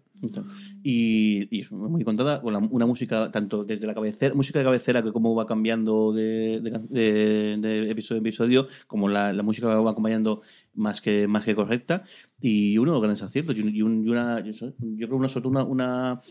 Y, 0.84 1.56
y, 1.56 1.62
es 1.62 1.72
muy 1.72 2.04
contada 2.04 2.42
con 2.42 2.54
la, 2.54 2.60
una 2.60 2.86
música, 2.86 3.32
tanto 3.32 3.64
desde 3.64 3.86
la 3.88 3.94
cabecera, 3.94 4.34
música 4.34 4.60
de 4.60 4.66
cabecera, 4.66 5.04
que 5.04 5.12
cómo 5.12 5.36
va 5.36 5.46
cambiando 5.46 6.14
de, 6.14 6.62
de, 6.62 6.72
de, 6.90 7.58
de 7.58 7.92
episodio 7.92 8.20
en 8.20 8.26
episodio, 8.26 8.68
como 8.88 9.10
la, 9.10 9.34
la, 9.34 9.44
música 9.44 9.68
va 9.68 9.92
acompañando 9.92 10.42
más 10.74 11.02
que, 11.02 11.28
más 11.28 11.44
que 11.44 11.56
correcta. 11.56 12.04
Y 12.40 12.78
uno 12.78 12.92
de 12.92 12.96
los 12.96 13.02
grandes 13.02 13.24
aciertos, 13.24 13.58
y, 13.58 13.62
un, 13.82 14.06
y 14.06 14.10
una, 14.10 14.40
yo, 14.42 14.52
yo 14.80 15.08
creo 15.08 15.18
una, 15.18 15.28
una, 15.44 15.64
una 15.64 16.22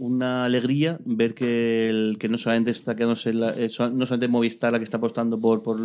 una 0.00 0.46
alegría 0.46 0.98
ver 1.04 1.34
que, 1.34 1.90
el, 1.90 2.16
que 2.18 2.30
no 2.30 2.38
solamente 2.38 2.70
está 2.70 2.96
quedándose 2.96 3.34
la, 3.34 3.54
no 3.54 4.06
solamente 4.06 4.28
Movistar 4.28 4.72
la 4.72 4.78
que 4.78 4.84
está 4.84 4.96
apostando 4.96 5.38
por 5.38 5.62
por 5.62 5.78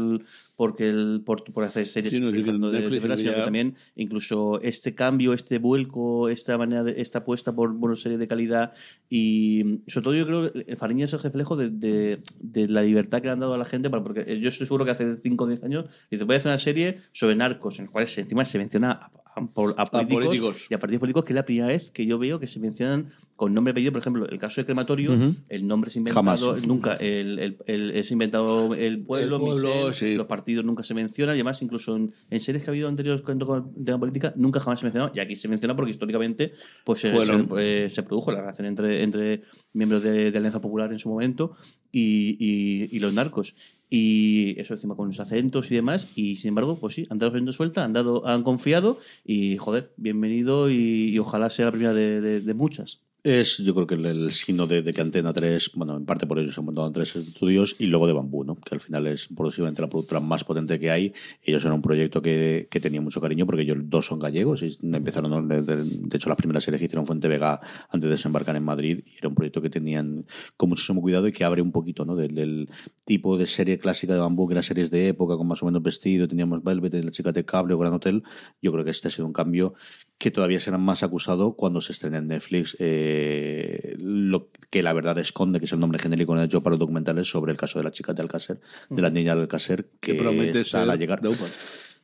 porque 0.56 0.88
el, 0.88 1.21
por, 1.25 1.43
por 1.43 1.65
hacer 1.65 1.86
series 1.86 2.13
sí, 2.13 2.21
no, 2.21 2.32
de, 2.32 2.41
de, 2.41 3.17
sino 3.17 3.34
que 3.34 3.41
también 3.41 3.75
incluso 3.97 4.62
este 4.62 4.95
cambio 4.95 5.34
este 5.34 5.58
vuelco 5.58 6.30
esta 6.30 6.58
manera 6.58 6.86
de, 6.86 7.01
esta 7.01 7.19
apuesta 7.19 7.54
por, 7.54 7.78
por 7.78 7.89
una 7.89 7.97
serie 7.97 8.17
de 8.17 8.25
calidad 8.25 8.71
y 9.10 9.82
sobre 9.88 10.04
todo 10.06 10.15
yo 10.15 10.25
creo 10.25 10.54
que 10.54 10.75
Fariña 10.78 11.06
es 11.06 11.13
el 11.13 11.19
reflejo 11.19 11.58
de, 11.58 11.69
de, 11.69 12.21
de, 12.39 12.69
la 12.69 12.84
libertad 12.84 13.19
que 13.19 13.28
le 13.28 13.34
han 13.34 13.41
dado 13.41 13.54
a 13.54 13.58
la 13.58 13.65
gente 13.65 13.89
para, 13.89 14.01
porque 14.01 14.39
yo 14.39 14.47
estoy 14.47 14.65
seguro 14.65 14.86
que 14.86 14.91
hace 14.91 15.17
5 15.17 15.43
o 15.43 15.47
10 15.47 15.63
años 15.65 15.86
dice 16.10 16.23
voy 16.23 16.36
a 16.36 16.38
hacer 16.38 16.51
una 16.51 16.58
serie 16.58 16.99
sobre 17.12 17.36
narcos 17.36 17.80
en 17.80 17.88
la 17.88 17.91
cual 17.91 18.08
encima 18.15 18.45
se 18.45 18.58
menciona 18.60 18.91
a, 18.91 19.12
a, 19.36 19.41
a, 19.41 19.45
políticos, 19.45 19.78
a, 19.78 20.08
políticos, 20.08 20.67
y 20.69 20.74
a 20.74 20.80
partidos 20.80 21.00
políticos 21.02 21.26
que 21.26 21.34
es 21.34 21.36
la 21.36 21.45
primera 21.45 21.67
vez 21.67 21.91
que 21.91 22.06
yo 22.06 22.17
veo 22.17 22.39
que 22.39 22.48
se 22.48 22.60
mencionan 22.60 23.10
con 23.36 23.54
nombre 23.54 23.71
y 23.71 23.74
apellido, 23.74 23.91
por 23.91 24.00
ejemplo, 24.00 24.28
el 24.30 24.38
caso 24.38 24.62
de 24.62 24.65
crematorio, 24.65 25.12
uh 25.12 25.15
-huh. 25.15 25.36
el 25.50 25.67
nombre 25.67 25.89
es 25.89 25.95
inventado 25.98 26.24
Jamás. 26.54 26.65
nunca, 26.65 26.95
el, 26.95 27.38
el, 27.39 27.58
el, 27.65 27.91
es 27.91 28.10
inventado 28.12 28.74
el 28.74 29.04
pueblo, 29.04 29.39
pueblo 29.39 29.69
Michel, 29.69 29.93
sí. 29.93 30.15
los 30.15 30.26
partidos 30.26 30.63
nunca 30.63 30.84
se 30.84 30.93
mencionan, 30.93 31.36
y 31.36 31.39
además 31.39 31.62
incluso 31.62 31.98
en, 31.98 32.13
en, 32.30 32.39
series 32.39 32.63
que 32.63 32.69
ha 32.69 32.71
habido 32.71 32.88
anteriores 32.88 33.21
con 33.21 33.38
el 33.41 33.84
tema 33.84 34.00
política, 34.00 34.34
nunca 34.38 34.62
jamás 34.62 34.80
se 34.80 34.86
mencionó, 34.86 35.12
y 35.13 35.19
aquí 35.19 35.36
se 35.36 35.50
menciona 35.50 35.76
porque 35.76 35.91
históricamente 35.91 36.54
pues, 36.86 37.02
se, 37.02 37.12
se, 37.12 37.48
eh, 37.58 37.89
se, 37.89 38.04
produjo 38.04 38.32
la 38.32 38.39
relación 38.39 38.67
entre, 38.67 39.04
entre 39.04 39.41
miembros 39.74 40.02
de, 40.02 40.32
de, 40.32 40.38
Alianza 40.38 40.62
Popular 40.62 40.93
en 40.93 41.00
su 41.00 41.10
momento 41.10 41.58
y, 41.91 42.38
y, 42.39 42.95
y 42.95 43.00
los 43.00 43.13
narcos 43.13 43.54
y 43.89 44.60
eso 44.60 44.74
encima 44.74 44.95
con 44.95 45.08
los 45.08 45.19
acentos 45.19 45.71
y 45.71 45.76
demás 45.76 46.08
y 46.15 46.38
sin 46.38 46.50
embargo 46.50 46.78
pues 46.78 46.95
sí 46.95 47.08
han 47.10 47.17
dado 47.17 47.52
suelta 47.52 47.84
han 47.84 47.93
dado 47.93 48.26
han 48.28 48.43
confiado 48.43 49.00
y 49.24 49.58
joder 49.58 49.91
bienvenido 49.98 50.69
y, 50.69 51.17
ojalá 51.19 51.50
sea 51.50 51.65
la 51.65 51.71
primera 51.71 51.93
de 51.93 52.54
muchas 52.54 53.02
es, 53.25 53.57
yo 53.57 53.73
creo 53.73 53.88
que 53.88 53.95
el, 53.95 54.31
signo 54.31 54.67
de, 54.67 54.83
que 54.83 55.01
Antena 55.01 55.33
3, 55.33 55.71
bueno, 55.73 55.97
en 55.97 56.05
parte 56.05 56.27
por 56.27 56.38
ellos 56.38 56.53
se 56.53 56.61
han 56.61 56.65
montado 56.65 56.91
tres 56.91 57.15
estudios 57.15 57.75
y 57.79 57.88
luego 57.88 58.05
de 58.05 58.13
Bambú, 58.13 58.43
¿no? 58.43 58.55
Que 58.55 58.75
al 58.75 58.81
final 58.81 59.07
es 59.07 59.29
posiblemente 59.35 59.81
la 59.81 59.89
productora 59.89 60.19
más 60.19 60.43
potente 60.43 60.79
que 60.79 60.91
hay. 60.91 61.11
Ellos 61.41 61.63
eran 61.65 61.77
un 61.77 61.81
proyecto 61.81 62.21
que, 62.21 62.67
que 62.69 62.79
tenía 62.79 63.01
mucho 63.01 63.19
cariño 63.19 63.47
porque 63.47 63.63
ellos 63.63 63.79
dos 63.81 64.05
son 64.05 64.19
gallegos 64.19 64.61
y 64.61 64.77
empezaron, 64.83 65.47
de, 65.47 66.15
hecho, 66.15 66.29
las 66.29 66.38
primeras 66.38 66.63
series 66.63 66.79
que 66.79 66.85
hicieron 66.85 67.07
fue 67.07 67.15
en 67.15 67.19
Vega 67.19 67.59
antes 67.89 68.07
de 68.07 68.11
desembarcar 68.11 68.55
en 68.57 68.63
Madrid 68.63 69.03
y 69.03 69.17
era 69.17 69.27
un 69.27 69.33
proyecto 69.33 69.59
que 69.59 69.71
tenían 69.71 70.27
con 70.55 70.69
muchísimo 70.69 71.01
cuidado 71.01 71.27
y 71.27 71.31
que 71.31 71.43
abre 71.43 71.63
un 71.63 71.71
poquito, 71.71 72.05
¿no? 72.05 72.15
Del, 72.15 72.35
del 72.35 72.69
tipo 73.05 73.39
de 73.39 73.47
serie 73.47 73.79
clásica 73.79 74.13
de 74.13 74.19
Bambú, 74.19 74.47
que 74.47 74.53
eran 74.53 74.63
series 74.63 74.91
de 74.91 75.07
época 75.07 75.35
con 75.35 75.47
más 75.47 75.63
o 75.63 75.65
menos 75.65 75.81
vestido, 75.81 76.27
teníamos 76.27 76.63
Velvet, 76.63 77.03
La 77.03 77.09
chica 77.09 77.31
de 77.31 77.43
cable 77.43 77.73
o 77.73 77.79
Gran 77.79 77.93
Hotel. 77.93 78.21
Yo 78.61 78.71
creo 78.71 78.85
que 78.85 78.91
este 78.91 79.07
ha 79.07 79.11
sido 79.11 79.25
un 79.25 79.33
cambio 79.33 79.73
que 80.17 80.32
todavía 80.32 80.60
será 80.60 80.78
más 80.78 81.04
acusado 81.04 81.56
cuando 81.56 81.82
se 81.82 81.91
estrene 81.91 82.17
en 82.17 82.28
Netflix. 82.28 82.75
Eh, 82.80 83.95
lo 83.99 84.49
que 84.69 84.82
la 84.84 84.93
verdad 84.93 85.17
esconde, 85.17 85.60
que 85.60 85.65
es 85.65 85.73
el 85.73 85.80
nombre 85.80 85.99
genérico 85.99 86.36
de 86.36 86.45
hecho 86.45 86.63
para 86.63 86.73
los 86.73 86.80
documentales 86.80 87.28
sobre 87.28 87.51
el 87.51 87.58
caso 87.58 87.80
de 87.80 87.84
la 87.84 87.91
chica 87.91 88.13
de 88.13 88.21
Alcácer, 88.21 88.60
de 88.89 89.01
la 89.01 89.10
niña 89.10 89.36
de 89.36 89.41
Alcácer, 89.41 89.89
que, 89.99 90.13
que 90.13 90.15
promete 90.15 90.62
está 90.62 90.82
ser 90.82 90.89
a 90.89 90.95
llegar. 90.95 91.21
de 91.21 91.30
UPA. 91.30 91.45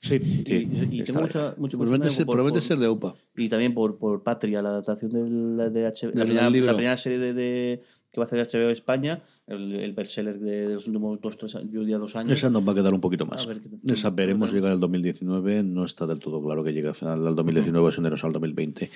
Sí, 0.02 0.20
sí, 0.20 0.68
y, 0.82 1.02
y 1.02 1.04
tengo 1.04 1.22
mucha, 1.22 1.54
mucho 1.58 1.78
promete, 1.78 2.10
ser, 2.10 2.26
por, 2.26 2.36
promete 2.36 2.58
por, 2.58 2.68
ser 2.68 2.80
de 2.80 2.90
UPA. 2.90 3.14
Y 3.38 3.50
también 3.50 3.76
por, 3.76 4.00
por 4.00 4.24
Patria, 4.24 4.62
la 4.62 4.70
adaptación 4.70 5.12
de 5.12 5.20
la, 5.30 5.70
de 5.70 5.84
la, 5.84 6.24
primera, 6.24 6.50
la 6.50 6.74
primera 6.74 6.98
serie 6.98 7.20
de, 7.20 7.34
de, 7.34 7.84
que 8.12 8.20
va 8.20 8.26
a 8.26 8.28
hacer 8.28 8.40
HBO 8.46 8.70
España, 8.70 9.22
el, 9.48 9.74
el 9.76 9.94
bestseller 9.94 10.38
de, 10.40 10.68
de 10.68 10.74
los 10.76 10.86
últimos 10.88 11.20
dos, 11.22 11.38
tres, 11.38 11.54
yo 11.72 11.80
diría 11.82 11.98
dos 11.98 12.16
años. 12.18 12.32
Esa 12.32 12.50
nos 12.50 12.68
va 12.68 12.74
a 12.74 12.76
quedar 12.76 12.94
un 12.94 13.00
poquito 13.00 13.26
más. 13.26 13.46
Ver 13.48 13.62
Esa 13.90 14.10
veremos 14.10 14.52
llegar 14.52 14.72
al 14.72 14.80
2019. 14.82 15.64
No 15.64 15.86
está 15.86 16.06
del 16.06 16.20
todo 16.20 16.44
claro 16.44 16.64
que 16.64 16.74
llegue 16.74 16.90
al 16.90 16.96
final 16.96 17.24
del 17.24 17.36
2019 17.36 17.88
o 17.88 17.92
enero 18.00 18.16
al 18.22 18.34
2020. 18.34 18.92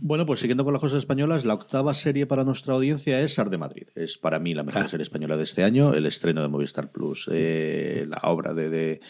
Bueno, 0.00 0.26
pues 0.26 0.40
siguiendo 0.40 0.64
con 0.64 0.72
las 0.72 0.80
cosas 0.80 0.98
españolas, 0.98 1.44
la 1.44 1.54
octava 1.54 1.94
serie 1.94 2.26
para 2.26 2.42
nuestra 2.44 2.74
audiencia 2.74 3.20
es 3.20 3.34
Sar 3.34 3.50
de 3.50 3.58
Madrid. 3.58 3.86
Es 3.94 4.18
para 4.18 4.38
mí 4.40 4.52
la 4.54 4.64
mejor 4.64 4.82
Ah. 4.82 4.88
serie 4.88 5.02
española 5.04 5.36
de 5.36 5.44
este 5.44 5.62
año. 5.62 5.94
El 5.94 6.06
estreno 6.06 6.42
de 6.42 6.48
Movistar 6.48 6.90
Plus, 6.90 7.28
eh, 7.32 8.04
la 8.08 8.18
obra 8.24 8.52
de, 8.52 8.68
de 8.68 9.00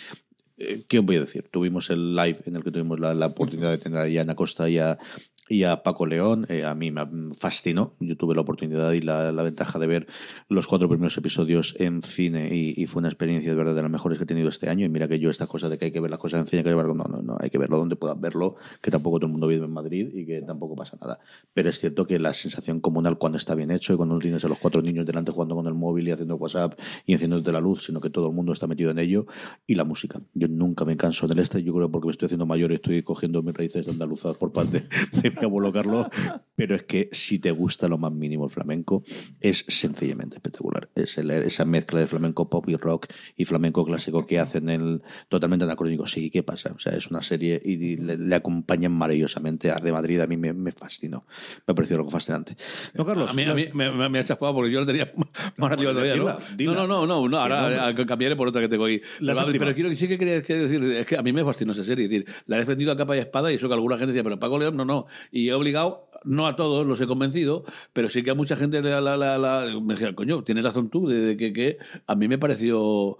eh, 0.59 0.85
¿Qué 0.89 0.99
os 1.01 1.05
voy 1.05 1.17
a 1.17 1.21
decir? 1.21 1.49
Tuvimos 1.51 1.91
el 1.91 2.15
live 2.17 2.39
en 2.47 2.57
el 2.57 2.65
que 2.65 2.71
tuvimos 2.71 2.99
la, 2.99 3.13
la 3.15 3.27
oportunidad 3.27 3.71
de 3.71 3.79
tener 3.79 3.99
a 3.99 4.21
Ana 4.23 4.35
Costa 4.35 4.69
y 4.71 4.79
a, 4.79 4.99
y 5.49 5.65
a 5.65 5.83
Paco 5.83 6.07
León. 6.07 6.47
Eh, 6.49 6.65
a 6.65 6.75
mí 6.75 6.91
me 6.91 7.07
fascinó. 7.35 7.95
Yo 8.01 8.17
tuve 8.17 8.35
la 8.35 8.41
oportunidad 8.41 8.93
y 8.93 9.01
la, 9.01 9.33
la 9.33 9.43
ventaja 9.43 9.79
de 9.79 9.87
ver 9.87 10.07
los 10.49 10.67
cuatro 10.67 10.89
primeros 10.89 11.17
episodios 11.17 11.75
en 11.79 12.03
cine 12.03 12.55
y, 12.55 12.75
y 12.77 12.87
fue 12.87 13.01
una 13.01 13.09
experiencia 13.09 13.51
de 13.51 13.57
verdad 13.57 13.75
de 13.75 13.83
las 13.83 13.91
mejores 13.91 14.19
que 14.19 14.25
he 14.25 14.27
tenido 14.27 14.49
este 14.49 14.69
año. 14.69 14.85
Y 14.85 14.89
mira 14.89 15.09
que 15.09 15.19
yo 15.19 15.31
esta 15.31 15.47
cosa 15.47 15.69
de 15.69 15.79
que 15.79 15.87
hay 15.87 15.93
que 15.93 16.01
ver 16.01 16.11
las 16.11 16.21
cosas 16.21 16.41
en 16.41 16.47
cine, 16.47 16.63
que 16.63 16.71
hay 16.71 16.73
que 16.75 16.77
verlo, 16.77 16.95
no, 16.95 17.05
no, 17.05 17.23
no, 17.23 17.37
hay 17.41 17.51
que 17.51 17.59
verlo 17.59 17.77
donde 17.79 17.97
puedas 17.97 18.21
verlo, 18.21 18.57
que 18.81 18.91
tampoco 18.91 19.19
todo 19.19 19.27
el 19.27 19.33
mundo 19.33 19.47
vive 19.47 19.65
en 19.65 19.73
Madrid 19.73 20.09
y 20.15 20.27
que 20.27 20.43
tampoco 20.43 20.75
pasa 20.75 20.97
nada. 21.01 21.19
Pero 21.55 21.69
es 21.69 21.79
cierto 21.79 22.07
que 22.07 22.19
la 22.19 22.33
sensación 22.35 22.81
comunal 22.81 23.19
cuando 23.19 23.39
está 23.39 23.55
bien 23.55 23.71
hecho 23.71 23.93
y 23.93 23.97
cuando 23.97 24.15
no 24.15 24.21
tienes 24.21 24.45
a 24.45 24.49
los 24.49 24.59
cuatro 24.59 24.83
niños 24.83 25.07
delante 25.07 25.33
jugando 25.33 25.55
con 25.55 25.67
el 25.67 25.75
móvil 25.75 26.09
y 26.09 26.11
haciendo 26.11 26.37
WhatsApp 26.37 26.79
y 27.05 27.13
encendiéndote 27.13 27.53
la 27.53 27.61
luz, 27.61 27.85
sino 27.85 28.01
que 28.01 28.11
todo 28.11 28.29
el 28.29 28.35
mundo 28.35 28.53
está 28.53 28.67
metido 28.67 28.91
en 28.91 28.99
ello 28.99 29.27
y 29.67 29.75
la 29.75 29.85
música. 29.85 30.21
Yo 30.35 30.49
nunca 30.49 30.85
me 30.85 30.97
canso 30.97 31.27
del 31.27 31.39
este, 31.39 31.63
yo 31.63 31.75
creo 31.75 31.91
porque 31.91 32.07
me 32.07 32.13
estoy 32.13 32.27
haciendo 32.27 32.47
mayor 32.47 32.73
y 32.73 32.77
estoy 32.77 33.03
cogiendo 33.03 33.43
mis 33.43 33.55
raíces 33.55 33.89
andaluzas 33.89 34.37
por 34.37 34.53
parte 34.53 34.87
de 35.23 35.31
abuelo 35.45 35.73
Carlos, 35.73 36.07
pero 36.55 36.75
es 36.75 36.85
que 36.85 37.09
si 37.13 37.39
te 37.39 37.51
gusta 37.51 37.89
lo 37.89 37.99
más 37.99 38.13
mínimo 38.13 38.45
el 38.45 38.51
flamenco, 38.51 39.03
es 39.41 39.65
sencillamente 39.69 40.37
espectacular. 40.37 40.89
Es 40.95 41.19
el- 41.19 41.31
esa 41.31 41.65
mezcla 41.65 42.01
de 42.01 42.07
flamenco 42.07 42.49
pop 42.49 42.69
y 42.69 42.77
rock 42.77 43.07
y 43.37 43.45
flamenco 43.45 43.85
clásico 43.85 44.27
que 44.27 44.39
hacen 44.39 44.69
el 44.69 45.03
totalmente 45.29 45.65
anacrónico. 45.65 46.07
Sí, 46.07 46.31
¿qué 46.31 46.43
pasa? 46.43 46.73
O 46.75 46.79
sea, 46.79 46.93
es 46.95 47.09
una 47.11 47.23
serie 47.23 47.61
y 47.63 47.97
le, 47.97 48.17
le 48.17 48.35
acompañan 48.35 48.93
maravillosamente. 48.93 49.71
Ar 49.71 49.83
de 49.83 49.93
Madrid 49.93 50.21
a 50.21 50.27
mí 50.27 50.37
me, 50.37 50.53
me 50.53 50.73
fascinó. 50.73 51.27
Me 51.67 51.73
ha 51.73 51.75
parecido 51.75 51.99
algo 51.99 52.11
fascinante. 52.11 52.57
No, 52.95 53.05
Carlos. 53.05 53.31
A 53.31 53.35
mí, 53.35 53.43
a 53.45 53.55
mí 53.55 53.67
me, 53.75 54.09
me, 54.09 54.19
ha 54.19 54.25
chafado 54.25 54.55
porque 54.55 54.73
yo 54.73 54.81
lo 54.81 54.87
tenía 54.87 55.13
más 55.57 55.73
arriba 55.73 55.93
todavía, 55.93 56.17
¿no? 56.17 56.37
dila. 56.57 56.73
No, 56.75 56.87
no, 56.87 57.07
no, 57.07 57.07
no, 57.07 57.29
no, 57.29 57.39
ahora 57.39 57.91
eh, 57.91 58.07
cambiaré 58.07 58.37
por 58.37 58.49
otra 58.49 58.61
que 58.61 58.69
tengo 58.69 58.85
ahí. 58.87 59.01
La 59.21 59.35
Pero, 59.35 59.47
pero 59.59 59.75
quiero, 59.75 59.91
sí 59.97 60.09
que 60.09 60.19
quería 60.19 60.41
que 60.43 60.55
decir, 60.57 60.83
es 60.83 61.07
que 61.07 61.17
a 61.17 61.23
mí 61.23 61.33
me 61.33 61.45
fascinó 61.45 61.73
esa 61.73 61.85
serie. 61.85 62.05
Es 62.05 62.11
decir, 62.11 62.27
la 62.47 62.57
he 62.57 62.61
defendido 62.61 62.93
a 62.93 62.97
capa 62.97 63.17
y 63.17 63.21
espada 63.21 63.51
y 63.53 63.57
eso 63.57 63.69
que 63.69 63.75
alguna 63.75 63.97
gente 63.99 64.13
decía, 64.13 64.23
pero 64.25 64.39
Paco 64.39 64.59
León, 64.59 64.77
no, 64.77 64.85
no. 64.85 65.07
Y 65.31 65.49
he 65.49 65.55
obligado, 65.55 66.09
no 66.25 66.47
a 66.47 66.57
todos, 66.57 66.87
los 66.87 67.01
he 67.01 67.07
convencido, 67.07 67.65
pero 67.93 68.09
sí 68.11 68.23
que 68.23 68.31
a 68.31 68.35
mucha 68.35 68.57
gente 68.57 68.83
la, 68.83 69.01
la, 69.01 69.17
la- 69.17 69.39
la- 69.39 69.81
me 69.81 69.95
decía, 69.95 70.15
coño, 70.15 70.43
tienes 70.45 70.65
razón 70.65 70.91
tú, 70.91 71.07
de, 71.09 71.21
de 71.21 71.37
que, 71.37 71.53
que 71.53 71.79
a 72.07 72.15
mí 72.15 72.29
me 72.29 72.39
pareció 72.39 73.19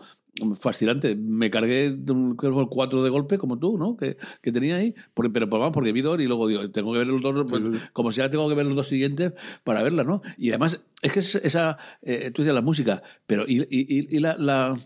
fascinante. 0.61 1.17
Me 1.17 1.51
cargué 1.51 1.97
cuatro 2.69 3.03
de 3.03 3.11
golpe, 3.11 3.39
como 3.39 3.59
tú, 3.59 3.79
¿no? 3.79 3.97
Que, 3.97 4.17
que 4.43 4.53
tenía 4.53 4.77
ahí. 4.77 4.95
Porque, 5.15 5.31
pero 5.31 5.49
pues, 5.49 5.61
vamos, 5.61 5.73
porque 5.75 5.93
vi 5.93 6.03
dos 6.03 6.21
y 6.21 6.27
luego 6.27 6.47
digo, 6.49 6.71
tengo 6.71 6.93
que 6.93 6.99
ver 6.99 7.07
los 7.07 7.23
dos, 7.23 7.47
pues, 7.49 7.63
como 7.93 8.13
sea, 8.13 8.31
tengo 8.31 8.49
que 8.49 8.55
ver 8.55 8.67
los 8.67 8.77
dos 8.77 8.89
siguientes 8.89 9.33
para 9.65 9.83
verla, 9.83 10.05
¿no? 10.05 10.23
Y 10.37 10.51
además, 10.51 10.81
es 11.03 11.13
que 11.13 11.21
es- 11.21 11.35
esa, 11.37 11.79
eh, 12.03 12.31
tú 12.35 12.43
decías 12.43 12.55
la 12.55 12.61
música, 12.63 13.03
pero 13.27 13.45
y, 13.47 13.63
y, 13.63 13.67
y- 14.01 14.17
y 14.17 14.21
la, 14.21 14.37
la, 14.39 14.77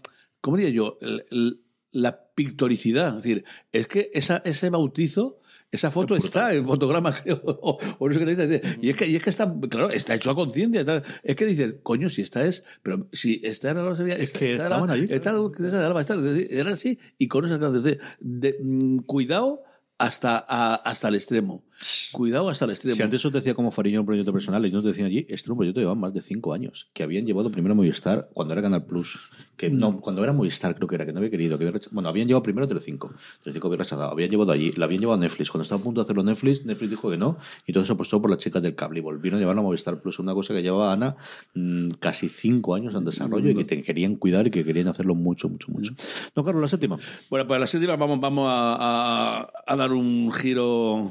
¿cómo 0.41 0.57
diría 0.57 0.73
yo? 0.73 0.99
El- 1.01 1.25
el- 1.31 1.61
la 1.93 2.29
pictoricidad, 2.37 3.09
es 3.19 3.25
decir, 3.25 3.45
es 3.73 3.89
que 3.89 4.11
esa, 4.15 4.37
ese 4.45 4.71
bautizo, 4.71 5.40
esa 5.73 5.91
foto 5.91 6.17
está 6.17 6.53
en 6.53 6.67
fotograma, 6.67 7.15
creo, 7.23 7.41
o, 7.45 7.79
o 7.99 8.09
no 8.09 8.13
sé 8.15 8.19
qué 8.21 8.35
te 8.37 8.47
dice. 8.47 8.79
Y 8.83 8.91
es 8.91 8.97
que, 8.97 9.07
y 9.07 9.17
es 9.17 9.23
que 9.23 9.31
está, 9.31 9.53
claro, 9.69 9.91
está 9.91 10.15
hecho 10.15 10.31
a 10.31 10.35
conciencia. 10.35 10.85
Es 11.23 11.37
que 11.37 11.47
dices, 11.47 11.77
coño, 11.83 12.09
si 12.09 12.23
esta 12.23 12.45
es, 12.45 12.65
pero 12.83 13.09
si 13.13 13.41
esta 13.45 13.71
era 13.71 13.83
la 13.83 13.91
esta, 13.93 14.39
que 14.39 14.51
esta 14.53 14.67
era- 14.67 14.75
estaban 14.77 14.91
allí, 14.91 15.03
esta 15.11 15.31
era 15.31 15.33
la 15.33 15.39
Duquesa 15.45 15.79
de 15.81 15.87
Alba, 15.87 16.01
esta 16.01 16.17
era 16.51 16.73
así, 16.73 16.99
y 17.19 17.29
con 17.29 17.45
esas 17.45 17.59
gracias 17.59 17.83
de, 17.85 17.99
de, 18.21 18.57
mm, 18.63 18.99
cuidado 19.01 19.63
hasta, 19.99 20.45
a- 20.49 20.75
hasta 20.77 21.09
el 21.09 21.15
extremo. 21.15 21.65
Cuidado 22.13 22.49
hasta 22.51 22.67
el 22.67 22.73
extremo. 22.73 22.97
Si 22.97 23.03
antes 23.03 23.25
os 23.25 23.33
decía 23.33 23.55
como 23.55 23.71
Fariño 23.71 24.01
un 24.01 24.07
proyecto 24.07 24.33
personal 24.33 24.65
y 24.67 24.71
no 24.71 24.83
te 24.83 24.89
decían 24.89 25.07
allí, 25.07 25.21
este 25.31 25.47
era 25.47 25.53
un 25.53 25.59
proyecto 25.59 25.79
que 25.79 25.83
llevaba 25.83 25.99
más 25.99 26.13
de 26.13 26.21
cinco 26.21 26.53
años, 26.53 26.89
que 26.93 27.03
habían 27.03 27.25
llevado 27.25 27.51
primero 27.51 27.73
a 27.73 27.77
Movistar 27.77 28.29
cuando 28.35 28.53
era 28.53 28.61
Canal 28.63 28.85
Plus, 28.85 29.31
que 29.57 29.71
no, 29.71 30.01
cuando 30.01 30.23
era 30.23 30.33
Movistar 30.35 30.75
creo 30.75 30.89
que 30.89 30.97
era, 30.97 31.07
que 31.07 31.13
no 31.13 31.19
había 31.19 31.31
querido, 31.31 31.57
que 31.57 31.65
había 31.65 31.79
recha- 31.79 31.89
bueno, 31.93 32.09
habían 32.11 32.27
llevado 32.29 32.43
primero 32.43 32.69
Telecinco, 32.69 33.15
Telecinco 33.43 33.69
había 33.69 33.79
rechazado, 33.79 34.11
habían 34.11 34.29
llevado 34.31 34.53
allí, 34.53 34.73
la 34.73 34.85
habían 34.85 35.01
llevado 35.01 35.19
a 35.19 35.21
Netflix, 35.23 35.51
cuando 35.51 35.63
estaba 35.63 35.81
a 35.81 35.85
punto 35.85 36.01
de 36.01 36.05
hacerlo 36.05 36.23
Netflix, 36.23 36.67
Netflix 36.67 36.91
dijo 36.91 37.11
que 37.11 37.17
no, 37.17 37.39
y 37.67 37.79
eso 37.79 37.93
apostó 37.95 38.21
por 38.21 38.31
las 38.31 38.41
chicas 38.41 38.61
del 38.63 38.75
cable 38.75 38.99
y 38.99 39.03
volvieron 39.03 39.39
a 39.39 39.41
llevarlo 39.41 39.61
a 39.63 39.65
Movistar 39.65 40.01
Plus, 40.03 40.19
una 40.19 40.35
cosa 40.35 40.53
que 40.53 40.63
llevaba 40.63 40.93
Ana 40.93 41.17
mm, 41.55 41.91
casi 41.99 42.29
cinco 42.29 42.75
años 42.75 42.95
en 42.95 43.05
desarrollo 43.07 43.49
y 43.51 43.55
que 43.55 43.65
te 43.65 43.83
querían 43.83 44.17
cuidar 44.17 44.47
y 44.47 44.51
que 44.51 44.65
querían 44.65 44.89
hacerlo 44.89 45.15
mucho, 45.15 45.49
mucho, 45.49 45.71
mucho. 45.73 45.95
No, 46.37 46.45
Carlos, 46.45 46.61
la 46.63 46.69
séptima. 46.69 46.99
Bueno, 47.31 47.47
pues 47.47 47.57
a 47.57 47.61
la 47.61 47.67
séptima 47.67 47.97
vamos, 47.97 48.21
vamos 48.21 48.47
a, 48.51 48.77
a- 49.41 49.51
a 49.67 49.77
dar 49.77 49.93
un 49.93 50.31
giro, 50.33 51.11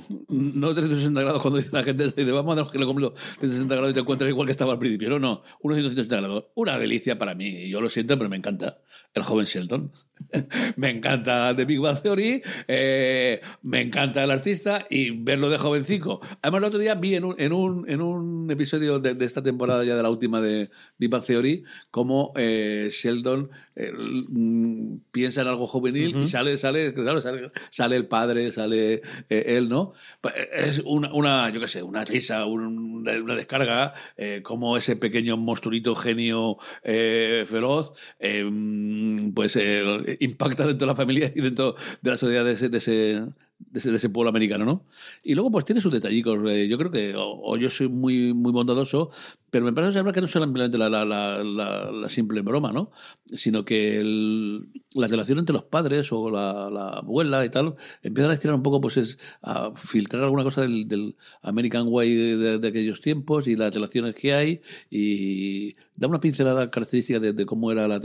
no 0.60 0.70
de 0.70 0.76
360 0.76 1.22
grados 1.22 1.42
cuando 1.42 1.58
dice 1.58 1.70
la 1.74 1.84
gente, 1.84 2.06
dice, 2.06 2.32
vamos 2.32 2.58
a 2.58 2.66
giro 2.66 2.86
completo 2.86 3.12
de 3.12 3.16
360 3.16 3.76
grados 3.76 3.92
y 3.92 3.94
te 3.94 4.00
encuentras 4.02 4.30
igual 4.30 4.46
que 4.46 4.52
estaba 4.52 4.74
al 4.74 4.80
principio. 4.80 5.10
No, 5.10 5.20
no, 5.20 5.42
unos 5.62 5.78
160 5.78 6.16
grados. 6.18 6.46
Una 6.56 6.78
delicia 6.78 7.18
para 7.18 7.36
mí, 7.36 7.70
yo 7.70 7.82
lo 7.82 7.90
siento, 7.90 8.18
pero 8.18 8.30
me 8.30 8.38
encanta. 8.38 8.80
El 9.14 9.24
joven 9.24 9.46
Sheldon. 9.46 9.92
me 10.76 10.90
encanta 10.90 11.56
The 11.56 11.66
Big 11.66 11.80
Bang 11.80 12.02
Theory, 12.02 12.42
eh, 12.68 13.42
me 13.64 13.82
encanta 13.82 14.24
el 14.24 14.32
artista 14.32 14.86
y 14.90 15.12
verlo 15.12 15.50
de 15.50 15.58
jovencico. 15.58 16.20
Además, 16.42 16.60
el 16.60 16.66
otro 16.66 16.80
día 16.80 16.96
vi 16.96 17.16
en 17.16 17.24
un, 17.26 17.36
en 17.40 17.54
un, 17.54 17.90
en 17.90 18.02
un 18.02 18.50
episodio 18.52 19.00
de, 19.00 19.14
de 19.16 19.26
esta 19.26 19.42
temporada, 19.42 19.84
ya 19.84 19.96
de 19.96 20.04
la 20.04 20.10
última 20.10 20.40
de 20.42 20.70
Big 20.98 21.10
Bang 21.10 21.24
Theory, 21.26 21.64
cómo 21.92 22.32
eh, 22.36 22.90
Sheldon 22.92 23.50
eh, 23.76 23.92
mm, 23.94 24.98
piensa 25.12 25.42
en 25.42 25.48
algo 25.48 25.66
juvenil 25.68 26.16
y 26.24 26.28
sale, 26.28 26.58
sale, 26.58 26.94
claro, 26.94 27.22
sale, 27.22 27.52
sale 27.70 27.96
el 27.96 28.08
padre, 28.08 28.52
sale 28.52 29.02
eh, 29.30 29.44
él, 29.48 29.70
¿no? 29.70 29.94
Pa- 30.22 30.30
Es 30.54 30.82
una, 30.86 31.14
una 31.14 31.50
yo 31.50 31.60
qué 31.60 31.68
sé, 31.68 31.82
una 31.84 32.04
risa, 32.06 32.46
un- 32.46 33.08
una 33.08 33.36
descarga, 33.36 33.94
como 34.44 34.76
ese 34.78 34.96
pequeño 34.96 35.38
monstruito 35.38 35.96
genio 35.96 36.58
feroz, 36.84 37.94
mm, 38.22 39.30
pues 39.32 39.56
eh, 39.56 40.09
impacta 40.20 40.66
dentro 40.68 40.86
de 40.86 40.92
la 40.92 40.96
familia 40.96 41.32
y 41.36 41.42
dentro 41.42 41.76
de 42.02 42.10
la 42.12 42.18
sociedad 42.18 42.46
de 42.46 42.52
ese, 42.52 42.70
de 42.70 42.78
ese, 42.78 42.92
de 42.92 43.80
ese, 43.80 43.90
de 43.92 43.98
ese 43.98 44.10
pueblo 44.10 44.30
americano, 44.30 44.66
¿no? 44.66 44.86
Y 45.24 45.36
luego, 45.36 45.52
pues 45.52 45.66
tiene 45.66 45.82
sus 45.82 45.92
detallicos. 45.92 46.38
eh, 46.50 46.68
yo 46.68 46.78
creo 46.78 46.92
que, 46.92 47.16
o, 47.16 47.42
o 47.44 47.58
yo 47.58 47.70
soy 47.70 47.88
muy, 47.90 48.34
muy 48.34 48.52
bondadoso, 48.52 49.10
pero 49.52 49.66
me 49.66 49.74
parece 49.74 50.04
que 50.14 50.22
no 50.22 50.26
es 50.28 50.32
solamente 50.32 50.78
la, 50.78 50.90
la, 50.90 51.04
la, 51.06 51.44
la- 51.44 52.08
simple 52.10 52.42
broma, 52.42 52.72
¿no? 52.72 52.92
Sino 53.34 53.66
que 53.66 54.00
el- 54.00 54.70
la 54.94 55.08
relación 55.08 55.40
entre 55.40 55.54
los 55.54 55.64
padres 55.64 56.12
o 56.12 56.30
la, 56.32 56.70
la 56.72 56.88
abuela 57.00 57.44
y 57.46 57.50
tal 57.50 57.76
empiezan 58.02 58.32
a 58.32 58.34
estirar 58.36 58.56
un 58.56 58.64
poco, 58.64 58.80
pues 58.82 58.98
es 58.98 59.20
a 59.42 59.72
filtrar 59.76 60.24
alguna 60.24 60.44
cosa 60.44 60.62
del, 60.62 60.88
del 60.88 61.16
American 61.42 61.86
Way 61.88 62.14
de, 62.16 62.60
de 62.60 62.68
aquellos 62.68 63.02
tiempos 63.02 63.48
y 63.48 63.56
las 63.56 63.74
relaciones 63.74 64.16
que 64.16 64.34
hay 64.34 64.62
y 64.90 65.74
da 65.96 66.08
una 66.08 66.20
pincelada 66.20 66.70
característica 66.72 67.20
de, 67.20 67.34
de 67.34 67.46
cómo, 67.46 67.72
era 67.72 67.88
la, 67.88 68.00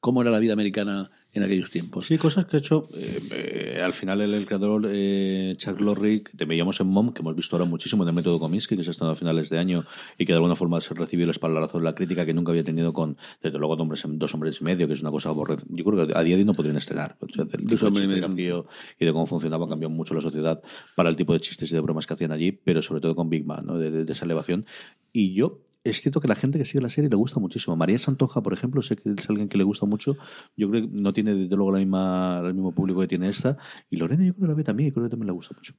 cómo 0.00 0.22
era 0.22 0.30
la 0.30 0.38
vida 0.38 0.52
americana 0.52 1.10
en 1.38 1.44
aquellos 1.44 1.70
tiempos. 1.70 2.06
Sí, 2.06 2.18
cosas 2.18 2.46
que 2.46 2.56
ha 2.56 2.60
hecho. 2.60 2.86
eh, 2.94 3.20
eh, 3.32 3.78
al 3.82 3.94
final, 3.94 4.20
el, 4.20 4.34
el 4.34 4.44
creador 4.46 4.86
eh, 4.90 5.54
Chuck 5.56 5.80
Lorre, 5.80 6.22
que 6.22 6.36
te 6.36 6.44
veíamos 6.44 6.80
en 6.80 6.88
MOM, 6.88 7.12
que 7.12 7.20
hemos 7.22 7.34
visto 7.34 7.56
ahora 7.56 7.64
muchísimo 7.68 8.02
en 8.02 8.10
el 8.10 8.14
método 8.14 8.38
Kominsky, 8.38 8.76
que 8.76 8.82
se 8.82 8.90
ha 8.90 8.92
estado 8.92 9.10
a 9.10 9.14
finales 9.14 9.48
de 9.48 9.58
año 9.58 9.84
y 10.18 10.26
que 10.26 10.32
de 10.32 10.36
alguna 10.36 10.56
forma 10.56 10.80
se 10.80 10.92
recibió 10.94 11.24
el 11.24 11.30
espaldarazo 11.30 11.78
de 11.78 11.84
la 11.84 11.94
crítica 11.94 12.26
que 12.26 12.34
nunca 12.34 12.50
había 12.52 12.64
tenido 12.64 12.92
con, 12.92 13.16
desde 13.42 13.58
luego, 13.58 13.74
hombres, 13.74 14.02
dos 14.06 14.34
hombres 14.34 14.58
y 14.60 14.64
medio, 14.64 14.86
que 14.86 14.94
es 14.94 15.00
una 15.00 15.10
cosa 15.10 15.30
aborrecida. 15.30 15.66
Yo 15.70 15.84
creo 15.84 16.06
que 16.06 16.12
a 16.16 16.22
día 16.22 16.36
de 16.36 16.42
hoy 16.42 16.46
no 16.46 16.54
podrían 16.54 16.76
estrenar. 16.76 17.16
O 17.20 17.26
sea, 17.28 17.44
del 17.44 17.60
tipo 17.66 17.86
de 17.86 17.92
chiste 17.92 18.14
que 18.36 18.64
y 18.98 19.04
de 19.06 19.12
cómo 19.12 19.26
funcionaba 19.26 19.68
cambió 19.68 19.88
mucho 19.90 20.14
la 20.14 20.20
sociedad 20.20 20.60
para 20.94 21.08
el 21.08 21.16
tipo 21.16 21.32
de 21.32 21.40
chistes 21.40 21.70
y 21.70 21.74
de 21.74 21.80
bromas 21.80 22.06
que 22.06 22.14
hacían 22.14 22.32
allí, 22.32 22.52
pero 22.52 22.82
sobre 22.82 23.00
todo 23.00 23.14
con 23.14 23.28
Big 23.30 23.46
Man, 23.46 23.64
¿no? 23.66 23.78
de, 23.78 23.90
de- 23.90 24.04
de 24.04 24.12
esa 24.12 24.24
elevación. 24.24 24.66
Y 25.12 25.34
yo 25.34 25.60
es 25.90 26.00
cierto 26.00 26.20
que 26.20 26.28
la 26.28 26.34
gente 26.34 26.58
que 26.58 26.64
sigue 26.64 26.80
la 26.80 26.90
serie 26.90 27.10
le 27.10 27.16
gusta 27.16 27.40
muchísimo. 27.40 27.76
María 27.76 27.98
Santoja, 27.98 28.42
por 28.42 28.52
ejemplo, 28.52 28.82
sé 28.82 28.96
que 28.96 29.10
es 29.16 29.30
alguien 29.30 29.48
que 29.48 29.58
le 29.58 29.64
gusta 29.64 29.86
mucho. 29.86 30.16
Yo 30.56 30.70
creo 30.70 30.82
que 30.82 30.88
no 30.92 31.12
tiene 31.12 31.34
desde 31.34 31.56
luego 31.56 31.72
la 31.72 31.78
misma, 31.78 32.40
el 32.44 32.54
mismo 32.54 32.72
público 32.72 33.00
que 33.00 33.08
tiene 33.08 33.28
esta. 33.28 33.56
Y 33.90 33.96
Lorena 33.96 34.24
yo 34.24 34.34
creo 34.34 34.42
que 34.42 34.48
la 34.48 34.54
ve 34.54 34.64
también 34.64 34.88
y 34.88 34.92
creo 34.92 35.04
que 35.04 35.10
también 35.10 35.28
le 35.28 35.32
gusta 35.32 35.54
mucho. 35.54 35.74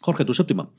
Jorge, 0.00 0.24
tu 0.24 0.34
séptima. 0.34 0.70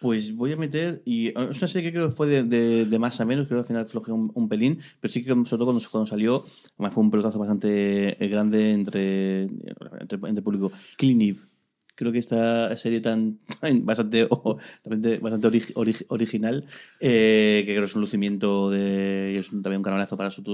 Pues 0.00 0.36
voy 0.36 0.52
a 0.52 0.56
meter, 0.56 1.02
y 1.04 1.28
eh, 1.28 1.34
es 1.50 1.58
una 1.58 1.66
serie 1.66 1.90
que 1.90 1.96
creo 1.96 2.08
que 2.08 2.14
fue 2.14 2.28
de, 2.28 2.98
más 3.00 3.20
a 3.20 3.24
menos, 3.24 3.48
creo 3.48 3.58
que 3.58 3.62
al 3.62 3.66
final 3.66 3.86
flojeó 3.86 4.14
un, 4.14 4.48
pelín, 4.48 4.78
pero 5.00 5.12
sí 5.12 5.24
que 5.24 5.30
sobre 5.30 5.44
todo 5.44 5.66
cuando, 5.66 5.82
cuando 5.90 6.06
salió, 6.06 6.44
fue 6.76 7.02
un 7.02 7.10
pelotazo 7.10 7.40
bastante 7.40 8.24
eh, 8.24 8.28
grande 8.28 8.72
entre, 8.72 9.42
entre, 9.42 10.42
público. 10.42 10.70
Clean. 10.96 11.36
Creo 11.98 12.12
que 12.12 12.18
esta 12.20 12.74
serie 12.76 13.00
tan, 13.00 13.38
tan 13.60 13.84
bastante, 13.84 14.24
o- 14.30 14.56
bastante, 14.84 15.18
bastante 15.18 15.48
ori- 15.48 15.72
ori- 15.74 16.04
original, 16.08 16.64
eh, 17.00 17.64
que 17.66 17.72
creo 17.74 17.86
es 17.86 17.94
un 17.96 18.02
lucimiento 18.02 18.70
de, 18.70 19.32
y 19.34 19.36
es 19.38 19.50
un- 19.52 19.62
también 19.62 19.78
un 19.80 19.82
canalazo 19.84 20.16
para 20.16 20.30
sus, 20.30 20.44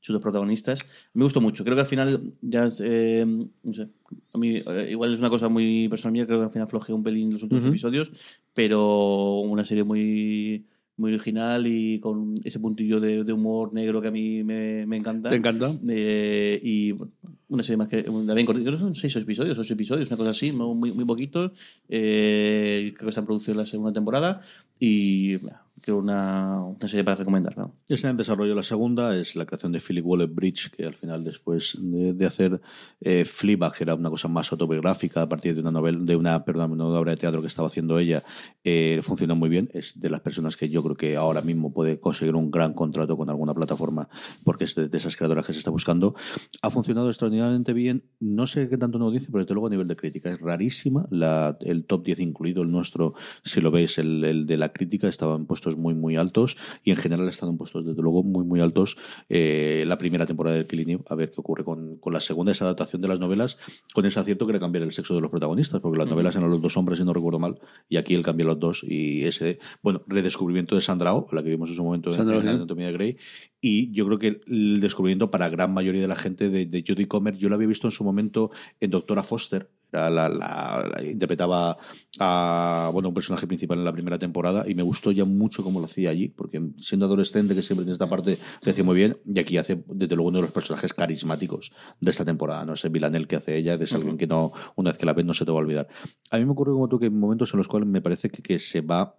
sus 0.00 0.12
dos 0.12 0.20
protagonistas. 0.20 0.80
Me 1.14 1.22
gustó 1.22 1.40
mucho. 1.40 1.62
Creo 1.62 1.76
que 1.76 1.82
al 1.82 1.86
final 1.86 2.32
ya 2.42 2.66
eh, 2.82 3.24
no 3.62 3.72
sé, 3.72 3.86
a 4.32 4.38
mí 4.38 4.56
eh, 4.66 4.88
igual 4.90 5.12
es 5.14 5.20
una 5.20 5.30
cosa 5.30 5.48
muy 5.48 5.88
personal 5.88 6.12
mía, 6.12 6.26
creo 6.26 6.40
que 6.40 6.44
al 6.46 6.50
final 6.50 6.66
flojeó 6.68 6.96
un 6.96 7.04
pelín 7.04 7.32
los 7.32 7.42
últimos 7.44 7.62
Ujú. 7.62 7.70
episodios, 7.70 8.10
pero 8.52 9.38
una 9.42 9.64
serie 9.64 9.84
muy 9.84 10.66
muy 11.00 11.12
original 11.14 11.66
y 11.66 11.98
con 11.98 12.40
ese 12.44 12.60
puntillo 12.60 13.00
de, 13.00 13.24
de 13.24 13.32
humor 13.32 13.72
negro 13.72 14.00
que 14.00 14.08
a 14.08 14.10
mí 14.10 14.44
me, 14.44 14.86
me 14.86 14.96
encanta. 14.96 15.30
¿Te 15.30 15.36
encanta? 15.36 15.72
Eh, 15.88 16.60
y 16.62 16.92
bueno, 16.92 17.12
una 17.48 17.62
serie 17.62 17.78
más 17.78 17.88
que 17.88 18.04
cortita, 18.04 18.52
creo 18.52 18.72
que 18.72 18.78
son 18.78 18.94
seis 18.94 19.16
episodios, 19.16 19.58
ocho 19.58 19.74
episodios, 19.74 20.08
una 20.08 20.16
cosa 20.16 20.30
así, 20.30 20.52
muy, 20.52 20.92
muy 20.92 21.04
poquitos. 21.04 21.52
Eh, 21.88 22.92
creo 22.94 23.06
que 23.06 23.08
está 23.08 23.20
en 23.20 23.26
producción 23.26 23.56
la 23.56 23.66
segunda 23.66 23.92
temporada 23.92 24.42
y 24.78 25.36
bueno, 25.36 25.58
creo 25.80 25.98
una, 25.98 26.62
una 26.62 26.88
serie 26.88 27.04
para 27.04 27.16
recomendar. 27.16 27.56
¿no? 27.56 27.74
Está 27.88 28.10
en 28.10 28.16
desarrollo 28.16 28.54
la 28.54 28.62
segunda, 28.62 29.16
es 29.16 29.36
la 29.36 29.46
creación 29.46 29.72
de 29.72 29.80
Philip 29.80 30.04
Waller 30.04 30.28
Bridge, 30.28 30.70
que 30.70 30.84
al 30.84 30.94
final, 30.94 31.24
después 31.24 31.76
de, 31.80 32.12
de 32.12 32.26
hacer 32.26 32.60
eh, 33.00 33.24
Fleabag, 33.24 33.74
que 33.74 33.84
era 33.84 33.94
una 33.94 34.10
cosa 34.10 34.28
más 34.28 34.50
autobiográfica 34.52 35.22
a 35.22 35.28
partir 35.28 35.54
de 35.54 35.60
una 35.60 35.70
novela, 35.70 35.98
de 36.00 36.16
una, 36.16 36.44
perdón, 36.44 36.72
una 36.72 36.86
obra 36.86 37.12
de 37.12 37.16
teatro 37.16 37.40
que 37.40 37.46
estaba 37.46 37.68
haciendo 37.68 37.98
ella, 37.98 38.24
eh, 38.64 39.00
muy 39.36 39.48
bien. 39.48 39.68
Es 39.72 39.98
de 40.00 40.10
las 40.10 40.20
personas 40.20 40.56
que 40.56 40.68
yo 40.68 40.82
creo 40.82 40.96
que 40.96 41.16
ahora 41.16 41.42
mismo 41.42 41.72
puede 41.72 42.00
conseguir 42.00 42.34
un 42.34 42.50
gran 42.50 42.74
contrato 42.74 43.16
con 43.16 43.28
alguna 43.28 43.54
plataforma, 43.54 44.08
porque 44.44 44.64
es 44.64 44.74
de, 44.74 44.88
de 44.88 44.98
esas 44.98 45.16
creadoras 45.16 45.46
que 45.46 45.52
se 45.52 45.58
está 45.58 45.70
buscando. 45.70 46.14
Ha 46.62 46.70
funcionado 46.70 47.08
extraordinariamente 47.08 47.72
bien. 47.72 48.04
No 48.18 48.46
sé 48.46 48.68
qué 48.68 48.78
tanto 48.78 48.98
nos 48.98 49.12
dice, 49.12 49.28
pero 49.30 49.44
desde 49.44 49.54
luego 49.54 49.66
a 49.66 49.70
nivel 49.70 49.88
de 49.88 49.96
crítica 49.96 50.30
es 50.30 50.40
rarísima. 50.40 51.06
La, 51.10 51.56
el 51.60 51.84
top 51.84 52.04
10, 52.04 52.20
incluido 52.20 52.62
el 52.62 52.70
nuestro, 52.70 53.14
si 53.44 53.60
lo 53.60 53.70
veis, 53.70 53.98
el, 53.98 54.24
el 54.24 54.46
de 54.46 54.56
la 54.56 54.72
crítica, 54.72 55.08
estaban 55.08 55.46
puestos 55.46 55.69
puestos 55.70 55.76
muy, 55.76 55.94
muy 55.94 56.16
altos 56.16 56.56
y 56.84 56.90
en 56.90 56.96
general 56.96 57.28
están 57.28 57.50
en 57.50 57.58
puestos, 57.58 57.84
desde 57.84 58.02
luego, 58.02 58.22
muy, 58.22 58.44
muy 58.44 58.60
altos 58.60 58.96
eh, 59.28 59.84
la 59.86 59.98
primera 59.98 60.26
temporada 60.26 60.56
del 60.56 60.66
Killing 60.66 60.90
Eve, 60.90 61.04
a 61.08 61.14
ver 61.14 61.30
qué 61.30 61.40
ocurre 61.40 61.64
con, 61.64 61.96
con 61.96 62.12
la 62.12 62.20
segunda, 62.20 62.52
esa 62.52 62.64
adaptación 62.64 63.02
de 63.02 63.08
las 63.08 63.20
novelas, 63.20 63.58
con 63.94 64.06
ese 64.06 64.18
acierto 64.20 64.46
que 64.46 64.52
era 64.52 64.60
cambiar 64.60 64.84
el 64.84 64.92
sexo 64.92 65.14
de 65.14 65.20
los 65.20 65.30
protagonistas, 65.30 65.80
porque 65.80 65.98
las 65.98 66.08
novelas 66.08 66.36
eran 66.36 66.50
los 66.50 66.60
dos 66.60 66.76
hombres, 66.76 66.98
si 66.98 67.04
no 67.04 67.12
recuerdo 67.12 67.38
mal, 67.38 67.58
y 67.88 67.96
aquí 67.96 68.14
él 68.14 68.22
cambia 68.22 68.46
los 68.46 68.58
dos 68.58 68.84
y 68.86 69.24
ese, 69.24 69.58
bueno, 69.82 70.02
redescubrimiento 70.06 70.74
de 70.74 70.82
Sandra 70.82 71.14
Oh, 71.14 71.26
la 71.32 71.42
que 71.42 71.50
vimos 71.50 71.70
en 71.70 71.76
su 71.76 71.84
momento 71.84 72.12
Sandra 72.12 72.36
Oh, 72.36 72.40
en, 72.40 72.46
en 72.46 72.52
sí. 72.52 72.56
Anatomía 72.56 72.86
de 72.86 72.92
Grey, 72.92 73.16
y 73.60 73.92
yo 73.92 74.06
creo 74.06 74.18
que 74.18 74.40
el 74.46 74.80
descubrimiento 74.80 75.30
para 75.30 75.48
gran 75.48 75.72
mayoría 75.72 76.00
de 76.00 76.08
la 76.08 76.16
gente 76.16 76.50
de, 76.50 76.66
de 76.66 76.84
Jodie 76.86 77.08
Comer, 77.08 77.36
yo 77.36 77.48
la 77.48 77.56
había 77.56 77.68
visto 77.68 77.86
en 77.86 77.92
su 77.92 78.04
momento 78.04 78.50
en 78.80 78.90
Doctora 78.90 79.22
Foster, 79.22 79.70
era 79.92 80.10
la, 80.10 80.28
la- 80.28 80.88
la- 80.94 81.04
interpretaba 81.04 81.76
a 82.18 82.90
bueno 82.92 83.08
un 83.08 83.14
personaje 83.14 83.46
principal 83.46 83.78
en 83.78 83.84
la 83.84 83.92
primera 83.92 84.18
temporada 84.18 84.64
y 84.68 84.74
me 84.74 84.82
gustó 84.82 85.10
ya 85.12 85.24
mucho 85.24 85.62
cómo 85.62 85.80
lo 85.80 85.86
hacía 85.86 86.10
allí, 86.10 86.28
porque 86.28 86.60
siendo 86.78 87.06
adolescente 87.06 87.54
que 87.54 87.62
siempre 87.62 87.84
tiene 87.84 87.92
esta 87.94 88.08
parte 88.08 88.38
lo 88.62 88.72
hacía 88.72 88.84
muy 88.84 88.96
bien 88.96 89.18
y 89.26 89.38
aquí 89.38 89.56
hace 89.56 89.82
desde 89.86 90.16
luego 90.16 90.28
uno 90.28 90.38
de 90.38 90.42
los 90.42 90.52
personajes 90.52 90.92
carismáticos 90.92 91.72
de 92.00 92.10
esta 92.10 92.24
temporada, 92.24 92.64
no 92.64 92.74
ese 92.74 92.88
Villanel 92.88 93.26
que 93.26 93.36
hace 93.36 93.56
ella, 93.56 93.74
es 93.74 93.94
alguien 93.94 94.16
que 94.18 94.26
no 94.26 94.52
una 94.76 94.90
vez 94.90 94.98
que 94.98 95.06
la 95.06 95.12
ves 95.14 95.24
no 95.24 95.34
se 95.34 95.44
te 95.44 95.50
va 95.50 95.58
a 95.58 95.60
olvidar. 95.62 95.88
A 96.30 96.38
mí 96.38 96.44
me 96.44 96.52
ocurre 96.52 96.72
como 96.72 96.88
tú 96.88 96.98
que 96.98 97.06
hay 97.06 97.10
momentos 97.10 97.52
en 97.54 97.58
los 97.58 97.68
cuales 97.68 97.88
me 97.88 98.00
parece 98.02 98.30
que, 98.30 98.42
que 98.42 98.58
se 98.58 98.80
va 98.80 99.16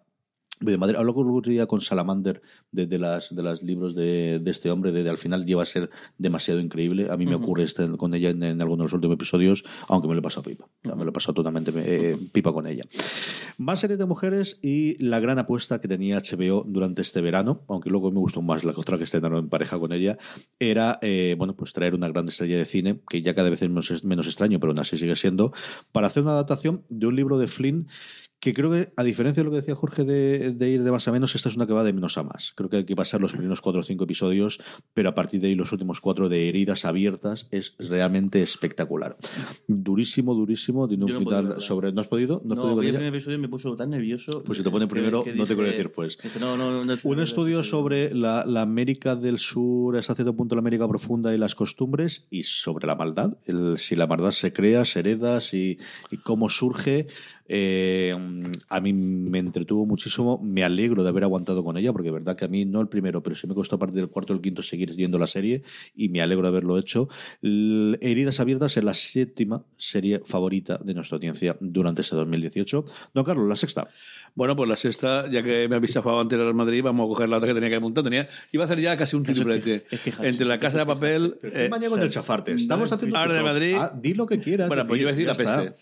de 0.61 0.77
madre, 0.77 0.97
hablo 0.97 1.13
con 1.67 1.81
Salamander 1.81 2.41
de, 2.71 2.85
de 2.85 2.99
las 2.99 3.35
de 3.35 3.43
los 3.43 3.63
libros 3.63 3.95
de, 3.95 4.39
de 4.39 4.51
este 4.51 4.69
hombre, 4.71 4.91
de, 4.91 5.03
de 5.03 5.09
al 5.09 5.17
final 5.17 5.45
lleva 5.45 5.63
a 5.63 5.65
ser 5.65 5.89
demasiado 6.17 6.59
increíble. 6.59 7.07
A 7.09 7.17
mí 7.17 7.25
me 7.25 7.35
ocurre 7.35 7.63
este, 7.63 7.89
con 7.97 8.13
ella 8.13 8.29
en, 8.29 8.43
en 8.43 8.61
algunos 8.61 8.79
de 8.79 8.83
los 8.83 8.93
últimos 8.93 9.15
episodios, 9.15 9.63
aunque 9.87 10.07
me 10.07 10.13
lo 10.13 10.19
he 10.19 10.23
pasado 10.23 10.43
pipa. 10.43 10.67
Me 10.83 11.03
lo 11.03 11.09
he 11.09 11.13
pasado 11.13 11.33
totalmente 11.33 11.71
eh, 11.75 12.17
pipa 12.31 12.53
con 12.53 12.67
ella. 12.67 12.83
Más 13.57 13.79
series 13.79 13.99
de 13.99 14.05
mujeres 14.05 14.59
y 14.61 15.03
la 15.03 15.19
gran 15.19 15.39
apuesta 15.39 15.81
que 15.81 15.87
tenía 15.87 16.19
HBO 16.19 16.63
durante 16.67 17.01
este 17.01 17.21
verano, 17.21 17.63
aunque 17.67 17.89
luego 17.89 18.11
me 18.11 18.19
gustó 18.19 18.41
más 18.41 18.63
la 18.63 18.73
otra 18.75 18.97
que 18.97 19.03
estrenaron 19.03 19.39
en 19.39 19.49
pareja 19.49 19.79
con 19.79 19.91
ella, 19.91 20.17
era 20.59 20.99
eh, 21.01 21.35
bueno 21.37 21.55
pues 21.55 21.73
traer 21.73 21.95
una 21.95 22.07
gran 22.07 22.27
estrella 22.27 22.57
de 22.57 22.65
cine, 22.65 23.01
que 23.09 23.21
ya 23.21 23.33
cada 23.35 23.49
vez 23.49 23.61
es 23.61 23.69
menos, 23.69 24.03
menos 24.03 24.27
extraño, 24.27 24.59
pero 24.59 24.71
aún 24.71 24.79
así 24.79 24.97
sigue 24.97 25.15
siendo, 25.15 25.53
para 25.91 26.07
hacer 26.07 26.23
una 26.23 26.33
adaptación 26.33 26.83
de 26.89 27.07
un 27.07 27.15
libro 27.15 27.37
de 27.37 27.47
Flynn 27.47 27.87
que 28.41 28.53
creo 28.53 28.71
que, 28.71 28.91
a 28.97 29.03
diferencia 29.03 29.41
de 29.41 29.45
lo 29.45 29.51
que 29.51 29.57
decía 29.61 29.75
Jorge 29.75 30.03
de, 30.03 30.51
de 30.51 30.69
ir 30.69 30.83
de 30.83 30.91
más 30.91 31.07
a 31.07 31.11
menos, 31.13 31.35
esta 31.35 31.47
es 31.47 31.55
una 31.55 31.67
que 31.67 31.73
va 31.73 31.83
de 31.83 31.93
menos 31.93 32.17
a 32.17 32.23
más. 32.23 32.51
Creo 32.55 32.69
que 32.69 32.77
hay 32.77 32.85
que 32.85 32.95
pasar 32.95 33.21
los 33.21 33.31
primeros 33.33 33.61
cuatro 33.61 33.81
o 33.81 33.83
cinco 33.83 34.03
episodios, 34.05 34.59
pero 34.93 35.09
a 35.09 35.13
partir 35.15 35.39
de 35.39 35.47
ahí 35.47 35.55
los 35.55 35.71
últimos 35.71 36.01
cuatro 36.01 36.27
de 36.27 36.49
heridas 36.49 36.83
abiertas 36.83 37.47
es 37.51 37.75
realmente 37.77 38.41
espectacular. 38.41 39.15
Durísimo, 39.67 40.33
durísimo. 40.33 40.87
Tiene 40.87 41.05
un 41.05 41.13
no 41.13 41.19
final 41.19 41.43
podido 41.45 41.61
sobre. 41.61 41.91
¿No 41.93 42.01
has 42.01 42.07
podido? 42.07 42.41
¿No 42.43 42.53
has 42.53 42.57
No, 42.57 42.63
podido 42.63 42.69
vi 42.71 42.75
con 42.75 42.85
el 42.87 42.93
primer 42.95 43.13
episodio 43.13 43.39
me 43.39 43.47
puso 43.49 43.75
tan 43.75 43.91
nervioso. 43.91 44.43
Pues 44.43 44.57
si 44.57 44.63
te 44.63 44.69
pone 44.71 44.87
primero, 44.87 45.23
que 45.23 45.33
no 45.33 45.45
te 45.45 45.53
quiero 45.55 45.69
decir, 45.69 45.91
pues. 45.91 46.17
dije, 46.21 46.39
no, 46.39 46.57
no, 46.57 46.83
no, 46.83 46.93
Un 47.03 47.19
estudio 47.19 47.63
sobre 47.63 48.13
la, 48.13 48.43
la 48.45 48.61
América 48.63 49.15
del 49.15 49.37
Sur, 49.37 49.97
hasta 49.97 50.15
cierto 50.15 50.35
punto 50.35 50.55
la 50.55 50.59
América 50.61 50.87
profunda 50.87 51.33
y 51.33 51.37
las 51.37 51.55
costumbres, 51.55 52.25
y 52.29 52.43
sobre 52.43 52.87
la 52.87 52.95
maldad, 52.95 53.37
el- 53.45 53.77
si 53.77 53.95
la 53.95 54.07
maldad 54.07 54.31
se 54.31 54.51
crea, 54.51 54.83
se 54.83 54.99
hereda, 54.99 55.41
si, 55.41 55.77
y 56.09 56.17
cómo 56.17 56.49
surge. 56.49 57.07
Eh, 57.53 58.13
a 58.69 58.79
mí 58.79 58.93
me 58.93 59.39
entretuvo 59.39 59.85
muchísimo, 59.85 60.39
me 60.41 60.63
alegro 60.63 61.03
de 61.03 61.09
haber 61.09 61.25
aguantado 61.25 61.65
con 61.65 61.75
ella, 61.75 61.91
porque 61.91 62.07
es 62.07 62.13
verdad 62.13 62.37
que 62.37 62.45
a 62.45 62.47
mí 62.47 62.63
no 62.63 62.79
el 62.79 62.87
primero, 62.87 63.21
pero 63.21 63.35
sí 63.35 63.45
me 63.45 63.53
costó 63.53 63.75
a 63.75 63.79
partir 63.79 63.97
del 63.97 64.07
cuarto 64.07 64.31
o 64.31 64.37
el 64.37 64.41
quinto 64.41 64.63
seguir 64.63 64.95
viendo 64.95 65.19
la 65.19 65.27
serie, 65.27 65.61
y 65.93 66.07
me 66.07 66.21
alegro 66.21 66.43
de 66.43 66.47
haberlo 66.47 66.77
hecho. 66.77 67.09
Heridas 67.41 68.39
Abiertas 68.39 68.77
es 68.77 68.83
la 68.85 68.93
séptima 68.93 69.65
serie 69.75 70.21
favorita 70.23 70.79
de 70.81 70.93
nuestra 70.93 71.17
audiencia 71.17 71.57
durante 71.59 72.03
ese 72.03 72.15
2018. 72.15 72.85
Don 73.13 73.25
Carlos, 73.25 73.49
la 73.49 73.57
sexta. 73.57 73.89
Bueno, 74.33 74.55
pues 74.55 74.69
la 74.69 74.77
sexta, 74.77 75.29
ya 75.29 75.43
que 75.43 75.67
me 75.67 75.75
habéis 75.75 75.97
jugado 75.97 76.21
antes 76.21 76.39
al 76.39 76.53
Madrid, 76.53 76.81
vamos 76.81 77.03
a 77.03 77.07
coger 77.09 77.27
la 77.27 77.35
otra 77.35 77.49
que 77.49 77.53
tenía 77.53 77.69
que 77.69 77.75
apuntar. 77.75 78.01
Tenía, 78.01 78.29
iba 78.53 78.63
a 78.63 78.65
hacer 78.65 78.79
ya 78.79 78.95
casi 78.95 79.17
un 79.17 79.23
triplete. 79.23 79.83
es. 79.91 80.19
Entre 80.21 80.45
la 80.45 80.57
casa 80.57 80.79
de 80.79 80.85
papel. 80.85 81.37
eh, 81.43 81.67
mañana 81.69 81.89
con 81.89 82.01
el 82.01 82.09
chafarte. 82.09 82.53
Estamos 82.53 82.89
haciendo. 82.93 83.17
Ahora 83.17 83.33
de 83.33 83.43
Madrid. 83.43 83.75
Ah, 83.77 83.93
di 83.93 84.13
lo 84.13 84.25
que 84.25 84.39
quieras. 84.39 84.69
Bueno, 84.69 84.87
pues 84.87 85.01
yo 85.01 85.03
iba 85.03 85.11
a 85.11 85.13
decir 85.13 85.27
la 85.27 85.33
está. 85.33 85.75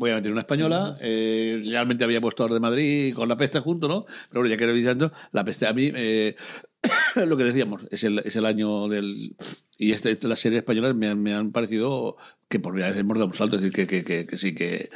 Voy 0.00 0.10
a 0.12 0.14
meter 0.14 0.32
una 0.32 0.40
española. 0.40 0.96
eh, 1.02 1.60
realmente 1.68 2.04
había 2.04 2.22
puesto 2.22 2.42
Ahora 2.42 2.54
de 2.54 2.60
Madrid 2.60 3.14
con 3.14 3.28
la 3.28 3.36
peste 3.36 3.60
junto, 3.60 3.86
¿no? 3.86 4.06
Pero 4.30 4.40
bueno, 4.40 4.48
ya 4.48 4.56
que 4.56 4.66
lo 4.66 4.72
diciendo, 4.72 5.12
la 5.32 5.44
peste 5.44 5.66
a 5.66 5.74
mí, 5.74 5.92
eh, 5.94 6.34
lo 7.26 7.36
que 7.36 7.44
decíamos, 7.44 7.86
es 7.90 8.02
el, 8.04 8.18
es 8.20 8.34
el 8.34 8.46
año 8.46 8.88
del. 8.88 9.36
Y 9.76 9.92
este, 9.92 10.16
las 10.26 10.40
series 10.40 10.60
españolas 10.60 10.94
me 10.94 11.08
han, 11.08 11.22
me 11.22 11.34
han 11.34 11.52
parecido 11.52 12.16
que 12.48 12.58
por 12.60 12.72
primera 12.72 12.90
vez 12.90 12.98
hemos 12.98 13.16
dado 13.18 13.26
un 13.28 13.34
salto. 13.34 13.56
Es 13.56 13.62
decir, 13.62 13.74
que, 13.74 13.86
que, 13.86 14.04
que, 14.04 14.26
que 14.26 14.38
sí, 14.38 14.54
que, 14.54 14.88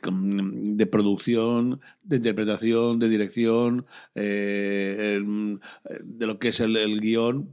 de 0.00 0.86
producción, 0.86 1.80
de 2.04 2.16
interpretación, 2.18 3.00
de 3.00 3.08
dirección, 3.08 3.86
eh, 4.14 5.14
el- 5.16 5.58
de 6.04 6.26
lo 6.26 6.38
que 6.38 6.48
es 6.48 6.60
el, 6.60 6.76
el 6.76 7.00
guion, 7.00 7.48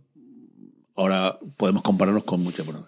ahora 0.95 1.39
podemos 1.57 1.81
compararnos 1.81 2.23
con 2.23 2.41
muchas. 2.43 2.65
bueno. 2.67 2.85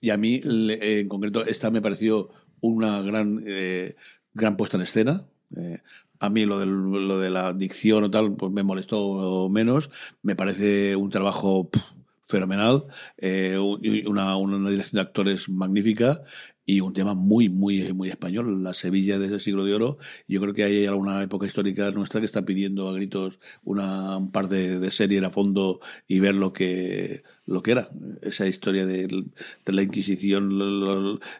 Y 0.00 0.10
a 0.10 0.16
mí, 0.16 0.40
en 0.44 1.08
concreto, 1.08 1.44
esta 1.44 1.70
me 1.70 1.80
pareció 1.80 2.28
una 2.68 3.02
gran, 3.02 3.42
eh, 3.46 3.96
gran 4.32 4.56
puesta 4.56 4.76
en 4.76 4.82
escena. 4.82 5.24
Eh, 5.56 5.78
a 6.20 6.30
mí 6.30 6.46
lo, 6.46 6.58
del- 6.58 6.70
lo 7.08 7.18
de 7.18 7.30
la 7.30 7.52
dicción 7.52 8.04
o 8.04 8.10
tal, 8.10 8.34
pues 8.36 8.50
me 8.52 8.62
molestó 8.62 9.48
menos. 9.50 9.90
Me 10.22 10.34
parece 10.36 10.96
un 10.96 11.10
trabajo 11.10 11.68
pf, 11.70 11.84
fenomenal, 12.26 12.84
eh, 13.18 13.58
una, 14.06 14.36
una 14.36 14.70
dirección 14.70 14.96
de 14.96 15.02
actores 15.02 15.48
magnífica 15.48 16.22
y 16.66 16.80
un 16.80 16.92
tema 16.94 17.14
muy, 17.14 17.48
muy, 17.48 17.92
muy 17.92 18.08
español, 18.08 18.62
la 18.62 18.74
Sevilla 18.74 19.18
de 19.18 19.26
ese 19.26 19.38
siglo 19.38 19.64
de 19.64 19.74
oro. 19.74 19.98
Yo 20.28 20.40
creo 20.40 20.54
que 20.54 20.64
hay 20.64 20.86
alguna 20.86 21.22
época 21.22 21.46
histórica 21.46 21.90
nuestra 21.90 22.20
que 22.20 22.26
está 22.26 22.44
pidiendo 22.44 22.88
a 22.88 22.94
gritos 22.94 23.38
una, 23.64 24.16
un 24.18 24.30
par 24.32 24.48
de, 24.48 24.78
de 24.80 24.90
series 24.90 25.22
a 25.22 25.30
fondo 25.30 25.80
y 26.08 26.20
ver 26.20 26.34
lo 26.34 26.52
que, 26.52 27.22
lo 27.46 27.62
que 27.62 27.72
era 27.72 27.90
esa 28.22 28.46
historia 28.46 28.86
de, 28.86 29.24
la 29.66 29.82
Inquisición, 29.82 30.50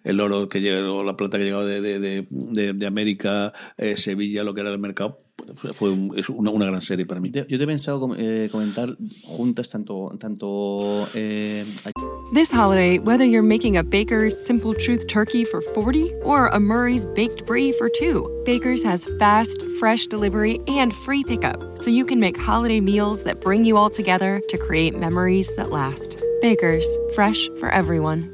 el 0.05 0.20
oro 0.20 0.49
que 0.49 0.61
llega, 0.61 0.91
o 0.93 1.03
la 1.05 1.16
plata 1.16 1.39
que 1.39 1.45
llegaba 1.45 1.64
de- 1.64 2.27
de 2.75 2.87
América, 2.87 3.53
eh, 3.77 3.97
Sevilla, 3.97 4.45
lo 4.45 4.55
que 4.55 4.61
era 4.62 4.72
el 4.72 4.79
mercado. 4.79 5.24
Fue- 5.57 5.72
Fue 5.74 5.91
un- 5.91 6.12
es 6.16 6.28
una, 6.28 6.51
una 6.51 6.66
gran 6.66 6.80
serie 6.80 7.05
para 7.07 7.20
mí. 7.20 7.30
Yo 7.30 7.45
te 7.47 7.55
he 7.62 7.66
pensado 7.66 8.01
com- 8.01 8.14
eh, 8.16 8.49
comentar 8.51 8.97
juntas 9.24 9.68
tanto. 9.68 10.12
tanto 10.18 11.07
eh, 11.14 11.64
This 12.32 12.51
holiday, 12.53 12.99
whether 12.99 13.24
you're 13.24 13.43
making 13.47 13.76
a 13.76 13.82
Baker's 13.82 14.35
Simple 14.37 14.74
Truth 14.74 15.07
turkey 15.07 15.45
for 15.45 15.61
40 15.61 16.11
or 16.24 16.49
a 16.49 16.59
Murray's 16.59 17.05
Baked 17.14 17.47
Brie 17.47 17.72
for 17.72 17.89
two, 17.91 18.28
Baker's 18.45 18.82
has 18.85 19.07
fast, 19.18 19.62
fresh 19.78 20.07
delivery 20.07 20.59
and 20.66 20.93
free 20.93 21.22
pickup, 21.24 21.76
so 21.76 21.91
you 21.91 22.05
can 22.05 22.18
make 22.18 22.37
holiday 22.37 22.80
meals 22.80 23.22
that 23.24 23.41
bring 23.41 23.64
you 23.64 23.76
all 23.76 23.91
together 23.91 24.41
to 24.49 24.57
create 24.59 24.99
memories 24.99 25.53
that 25.57 25.70
last. 25.70 26.20
Baker's, 26.41 26.87
fresh 27.14 27.49
for 27.61 27.70
everyone. 27.70 28.34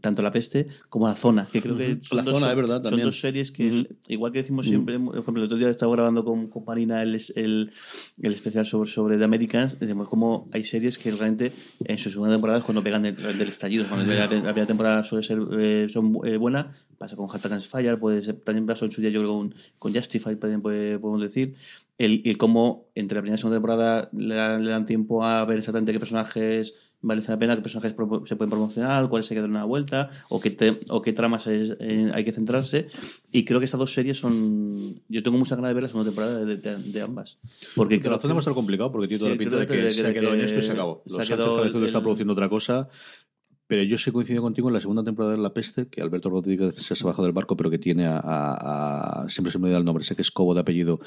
Tanto 0.00 0.22
La 0.22 0.30
Peste 0.30 0.68
como 0.88 1.08
La 1.08 1.14
Zona, 1.14 1.48
que 1.50 1.60
creo 1.60 1.76
que 1.76 1.98
son, 2.02 2.18
La 2.18 2.22
dos, 2.24 2.34
Zona, 2.34 2.50
es 2.50 2.56
verdad, 2.56 2.82
son 2.82 3.00
dos 3.00 3.20
series 3.20 3.52
que, 3.52 3.88
igual 4.08 4.32
que 4.32 4.38
decimos 4.38 4.66
siempre, 4.66 4.98
por 4.98 5.18
ejemplo, 5.18 5.42
el 5.42 5.46
otro 5.46 5.56
día 5.58 5.68
estaba 5.68 5.92
grabando 5.92 6.24
con, 6.24 6.48
con 6.48 6.64
Marina 6.64 7.02
el, 7.02 7.20
el, 7.36 7.72
el 8.22 8.32
especial 8.32 8.66
sobre, 8.66 8.90
sobre 8.90 9.18
The 9.18 9.24
Americans, 9.24 9.78
decimos 9.78 10.08
como 10.08 10.48
hay 10.52 10.64
series 10.64 10.98
que 10.98 11.10
realmente 11.10 11.52
en 11.84 11.98
su 11.98 12.10
segunda 12.10 12.34
temporada 12.34 12.58
es 12.58 12.64
cuando 12.64 12.82
pegan 12.82 13.02
del, 13.02 13.16
del 13.16 13.48
estallido, 13.48 13.86
cuando 13.88 14.12
la, 14.12 14.20
la 14.20 14.26
primera 14.26 14.66
temporada 14.66 15.04
suele 15.04 15.24
ser 15.24 15.38
eh, 15.58 15.88
son, 15.88 16.18
eh, 16.24 16.36
buena, 16.36 16.72
pasa 16.98 17.16
con 17.16 17.26
Hashtag 17.28 17.60
Fire, 17.62 17.98
puede 17.98 18.22
ser, 18.22 18.36
también 18.36 18.66
pasó 18.66 18.84
en 18.84 18.92
su 18.92 19.00
día 19.00 19.10
yo 19.10 19.20
creo 19.20 19.32
con, 19.32 19.54
con 19.78 19.94
Justify, 19.94 20.36
también 20.36 20.62
podemos 20.62 21.20
decir, 21.20 21.54
el, 21.98 22.22
el 22.24 22.36
cómo 22.36 22.88
entre 22.94 23.16
la 23.16 23.22
primera 23.22 23.36
y 23.36 23.38
segunda 23.38 23.56
temporada 23.56 24.08
le, 24.12 24.58
le 24.58 24.70
dan 24.70 24.86
tiempo 24.86 25.24
a 25.24 25.44
ver 25.44 25.58
exactamente 25.58 25.92
qué 25.92 25.98
personajes 25.98 26.92
merece 27.04 27.30
la 27.30 27.38
pena, 27.38 27.54
qué 27.54 27.62
personajes 27.62 27.92
se 28.26 28.36
pueden 28.36 28.50
promocionar, 28.50 29.08
cuáles 29.08 29.26
se 29.26 29.34
quedan 29.34 29.50
en 29.50 29.56
una 29.56 29.64
vuelta, 29.64 30.10
o 30.28 30.40
qué, 30.40 30.50
te- 30.50 30.80
o 30.88 31.00
qué 31.02 31.12
tramas 31.12 31.46
es- 31.46 31.76
eh, 31.78 32.10
hay 32.12 32.24
que 32.24 32.32
centrarse. 32.32 32.88
Y 33.30 33.44
creo 33.44 33.60
que 33.60 33.66
estas 33.66 33.78
dos 33.78 33.92
series 33.92 34.18
son. 34.18 35.00
Yo 35.08 35.22
tengo 35.22 35.38
mucha 35.38 35.54
ganas 35.56 35.70
de 35.70 35.74
ver 35.74 35.82
la 35.84 35.88
segunda 35.88 36.10
temporada 36.10 36.44
de, 36.44 36.56
de- 36.56 36.76
de 36.78 37.00
ambas. 37.00 37.38
Porque 37.76 38.00
Que 38.00 38.08
la 38.08 38.18
zona 38.18 38.32
que- 38.32 38.34
va 38.34 38.38
a 38.38 38.40
estar 38.40 38.54
complicado 38.54 38.90
porque 38.90 39.06
tiene 39.08 39.18
toda 39.20 39.30
Sí, 39.30 39.34
la 39.36 39.38
pinta 39.38 39.56
de 39.58 39.66
que, 39.66 39.72
que- 39.74 39.90
se 39.90 40.06
ha 40.06 40.12
quedado 40.12 40.32
en 40.34 40.40
que 40.40 40.46
esto 40.46 40.58
y 40.58 40.62
se 40.62 40.72
acabó. 40.72 41.02
se 41.06 41.10
Los 41.10 41.20
ha 41.20 41.24
Sánchez 41.24 41.46
Cabezudo 41.46 41.84
está 41.84 41.98
el- 41.98 42.02
produciendo 42.04 42.32
otra 42.32 42.48
cosa. 42.48 42.88
Pero 43.66 43.82
yo 43.82 43.96
sí 43.96 44.10
coincido 44.10 44.42
contigo 44.42 44.68
en 44.68 44.74
la 44.74 44.80
segunda 44.80 45.02
temporada 45.02 45.32
de 45.34 45.40
La 45.42 45.54
Peste, 45.54 45.86
que 45.88 46.02
Alberto 46.02 46.28
Rodríguez 46.28 46.74
se 46.74 46.92
ha 46.94 47.06
bajado 47.06 47.24
del 47.24 47.32
barco, 47.32 47.56
pero 47.56 47.70
que 47.70 47.78
tiene 47.78 48.04
a, 48.06 48.18
a- 48.18 49.22
a- 49.22 49.28
Siempre 49.30 49.50
se 49.50 49.58
me 49.58 49.64
olvida 49.64 49.78
el 49.78 49.86
nombre, 49.86 50.04
sé 50.04 50.14
que 50.14 50.20
es 50.22 50.30
Cobo 50.30 50.52
de 50.54 50.60
apellido, 50.60 51.00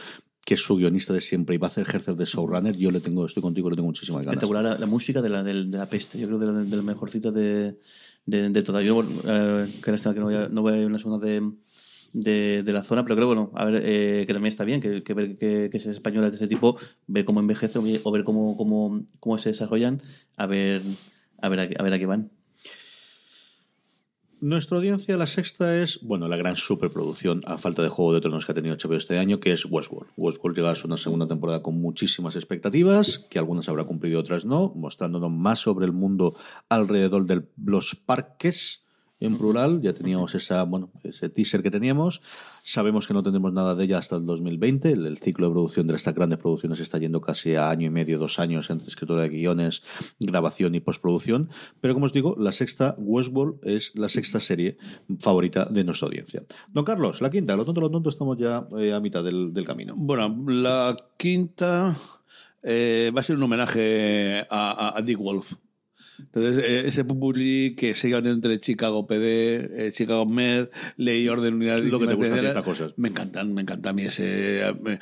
que 0.47 0.53
es 0.53 0.61
su 0.61 0.77
guionista 0.77 1.11
de 1.11 1.19
siempre 1.19 1.55
y 1.55 1.57
va 1.57 1.67
a 1.67 1.71
hacer 1.71 1.85
ejercer 1.85 2.15
de 2.15 2.23
showrunner. 2.23 2.77
Yo 2.77 2.89
le 2.89 3.01
tengo, 3.01 3.25
estoy 3.25 3.43
contigo, 3.43 3.69
le 3.69 3.75
tengo 3.75 3.87
muchísimas 3.87 4.21
ganas. 4.21 4.31
espectacular 4.41 4.79
la, 4.79 4.85
música 4.85 5.21
de 5.21 5.29
la, 5.29 5.43
del- 5.43 5.69
de 5.69 5.77
la 5.77 5.89
peste. 5.89 6.17
Yo 6.17 6.27
creo 6.27 6.39
de 6.39 6.45
la, 6.47 6.53
de 6.53 6.77
la 6.77 6.83
mejorcita 6.83 7.31
de, 7.31 7.77
de, 8.25 8.49
de 8.49 8.63
todas. 8.63 8.81
Yo, 8.85 9.03
eh, 9.25 9.67
que 9.83 9.91
no 10.21 10.23
voy 10.23 10.35
a, 10.35 10.47
no 10.47 10.61
voy 10.61 10.73
a 10.73 10.77
ir 10.77 10.83
a 10.85 10.87
una 10.87 10.99
segunda 10.99 11.27
de, 11.27 11.51
de, 12.13 12.63
de 12.63 12.71
la 12.71 12.81
zona, 12.81 13.03
pero 13.03 13.17
creo 13.17 13.27
bueno, 13.27 13.51
a 13.55 13.65
ver, 13.65 13.81
eh, 13.85 14.23
que 14.25 14.31
también 14.31 14.47
está 14.47 14.63
bien, 14.63 14.79
que, 14.79 15.03
que 15.03 15.13
ver 15.13 15.37
que, 15.37 15.67
que 15.69 15.77
es 15.77 15.85
española 15.85 16.29
de 16.29 16.37
ese 16.37 16.47
tipo, 16.47 16.77
ver 17.07 17.25
cómo 17.25 17.41
envejece 17.41 17.77
o 17.77 18.11
ver 18.11 18.23
cómo, 18.23 18.55
cómo, 18.55 19.01
cómo 19.19 19.37
se 19.37 19.49
desarrollan, 19.49 20.01
a 20.37 20.45
ver, 20.45 20.81
a 21.41 21.49
ver, 21.49 21.75
a 21.77 21.83
ver 21.83 21.93
a 21.93 21.99
qué 21.99 22.05
van. 22.05 22.31
Nuestra 24.39 24.77
audiencia, 24.77 25.17
la 25.17 25.25
sexta, 25.25 25.81
es, 25.81 25.99
bueno, 26.03 26.27
la 26.27 26.37
gran 26.37 26.55
superproducción 26.55 27.41
a 27.47 27.57
falta 27.57 27.81
de 27.81 27.89
Juego 27.89 28.13
de 28.13 28.21
Tronos 28.21 28.45
que 28.45 28.51
ha 28.51 28.55
tenido 28.55 28.75
HBO 28.75 28.95
este 28.95 29.17
año, 29.17 29.39
que 29.39 29.51
es 29.51 29.65
Westworld. 29.65 30.11
Westworld 30.15 30.55
llega 30.55 30.69
a 30.69 30.75
su 30.75 30.95
segunda 30.95 31.27
temporada 31.27 31.63
con 31.63 31.81
muchísimas 31.81 32.35
expectativas, 32.35 33.17
que 33.17 33.39
algunas 33.39 33.67
habrá 33.67 33.85
cumplido, 33.85 34.19
otras 34.19 34.45
no, 34.45 34.71
mostrándonos 34.75 35.31
más 35.31 35.57
sobre 35.57 35.87
el 35.87 35.91
mundo 35.91 36.35
alrededor 36.69 37.25
de 37.25 37.47
los 37.57 37.95
parques, 37.95 38.85
en 39.19 39.37
plural. 39.37 39.81
Ya 39.81 39.93
teníamos 39.93 40.35
esa, 40.35 40.63
bueno, 40.63 40.91
ese 41.03 41.29
teaser 41.29 41.63
que 41.63 41.71
teníamos. 41.71 42.21
Sabemos 42.69 43.07
que 43.07 43.13
no 43.13 43.23
tendremos 43.23 43.53
nada 43.53 43.75
de 43.75 43.85
ella 43.85 43.97
hasta 43.97 44.17
el 44.17 44.25
2020. 44.25 44.91
El, 44.91 45.05
el 45.05 45.17
ciclo 45.19 45.47
de 45.47 45.53
producción 45.53 45.87
de 45.87 45.95
estas 45.95 46.13
grandes 46.13 46.37
producciones 46.37 46.81
está 46.81 46.97
yendo 46.97 47.21
casi 47.21 47.55
a 47.55 47.69
año 47.69 47.87
y 47.87 47.89
medio, 47.89 48.19
dos 48.19 48.39
años 48.39 48.69
entre 48.69 48.89
escritura 48.89 49.21
de 49.21 49.29
guiones, 49.29 49.83
grabación 50.19 50.75
y 50.75 50.81
postproducción. 50.81 51.49
Pero 51.79 51.93
como 51.93 52.07
os 52.07 52.11
digo, 52.11 52.35
la 52.37 52.51
sexta, 52.51 52.93
Westworld, 52.97 53.65
es 53.65 53.93
la 53.95 54.09
sexta 54.09 54.41
serie 54.41 54.77
favorita 55.17 55.63
de 55.63 55.85
nuestra 55.85 56.07
audiencia. 56.07 56.43
Don 56.73 56.83
Carlos, 56.83 57.21
la 57.21 57.29
quinta, 57.29 57.55
lo 57.55 57.63
tonto, 57.63 57.79
lo 57.79 57.89
tonto, 57.89 58.09
estamos 58.09 58.37
ya 58.37 58.67
eh, 58.77 58.91
a 58.91 58.99
mitad 58.99 59.23
del, 59.23 59.53
camino. 59.65 59.93
Bueno, 59.95 60.35
la 60.49 60.97
quinta 61.15 61.95
eh, 62.63 63.13
va 63.15 63.21
a 63.21 63.23
ser 63.23 63.37
un 63.37 63.43
homenaje 63.43 64.45
a, 64.49 64.89
a- 64.89 64.97
a 64.97 65.01
Dick 65.01 65.19
Wolf. 65.19 65.53
Entonces, 66.19 66.63
eh, 66.63 66.87
ese 66.87 67.03
popurrí 67.05 67.75
que 67.75 67.93
se 67.93 68.09
iba 68.09 68.19
entre 68.19 68.59
Chicago 68.59 69.05
PD, 69.07 69.87
eh, 69.87 69.91
Chicago 69.93 70.25
Med, 70.25 70.69
Ley 70.97 71.27
Orden 71.29 71.55
Unidad 71.55 71.77
Lo 71.79 71.99
que 71.99 72.07
te 72.07 72.15
Víctimas 72.15 72.15
gusta 72.15 72.33
a 72.33 72.37
ti 72.37 72.41
Penitenciarias, 72.41 72.51
estas 72.53 72.63
cosas. 72.63 72.93
Me 72.97 73.09
encantan, 73.09 73.53
me 73.53 73.61
encanta 73.61 73.89
a 73.89 73.93
mí 73.93 74.03
ese... 74.03 74.67
eh, 74.69 74.73
me- 74.81 74.99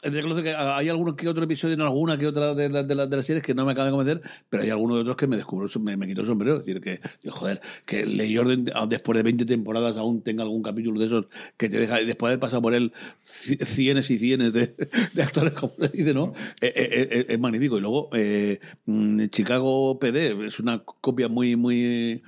que 0.00 0.54
hay 0.54 0.88
algunos 0.88 1.14
que 1.16 1.28
otro 1.28 1.44
episodio 1.44 1.74
en 1.74 1.80
alguna 1.80 2.16
que 2.16 2.26
otra 2.26 2.54
de, 2.54 2.68
la- 2.68 2.82
de, 2.82 2.94
la- 2.94 3.06
de 3.06 3.16
las 3.16 3.26
series 3.26 3.42
que 3.42 3.54
no 3.54 3.64
me 3.64 3.72
acaban 3.72 3.90
de 3.90 3.96
convencer, 3.96 4.30
pero 4.48 4.62
hay 4.62 4.70
algunos 4.70 4.96
de 4.96 5.00
otros 5.02 5.16
que 5.16 5.26
me 5.26 5.36
descubro, 5.36 5.68
me, 5.80 5.96
me 5.96 6.06
quito 6.06 6.20
el 6.20 6.26
sombrero. 6.26 6.56
Es 6.56 6.64
decir, 6.66 6.80
que, 6.80 7.00
joder, 7.30 7.60
que 7.84 8.06
Ley 8.06 8.36
Orden 8.38 8.66
ah, 8.74 8.86
después 8.88 9.16
de 9.16 9.22
20 9.24 9.44
temporadas 9.44 9.96
aún 9.96 10.22
tenga 10.22 10.42
algún 10.44 10.62
capítulo 10.62 11.00
de 11.00 11.06
esos 11.06 11.26
que 11.56 11.68
te 11.68 11.78
deja, 11.80 11.96
después 11.96 12.28
de 12.30 12.32
haber 12.34 12.40
pasado 12.40 12.62
por 12.62 12.74
él 12.74 12.92
ci- 13.20 13.62
cienes 13.64 14.10
y 14.10 14.18
cienes 14.18 14.52
de, 14.52 14.74
de 15.14 15.22
actores, 15.22 15.52
como 15.52 15.72
se 15.80 15.88
dice, 15.88 16.14
¿no? 16.14 16.32
Eh, 16.60 16.72
eh, 16.74 17.08
eh, 17.10 17.26
es 17.28 17.38
magnífico. 17.40 17.78
Y 17.78 17.80
luego, 17.80 18.08
eh, 18.14 18.60
mm, 18.86 19.26
Chicago 19.26 19.98
PD 19.98 20.46
es 20.46 20.60
una 20.60 20.84
copia 20.84 21.28
muy, 21.28 21.56
muy, 21.56 22.22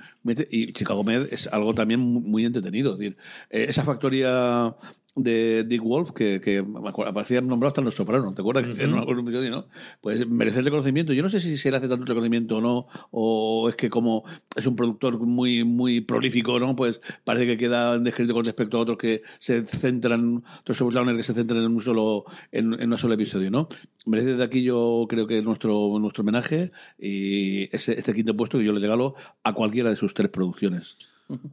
Y 0.49 0.73
Chicago 0.73 1.03
Med 1.03 1.27
es 1.31 1.47
algo 1.47 1.73
también 1.73 1.99
muy, 2.01 2.45
entretenido. 2.45 2.93
Es 2.93 2.99
decir, 2.99 3.17
esa 3.49 3.83
factoría 3.83 4.75
de 5.15 5.65
Dick 5.67 5.81
Wolf, 5.81 6.11
que, 6.11 6.39
que 6.41 6.63
aparecía 7.05 7.41
nombrado 7.41 7.69
hasta 7.69 7.81
en 7.81 7.85
Los 7.85 7.95
Sopranos, 7.95 8.33
¿te 8.35 8.41
acuerdas? 8.41 8.65
Que 8.65 8.83
en 8.83 8.93
un 8.93 9.19
episodio, 9.19 9.51
¿no? 9.51 9.65
Pues 9.99 10.27
merece 10.27 10.59
el 10.59 10.65
reconocimiento. 10.65 11.13
Yo 11.13 11.23
no 11.23 11.29
sé 11.29 11.41
si 11.41 11.57
se 11.57 11.69
le 11.69 11.77
hace 11.77 11.87
tanto 11.87 12.05
reconocimiento 12.05 12.57
o 12.57 12.61
no, 12.61 12.87
o 13.11 13.69
es 13.69 13.75
que 13.75 13.89
como 13.89 14.23
es 14.55 14.65
un 14.65 14.75
productor 14.75 15.19
muy, 15.19 15.63
muy 15.63 16.01
prolífico, 16.01 16.59
¿no? 16.59 16.75
Pues 16.75 17.01
parece 17.23 17.45
que 17.45 17.57
queda 17.57 17.97
descrito 17.99 18.33
con 18.33 18.45
respecto 18.45 18.77
a 18.77 18.81
otros 18.81 18.97
que 18.97 19.21
se 19.39 19.65
centran, 19.65 20.43
otros 20.61 20.77
que 20.77 21.23
se 21.23 21.33
centran 21.33 21.61
en 21.61 21.71
un 21.71 21.81
solo, 21.81 22.25
en, 22.51 22.79
en 22.79 22.91
un 22.91 22.97
solo 22.97 23.13
episodio, 23.13 23.51
¿no? 23.51 23.67
Merece 24.05 24.31
desde 24.31 24.43
aquí 24.43 24.63
yo 24.63 25.05
creo 25.09 25.27
que 25.27 25.41
nuestro, 25.41 25.99
nuestro 25.99 26.21
homenaje 26.21 26.71
y 26.97 27.73
ese, 27.75 27.97
este 27.97 28.13
quinto 28.13 28.35
puesto 28.35 28.57
que 28.57 28.65
yo 28.65 28.73
le 28.73 28.79
regalo 28.79 29.15
a 29.43 29.53
cualquiera 29.53 29.89
de 29.89 29.95
sus 29.95 30.13
tres 30.13 30.29
producciones. 30.29 30.95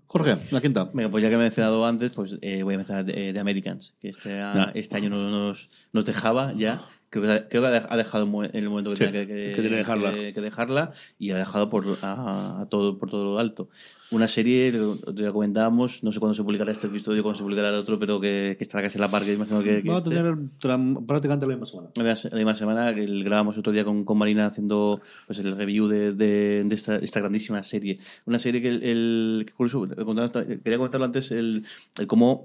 Jorge, 0.06 0.36
la 0.50 0.60
quinta. 0.60 0.90
Venga, 0.92 1.10
pues 1.10 1.22
ya 1.22 1.28
que 1.30 1.36
me 1.36 1.42
he 1.42 1.46
mencionado 1.46 1.86
antes, 1.86 2.10
pues 2.10 2.36
eh, 2.40 2.62
voy 2.62 2.74
a 2.74 2.76
mencionar 2.78 3.04
The, 3.04 3.32
The 3.32 3.40
Americans, 3.40 3.94
que 4.00 4.08
este, 4.10 4.30
Ya. 4.30 4.70
este 4.74 4.96
año 4.96 5.10
nos, 5.10 5.68
nos 5.92 6.04
dejaba 6.04 6.52
ya. 6.54 6.82
Creo 7.10 7.22
que, 7.24 7.48
creo 7.48 7.62
que 7.62 7.68
ha 7.88 7.96
dejado 7.96 8.24
en 8.44 8.50
en 8.54 8.62
el 8.64 8.68
momento 8.68 8.90
que 8.90 8.96
Sí, 8.96 9.04
tenía 9.04 9.26
que, 9.26 9.54
que- 9.56 9.62
dejarla. 9.62 10.12
que- 10.12 10.32
dejarla 10.40 10.92
y 11.18 11.30
ha 11.30 11.38
dejado 11.38 11.70
por, 11.70 11.84
a, 12.02 12.60
a 12.62 12.66
todo, 12.68 12.98
por 12.98 13.10
todo 13.10 13.24
lo 13.24 13.38
alto. 13.38 13.68
Una 14.10 14.28
serie, 14.28 14.72
te 14.72 15.22
la 15.22 15.32
comentábamos, 15.32 16.02
no 16.02 16.12
sé 16.12 16.18
cuándo 16.18 16.34
se 16.34 16.42
publicará 16.42 16.70
este 16.72 16.86
episodio, 16.86 17.22
cuándo 17.22 17.36
se 17.38 17.42
publicará 17.44 17.68
el 17.70 17.74
otro, 17.76 17.98
pero 17.98 18.20
que, 18.20 18.56
estará 18.58 18.82
casi 18.82 18.98
a 18.98 19.02
la 19.02 19.08
par, 19.08 19.22
que 19.22 19.32
imagino 19.34 19.62
que, 19.62 19.82
que 19.82 19.88
Va 19.88 19.96
a 19.96 19.98
este. 19.98 20.10
tener 20.10 20.34
tram- 20.60 21.06
prácticamente 21.06 21.46
la 21.46 21.52
misma 21.56 21.66
semana. 21.66 21.90
La 21.94 22.04
misma- 22.38 22.54
semana 22.54 22.94
que 22.94 23.04
grabamos 23.22 23.56
otro 23.58 23.72
día 23.72 23.84
con, 23.84 24.04
con 24.04 24.16
Marina 24.18 24.46
haciendo 24.46 25.00
pues, 25.26 25.38
el 25.38 25.56
review 25.56 25.88
de, 25.88 26.12
de- 26.12 26.62
de 26.64 26.74
esta, 26.74 26.96
esta 26.96 27.20
grandísima 27.20 27.62
serie. 27.62 27.98
Una 28.26 28.38
serie 28.38 28.60
que 28.62 28.68
el, 28.68 28.82
el- 28.82 29.52
curioso, 29.56 29.86
quería 29.88 30.76
comentarlo 30.76 31.04
antes, 31.06 31.30
el, 31.32 31.64
el 31.98 32.06
cómo 32.06 32.44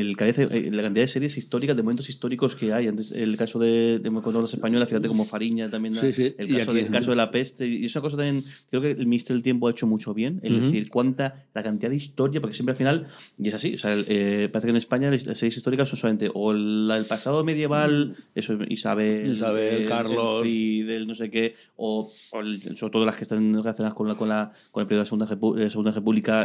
el, 0.00 0.16
eh, 0.18 0.70
la 0.72 0.82
cantidad 0.82 1.04
de 1.04 1.08
series 1.08 1.36
históricas, 1.36 1.76
de 1.76 1.82
momentos 1.82 2.08
históricos 2.08 2.54
que 2.56 2.72
hay. 2.72 2.86
Antes 2.88 3.12
el 3.12 3.36
caso 3.36 3.58
de, 3.58 3.98
de 3.98 4.10
cuando 4.10 4.40
los 4.40 4.52
españoles, 4.54 4.88
fíjate 4.88 5.08
como 5.08 5.24
Fariña 5.24 5.68
también, 5.68 5.94
Sí, 5.96 6.12
sí. 6.12 6.34
el, 6.38 6.50
Y 6.50 6.56
caso 6.58 6.70
aquí- 6.72 6.80
de, 6.80 6.86
el 6.86 6.92
caso 6.92 7.10
de 7.10 7.16
la 7.16 7.30
peste. 7.30 7.66
Y 7.66 7.84
es 7.84 7.94
una 7.96 8.02
cosa 8.02 8.16
también, 8.16 8.44
creo 8.70 8.82
que 8.82 8.90
el 8.90 9.06
Ministerio 9.06 9.36
del 9.36 9.42
Tiempo 9.42 9.68
ha 9.68 9.70
hecho 9.70 9.86
mucho 9.86 10.14
bien, 10.14 10.40
es 10.42 10.52
Ujú. 10.52 10.60
decir, 10.62 10.88
cuánta, 10.90 11.44
la 11.54 11.62
cantidad 11.62 11.90
de 11.90 11.96
historia, 11.96 12.40
porque 12.40 12.54
siempre 12.54 12.72
al 12.72 12.76
final, 12.76 13.06
y 13.38 13.48
es 13.48 13.54
así, 13.54 13.74
o 13.74 13.78
sea, 13.78 13.92
el- 13.92 14.04
eh, 14.08 14.48
parece 14.52 14.66
que 14.66 14.70
en 14.70 14.76
España 14.76 15.10
las 15.10 15.22
series 15.22 15.56
históricas 15.56 15.88
son 15.88 15.98
solamente 15.98 16.30
o 16.32 16.52
la- 16.52 16.96
el 16.96 17.04
pasado 17.04 17.44
medieval, 17.44 18.16
eso 18.34 18.58
Isabel, 18.68 19.32
Isabel, 19.32 19.82
el- 19.82 19.88
Carlos. 19.88 20.42
el 20.44 20.48
Cid, 20.50 20.90
el 20.90 21.06
no 21.06 21.14
sé 21.14 21.30
qué, 21.30 21.54
o, 21.76 22.10
o 22.32 22.42
sobre 22.74 22.92
todo 22.92 23.04
las 23.04 23.16
que 23.16 23.22
están 23.24 23.52
relacionadas 23.54 23.94
con 23.94 24.08
la, 24.08 24.14
con 24.16 24.28
la 24.28 24.52
con 24.70 24.80
el 24.82 24.86
periodo 24.86 25.00
de 25.00 25.04
la 25.04 25.06
Segunda, 25.06 25.26
Repu- 25.28 25.54
de 25.56 25.70
Segunda 25.70 25.92
República. 25.92 26.42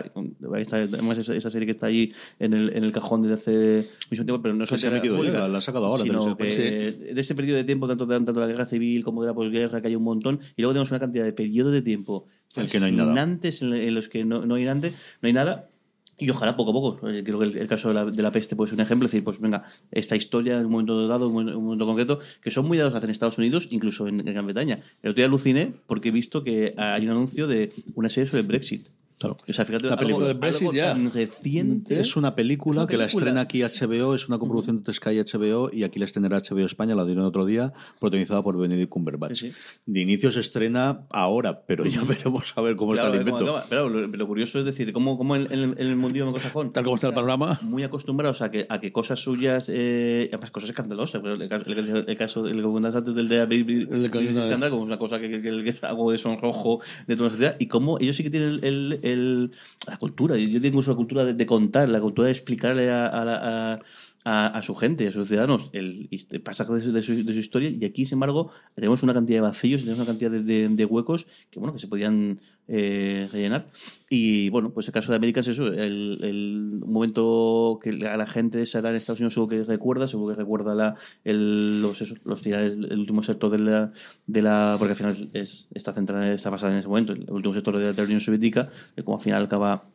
Ahí 0.53 0.61
está, 0.61 0.77
además, 0.77 1.17
esa, 1.17 1.35
esa 1.35 1.49
serie 1.51 1.65
que 1.65 1.71
está 1.71 1.87
ahí 1.87 2.11
en 2.39 2.53
el, 2.53 2.69
en 2.75 2.83
el 2.83 2.91
cajón 2.91 3.21
desde 3.23 3.35
hace 3.39 3.87
mucho 4.09 4.23
tiempo, 4.23 4.41
pero 4.41 4.53
no 4.53 4.65
se 4.65 4.87
ha 4.87 4.91
metido 4.91 5.21
la 5.23 5.57
ha 5.57 5.61
sacado 5.61 5.85
ahora, 5.85 6.03
Sino 6.03 6.37
que 6.37 6.45
de 6.45 7.21
ese 7.21 7.35
periodo 7.35 7.57
de 7.57 7.63
tiempo, 7.63 7.87
tanto 7.87 8.05
de, 8.05 8.15
tanto 8.15 8.33
de 8.33 8.39
la 8.39 8.47
guerra 8.47 8.65
civil 8.65 9.03
como 9.03 9.21
de 9.21 9.27
la 9.27 9.33
posguerra, 9.33 9.81
que 9.81 9.87
hay 9.87 9.95
un 9.95 10.03
montón, 10.03 10.39
y 10.55 10.61
luego 10.61 10.73
tenemos 10.73 10.91
una 10.91 10.99
cantidad 10.99 11.25
de 11.25 11.33
periodos 11.33 11.73
de 11.73 11.81
tiempo 11.81 12.27
El 12.55 12.69
que 12.69 12.79
no 12.79 12.85
hay 12.85 12.91
nada. 12.91 13.21
en, 13.21 13.95
los 13.95 14.09
que 14.09 14.25
no, 14.25 14.45
no 14.45 14.55
hay 14.55 14.65
nada, 14.65 14.89
no 15.21 15.27
hay 15.27 15.33
nada. 15.33 15.69
Y 16.21 16.29
ojalá 16.29 16.57
poco 16.57 16.71
a 16.71 16.73
poco. 16.73 17.09
Eh, 17.09 17.23
Creo 17.23 17.39
que 17.39 17.45
el, 17.45 17.57
el 17.57 17.67
caso 17.69 17.87
de 17.87 17.93
la, 17.93 18.05
de 18.05 18.21
la 18.21 18.31
peste 18.31 18.57
puede 18.57 18.69
ser 18.69 18.75
un 18.75 18.81
ejemplo. 18.81 19.05
Es 19.05 19.11
decir, 19.11 19.23
pues 19.23 19.39
venga, 19.39 19.63
esta 19.89 20.17
historia 20.17 20.57
en 20.57 20.65
un 20.65 20.71
momento 20.71 21.07
dado, 21.07 21.25
en 21.25 21.29
un 21.29 21.33
momento, 21.33 21.57
un 21.57 21.63
momento 21.63 21.85
concreto, 21.85 22.19
que 22.41 22.51
son 22.51 22.67
muy 22.67 22.77
dados 22.77 22.93
a 22.93 22.97
hacer 22.97 23.07
en 23.07 23.11
Estados 23.11 23.37
Unidos, 23.37 23.69
incluso 23.71 24.05
en, 24.07 24.19
en 24.19 24.33
Gran 24.33 24.45
Bretaña. 24.45 24.81
El 25.01 25.11
otro 25.11 25.21
día 25.21 25.25
aluciné 25.25 25.73
porque 25.87 26.09
he 26.09 26.11
visto 26.11 26.43
que 26.43 26.73
hay 26.77 27.05
un 27.05 27.11
anuncio 27.11 27.47
de 27.47 27.71
una 27.95 28.09
serie 28.09 28.27
sobre 28.29 28.41
el 28.41 28.47
Brexit. 28.47 28.89
Claro. 29.19 29.35
O 29.47 29.53
sea, 29.53 29.65
fíjate, 29.65 29.85
La 29.87 29.91
algo, 29.93 29.99
película 30.01 30.27
del 30.27 30.37
Brexit 30.37 30.71
ya. 30.71 30.93
tan 30.93 31.11
reciente. 31.11 31.99
Es 31.99 32.15
una 32.15 32.35
película 32.35 32.71
Es 32.73 32.77
una 32.83 32.87
que 32.87 32.97
la 32.97 33.05
estrena 33.05 33.41
aquí 33.41 33.61
HBO, 33.63 34.15
es 34.15 34.27
una 34.29 34.39
coproducción 34.39 34.77
entre 34.77 34.93
Sky 34.93 35.09
y 35.11 35.19
HBO 35.19 35.69
y 35.73 35.83
aquí 35.83 35.99
la 35.99 36.05
estrenará 36.05 36.37
HBO 36.39 36.65
España, 36.65 36.95
la 36.95 37.03
dieron 37.05 37.25
otro 37.25 37.45
día, 37.45 37.73
protagonizada 37.99 38.41
por 38.41 38.57
Benedict 38.57 38.89
Cumberbatch. 38.89 39.35
Sí, 39.35 39.51
sí. 39.51 39.57
De 39.85 39.99
inicio 40.01 40.31
se 40.31 40.39
estrena 40.39 41.01
ahora, 41.09 41.63
pero 41.65 41.85
ya 41.85 42.01
veremos 42.03 42.53
a 42.55 42.61
ver 42.61 42.75
cómo 42.77 42.93
Claro, 42.93 43.07
está 43.09 43.21
el 43.21 43.27
invento. 43.27 43.43
acaba. 43.43 43.65
Pero 43.69 43.89
lo, 43.89 44.07
lo 44.07 44.27
curioso 44.27 44.57
es 44.59 44.65
decir, 44.65 44.93
cómo, 44.93 45.17
cómo 45.17 45.35
en, 45.35 45.51
en- 45.51 45.75
en 45.77 45.87
el 45.87 45.95
mundillo 45.97 46.25
anglosajón. 46.25 46.71
Tal 46.71 46.83
como 46.85 46.95
está 46.95 47.07
el 47.07 47.13
panorama. 47.13 47.59
Muy 47.61 47.83
acostumbrados 47.83 48.41
a 48.41 48.49
que, 48.51 48.65
a 48.69 48.79
que 48.79 48.91
cosas 48.93 49.19
suyas, 49.19 49.69
eh, 49.73 50.29
además 50.31 50.51
cosas 50.51 50.69
escandalosas. 50.69 51.21
pero 51.21 51.33
El, 51.35 51.49
caso- 51.49 51.69
el, 51.69 52.05
el 52.07 52.17
caso 52.17 52.43
del 52.43 52.61
que 52.61 52.87
antes 52.97 53.13
del 53.13 53.27
de 53.27 53.39
Baby 53.39 53.85
de 53.85 54.31
Scandal, 54.31 54.69
como 54.69 54.83
una 54.83 54.97
cosa 54.97 55.19
que, 55.19 55.29
que, 55.29 55.41
que- 55.41 55.63
que 55.63 55.69
es 55.71 55.83
algo 55.83 56.11
de 56.11 56.17
sonrojo 56.17 56.79
de 57.07 57.15
toda 57.17 57.27
la 57.29 57.31
sociedad. 57.31 57.55
Y 57.59 57.67
cómo 57.67 57.99
ellos 57.99 58.15
sí 58.15 58.23
que 58.23 58.29
tienen 58.29 58.59
el, 58.63 58.99
el- 59.13 59.51
la 59.87 59.97
cultura. 59.97 60.37
Yo 60.37 60.61
tengo 60.61 60.81
la 60.81 60.95
cultura 60.95 61.25
de, 61.25 61.33
contar, 61.45 61.89
la 61.89 62.01
cultura 62.01 62.27
de 62.27 62.31
explicarle 62.33 62.89
a, 62.91 63.07
a 63.07 63.73
a- 63.73 63.79
a, 64.25 64.47
a 64.47 64.61
su 64.61 64.75
gente, 64.75 65.07
a 65.07 65.11
sus 65.11 65.27
ciudadanos, 65.27 65.69
el 65.73 66.07
este 66.11 66.39
pasaje 66.39 66.73
de 66.73 66.81
su, 66.81 66.91
de 66.91 67.01
su- 67.01 67.23
de 67.25 67.33
su 67.33 67.39
historia. 67.39 67.69
Y 67.69 67.83
aquí, 67.85 68.05
sin 68.05 68.17
embargo, 68.17 68.51
tenemos 68.75 69.01
una 69.03 69.13
cantidad 69.13 69.37
de 69.37 69.41
vacíos, 69.41 69.81
tenemos 69.81 69.99
una 69.99 70.07
cantidad 70.07 70.29
de, 70.31 70.43
de- 70.43 70.69
de 70.69 70.85
huecos 70.85 71.27
que, 71.49 71.59
bueno, 71.59 71.73
que 71.73 71.79
se 71.79 71.87
podían 71.87 72.39
eh, 72.67 73.27
rellenar. 73.31 73.67
Y 74.09 74.49
bueno, 74.49 74.71
pues 74.71 74.87
el 74.87 74.93
caso 74.93 75.11
de 75.11 75.15
América 75.15 75.39
es 75.39 75.47
eso, 75.47 75.67
el, 75.67 76.19
el 76.21 76.81
momento 76.85 77.79
que 77.81 77.93
la, 77.93 78.15
la 78.17 78.27
gente 78.27 78.57
de 78.57 78.63
esa 78.63 78.79
edad 78.79 78.91
en 78.91 78.97
Estados 78.97 79.19
Unidos 79.21 79.33
seguro 79.33 79.49
que 79.49 79.63
recuerda, 79.63 80.07
seguro 80.07 80.35
que 80.35 80.39
recuerda 80.41 80.75
la, 80.75 80.95
el, 81.23 81.81
los, 81.81 82.03
los 82.25 82.41
finales, 82.41 82.73
el 82.73 82.99
último 82.99 83.23
sector 83.23 83.49
de 83.51 83.59
la, 83.59 83.91
de 84.27 84.41
la 84.41 84.75
porque 84.77 84.91
al 84.91 84.97
final 84.97 85.29
es, 85.33 85.67
está 85.73 85.93
centrada, 85.93 86.31
está 86.31 86.49
basada 86.49 86.73
en 86.73 86.79
ese 86.79 86.87
momento, 86.87 87.13
el 87.13 87.25
último 87.31 87.53
sector 87.53 87.77
de 87.77 87.93
la 87.93 88.03
Unión 88.03 88.19
Soviética, 88.19 88.69
que 88.95 89.03
como 89.03 89.17
al 89.17 89.23
final 89.23 89.43
acaba 89.45 89.85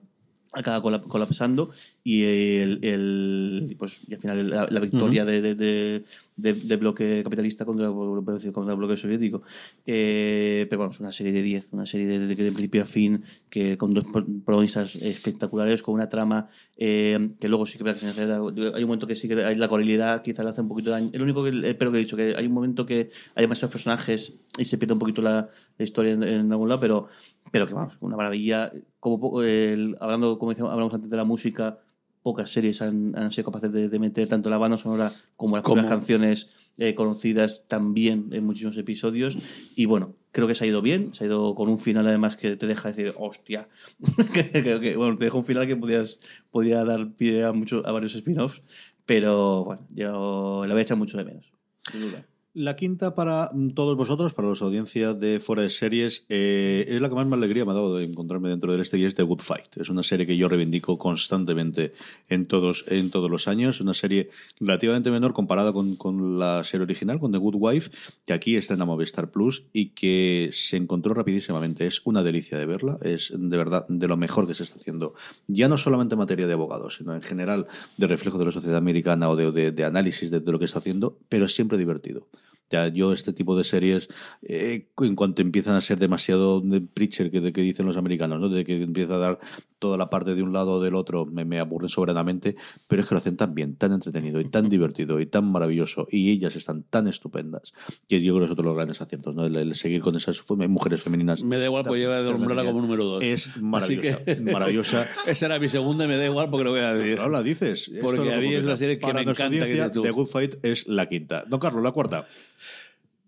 acaba 0.54 0.80
colap- 0.82 1.06
colapsando 1.08 1.70
y 2.04 2.22
el, 2.24 2.78
el- 2.82 3.76
pues 3.78 4.00
y 4.08 4.14
al 4.14 4.20
final 4.20 4.50
la, 4.50 4.66
la 4.70 4.80
victoria 4.80 5.24
de, 5.24 5.40
de, 5.42 5.54
de, 5.54 6.04
de- 6.36 6.52
de 6.54 6.76
bloque 6.76 7.22
capitalista 7.24 7.64
contra, 7.64 7.88
contra 7.90 8.72
el 8.72 8.78
bloque 8.78 8.96
soviético. 8.96 9.42
Eh, 9.86 10.66
pero 10.70 10.78
bueno 10.80 10.92
es 10.92 11.00
una 11.00 11.12
serie 11.12 11.32
de 11.32 11.42
10 11.42 11.72
una 11.72 11.86
serie 11.86 12.06
de, 12.06 12.26
de- 12.26 12.34
principio 12.52 12.82
a 12.82 12.86
fin 12.86 13.22
que 13.50 13.76
con 13.76 13.92
dos 13.94 14.04
pro- 14.04 14.24
protagonistas 14.44 14.96
espectaculares 14.96 15.82
con 15.82 15.94
una 15.94 16.08
trama 16.08 16.48
eh, 16.76 17.30
que 17.40 17.48
luego 17.48 17.66
sí 17.66 17.78
que 17.78 17.88
hay 17.88 18.82
un 18.82 18.88
momento 18.88 19.06
que 19.06 19.16
sí 19.16 19.28
que 19.28 19.44
hay 19.44 19.56
la 19.56 19.68
coralidad 19.68 20.22
quizá 20.22 20.42
le 20.42 20.50
hace 20.50 20.60
un 20.60 20.68
poquito 20.68 20.90
daño. 20.90 21.10
El 21.12 21.22
único 21.22 21.42
que 21.44 21.50
espero 21.68 21.90
que 21.90 21.98
he 21.98 22.00
dicho 22.00 22.16
que 22.16 22.34
hay 22.36 22.46
un 22.46 22.52
momento 22.52 22.86
que 22.86 23.10
hay 23.34 23.42
demasiados 23.42 23.72
personajes 23.72 24.38
y 24.58 24.64
se 24.64 24.78
pierde 24.78 24.92
un 24.94 24.98
poquito 25.00 25.20
la, 25.22 25.48
la 25.78 25.84
historia 25.84 26.12
en, 26.12 26.22
en 26.22 26.52
algún 26.52 26.68
lado 26.68 26.80
pero 26.80 27.08
pero 27.54 27.66
que 27.68 27.74
vamos, 27.74 27.96
una 28.00 28.16
maravilla. 28.16 28.72
Como 29.00 29.42
el- 29.42 29.96
hablando, 30.00 30.38
como 30.38 30.50
decíamos, 30.50 30.72
hablamos 30.72 30.92
antes 30.92 31.08
de 31.10 31.16
la 31.16 31.24
música, 31.24 31.78
pocas 32.22 32.50
series 32.50 32.82
han, 32.82 33.16
han 33.16 33.30
sido 33.30 33.44
capaces 33.44 33.70
de, 33.72 33.88
de 33.88 33.98
meter 33.98 34.28
tanto 34.28 34.50
la 34.50 34.58
banda 34.58 34.76
sonora 34.78 35.12
como 35.36 35.56
las 35.56 35.62
propias 35.62 35.86
canciones 35.90 36.54
eh, 36.78 36.94
conocidas 36.94 37.64
también 37.68 38.30
en 38.32 38.44
muchísimos 38.44 38.76
episodios. 38.76 39.38
Y 39.76 39.84
bueno, 39.84 40.14
creo 40.32 40.48
que 40.48 40.54
se 40.54 40.64
ha 40.64 40.66
ido 40.66 40.82
bien, 40.82 41.14
se 41.14 41.24
ha 41.24 41.26
ido 41.28 41.54
con 41.54 41.68
un 41.68 41.78
final 41.78 42.06
además 42.08 42.36
que 42.36 42.56
te 42.56 42.66
deja 42.66 42.88
decir, 42.88 43.14
hostia. 43.18 43.68
que, 44.32 44.50
que- 44.50 44.80
que, 44.80 44.96
bueno, 44.96 45.16
te 45.18 45.26
deja 45.26 45.36
un 45.38 45.44
final 45.44 45.66
que 45.66 45.76
podías, 45.76 46.18
podía 46.50 46.82
dar 46.84 47.12
pie 47.12 47.44
a, 47.44 47.52
mucho, 47.52 47.82
a 47.86 47.92
varios 47.92 48.14
spin-offs, 48.16 48.62
pero 49.06 49.64
bueno, 49.64 49.86
yo 49.94 50.64
la 50.66 50.74
voy 50.74 50.80
a 50.80 50.82
echar 50.82 50.96
mucho 50.96 51.16
de 51.18 51.24
menos. 51.24 51.52
sin 51.92 52.00
duda. 52.00 52.24
La 52.56 52.76
quinta 52.76 53.16
para 53.16 53.50
mm, 53.52 53.70
todos 53.70 53.96
vosotros, 53.96 54.32
para 54.32 54.46
los 54.46 54.62
audiencias 54.62 55.18
de 55.18 55.40
fuera 55.40 55.62
de 55.62 55.70
series, 55.70 56.24
eh, 56.28 56.84
es 56.86 57.00
la 57.00 57.08
que 57.08 57.16
más 57.16 57.26
me 57.26 57.34
alegría 57.34 57.64
me 57.64 57.72
ha 57.72 57.74
dado 57.74 57.96
de 57.96 58.04
encontrarme 58.04 58.48
dentro 58.48 58.70
del 58.70 58.80
este 58.80 58.96
y 58.96 59.04
es 59.04 59.16
The 59.16 59.24
Good 59.24 59.40
Fight. 59.40 59.76
Es 59.78 59.90
una 59.90 60.04
serie 60.04 60.24
que 60.24 60.36
yo 60.36 60.48
reivindico 60.48 60.96
constantemente 60.96 61.94
en 62.28 62.46
todos, 62.46 62.84
en 62.86 63.10
todos 63.10 63.28
los 63.28 63.48
años. 63.48 63.80
Una 63.80 63.92
serie 63.92 64.30
relativamente 64.60 65.10
menor 65.10 65.32
comparada 65.32 65.72
con, 65.72 65.96
con 65.96 66.38
la 66.38 66.62
serie 66.62 66.84
original, 66.84 67.18
con 67.18 67.32
The 67.32 67.38
Good 67.38 67.56
Wife, 67.58 67.90
que 68.24 68.32
aquí 68.32 68.54
está 68.54 68.74
en 68.74 68.78
la 68.78 68.84
Movistar 68.86 69.32
Plus 69.32 69.64
y 69.72 69.86
que 69.86 70.50
se 70.52 70.76
encontró 70.76 71.12
rapidísimamente. 71.12 71.88
Es 71.88 72.02
una 72.04 72.22
delicia 72.22 72.56
de 72.56 72.66
verla. 72.66 72.98
Es 73.02 73.32
de 73.36 73.56
verdad 73.56 73.84
de 73.88 74.06
lo 74.06 74.16
mejor 74.16 74.46
que 74.46 74.54
se 74.54 74.62
está 74.62 74.76
haciendo. 74.78 75.14
Ya 75.48 75.66
no 75.66 75.76
solamente 75.76 76.14
en 76.14 76.20
materia 76.20 76.46
de 76.46 76.52
abogados, 76.52 76.98
sino 76.98 77.16
en 77.16 77.22
general 77.22 77.66
de 77.96 78.06
reflejo 78.06 78.38
de 78.38 78.44
la 78.44 78.52
sociedad 78.52 78.76
americana 78.76 79.28
o 79.28 79.34
de, 79.34 79.72
de- 79.72 79.84
análisis 79.84 80.30
de, 80.30 80.40
lo 80.40 80.60
que 80.60 80.66
está 80.66 80.78
haciendo, 80.78 81.18
pero 81.28 81.48
siempre 81.48 81.76
divertido. 81.76 82.28
Ya 82.74 82.88
yo 82.88 83.12
este 83.12 83.32
tipo 83.32 83.56
de 83.56 83.62
series, 83.62 84.08
eh, 84.42 84.88
en 84.98 85.14
cuanto 85.14 85.42
empiezan 85.42 85.76
a 85.76 85.80
ser 85.80 85.98
demasiado 86.00 86.60
de 86.60 86.80
preacher 86.80 87.30
que, 87.30 87.40
de 87.40 87.52
que 87.52 87.60
dicen 87.60 87.86
los 87.86 87.96
americanos, 87.96 88.40
¿no? 88.40 88.48
de 88.48 88.64
que 88.64 88.82
empieza 88.82 89.14
a 89.14 89.18
dar 89.18 89.38
toda 89.84 89.98
la 89.98 90.08
parte 90.08 90.34
de 90.34 90.42
un 90.42 90.54
lado 90.54 90.72
o 90.72 90.80
del 90.82 90.94
otro, 90.94 91.26
me, 91.26 91.44
me 91.44 91.60
aburren 91.60 91.90
soberanamente, 91.90 92.56
pero 92.88 93.02
es 93.02 93.08
que 93.08 93.14
lo 93.14 93.18
hacen 93.18 93.36
tan 93.36 93.54
bien, 93.54 93.76
tan 93.76 93.92
entretenido 93.92 94.40
y 94.40 94.48
tan 94.48 94.68
divertido 94.70 95.20
y 95.20 95.26
tan 95.26 95.52
maravilloso 95.52 96.06
y 96.10 96.30
ellas 96.30 96.56
están 96.56 96.84
tan 96.84 97.06
estupendas 97.06 97.72
que 98.08 98.22
yo 98.22 98.32
creo 98.32 98.40
que 98.40 98.44
es 98.46 98.50
otro 98.52 98.62
de 98.62 98.68
los 98.68 98.76
grandes 98.76 99.02
aciertos, 99.02 99.34
¿no? 99.34 99.44
el, 99.44 99.56
el 99.56 99.74
seguir 99.74 100.00
con 100.00 100.16
esas 100.16 100.40
mujeres 100.48 101.02
femeninas. 101.02 101.42
Me 101.44 101.58
da 101.58 101.66
igual, 101.66 101.84
pues 101.84 102.00
lleva 102.00 102.22
de 102.22 102.30
nombrarla 102.30 102.64
como 102.64 102.80
número 102.80 103.04
dos. 103.04 103.22
Es 103.22 103.56
maravillosa, 103.60 104.18
que- 104.24 104.36
maravillosa. 104.40 105.06
Esa 105.26 105.46
era 105.46 105.58
mi 105.58 105.68
segunda 105.68 106.06
y 106.06 106.08
me 106.08 106.16
da 106.16 106.24
igual 106.24 106.48
porque 106.48 106.64
lo 106.64 106.70
voy 106.70 106.80
a 106.80 106.94
decir. 106.94 107.18
Ahora 107.18 107.32
la 107.38 107.42
dices. 107.42 107.90
Porque 108.00 108.32
a 108.32 108.38
mí 108.38 108.54
es 108.54 108.62
una 108.62 108.76
serie 108.76 108.96
que 108.98 109.02
Para 109.06 109.22
me 109.22 109.30
encanta, 109.30 109.66
que 109.66 109.90
tú. 109.92 110.00
The 110.02 110.10
Good 110.10 110.28
Fight 110.28 110.54
es 110.64 110.86
la 110.86 111.08
quinta. 111.08 111.44
Don 111.46 111.60
Carlos, 111.60 111.82
la 111.82 111.92
cuarta. 111.92 112.26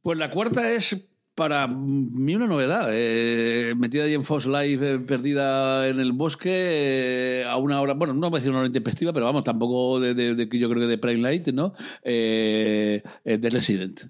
Pues 0.03 0.17
la 0.19 0.31
cuarta 0.31 0.73
es 0.73 1.09
para 1.37 1.69
mí 1.69 2.35
una 2.35 2.47
novedad. 2.49 2.89
eh, 2.93 3.75
metida 3.77 4.03
ahí 4.05 4.15
en 4.15 4.25
Fox 4.25 4.47
Live, 4.47 4.95
eh, 4.95 4.99
perdida 4.99 5.87
en 5.87 6.01
el 6.01 6.11
bosque, 6.13 6.51
eh, 7.43 7.45
a 7.45 7.57
una 7.59 7.81
hora, 7.81 7.95
bueno, 7.95 8.15
no 8.15 8.31
voy 8.31 8.39
a 8.39 8.41
decir 8.41 8.51
una 8.51 8.61
hora 8.61 8.67
intempestiva, 8.67 9.13
pero 9.13 9.27
vamos, 9.27 9.45
tampoco 9.45 10.01
de, 10.01 10.15
de- 10.15 10.35
de- 10.35 10.59
yo 10.59 10.69
creo 10.69 10.81
que 10.83 10.89
de 10.89 10.99
Prime 10.99 11.21
Light, 11.21 11.49
¿no? 11.49 11.73
Eh, 12.03 13.03
The 13.23 13.51
Resident. 13.51 14.01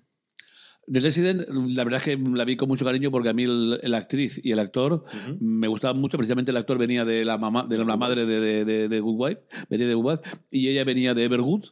The 0.89 1.01
Resident, 1.01 1.49
la 1.51 1.83
verdad 1.83 1.99
es 1.99 2.05
que 2.05 2.17
la 2.17 2.45
vi 2.45 2.55
con 2.55 2.69
mucho 2.69 2.85
cariño 2.85 3.11
porque 3.11 3.29
a 3.29 3.33
mí 3.33 3.43
el, 3.43 3.81
el 3.83 3.93
actriz 3.95 4.41
y 4.45 4.53
el 4.53 4.61
actor 4.61 5.03
me 5.41 5.67
gustaban 5.67 6.01
mucho. 6.01 6.17
Precisamente 6.17 6.53
el 6.53 6.57
actor 6.59 6.79
venía 6.79 7.05
de 7.05 7.25
la 7.25 7.39
mamá, 7.39 7.67
de 7.69 7.77
la 7.79 7.97
madre 7.97 8.25
de, 8.25 8.39
de, 8.39 8.65
de- 8.65 8.89
de 8.89 9.01
Good 9.01 9.17
Wife, 9.21 9.41
venía 9.69 9.89
de 9.89 9.95
Good 9.95 10.05
Wife, 10.13 10.23
y 10.49 10.69
ella 10.69 10.85
venía 10.85 11.13
de 11.13 11.25
Evergood, 11.25 11.65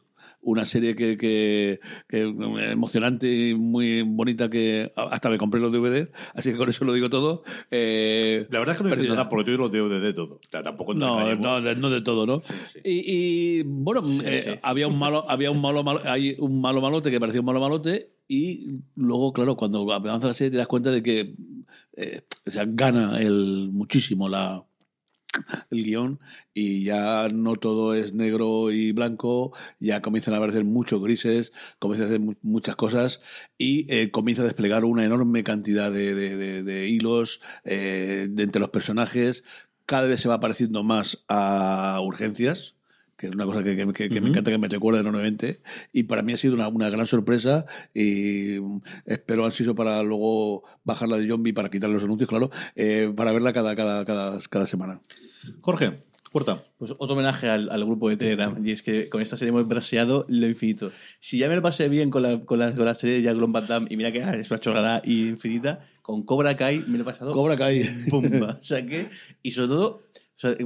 una 0.45 0.65
serie 0.65 0.95
que, 0.95 1.17
que, 1.17 1.79
que 2.07 2.21
emocionante 2.71 3.27
y 3.49 3.53
muy 3.55 4.01
bonita 4.03 4.49
que 4.49 4.91
hasta 4.95 5.29
me 5.29 5.37
compré 5.37 5.59
los 5.59 5.71
DVD, 5.71 6.07
así 6.33 6.51
que 6.51 6.57
con 6.57 6.69
eso 6.69 6.85
lo 6.85 6.93
digo 6.93 7.09
todo. 7.09 7.43
Eh, 7.71 8.47
La 8.49 8.59
verdad 8.59 8.73
es 8.75 8.77
que 8.77 8.83
no 8.85 8.89
perdida. 8.91 9.09
nada 9.15 9.29
porque 9.29 9.51
yo 9.51 9.57
lo 9.57 9.69
DVD 9.69 9.99
de 10.01 10.13
todo. 10.13 10.35
O 10.35 10.39
sea, 10.49 10.63
tampoco 10.63 10.93
No, 10.93 11.35
no, 11.35 11.61
de, 11.61 11.75
no 11.75 11.89
de 11.89 12.01
todo, 12.01 12.25
¿no? 12.25 12.41
Y, 12.83 13.59
y, 13.59 13.63
bueno, 13.63 14.01
eh, 14.23 14.59
había 14.63 14.87
un 14.87 14.97
malo, 14.97 15.23
había 15.29 15.51
un 15.51 15.61
malo, 15.61 15.83
malo- 15.83 16.01
hay 16.05 16.35
un 16.39 16.61
malo 16.61 16.81
malote 16.81 17.11
que 17.11 17.19
parecía 17.19 17.41
un 17.41 17.47
malo 17.47 17.59
malote 17.59 18.11
y 18.27 18.79
luego, 18.95 19.33
claro, 19.33 19.55
cuando 19.55 19.91
avanza 19.91 20.27
la 20.27 20.33
serie 20.33 20.51
te 20.51 20.57
das 20.57 20.67
cuenta 20.67 20.91
de 20.91 21.03
que 21.03 21.33
eh, 21.97 22.21
o 22.47 22.51
sea, 22.51 22.65
gana 22.67 23.19
el 23.19 23.69
muchísimo 23.71 24.29
la 24.29 24.63
el 25.71 25.83
guion 25.83 26.19
y 26.53 26.83
ya 26.83 27.27
no 27.29 27.55
todo 27.55 27.93
es 27.93 28.13
negro 28.13 28.71
y 28.71 28.91
blanco, 28.91 29.53
ya 29.79 30.01
comienzan 30.01 30.33
a 30.33 30.37
aparecer 30.37 30.63
muchos 30.63 31.01
grises, 31.01 31.51
comienzan 31.79 32.05
a 32.05 32.09
hacer 32.09 32.19
mu- 32.21 32.35
muchas 32.41 32.75
cosas 32.75 33.21
y 33.57 33.91
eh, 33.93 34.11
comienza 34.11 34.41
a 34.43 34.45
desplegar 34.45 34.85
una 34.85 35.05
enorme 35.05 35.43
cantidad 35.43 35.91
de, 35.91 36.15
de- 36.15 36.87
hilos 36.87 37.41
eh, 37.63 38.27
entre 38.37 38.59
los 38.59 38.69
personajes. 38.69 39.43
Cada 39.85 40.07
vez 40.07 40.19
se 40.21 40.29
va 40.29 40.39
pareciendo 40.39 40.83
más 40.83 41.23
a 41.27 41.99
urgencias, 42.03 42.75
que 43.17 43.27
es 43.27 43.33
una 43.33 43.45
cosa 43.45 43.63
que, 43.63 43.75
que- 43.75 43.91
que- 43.93 44.09
que 44.09 44.21
me 44.21 44.29
encanta 44.29 44.51
que 44.51 44.57
me 44.57 44.67
recuerde 44.67 44.99
enormemente. 44.99 45.59
Y 45.93 46.03
para 46.03 46.21
mí 46.21 46.33
ha 46.33 46.37
sido 46.37 46.53
una, 46.53 46.67
una 46.67 46.89
gran 46.89 47.07
sorpresa 47.07 47.65
y 47.93 48.57
espero 49.05 49.45
ansioso 49.45 49.73
para 49.75 50.03
luego 50.03 50.63
bajarla 50.83 51.17
de 51.17 51.27
zombie 51.27 51.53
para 51.53 51.69
quitar 51.69 51.89
los 51.89 52.03
anuncios, 52.03 52.29
claro, 52.29 52.49
eh, 52.75 53.11
para 53.15 53.31
verla 53.31 53.53
cada, 53.53 53.75
cada, 53.75 54.03
cada, 54.05 54.39
cada 54.49 54.67
semana. 54.67 55.01
Jorge. 55.61 56.03
Pues 56.77 56.91
otro 56.97 57.13
homenaje 57.13 57.47
al, 57.49 57.69
al 57.69 57.85
grupo 57.85 58.09
de 58.09 58.17
Telegram. 58.17 58.53
Y 58.67 58.71
es 58.73 58.81
que 58.83 59.07
con 59.07 59.21
esta 59.21 59.37
serie 59.37 59.51
hemos 59.51 59.65
braseado 59.69 60.25
lo 60.27 60.45
infinito. 60.47 60.91
Si 61.21 61.37
ya 61.37 61.47
me 61.47 61.55
lo 61.55 61.61
pasé 61.61 61.87
bien 61.87 62.09
con 62.09 62.23
la, 62.23 62.41
con 62.43 62.59
la, 62.59 62.75
con 62.75 62.83
la 62.83 62.93
serie 62.93 63.15
de 63.15 63.21
Jack 63.21 63.37
Van 63.39 63.65
Damme, 63.65 63.87
y 63.89 63.95
mira 63.95 64.11
que 64.11 64.21
ah, 64.21 64.35
es 64.35 64.51
una 64.51 64.59
chorrada 64.59 65.01
infinita, 65.05 65.79
con 66.01 66.23
Cobra 66.23 66.57
Kai 66.57 66.83
me 66.87 66.97
lo 66.97 67.03
he 67.03 67.05
pasado. 67.05 67.31
Cobra 67.31 67.55
Kai. 67.55 67.89
Bomba. 68.09 68.57
O 68.59 68.61
sea 68.61 68.85
que, 68.85 69.07
y 69.43 69.51
sobre 69.51 69.69
todo, 69.69 70.03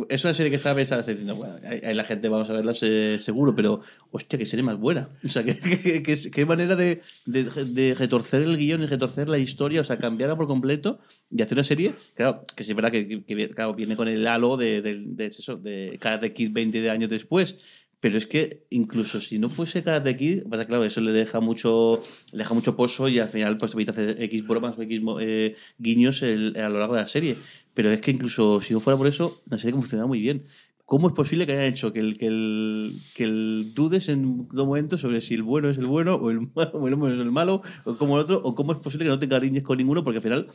es 0.10 0.24
una 0.24 0.34
serie 0.34 0.50
que 0.50 0.56
estaba 0.56 0.76
pensada 0.76 1.04
diciendo, 1.04 1.36
bueno, 1.36 1.56
ahí 1.64 1.94
la 1.94 2.04
gente 2.04 2.28
vamos 2.28 2.50
a 2.50 2.54
verla 2.54 2.74
se- 2.74 3.20
seguro, 3.20 3.56
pero 3.56 3.82
hostia, 4.12 4.40
qué 4.40 4.46
serie 4.46 4.64
más 4.64 4.80
buena. 4.80 5.10
O 5.24 5.30
sea, 5.30 5.44
qué, 5.44 6.46
manera 6.48 6.76
de, 6.76 7.02
de, 7.26 7.94
retorcer 7.94 8.42
el 8.42 8.58
guion 8.58 8.82
y 8.82 8.88
retorcer 8.88 9.30
la 9.30 9.38
historia, 9.38 9.82
o 9.82 9.84
sea, 9.84 9.98
cambiarla 9.98 10.36
por 10.36 10.48
completo 10.48 11.00
y 11.30 11.42
hacer 11.42 11.56
una 11.58 11.64
serie, 11.64 11.94
claro, 12.16 12.44
que 12.56 12.64
es 12.64 12.74
verdad 12.76 12.92
que, 12.92 13.08
que- 13.08 13.24
que, 13.24 13.50
claro, 13.50 13.76
viene 13.76 13.96
con 13.96 14.08
el 14.08 14.26
halo 14.26 14.58
de, 14.58 14.82
de, 14.82 15.04
de 15.06 15.26
eso, 15.28 15.56
de 15.58 15.98
Karate 16.00 16.34
Kid 16.34 16.52
20 16.52 16.82
de 16.82 16.90
años 16.90 17.10
después. 17.10 17.60
Pero 18.00 18.18
es 18.18 18.28
que 18.28 18.66
incluso 18.70 19.20
si 19.20 19.40
no 19.40 19.50
fuese 19.50 19.84
Karate 19.84 20.16
Kid, 20.16 20.44
pasa 20.50 20.66
claro, 20.66 20.86
eso 20.86 21.02
le 21.02 21.12
deja 21.12 21.40
mucho, 21.42 22.00
le 22.32 22.38
deja 22.40 22.54
mucho 22.54 22.76
pozo 22.76 23.10
y 23.10 23.20
al 23.20 23.30
final 23.30 23.58
pues 23.58 23.76
te 23.76 23.90
hacer 23.90 24.22
X 24.22 24.48
bromas 24.48 24.78
o 24.78 24.82
X 24.82 25.02
eh, 25.20 25.56
guiños 25.78 26.24
a 26.24 26.28
lo 26.28 26.80
largo 26.80 26.96
de 26.96 27.02
la 27.02 27.08
serie. 27.08 27.36
Pero 27.74 27.92
es 27.92 28.00
que 28.00 28.12
incluso 28.12 28.62
si 28.62 28.74
no 28.74 28.80
fuera 28.80 28.98
por 28.98 29.08
eso, 29.08 29.42
la 29.50 29.58
serie 29.58 29.74
funcionaba 29.74 30.08
muy 30.08 30.22
bien. 30.22 30.46
¿Cómo 30.86 31.08
es 31.08 31.14
posible 31.14 31.46
que 31.46 31.52
hayan 31.52 31.66
hecho 31.66 31.94
que 31.94 32.00
el, 32.00 32.18
que 32.18 32.26
el, 32.26 32.96
que 33.14 33.26
el 33.26 33.74
dudes 33.76 34.10
en 34.10 34.48
todo 34.48 34.66
momento 34.66 34.98
sobre 34.98 35.22
si 35.22 35.36
el 35.36 35.44
bueno 35.44 35.70
es 35.70 35.78
el 35.78 35.86
bueno 35.86 36.16
o 36.16 36.32
el 36.32 36.40
malo, 36.56 36.72
o 36.74 36.88
el 36.88 36.98
malo 36.98 37.14
es 37.14 37.22
el 37.22 37.32
malo 37.32 37.62
o 37.84 37.96
como 37.96 38.16
el 38.16 38.24
otro? 38.24 38.42
¿O 38.44 38.56
cómo 38.56 38.72
es 38.72 38.80
posible 38.80 39.06
que 39.06 39.10
no 39.10 39.20
te 39.20 39.28
cariñes 39.28 39.62
con 39.62 39.78
ninguno? 39.78 40.04
Porque 40.04 40.18
al 40.18 40.24
final 40.24 40.48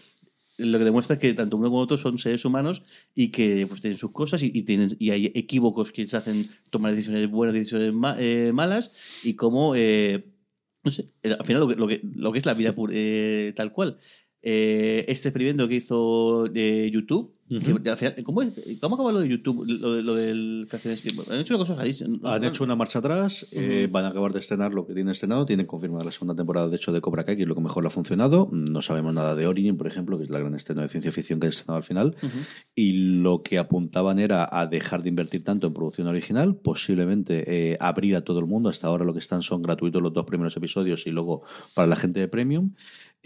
lo 0.57 0.78
que 0.78 0.84
demuestra 0.84 1.14
es 1.14 1.20
que 1.20 1.34
tanto 1.34 1.57
uno 1.57 1.68
como 1.68 1.80
otro 1.80 1.96
son 1.96 2.18
seres 2.18 2.44
humanos 2.44 2.82
y 3.14 3.30
que 3.30 3.66
pues, 3.66 3.80
tienen 3.80 3.98
sus 3.98 4.12
cosas 4.12 4.42
y, 4.42 4.50
y 4.55 4.62
tienen, 4.62 4.96
y 4.98 5.11
hay 5.11 5.26
equívocos 5.34 5.92
que 5.92 6.02
les 6.02 6.14
hacen 6.14 6.46
tomar 6.70 6.92
decisiones 6.92 7.30
buenas, 7.30 7.55
decisiones 7.55 7.92
ma- 7.92 8.16
eh, 8.18 8.52
malas 8.52 8.92
y 9.24 9.34
cómo, 9.34 9.74
eh, 9.76 10.24
no 10.84 10.90
sé, 10.90 11.07
eh, 11.22 11.36
al 11.38 11.44
final 11.44 11.62
lo 11.62 11.68
que, 11.88 12.00
lo 12.14 12.32
que, 12.32 12.38
es 12.38 12.46
la 12.46 12.55
vida 12.55 12.74
pur- 12.74 12.90
eh, 12.92 13.52
tal 13.57 13.72
cual. 13.72 13.98
Este 14.46 15.28
experimento 15.28 15.66
que 15.68 15.76
hizo 15.76 16.46
YouTube 16.52 17.34
¿cómo, 18.24 18.42
es- 18.42 18.53
¿Cómo 18.80 18.95
acaba 18.95 19.12
lo 19.12 19.20
de 19.20 19.28
YouTube? 19.28 19.64
Lo, 19.66 19.92
de- 19.95 20.03
lo 20.03 20.14
del? 20.14 20.66
Han 21.30 21.40
hecho 21.40 21.55
una 21.55 21.59
cosa 21.64 21.74
rarísima. 21.74 22.18
Han 22.34 22.45
hecho 22.45 22.64
una 22.64 22.74
marcha 22.76 22.99
atrás, 23.01 23.47
eh, 23.53 23.88
van 23.90 24.05
a 24.07 24.09
acabar 24.09 24.32
de 24.32 24.38
estrenar 24.40 24.72
lo 24.72 24.86
que 24.86 24.95
tienen 24.95 25.12
estrenado, 25.12 25.45
tienen 25.45 25.66
confirmada 25.66 26.05
la 26.05 26.11
segunda 26.11 26.34
temporada, 26.34 26.68
de 26.68 26.76
hecho, 26.76 26.92
de 26.92 27.01
Cobra 27.01 27.24
Kai, 27.24 27.36
que 27.36 27.42
es 27.42 27.49
lo 27.49 27.55
que 27.55 27.61
mejor 27.61 27.82
le 27.82 27.88
ha 27.88 27.90
funcionado. 27.90 28.49
No 28.53 28.80
sabemos 28.82 29.12
nada 29.14 29.34
de 29.34 29.47
Origin, 29.47 29.76
por 29.76 29.86
ejemplo, 29.86 30.16
que 30.18 30.24
es 30.24 30.30
la 30.30 30.38
gran 30.38 30.55
estreno 30.55 30.80
de 30.82 30.88
ciencia 30.88 31.12
ficción 31.12 31.38
que 31.40 31.47
han 31.47 31.51
estrenado 31.53 31.76
al 31.76 31.84
final. 31.84 32.16
Y 32.74 32.92
lo 32.92 33.42
que 33.42 33.59
apuntaban 33.59 34.18
era 34.18 34.49
a 34.51 34.66
dejar 34.66 35.03
de 35.03 35.11
invertir 35.11 35.45
tanto 35.45 35.66
en 35.66 35.74
producción 35.74 36.07
original, 36.07 36.57
posiblemente 36.57 37.72
eh, 37.72 37.76
abrir 37.80 38.16
a 38.16 38.22
todo 38.24 38.38
el 38.40 38.47
mundo. 38.47 38.68
Hasta 38.70 38.86
ahora 38.86 39.05
lo 39.05 39.12
que 39.12 39.18
están 39.18 39.42
son 39.42 39.61
gratuitos 39.62 40.01
los 40.03 40.12
dos 40.12 40.24
primeros 40.24 40.57
episodios 40.57 41.07
y 41.07 41.11
luego 41.11 41.42
para 41.74 41.86
la 41.86 41.97
gente 41.97 42.20
de 42.20 42.28
Premium. 42.28 42.72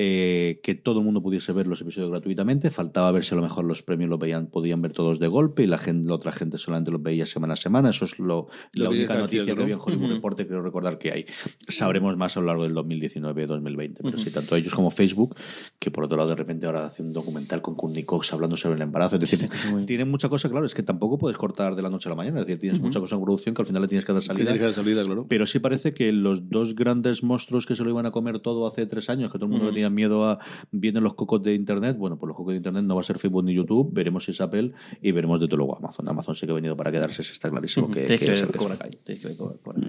Eh, 0.01 0.61
que 0.63 0.77
todo 0.77 1.01
el 1.01 1.05
mundo 1.05 1.21
pudiese 1.21 1.53
ver 1.53 1.67
los 1.67 1.81
episodios 1.81 2.11
gratuitamente. 2.11 2.71
Faltaba 2.71 3.11
ver 3.11 3.25
si 3.25 3.35
a 3.35 3.37
lo 3.37 3.43
mejor 3.43 3.65
los 3.65 3.83
premios 3.83 4.09
los 4.09 4.21
veían, 4.21 4.47
podían 4.47 4.81
ver 4.81 4.93
todos 4.93 5.19
de 5.19 5.27
golpe 5.27 5.65
y 5.65 5.67
la, 5.67 5.77
gente, 5.77 6.07
la 6.07 6.15
otra 6.15 6.31
gente 6.31 6.57
solamente 6.57 6.93
los 6.93 7.03
veía 7.03 7.27
semana 7.27 7.55
a 7.55 7.57
semana. 7.57 7.91
Eso 7.91 8.05
es 8.05 8.17
lo, 8.21 8.47
Lo 8.75 8.85
la 8.85 8.91
única 8.91 9.19
noticia 9.19 9.57
que 9.57 9.61
había 9.61 9.75
en 9.75 9.81
Hollywood 9.81 10.05
Ujú. 10.05 10.15
Reporter, 10.15 10.47
creo 10.47 10.63
recordar 10.63 10.99
que 10.99 11.11
hay. 11.11 11.27
Sabremos 11.67 12.17
más 12.17 12.37
a 12.37 12.41
lo 12.41 12.47
largo 12.47 12.63
del 12.63 12.77
2019-2020. 12.77 13.99
Pero 14.05 14.19
sí, 14.19 14.31
tanto 14.31 14.55
ellos 14.55 14.73
como 14.73 14.93
Facebook, 14.93 15.35
que 15.81 15.91
por 15.91 16.05
otro 16.05 16.17
lado 16.17 16.29
de 16.29 16.37
repente 16.37 16.67
ahora 16.67 16.87
hace 16.87 17.03
un 17.03 17.13
documental 17.13 17.61
con 17.61 17.75
Courtney 17.75 18.05
Cox 18.05 18.33
hablando 18.33 18.57
sobre 18.57 18.77
el 18.77 18.83
embarazo. 18.83 19.17
Es 19.17 19.23
decir, 19.23 19.49
tienen 19.85 20.09
mucha 20.09 20.29
cosa, 20.29 20.49
claro, 20.49 20.65
es 20.65 20.77
que 20.77 20.85
tampoco 20.85 21.19
puedes 21.19 21.37
cortar 21.37 21.75
de 21.75 21.83
la 21.83 21.91
noche 21.91 22.09
a 22.09 22.11
la 22.11 22.17
mañana. 22.17 22.39
Es 22.39 22.47
decir, 22.47 22.61
tienes 22.61 22.81
mucha 22.81 23.01
cosa 23.01 23.17
en 23.17 23.23
producción 23.25 23.53
que 23.53 23.63
al 23.63 23.67
final 23.67 23.83
le 23.83 23.89
tienes 23.89 24.05
que 24.05 24.13
dar 24.13 24.23
salida. 24.23 24.53
que 24.53 24.61
dar 24.61 24.75
salida, 24.75 25.03
claro. 25.03 25.27
Pero 25.29 25.45
sí 25.49 25.59
parece 25.59 25.93
que 25.93 26.13
los 26.13 26.49
dos 26.49 26.77
grandes 26.77 27.25
monstruos 27.25 27.67
que 27.67 27.75
se 27.75 27.83
lo 27.83 27.91
iban 27.91 28.07
a 28.07 28.13
comer 28.13 28.39
todo 28.39 28.65
hace 28.69 28.87
tres 28.87 29.11
años, 29.11 29.33
que 29.33 29.39
todo 29.39 29.47
el 29.47 29.51
mundo 29.51 29.67
le 29.67 29.73
tenía 29.73 29.88
miedo 29.91 30.27
a 30.27 30.39
vienen 30.71 31.03
los 31.03 31.15
cocos 31.15 31.43
de 31.43 31.55
Internet, 31.55 31.97
bueno, 31.97 32.19
pues 32.19 32.29
los 32.29 32.37
cocos 32.37 32.53
de 32.53 32.59
Internet 32.59 32.85
no 32.85 32.95
va 32.95 33.01
a 33.01 33.05
ser 33.05 33.19
Facebook 33.19 33.45
ni 33.45 33.55
YouTube, 33.55 33.91
veremos 33.93 34.25
si 34.25 34.33
es 34.33 34.41
Apple 34.41 34.73
y 35.03 35.13
veremos 35.13 35.41
de 35.41 35.47
todo 35.47 35.59
luego 35.59 35.77
Amazon. 35.77 36.09
Amazon 36.09 36.35
sí 36.35 36.47
que 36.47 36.53
ha 36.53 36.55
venido 36.55 36.77
para 36.77 36.91
quedarse, 36.93 37.23
está 37.23 37.51
clarísimo. 37.51 37.91
Que, 37.91 38.05
que 38.05 38.19
que 38.19 38.31
ver 38.31 38.47
que 38.49 38.59
Cobra 38.59 38.79
que 39.05 39.37
Cobra 39.37 39.57
Cobra. 39.63 39.81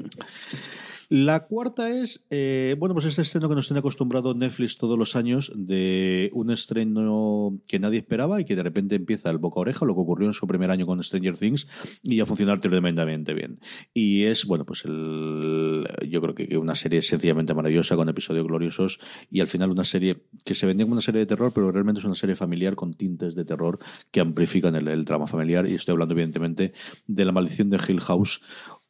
La 1.11 1.47
cuarta 1.47 1.89
es, 1.89 2.23
eh, 2.29 2.75
bueno, 2.77 2.93
pues 2.93 3.05
este 3.05 3.23
estreno 3.23 3.49
que 3.49 3.55
nos 3.55 3.67
tiene 3.67 3.79
acostumbrado 3.79 4.35
Netflix 4.35 4.77
todos 4.77 4.95
los 4.95 5.15
años 5.15 5.51
de 5.55 6.29
un 6.33 6.51
estreno 6.51 7.59
que 7.67 7.79
nadie 7.79 7.97
esperaba 7.97 8.39
y 8.39 8.45
que 8.45 8.55
de 8.55 8.61
repente 8.61 8.93
empieza 8.93 9.31
el 9.31 9.39
boca 9.39 9.59
a 9.59 9.61
oreja, 9.61 9.87
lo 9.87 9.95
que 9.95 10.01
ocurrió 10.01 10.27
en 10.27 10.33
su 10.33 10.45
primer 10.45 10.69
año 10.69 10.85
con 10.85 11.03
Stranger 11.03 11.35
Things 11.35 11.67
y 12.03 12.19
a 12.19 12.27
funcionar 12.27 12.61
tremendamente 12.61 13.33
bien. 13.33 13.59
Y 13.91 14.25
es, 14.25 14.45
bueno, 14.45 14.67
pues 14.67 14.85
el, 14.85 15.83
yo 16.07 16.21
creo 16.21 16.35
que 16.35 16.55
una 16.59 16.75
serie 16.75 17.01
sencillamente 17.01 17.55
maravillosa 17.55 17.95
con 17.95 18.07
episodios 18.07 18.45
gloriosos 18.45 18.99
y 19.31 19.39
al 19.39 19.47
final 19.47 19.71
una 19.71 19.85
serie 19.85 20.25
que 20.45 20.53
se 20.53 20.67
vendía 20.67 20.85
como 20.85 20.93
una 20.93 21.01
serie 21.01 21.21
de 21.21 21.25
terror, 21.25 21.51
pero 21.55 21.71
realmente 21.71 22.01
es 22.01 22.05
una 22.05 22.13
serie 22.13 22.35
familiar 22.35 22.75
con 22.75 22.93
tintes 22.93 23.33
de 23.33 23.45
terror 23.45 23.79
que 24.11 24.19
amplifican 24.19 24.75
el, 24.75 24.87
el 24.87 25.05
drama 25.05 25.25
familiar 25.25 25.67
y 25.67 25.73
estoy 25.73 25.93
hablando 25.93 26.13
evidentemente 26.13 26.73
de 27.07 27.25
la 27.25 27.31
maldición 27.31 27.71
de 27.71 27.79
Hill 27.87 27.99
House 28.01 28.41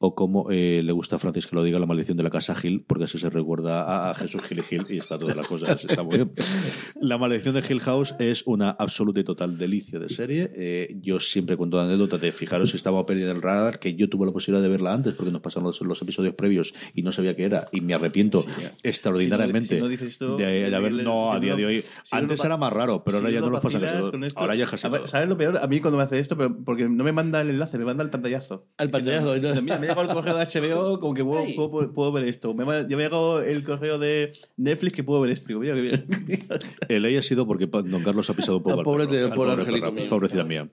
o 0.02 0.16
como 0.16 0.50
eh, 0.50 0.82
le 0.84 0.92
gusta 0.94 1.18
a 1.18 1.20
Francis 1.20 1.46
que 1.46 1.56
lo 1.56 1.64
diga, 1.64 1.78
la 1.78 1.86
maldición 1.86 2.16
de 2.16 2.24
la 2.24 2.30
casa 2.30 2.56
Gil, 2.56 2.86
porque 2.88 3.04
así 3.04 3.18
se 3.18 3.30
recuerda 3.30 3.84
a, 3.84 4.12
a 4.12 4.16
Jesús 4.16 4.42
Gil 4.44 4.60
y 4.60 4.62
Gil 4.64 4.86
y 4.90 4.98
está 4.98 5.18
toda 5.18 5.36
la 5.36 5.44
cosa, 5.44 5.74
está 5.74 6.04
muy 6.04 6.16
bien. 6.18 6.32
La 7.02 7.18
maldición 7.18 7.54
de 7.54 7.64
Hill 7.68 7.82
House 7.82 8.16
es 8.18 8.44
una 8.48 8.70
absoluta 8.72 9.20
y 9.20 9.24
total 9.26 9.58
delicia 9.58 10.00
de 10.00 10.08
serie. 10.10 10.52
Eh, 10.56 10.96
yo 11.02 11.20
siempre 11.20 11.58
cuento 11.58 11.76
la 11.78 11.84
anécdota 11.84 12.18
de 12.18 12.32
fijaros 12.32 12.70
si 12.70 12.78
estaba 12.78 13.06
perdida 13.06 13.30
en 13.32 13.36
el 13.38 13.42
radar, 13.42 13.80
que 13.80 13.94
yo 13.96 14.08
tuve 14.10 14.26
la 14.26 14.32
posibilidad 14.32 14.64
de 14.64 14.70
verla 14.70 14.94
antes 14.94 15.14
porque 15.16 15.32
nos 15.32 15.42
pasaron 15.42 15.66
los, 15.68 15.82
los 15.82 16.02
episodios 16.02 16.34
previos 16.34 16.74
y 16.94 17.02
no 17.02 17.12
sabía 17.12 17.36
qué 17.36 17.44
era 17.44 17.68
y 17.74 17.82
me 17.82 17.94
arrepiento 17.94 18.46
extraordinariamente 18.84 19.68
Si 19.68 19.74
no- 19.76 19.80
si 19.80 19.82
no 19.82 19.88
dices 19.90 20.08
esto, 20.12 20.36
de, 20.38 20.70
de 20.70 20.76
haber, 20.76 20.94
no, 20.94 21.32
a 21.32 21.40
día 21.40 21.56
de 21.56 21.66
hoy. 21.66 21.84
antes 22.12 22.44
era 22.44 22.58
más 22.58 22.72
raro, 22.74 23.04
pero 23.04 23.18
si 23.18 23.24
ahora 23.26 23.34
ya 23.34 23.42
no 23.42 23.50
nos 23.50 23.62
pasa 23.62 23.80
Ahora 24.36 24.56
ya 24.56 24.66
es. 24.66 25.10
¿Sabes 25.10 25.28
lo 25.30 25.38
peor? 25.38 25.58
A 25.58 25.68
mí 25.68 25.80
cuando 25.80 25.98
me 25.98 26.04
hace 26.04 26.20
esto, 26.20 26.38
pero 26.38 26.56
porque 26.64 26.88
no 26.88 27.04
me 27.04 27.12
manda 27.12 27.42
el 27.42 27.50
enlace, 27.50 27.78
me 27.78 27.86
manda 27.86 28.04
el 28.04 28.10
pantallazo. 28.10 28.68
Al 28.78 28.90
pantallazo. 28.90 29.34
Mira, 29.62 29.80
me 29.80 29.89
ha 29.89 29.89
llegado 29.90 30.02
el 30.10 30.14
correo 30.16 30.38
de 30.38 30.46
HBO, 30.46 31.00
como 31.00 31.14
que 31.14 31.24
puedo, 31.24 31.70
puedo, 31.70 31.92
puedo 31.94 32.12
ver 32.12 32.24
esto. 32.26 32.54
Me, 32.54 32.64
ha- 32.64 32.88
ya 32.88 32.96
me 32.98 33.04
ha 33.04 33.08
llegado 33.08 33.42
el 33.42 33.64
correo 33.64 34.00
de 34.00 34.34
Netflix 34.58 34.94
que 34.96 35.04
puedo 35.04 35.22
ver 35.22 35.32
esto. 35.32 35.60
Mira, 35.60 35.76
qué 35.76 35.82
bien. 35.82 36.06
El 36.88 37.02
ley 37.04 37.18
ha 37.18 37.22
sido 37.22 37.46
porque 37.46 37.68
don 37.68 38.04
Carlos 38.04 38.30
ha 38.30 38.34
pisado 38.34 38.58
un 38.58 38.64
poco 38.64 38.76
Ah, 38.76 38.80
al 38.80 38.84
pobre 38.86 39.06
perro, 39.08 39.18
de- 39.18 39.24
al 39.26 39.34
pobre 39.36 39.52
pobre 39.64 39.66
perro, 39.80 39.92
mío. 39.92 40.10
pobrecita 40.10 40.44
mía. 40.44 40.70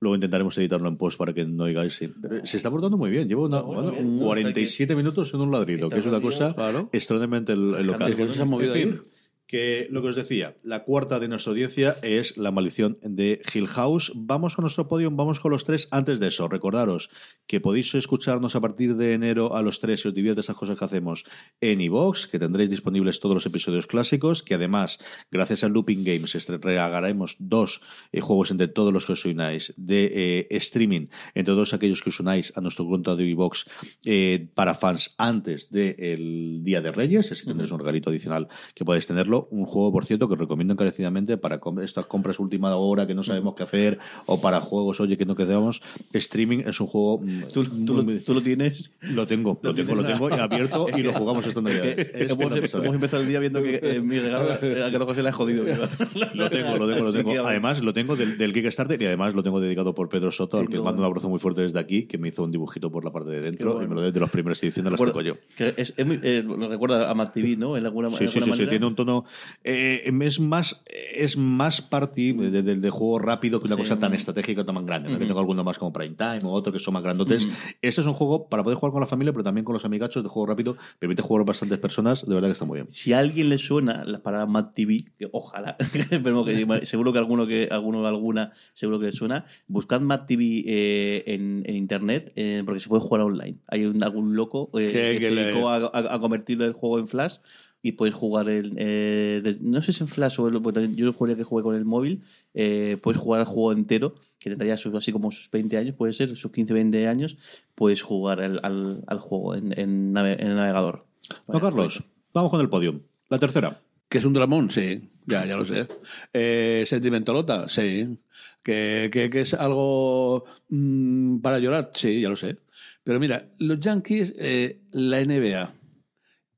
Luego 0.00 0.16
intentaremos 0.16 0.58
editarlo 0.58 0.88
en 0.88 0.96
post 0.96 1.16
para 1.16 1.32
que 1.32 1.44
no 1.44 1.62
oigáis. 1.64 1.92
sí. 1.94 2.08
Pero 2.20 2.44
se 2.44 2.56
está 2.56 2.70
portando 2.72 2.96
muy 2.96 3.08
bien. 3.10 3.28
Lleva 3.28 3.42
una, 3.42 3.60
bueno, 3.60 3.82
bueno, 3.82 3.92
bien, 3.92 4.18
¿no? 4.18 4.24
47 4.24 4.96
minutos 4.96 5.32
en 5.32 5.40
un 5.42 5.52
ladrido, 5.52 5.88
que 5.88 5.98
es 6.00 6.06
una 6.06 6.20
cosa 6.20 6.54
Claro. 6.54 6.88
extraordinariamente 6.92 7.54
local. 7.54 8.10
Es 8.10 8.16
que 8.16 8.24
no 8.24 8.32
se 8.32 8.42
ha 8.42 8.44
movido 8.44 8.74
en 8.74 8.80
fin, 8.80 9.00
ahí. 9.04 9.10
Que 9.52 9.86
lo 9.90 10.00
que 10.00 10.08
os 10.08 10.16
decía, 10.16 10.56
la 10.62 10.82
cuarta 10.82 11.20
de 11.20 11.28
nuestra 11.28 11.50
audiencia 11.50 11.96
es 12.00 12.38
La 12.38 12.50
maldición 12.52 12.96
de 13.02 13.42
Hill 13.52 13.66
House. 13.66 14.10
Vamos 14.14 14.56
con 14.56 14.62
nuestro 14.62 14.88
podium, 14.88 15.14
vamos 15.14 15.40
con 15.40 15.50
los 15.50 15.64
tres. 15.64 15.88
Antes 15.90 16.20
de 16.20 16.28
eso, 16.28 16.48
recordaros 16.48 17.10
que 17.46 17.60
podéis 17.60 17.94
escucharnos 17.94 18.56
a 18.56 18.62
partir 18.62 18.96
de 18.96 19.12
enero 19.12 19.54
a 19.54 19.60
los 19.60 19.78
tres 19.78 20.00
si 20.00 20.08
os 20.08 20.14
divierte 20.14 20.40
estas 20.40 20.56
cosas 20.56 20.78
que 20.78 20.86
hacemos 20.86 21.24
en 21.60 21.82
iVox, 21.82 22.28
que 22.28 22.38
tendréis 22.38 22.70
disponibles 22.70 23.20
todos 23.20 23.34
los 23.34 23.44
episodios 23.44 23.86
clásicos, 23.86 24.42
que 24.42 24.54
además, 24.54 24.98
gracias 25.30 25.64
a 25.64 25.68
Looping 25.68 26.02
Games, 26.02 26.48
regalaremos 26.48 27.36
dos 27.38 27.82
eh, 28.10 28.22
juegos 28.22 28.52
entre 28.52 28.68
todos 28.68 28.90
los 28.90 29.04
que 29.04 29.12
os 29.12 29.24
unáis 29.26 29.74
de 29.76 30.48
eh, 30.50 30.56
streaming, 30.56 31.08
entre 31.34 31.52
todos 31.52 31.74
aquellos 31.74 32.02
que 32.02 32.08
os 32.08 32.20
unáis 32.20 32.54
a 32.56 32.62
nuestro 32.62 32.86
cuenta 32.86 33.16
de 33.16 33.28
iVox 33.28 33.66
eh, 34.06 34.48
para 34.54 34.74
fans 34.74 35.14
antes 35.18 35.70
del 35.70 36.60
Día 36.64 36.80
de 36.80 36.90
Reyes, 36.90 37.30
así 37.32 37.44
tendréis 37.44 37.70
un 37.70 37.80
regalito 37.80 38.08
adicional 38.08 38.48
que 38.74 38.86
podéis 38.86 39.06
tenerlo. 39.06 39.41
Un 39.50 39.64
juego, 39.66 39.92
por 39.92 40.04
cierto, 40.04 40.28
que 40.28 40.34
os 40.34 40.40
recomiendo 40.40 40.72
encarecidamente 40.74 41.36
para 41.36 41.60
estas 41.82 42.06
compras 42.06 42.38
última 42.40 42.74
hora 42.76 43.06
que 43.06 43.14
no 43.14 43.22
sabemos 43.22 43.54
qué 43.54 43.62
hacer 43.62 43.98
o 44.26 44.40
para 44.40 44.60
juegos, 44.60 45.00
oye, 45.00 45.16
que 45.16 45.26
no 45.26 45.34
quedamos. 45.34 45.82
Streaming 46.12 46.60
es 46.66 46.80
un 46.80 46.86
juego. 46.86 47.22
¿Tú, 47.52 47.64
tú, 47.64 47.94
lo, 47.94 48.04
tú 48.20 48.34
lo 48.34 48.42
tienes. 48.42 48.90
lo 49.00 49.26
tengo, 49.26 49.58
lo, 49.62 49.74
tengo, 49.74 49.94
lo 49.94 50.04
tengo 50.04 50.26
abierto 50.32 50.86
y 50.96 51.02
lo 51.02 51.12
jugamos 51.12 51.46
esta 51.46 51.60
Navidad. 51.60 51.84
hemos, 52.14 52.74
hemos 52.74 52.94
empezado 52.94 53.22
el 53.22 53.28
día 53.28 53.40
viendo 53.40 53.62
que 53.62 53.80
eh, 53.82 54.00
mi 54.00 54.18
regalo 54.18 54.52
era 54.60 54.90
que 54.90 54.96
luego 54.96 55.14
se 55.14 55.22
le 55.22 55.28
ha 55.28 55.32
jodido. 55.32 55.62
Lo 56.34 56.50
tengo, 56.50 56.76
lo 56.76 56.88
tengo, 56.88 57.04
lo 57.04 57.12
tengo. 57.12 57.46
Además, 57.46 57.82
lo 57.82 57.92
tengo 57.92 58.16
del, 58.16 58.36
del 58.38 58.52
Kickstarter 58.52 59.00
y 59.00 59.06
además 59.06 59.34
lo 59.34 59.42
tengo 59.42 59.60
dedicado 59.60 59.94
por 59.94 60.08
Pedro 60.08 60.30
Soto, 60.30 60.58
al 60.58 60.68
que 60.68 60.76
no. 60.76 60.82
mando 60.84 61.02
un 61.02 61.06
abrazo 61.06 61.28
muy 61.28 61.38
fuerte 61.38 61.62
desde 61.62 61.78
aquí, 61.78 62.04
que 62.04 62.18
me 62.18 62.28
hizo 62.28 62.42
un 62.42 62.50
dibujito 62.50 62.90
por 62.90 63.04
la 63.04 63.12
parte 63.12 63.30
de 63.30 63.40
dentro 63.40 63.72
bueno. 63.74 63.86
y 63.86 63.88
me 63.88 63.94
lo 63.96 64.02
dio 64.02 64.12
de 64.12 64.20
las 64.20 64.30
primeras 64.30 64.62
ediciones, 64.62 64.90
las 64.92 64.98
Bueno, 64.98 65.12
toco 65.12 65.22
yo. 65.24 65.34
que 65.56 65.74
es, 65.76 65.94
es 65.96 66.06
muy, 66.06 66.18
eh, 66.22 66.42
lo 66.46 66.68
recuerda 66.68 67.10
a 67.10 67.14
Matt 67.14 67.32
TV, 67.34 67.56
¿no? 67.56 67.76
En 67.76 67.84
alguna, 67.86 68.10
Sí, 68.10 68.24
en 68.24 68.30
sí, 68.30 68.38
alguna 68.38 68.44
sí, 68.44 68.44
sí, 68.44 68.50
manera. 68.62 68.70
tiene 68.70 68.86
un 68.86 68.94
tono. 68.94 69.24
Eh, 69.64 70.02
es 70.22 70.40
más 70.40 70.82
es 71.14 71.36
más 71.36 71.80
party 71.82 72.32
de, 72.32 72.62
de- 72.62 72.74
de 72.76 72.90
juego 72.90 73.18
rápido 73.18 73.60
que 73.60 73.66
una 73.66 73.76
Sí. 73.76 73.82
cosa 73.82 73.98
tan 73.98 74.14
estratégica 74.14 74.62
o 74.62 74.64
tan 74.64 74.84
grande. 74.86 75.10
¿no? 75.10 75.18
Que 75.18 75.26
tengo 75.26 75.38
alguno 75.40 75.62
más 75.64 75.78
como 75.78 75.92
Prime 75.92 76.14
Time 76.16 76.40
o 76.44 76.50
otro 76.50 76.72
que 76.72 76.78
son 76.78 76.94
más 76.94 77.02
grandotes. 77.02 77.46
Este 77.80 78.00
es 78.00 78.06
un 78.06 78.14
juego 78.14 78.48
para 78.48 78.62
poder 78.64 78.78
jugar 78.78 78.92
con 78.92 79.00
la 79.00 79.06
familia, 79.06 79.32
pero 79.32 79.44
también 79.44 79.64
con 79.64 79.72
los 79.74 79.84
amigachos 79.84 80.22
de 80.22 80.28
juego 80.28 80.46
rápido. 80.46 80.76
Permite 80.98 81.22
jugar 81.22 81.44
bastantes 81.44 81.78
personas, 81.78 82.26
de 82.26 82.34
verdad 82.34 82.48
que 82.48 82.52
está 82.52 82.64
muy 82.64 82.76
bien. 82.78 82.90
Si 82.90 83.12
a 83.12 83.18
alguien 83.18 83.48
le 83.48 83.58
suena 83.58 84.04
las 84.04 84.20
palabras 84.20 84.48
Matt 84.48 84.74
TV, 84.74 85.04
que 85.18 85.28
ojalá, 85.32 85.76
pero 86.22 86.44
que 86.44 86.86
seguro 86.86 87.12
que 87.12 87.18
alguno 87.18 87.46
que 87.46 87.68
alguno 87.70 88.06
alguna 88.06 88.52
seguro 88.74 88.98
que 88.98 89.06
le 89.06 89.12
suena, 89.12 89.44
buscad 89.66 90.00
Matt 90.00 90.26
TV 90.26 90.64
eh, 90.66 91.24
en, 91.26 91.62
en 91.66 91.76
internet 91.76 92.32
eh, 92.36 92.62
porque 92.64 92.80
se 92.80 92.88
puede 92.88 93.02
jugar 93.02 93.22
online. 93.22 93.58
Hay 93.68 93.84
un- 93.84 94.02
algún 94.02 94.34
loco 94.36 94.70
eh, 94.78 94.90
Que- 94.92 94.92
que, 94.92 95.18
que 95.18 95.24
se 95.26 95.30
le- 95.30 95.44
dedicó 95.46 95.68
a, 95.68 95.76
a- 95.76 96.14
a 96.14 96.20
convertir 96.20 96.60
el 96.62 96.72
juego 96.72 96.98
en 96.98 97.08
Flash 97.08 97.36
y 97.82 97.92
puedes 97.92 98.14
jugar 98.14 98.48
el 98.48 98.74
eh, 98.78 99.40
de- 99.42 99.58
no 99.60 99.82
sé 99.82 99.92
si 99.92 100.02
en 100.04 100.08
Flash 100.08 100.38
o 100.40 100.48
el- 100.48 100.62
porque 100.62 100.88
yo 100.94 101.12
jugaría 101.12 101.36
que 101.36 101.42
jugué 101.44 101.62
con 101.64 101.74
el 101.74 101.84
móvil 101.84 102.22
eh, 102.54 102.96
puedes 103.02 103.20
jugar 103.20 103.40
el 103.40 103.46
juego 103.46 103.72
entero 103.72 104.14
que 104.38 104.50
tendría 104.50 104.76
sus, 104.76 104.94
así 104.94 105.10
como 105.12 105.30
sus 105.30 105.50
20 105.50 105.76
años 105.76 105.94
puede 105.96 106.12
ser 106.12 106.34
sus 106.36 106.52
15 106.52 106.72
20 106.74 107.06
años 107.08 107.36
puedes 107.74 108.02
jugar 108.02 108.40
al, 108.40 108.60
al- 108.62 109.02
al 109.06 109.18
juego 109.18 109.54
en, 109.56 109.78
en 109.78 110.12
nave- 110.12 110.40
en 110.40 110.48
el 110.48 110.54
navegador 110.56 111.06
No, 111.48 111.60
Carlos, 111.60 112.02
vamos 112.32 112.50
con 112.50 112.60
el 112.60 112.68
podio. 112.68 113.00
La 113.28 113.38
tercera. 113.38 113.80
¿Que 114.08 114.18
es 114.18 114.24
un 114.26 114.34
dramón? 114.34 114.70
Sí, 114.70 115.08
ya, 115.26 115.46
ya 115.46 115.56
lo 115.56 115.64
sé. 115.64 115.88
Eh, 116.34 116.84
¿Sentimentalota? 116.86 117.66
Sí. 117.68 118.18
¿Que, 118.62 119.08
que, 119.10 119.30
que 119.30 119.40
es 119.40 119.54
algo 119.54 120.44
mm, 120.68 121.38
para 121.38 121.58
llorar? 121.58 121.90
Sí, 121.94 122.20
ya 122.20 122.28
lo 122.28 122.36
sé. 122.36 122.58
Pero 123.04 123.18
mira, 123.18 123.48
los 123.58 123.80
Yankees, 123.80 124.34
eh, 124.38 124.82
la 124.92 125.18
NBA 125.24 125.72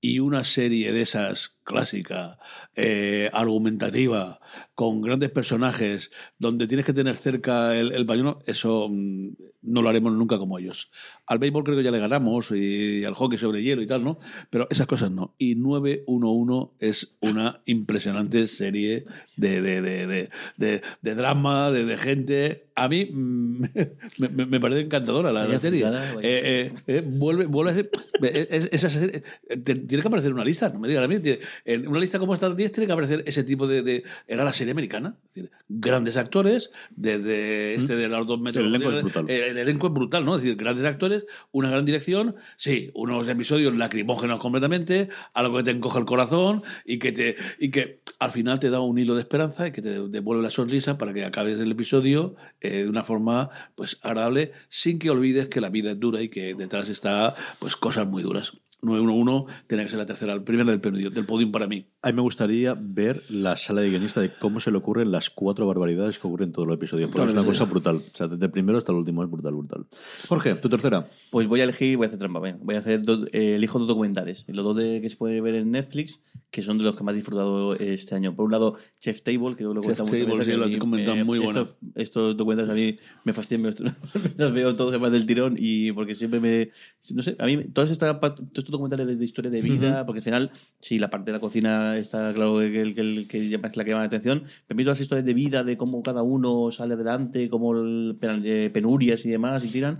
y 0.05 0.19
una 0.19 0.45
serie 0.45 0.93
de 0.93 1.01
esas 1.01 1.54
clásica, 1.65 2.39
eh, 2.77 3.31
argumentativa, 3.33 4.39
con 4.75 5.01
grandes 5.01 5.31
personajes, 5.31 6.11
donde 6.39 6.67
tienes 6.67 6.85
que 6.87 6.93
tener 6.93 7.17
cerca 7.17 7.75
el, 7.77 7.93
el 7.93 8.07
pañuelo, 8.07 8.41
eso 8.47 8.89
mm, 8.91 9.29
no 9.63 9.83
lo 9.83 9.89
haremos 9.89 10.13
nunca 10.13 10.37
como 10.39 10.59
ellos. 10.59 10.91
Al 11.27 11.39
béisbol 11.39 11.65
creo 11.65 11.77
que 11.77 11.83
ya 11.83 11.91
le 11.91 11.99
ganamos 11.99 12.51
y 12.51 13.05
al 13.05 13.15
hockey 13.15 13.39
sobre 13.39 13.63
hielo 13.63 13.83
y 13.83 13.87
tal, 13.87 14.05
¿no? 14.05 14.19
Pero 14.51 14.67
esas 14.71 14.87
cosas 14.87 15.11
no. 15.11 15.35
Y 15.39 15.55
911 15.55 16.75
es 16.81 17.17
una 17.21 17.63
impresionante 17.65 18.47
serie 18.47 19.05
de, 19.37 19.61
de, 19.63 19.81
de, 19.83 20.07
de, 20.07 20.31
de- 20.57 20.83
de 21.01 21.15
drama, 21.15 21.71
de, 21.71 21.85
de 21.85 21.97
gente. 21.97 22.67
A 22.75 22.89
mí 22.89 23.07
mm, 23.07 23.65
me, 24.19 24.29
me- 24.29 24.47
me 24.47 24.61
parece 24.61 24.83
encantadora 24.83 25.33
la, 25.33 25.47
serie. 25.61 25.81
Eh, 26.23 26.71
eh, 26.71 26.73
eh, 26.89 27.03
vuelve, 27.07 27.47
vuelve 27.47 27.71
a 27.71 27.75
ser. 27.75 27.91
es- 28.23 28.69
esa 28.73 28.91
serie- 28.91 29.23
eh, 29.49 29.57
te- 29.57 29.75
tiene 29.77 30.03
que 30.03 30.09
aparecer 30.09 30.29
en 30.31 30.35
una 30.35 30.45
lista, 30.45 30.69
no 30.69 30.79
me 30.81 30.89
digas 30.89 31.05
a 31.05 31.09
mí. 31.09 31.21
tiene- 31.21 31.39
en 31.65 31.87
una 31.89 32.01
lista 32.01 32.19
como 32.19 32.35
esta 32.35 32.49
10 32.53 32.73
tiene 32.73 32.87
que 32.87 32.93
aparecer 32.93 33.23
ese 33.27 33.45
tipo 33.45 33.67
de, 33.67 33.83
de- 33.83 34.05
Era 34.27 34.45
la 34.45 34.53
serie 34.53 34.73
americana. 34.73 35.17
Es 35.29 35.35
decir, 35.35 35.51
grandes 35.69 36.17
actores, 36.17 36.71
desde 36.95 37.75
este 37.75 37.97
de 37.97 38.09
los 38.09 38.27
dos 38.27 38.41
metros. 38.41 38.65
El 38.65 38.75
elenco 38.75 38.89
es 38.91 38.97
de- 38.97 39.03
brutal. 39.03 39.31
El, 39.31 39.43
el 39.43 39.59
elenco 39.59 39.87
es 39.89 39.93
brutal, 39.93 40.25
¿no? 40.25 40.37
Es 40.37 40.43
decir, 40.43 40.57
grandes 40.57 40.85
actores, 40.87 41.27
una 41.53 41.71
gran 41.71 41.85
dirección, 41.85 42.37
sí, 42.57 42.91
unos 42.95 43.29
episodios 43.29 43.75
lacrimógenos 43.75 44.39
completamente, 44.39 45.09
algo 45.33 45.57
que 45.59 45.65
te 45.65 45.71
encoja 45.71 45.99
el 45.99 46.05
corazón 46.05 46.63
y 46.85 46.99
que, 46.99 47.13
te, 47.13 47.37
y 47.59 47.71
que 47.71 48.01
al 48.19 48.31
final 48.31 48.61
te 48.61 48.71
da 48.71 48.81
un 48.81 48.99
hilo 48.99 49.15
de 49.15 49.21
esperanza 49.21 49.67
y 49.69 49.73
que 49.73 49.83
te 49.83 50.09
devuelve 50.09 50.43
la 50.43 50.51
sonrisa 50.51 50.97
para 50.99 51.13
que 51.13 51.25
acabes 51.25 51.59
el 51.61 51.71
episodio 51.71 52.37
eh, 52.61 52.83
de 52.85 52.89
una 52.89 53.05
forma 53.05 53.51
pues 53.75 53.99
agradable, 54.03 54.53
sin 54.69 54.99
que 54.99 55.11
olvides 55.11 55.49
que 55.49 55.61
la 55.61 55.69
vida 55.71 55.93
es 55.93 56.01
dura 56.01 56.23
y 56.23 56.29
que 56.29 56.55
detrás 56.55 56.89
está 56.89 57.35
pues 57.59 57.77
cosas 57.77 58.07
muy 58.07 58.23
duras. 58.23 58.53
911 58.85 59.53
tiene 59.67 59.85
que 59.85 59.89
ser 59.91 59.99
la 59.99 60.07
tercera, 60.07 60.35
la 60.37 60.45
primera 60.45 60.71
del 60.71 60.81
podium, 60.81 61.13
del 61.13 61.27
podium 61.27 61.53
para 61.53 61.67
mí. 61.67 61.87
A 62.03 62.09
mí 62.09 62.13
me 62.15 62.23
gustaría 62.23 62.75
ver 62.79 63.23
la 63.31 63.57
sala 63.57 63.81
de 63.81 63.91
guionista 63.91 64.21
de 64.21 64.31
cómo 64.31 64.61
se 64.61 64.71
le 64.71 64.77
ocurren 64.79 65.11
las 65.11 65.31
cuatro 65.31 65.67
barbaridades 65.67 66.19
que 66.19 66.27
ocurren 66.27 66.49
en 66.49 66.53
todo 66.53 66.65
el 66.67 66.73
episodio. 66.73 67.11
Porque 67.11 67.27
es 67.29 67.33
una 67.33 67.45
cosa 67.45 67.65
brutal. 67.65 67.97
O 67.97 68.17
sea, 68.17 68.29
desde 68.29 68.45
el 68.45 68.51
primero 68.51 68.79
hasta 68.79 68.93
el 68.93 68.99
último 68.99 69.25
es 69.25 69.31
brutal, 69.31 69.55
brutal. 69.55 69.87
Jorge, 70.29 70.55
tu 70.57 70.69
tercera. 70.69 71.09
Pues 71.31 71.47
voy 71.49 71.61
a 71.61 71.65
elegir, 71.65 71.97
voy 71.97 72.05
a 72.05 72.09
hacer 72.09 72.19
trampa, 72.19 72.41
venga. 72.41 72.59
Voy 72.63 72.75
a 72.75 72.79
hacer 72.79 73.03
dos, 73.03 73.27
eh, 73.33 73.55
elijo 73.57 73.79
dos 73.79 73.89
documentales. 73.89 74.47
Los 74.49 74.65
dos 74.65 74.77
de, 74.77 75.01
que 75.01 75.09
se 75.11 75.17
puede 75.17 75.41
ver 75.41 75.55
en 75.55 75.71
Netflix, 75.71 76.23
que 76.51 76.63
son 76.63 76.79
de 76.79 76.85
los 76.85 76.95
que 76.97 77.05
más 77.05 77.15
he 77.15 77.17
disfrutado 77.17 77.75
este 77.75 78.15
año. 78.15 78.35
Por 78.37 78.45
un 78.47 78.53
lado, 78.53 78.77
Chef 79.01 79.23
Table, 79.23 79.57
que 79.57 79.63
yo 79.65 79.73
lo 79.75 79.81
he 79.81 79.85
Chef 79.85 79.97
comentado 79.99 80.05
muchas 80.07 80.21
Table, 80.27 80.39
veces, 80.39 80.55
sí, 80.55 80.61
lo 80.61 80.67
he 80.67 80.79
comentado, 80.79 81.25
muy 81.25 81.39
bueno. 81.39 81.61
estos, 81.63 81.77
estos 81.95 82.37
documentales 82.37 82.71
a 82.71 82.75
mí 82.75 82.97
me 83.25 83.33
fascinan, 83.33 83.75
me- 83.81 83.93
los 84.37 84.53
veo 84.53 84.77
todos 84.77 84.91
además 84.91 85.13
del 85.13 85.27
tirón 85.27 85.57
y 85.59 85.93
porque 85.93 86.15
siempre 86.15 86.41
me... 86.41 86.71
No 87.15 87.23
sé, 87.23 87.37
a 87.39 87.47
mí 87.47 87.65
todas 87.73 87.91
estas, 87.91 88.17
pa- 88.19 88.35
todos 88.35 88.49
estos 88.59 88.71
documentales 88.75 89.07
de, 89.07 89.17
de 89.17 89.25
historia 89.25 89.51
de 89.51 89.61
vida, 89.63 90.05
porque 90.07 90.19
al 90.19 90.25
final, 90.25 90.51
sí, 90.81 90.99
la 90.99 91.09
parte 91.11 91.31
de 91.31 91.33
la 91.37 91.41
cocina 91.41 91.97
está 91.99 92.33
claro 92.35 92.59
que, 92.59 92.71
que, 92.95 92.95
que, 92.95 93.27
que 93.29 93.45
es 93.45 93.77
la 93.77 93.85
que 93.85 93.91
llama 93.91 94.03
la 94.03 94.07
atención, 94.07 94.45
pero 94.67 94.77
todas 94.85 94.99
las 94.99 95.01
historias 95.01 95.25
de 95.25 95.35
vida, 95.35 95.65
de 95.65 95.77
cómo 95.77 96.03
cada 96.03 96.23
uno 96.23 96.71
sale 96.71 96.95
adelante, 96.95 97.49
cómo 97.49 97.73
el- 97.73 98.17
eh, 98.23 98.71
penurias 98.73 99.25
y 99.27 99.31
demás, 99.31 99.65
y 99.65 99.69
tiran, 99.69 99.99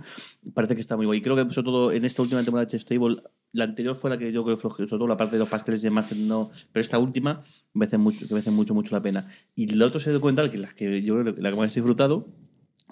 parece 0.53 0.75
que 0.75 0.81
está 0.81 0.95
muy 0.97 1.05
guay. 1.05 1.19
Y 1.19 1.21
creo 1.21 1.35
que 1.35 1.53
sobre 1.53 1.65
todo 1.65 1.91
en 1.91 2.05
esta 2.05 2.21
última 2.21 2.41
temporada 2.43 2.65
de 2.65 2.71
Chef's 2.71 2.85
Table, 2.85 3.17
la 3.53 3.63
anterior 3.63 3.95
fue 3.95 4.09
la 4.09 4.17
que 4.17 4.31
yo 4.31 4.43
creo 4.43 4.57
sobre 4.57 4.85
todo 4.87 5.07
la 5.07 5.15
parte 5.17 5.35
de 5.35 5.39
los 5.39 5.49
pasteles 5.49 5.81
y 5.81 5.85
demás, 5.85 6.07
que 6.07 6.15
no, 6.15 6.51
pero 6.71 6.81
esta 6.81 6.99
última 6.99 7.43
merece 7.73 7.97
mucho, 7.97 8.27
que 8.27 8.33
merece 8.33 8.51
mucho, 8.51 8.73
mucho 8.73 8.93
la 8.93 9.01
pena. 9.01 9.27
Y 9.55 9.67
la 9.67 9.85
otra 9.85 9.99
serie 9.99 10.13
documental, 10.15 10.51
que 10.51 10.57
las 10.57 10.73
que 10.73 11.01
yo 11.01 11.19
creo 11.21 11.35
que 11.35 11.41
la 11.41 11.49
que 11.51 11.55
más 11.55 11.71
he 11.71 11.79
disfrutado, 11.79 12.27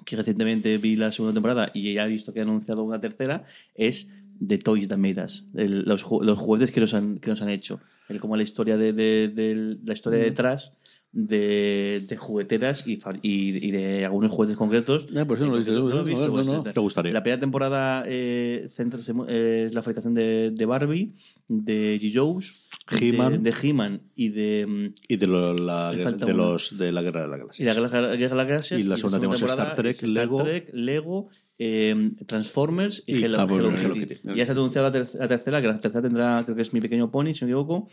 que 0.06 0.16
recientemente 0.16 0.78
vi 0.80 0.96
la 0.96 1.12
segunda 1.12 1.34
temporada 1.34 1.72
y 1.74 1.94
ya 1.94 2.06
he 2.06 2.10
visto 2.10 2.34
que 2.34 2.40
ha 2.40 2.44
anunciado 2.44 2.84
una 2.84 3.00
tercera, 3.00 3.46
es 3.76 4.24
The 4.46 4.58
Toys 4.58 4.88
That 4.90 4.98
Made 4.98 5.22
Us, 5.24 5.50
el- 5.56 5.84
los, 5.84 6.06
los 6.22 6.38
juguetes 6.38 6.72
que 6.72 6.80
nos 6.82 6.94
han, 6.94 7.20
que 7.20 7.30
nos 7.30 7.42
han 7.42 7.50
hecho. 7.50 7.80
El, 8.10 8.20
como 8.20 8.36
la 8.36 8.44
historia 8.44 8.78
de, 8.78 8.92
de- 8.94 9.28
de- 9.30 9.78
la 9.84 9.94
historia 9.94 10.20
detrás 10.20 10.78
de, 11.12 12.04
de 12.08 12.18
jugueteras 12.18 12.86
y, 12.88 12.94
y, 13.22 13.68
y 13.68 13.72
de 13.72 14.04
algunos 14.06 14.32
juguetes 14.32 14.58
concretos. 14.58 15.06
Pues 15.06 15.40
eso 15.40 15.46
no 15.46 15.52
lo 15.52 15.58
he 15.58 15.60
visto, 15.60 15.74
¿No 15.74 15.80
lo 15.90 15.90
has 15.90 15.96
no, 15.96 16.04
visto? 16.04 16.28
no, 16.54 16.64
no. 16.64 16.64
Te 16.64 16.80
gustaría. 16.80 17.14
La 17.14 17.22
primera 17.24 17.40
temporada 17.40 18.04
eh, 18.08 18.68
centra- 18.72 19.00
eh, 19.30 19.64
es 19.68 19.74
la 19.74 19.82
fabricación 19.84 20.14
de, 20.16 20.52
de 20.52 20.66
Barbie, 20.66 21.14
de 21.48 22.00
G. 22.02 22.12
Joe's, 22.14 22.68
He-Man. 23.00 23.44
de, 23.44 23.52
de 23.52 23.58
He-Man 23.62 24.02
y 24.16 24.30
de, 24.30 24.66
mm, 24.68 24.94
Y 25.08 25.16
de, 25.18 25.28
lo- 25.28 25.54
la, 25.54 25.92
de 25.94 26.34
los 26.34 26.78
de 26.78 26.92
la 26.92 27.02
guerra 27.04 27.22
de 27.22 27.28
la 27.28 27.36
y 27.38 27.40
galaxia. 27.40 27.66
la 27.66 27.74
Guerra 27.76 28.08
de 28.18 28.18
las 28.36 28.48
Galaxias. 28.48 28.80
Y 28.80 28.84
la 28.84 28.98
segunda 28.98 29.20
tenemos 29.20 29.40
temporada 29.40 29.64
Star 29.70 29.76
Trek, 29.78 30.04
es 30.04 30.12
Lego. 30.12 30.40
Star 30.40 30.46
Trek, 30.52 30.70
Lego, 30.74 31.30
eh, 31.66 32.12
Transformers 32.26 33.04
y, 33.08 33.18
Y- 33.20 33.24
Hello, 33.24 33.40
ah, 33.40 33.46
bueno, 33.46 33.70
Hello 33.70 33.78
Hello 33.78 33.94
Kitty. 33.94 34.16
Kitty. 34.16 34.32
Y 34.34 34.36
ya 34.38 34.46
se 34.46 34.52
ha 34.52 34.56
anunciado 34.56 34.88
la, 34.88 34.92
ter- 34.92 35.20
la 35.20 35.28
tercera, 35.28 35.62
que 35.62 35.68
la 35.68 35.80
tercera 35.80 36.02
tendrá, 36.02 36.42
creo 36.44 36.56
que 36.56 36.62
es 36.62 36.74
Mi 36.74 36.82
Pequeño 36.82 37.10
Pony, 37.12 37.34
si 37.34 37.42
no 37.42 37.48
me 37.48 37.52
equivoco. 37.54 37.88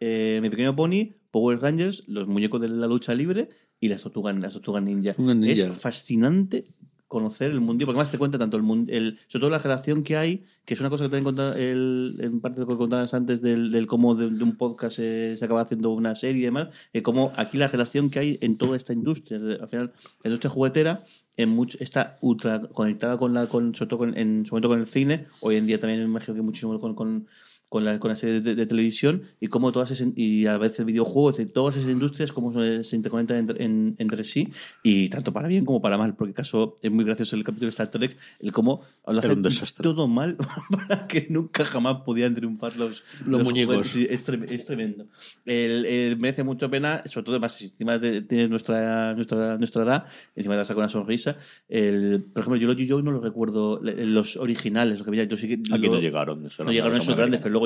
Eh, 0.00 0.38
Mi 0.42 0.50
Pequeño 0.50 0.76
Pony, 0.76 1.14
Power 1.30 1.58
Rangers, 1.60 2.04
los 2.06 2.28
muñecos 2.28 2.60
de 2.60 2.68
la 2.68 2.86
lucha 2.86 3.14
libre 3.14 3.48
y 3.80 3.88
las 3.88 4.02
tortugas, 4.02 4.36
las 4.38 4.52
tortugas 4.54 4.82
ninja. 4.82 5.14
Ninja. 5.18 5.52
Es 5.52 5.66
fascinante 5.78 6.66
conocer 7.08 7.52
el 7.52 7.60
mundo, 7.60 7.86
porque 7.86 7.96
además 7.96 8.10
te 8.10 8.18
cuenta 8.18 8.36
tanto 8.36 8.56
el 8.56 8.64
mundo, 8.64 8.92
el, 8.92 9.16
sobre 9.28 9.42
todo 9.42 9.50
la 9.50 9.60
relación 9.60 10.02
que 10.02 10.16
hay, 10.16 10.44
que 10.64 10.74
es 10.74 10.80
una 10.80 10.90
cosa 10.90 11.04
que 11.04 11.08
también 11.10 11.22
conta 11.24 11.56
el, 11.56 12.16
en 12.20 12.40
parte 12.40 12.60
de 12.60 12.66
lo 12.66 12.72
que 12.72 12.78
contabas 12.78 13.14
antes 13.14 13.40
del, 13.40 13.70
del 13.70 13.86
cómo 13.86 14.16
de, 14.16 14.28
de 14.28 14.42
un 14.42 14.56
podcast 14.56 14.98
eh, 14.98 15.36
se 15.38 15.44
acaba 15.44 15.60
haciendo 15.62 15.90
una 15.90 16.16
serie 16.16 16.42
y 16.42 16.44
demás, 16.46 16.68
eh, 16.92 17.02
cómo 17.02 17.32
aquí 17.36 17.58
la 17.58 17.68
relación 17.68 18.10
que 18.10 18.18
hay 18.18 18.38
en 18.40 18.58
toda 18.58 18.76
esta 18.76 18.92
industria. 18.92 19.38
Al 19.38 19.68
final, 19.68 19.92
la 20.24 20.28
industria 20.30 20.50
juguetera 20.50 21.04
en 21.36 21.50
mucho, 21.50 21.78
está 21.80 22.16
ultra 22.20 22.60
conectada 22.60 23.18
con 23.18 23.34
la, 23.34 23.46
con, 23.46 23.74
sobre 23.74 23.88
todo 23.88 23.98
con, 23.98 24.16
en, 24.16 24.46
sobre 24.46 24.62
todo 24.62 24.72
con 24.72 24.80
el 24.80 24.86
cine, 24.86 25.26
hoy 25.40 25.56
en 25.56 25.66
día 25.66 25.78
también 25.78 26.00
me 26.00 26.06
imagino 26.06 26.34
que 26.34 26.42
muchísimo 26.42 26.78
con, 26.80 26.94
con 26.94 27.26
con 27.68 27.84
la, 27.84 27.98
con 27.98 28.10
la 28.10 28.16
serie 28.16 28.40
de, 28.40 28.54
de 28.54 28.66
televisión 28.66 29.22
y 29.40 29.48
cómo 29.48 29.72
todas 29.72 29.90
esas, 29.90 30.08
y 30.14 30.46
a 30.46 30.56
veces 30.56 30.86
videojuegos 30.86 31.40
y 31.40 31.46
todas 31.46 31.76
esas 31.76 31.90
industrias 31.90 32.30
cómo 32.32 32.52
se, 32.52 32.84
se 32.84 32.94
interconectan 32.96 33.38
entre, 33.38 33.64
en- 33.64 33.96
entre 33.98 34.22
sí 34.24 34.48
y 34.84 35.08
tanto 35.08 35.32
para 35.32 35.48
bien 35.48 35.64
como 35.64 35.82
para 35.82 35.98
mal 35.98 36.14
porque 36.14 36.32
caso 36.32 36.76
es 36.80 36.92
muy 36.92 37.04
gracioso 37.04 37.34
el 37.34 37.42
capítulo 37.42 37.66
de 37.66 37.70
Star 37.70 37.88
Trek 37.90 38.16
el 38.38 38.52
cómo 38.52 38.82
lo 39.06 39.12
Era 39.14 39.18
hace 39.20 39.32
un 39.32 39.42
desastre. 39.42 39.82
todo 39.82 40.06
mal 40.06 40.36
para 40.70 41.06
que 41.08 41.26
nunca 41.28 41.64
jamás 41.64 42.02
podían 42.04 42.34
triunfar 42.34 42.76
los, 42.76 43.02
Los 43.26 43.42
muñecos. 43.42 43.74
juguetes. 43.76 43.92
Sí, 43.92 44.06
es, 44.08 44.24
es 44.52 44.66
tremendo 44.66 45.06
el, 45.44 45.84
el- 45.86 46.16
merece 46.18 46.44
mucho 46.44 46.70
pena 46.70 47.02
sobre 47.06 47.24
todo 47.24 47.34
además 47.34 47.54
si 47.54 47.64
encima 47.64 47.98
de- 47.98 48.22
tienes 48.22 48.48
nuestra, 48.48 49.14
nuestra, 49.14 49.58
nuestra 49.58 49.82
edad 49.82 50.06
encima 50.36 50.56
te 50.56 50.64
saca 50.64 50.78
una 50.78 50.88
sonrisa 50.88 51.36
el, 51.68 52.22
por 52.32 52.42
ejemplo 52.42 52.60
yo 52.60 52.68
los 52.68 52.76
G.I. 52.76 52.88
Joe 52.88 53.02
no 53.02 53.10
los 53.10 53.22
recuerdo 53.22 53.80
los 53.82 54.36
originales 54.36 54.98
los 54.98 55.04
que 55.04 55.10
veía 55.10 55.24
yo 55.24 55.36
sí 55.36 55.48
que 55.48 55.54
Aquí 55.74 55.86
lo- 55.86 55.94
no 55.94 56.00
llegaron. 56.00 56.42
no 56.44 56.70
llegaron 56.70 56.96
esos 56.96 57.16
grandes, 57.16 57.40
pero 57.40 57.50
luego 57.50 57.65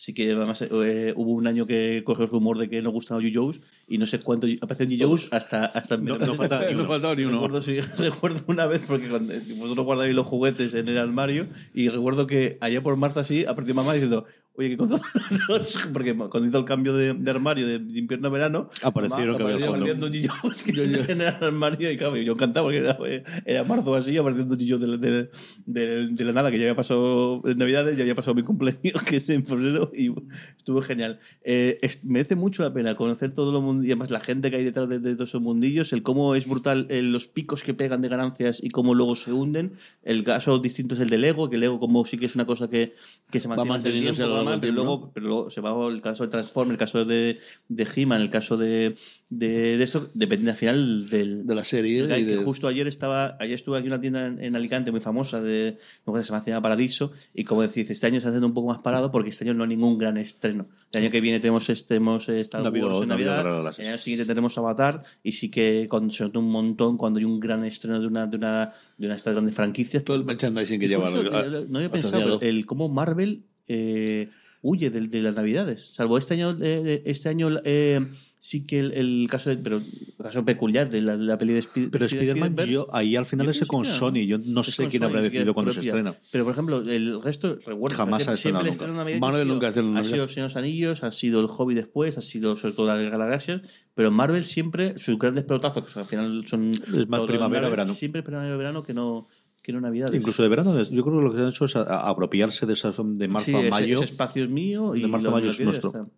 Sí 0.00 0.14
que 0.14 0.32
además 0.32 0.62
eh, 0.62 1.12
hubo 1.14 1.32
un 1.34 1.46
año 1.46 1.66
que 1.66 2.00
cogió 2.06 2.24
el 2.24 2.30
rumor 2.30 2.56
de 2.56 2.70
que 2.70 2.80
no 2.80 2.88
gustaban 2.90 3.22
los 3.22 3.30
G-Joes 3.30 3.60
y 3.86 3.98
no 3.98 4.06
sé 4.06 4.18
cuánto 4.18 4.46
aparecen 4.62 4.88
G-Joes 4.88 5.28
hasta, 5.30 5.66
hasta 5.66 5.98
No- 5.98 6.16
no 6.16 6.34
falta 6.36 6.60
ni 6.60 6.72
No 6.72 6.78
uno. 6.80 6.88
faltaba 6.88 7.14
ni 7.14 7.24
uno. 7.24 7.34
Recuerdo, 7.34 7.60
sí, 7.60 7.80
recuerdo 7.98 8.40
una 8.46 8.64
vez, 8.64 8.80
porque 8.86 9.08
cuando, 9.10 9.34
vosotros 9.58 9.84
guardabais 9.84 10.14
los 10.16 10.26
juguetes 10.26 10.72
en 10.72 10.88
el 10.88 10.96
armario, 10.96 11.48
y 11.74 11.90
recuerdo 11.90 12.26
que 12.26 12.56
allá 12.62 12.82
por 12.82 12.96
marzo 12.96 13.20
así 13.20 13.44
apareció 13.44 13.74
mamá 13.74 13.92
diciendo, 13.92 14.24
oye, 14.54 14.70
que 14.70 14.76
porque 15.92 16.16
cuando 16.16 16.46
hizo 16.48 16.58
el 16.58 16.64
cambio 16.64 16.94
de, 16.94 17.12
de 17.12 17.30
armario 17.30 17.66
de, 17.66 17.78
de 17.80 17.98
invierno 17.98 18.28
a 18.28 18.30
verano, 18.30 18.70
Aparecieron 18.82 19.36
que 19.36 19.42
fondo. 19.42 19.66
apareciendo 19.68 20.08
G.I.Joes 20.08 20.62
que 20.62 20.70
en 21.12 21.20
el 21.20 21.26
armario, 21.26 21.90
y 21.90 21.96
claro, 21.98 22.16
yo 22.16 22.32
encantaba 22.32 22.68
porque 22.68 22.78
era, 22.78 22.96
era 23.44 23.64
marzo 23.64 23.94
así, 23.94 24.16
apareciendo 24.16 24.56
de, 24.56 25.28
de, 25.66 26.06
de 26.08 26.24
la 26.24 26.32
nada, 26.32 26.50
que 26.50 26.56
ya 26.58 26.64
había 26.64 26.76
pasado 26.76 27.42
en 27.44 27.58
Navidades, 27.58 27.96
ya 27.96 28.02
había 28.02 28.14
pasado 28.14 28.34
mi 28.34 28.42
cumpleaños, 28.42 29.02
que 29.06 29.16
es 29.16 29.28
en 29.28 29.44
febrero, 29.46 29.89
y 29.96 30.12
estuvo 30.56 30.80
genial. 30.82 31.18
Eh, 31.42 31.78
es- 31.82 32.04
merece 32.04 32.36
mucho 32.36 32.62
la 32.62 32.72
pena 32.72 32.94
conocer 32.94 33.32
todo 33.32 33.52
lo 33.52 33.60
mundo 33.60 33.82
y 33.84 33.86
además 33.86 34.10
la 34.10 34.20
gente 34.20 34.50
que 34.50 34.56
hay 34.56 34.64
detrás 34.64 34.88
de, 34.88 34.98
de 34.98 35.14
todos 35.14 35.30
esos 35.30 35.42
mundillos, 35.42 35.92
el 35.92 36.02
cómo 36.02 36.34
es 36.34 36.48
brutal 36.48 36.86
eh, 36.90 37.02
los 37.02 37.26
picos 37.26 37.62
que 37.62 37.74
pegan 37.74 38.00
de 38.02 38.08
ganancias 38.08 38.62
y 38.62 38.70
cómo 38.70 38.94
luego 38.94 39.16
se 39.16 39.32
hunden. 39.32 39.72
El 40.02 40.24
caso 40.24 40.58
distinto 40.58 40.94
es 40.94 41.00
el 41.00 41.10
del 41.10 41.24
ego, 41.24 41.48
que 41.50 41.56
el 41.56 41.62
ego 41.62 41.78
como 41.80 42.04
sí 42.04 42.18
que 42.18 42.26
es 42.26 42.34
una 42.34 42.46
cosa 42.46 42.68
que, 42.68 42.94
que 43.30 43.40
se 43.40 43.48
mantiene 43.48 43.76
el 43.76 43.82
tiempo, 44.16 44.22
algo 44.24 44.44
mal, 44.44 44.60
de 44.60 44.60
pero 44.60 44.72
tiempo, 44.74 44.84
luego, 44.84 45.10
pero 45.14 45.26
luego 45.26 45.50
se 45.50 45.60
va 45.60 45.88
el 45.88 46.00
caso 46.02 46.24
de 46.24 46.30
Transform, 46.30 46.70
el 46.70 46.76
caso 46.76 47.04
de, 47.04 47.38
de 47.68 47.88
He-Man, 47.96 48.20
el 48.20 48.30
caso 48.30 48.56
de, 48.56 48.96
de, 49.30 49.48
de 49.78 49.82
esto, 49.82 50.08
depende 50.14 50.50
al 50.50 50.56
final 50.56 51.08
del, 51.08 51.46
De 51.46 51.54
la 51.54 51.64
serie 51.64 52.02
del 52.06 52.20
y 52.20 52.24
que 52.26 52.36
de- 52.36 52.44
justo 52.44 52.68
ayer 52.68 52.86
estaba, 52.86 53.36
ayer 53.40 53.54
estuve 53.54 53.78
aquí 53.78 53.86
en 53.86 53.92
una 53.92 54.00
tienda 54.00 54.26
en, 54.26 54.42
en 54.42 54.56
Alicante 54.56 54.90
muy 54.90 55.00
famosa 55.00 55.40
de 55.40 55.76
que 56.04 56.18
se 56.24 56.24
llama 56.24 56.40
Cinema 56.42 56.62
Paradiso 56.62 57.12
y 57.34 57.44
como 57.44 57.62
decís, 57.62 57.88
este 57.90 58.06
año 58.06 58.14
se 58.14 58.18
está 58.18 58.28
haciendo 58.30 58.46
un 58.48 58.54
poco 58.54 58.68
más 58.68 58.78
parado 58.80 59.10
porque 59.10 59.30
este 59.30 59.44
año 59.44 59.54
no 59.54 59.62
hay 59.64 59.68
ningún 59.80 59.98
gran 59.98 60.16
estreno. 60.18 60.66
El 60.92 61.02
año 61.04 61.10
que 61.12 61.20
viene 61.20 61.38
tenemos, 61.38 61.66
tenemos 61.86 62.28
eh, 62.28 62.40
Star 62.40 62.62
Wars 62.62 62.74
en 63.02 63.08
no 63.08 63.14
Navidad, 63.14 63.72
el 63.78 63.86
año 63.88 63.98
siguiente 63.98 64.26
tenemos 64.26 64.58
Avatar 64.58 65.02
y 65.22 65.32
sí 65.32 65.48
que 65.48 65.86
cuando 65.88 66.12
se 66.12 66.24
nota 66.24 66.38
un 66.40 66.50
montón 66.50 66.96
cuando 66.96 67.18
hay 67.20 67.24
un 67.24 67.38
gran 67.38 67.64
estreno 67.64 68.00
de 68.00 68.06
una 68.08 68.26
de 68.26 68.36
una 68.36 68.72
de 68.98 69.06
una 69.06 69.14
de 69.14 69.16
estas 69.16 69.34
grandes 69.34 69.54
franquicias 69.54 70.02
Todo 70.04 70.16
el 70.16 70.24
merchandising 70.24 70.80
que 70.80 70.86
es 70.86 70.90
lleva. 70.90 71.08
por 71.10 71.26
eso, 71.26 71.36
a- 71.36 71.46
eh, 71.46 71.66
no 71.68 71.78
había 71.78 71.90
pensado 71.92 72.16
asociado. 72.18 72.40
el 72.40 72.66
cómo 72.66 72.88
Marvel 72.88 73.44
eh, 73.68 74.28
huye 74.62 74.90
de, 74.90 75.00
de 75.02 75.22
las 75.22 75.36
navidades 75.36 75.90
salvo 75.94 76.18
este 76.18 76.34
año 76.34 76.56
eh, 76.60 77.02
este 77.06 77.28
año 77.28 77.50
eh, 77.64 78.08
sí 78.42 78.66
que 78.66 78.80
el, 78.80 78.92
el 78.94 79.26
caso 79.30 79.50
de- 79.50 79.58
pero 79.58 79.76
el 79.76 80.14
caso 80.24 80.42
peculiar 80.46 80.88
de 80.88 81.02
la, 81.02 81.14
la 81.14 81.36
peli 81.36 81.52
de 81.52 81.58
Spider- 81.58 81.90
Pero 81.90 82.06
Spider- 82.06 82.22
Spider-Man, 82.30 82.48
Spider-Verse, 82.58 82.72
yo 82.72 82.86
ahí 82.94 83.14
al 83.14 83.26
final 83.26 83.44
yo 83.46 83.50
es 83.52 83.58
creo 83.58 83.66
que 83.66 83.70
con 83.70 83.84
Sony. 83.84 84.26
Yo 84.26 84.38
no 84.38 84.62
sé 84.62 84.88
quién 84.88 85.02
Sony, 85.02 85.06
habrá 85.08 85.20
decidido 85.20 85.50
es 85.50 85.52
cuándo 85.52 85.72
se 85.72 85.80
estrena. 85.80 86.14
Pero, 86.32 86.44
por 86.44 86.52
ejemplo, 86.54 86.78
el 86.80 87.22
resto, 87.22 87.58
recuerdo, 87.66 87.96
Jamás 87.96 88.26
ha 88.28 88.32
estrenado 88.34 88.64
nunca. 88.64 88.70
estreno 88.72 88.94
Marvel 88.94 89.22
ha 89.22 89.44
sido- 89.44 89.44
nunca 89.44 89.66
ha 89.66 89.68
estrenado 89.68 89.98
ha 89.98 90.04
sido 90.04 90.26
Señor 90.26 90.50
Anillos, 90.56 91.04
ha 91.04 91.12
sido 91.12 91.40
el 91.40 91.46
Hobby 91.48 91.74
después, 91.74 92.16
ha 92.16 92.22
sido 92.22 92.56
sobre 92.56 92.72
todo 92.74 92.86
la 92.86 92.96
Guerra 92.96 93.18
de 93.18 93.24
Galaxias, 93.24 93.60
pero 93.94 94.10
Marvel 94.10 94.44
siempre, 94.46 94.96
sus 94.98 95.18
grandes 95.18 95.44
pelotazos, 95.44 95.84
que 95.92 95.98
al 96.00 96.06
final 96.06 96.44
son... 96.46 96.70
Es 96.72 97.08
más 97.08 97.20
primavera, 97.26 97.38
Marvel, 97.60 97.70
verano. 97.70 97.92
Siempre 97.92 98.22
primavera, 98.22 98.56
verano 98.56 98.82
que 98.82 98.94
no, 98.94 99.28
que 99.62 99.72
no 99.74 99.82
Navidades. 99.82 100.14
Incluso 100.16 100.42
de 100.42 100.48
verano, 100.48 100.82
yo 100.82 101.04
creo 101.04 101.18
que 101.18 101.24
lo 101.24 101.34
que 101.34 101.42
han 101.42 101.48
hecho 101.50 101.66
es 101.66 101.76
apropiarse 101.76 102.64
de, 102.64 102.72
esas, 102.72 102.96
de 102.96 103.28
marzo 103.28 103.44
Sí, 103.50 103.54
a 103.54 103.60
ese- 103.60 103.70
mayo. 103.70 103.94
ese 103.96 104.04
espacio 104.06 104.44
es 104.44 104.48
mío 104.50 104.96
y 104.96 105.02
de 105.02 105.08
marzo 105.08 105.28
a 105.28 105.32
mayo 105.32 105.50
es 105.50 105.60
nuestro. 105.60 106.08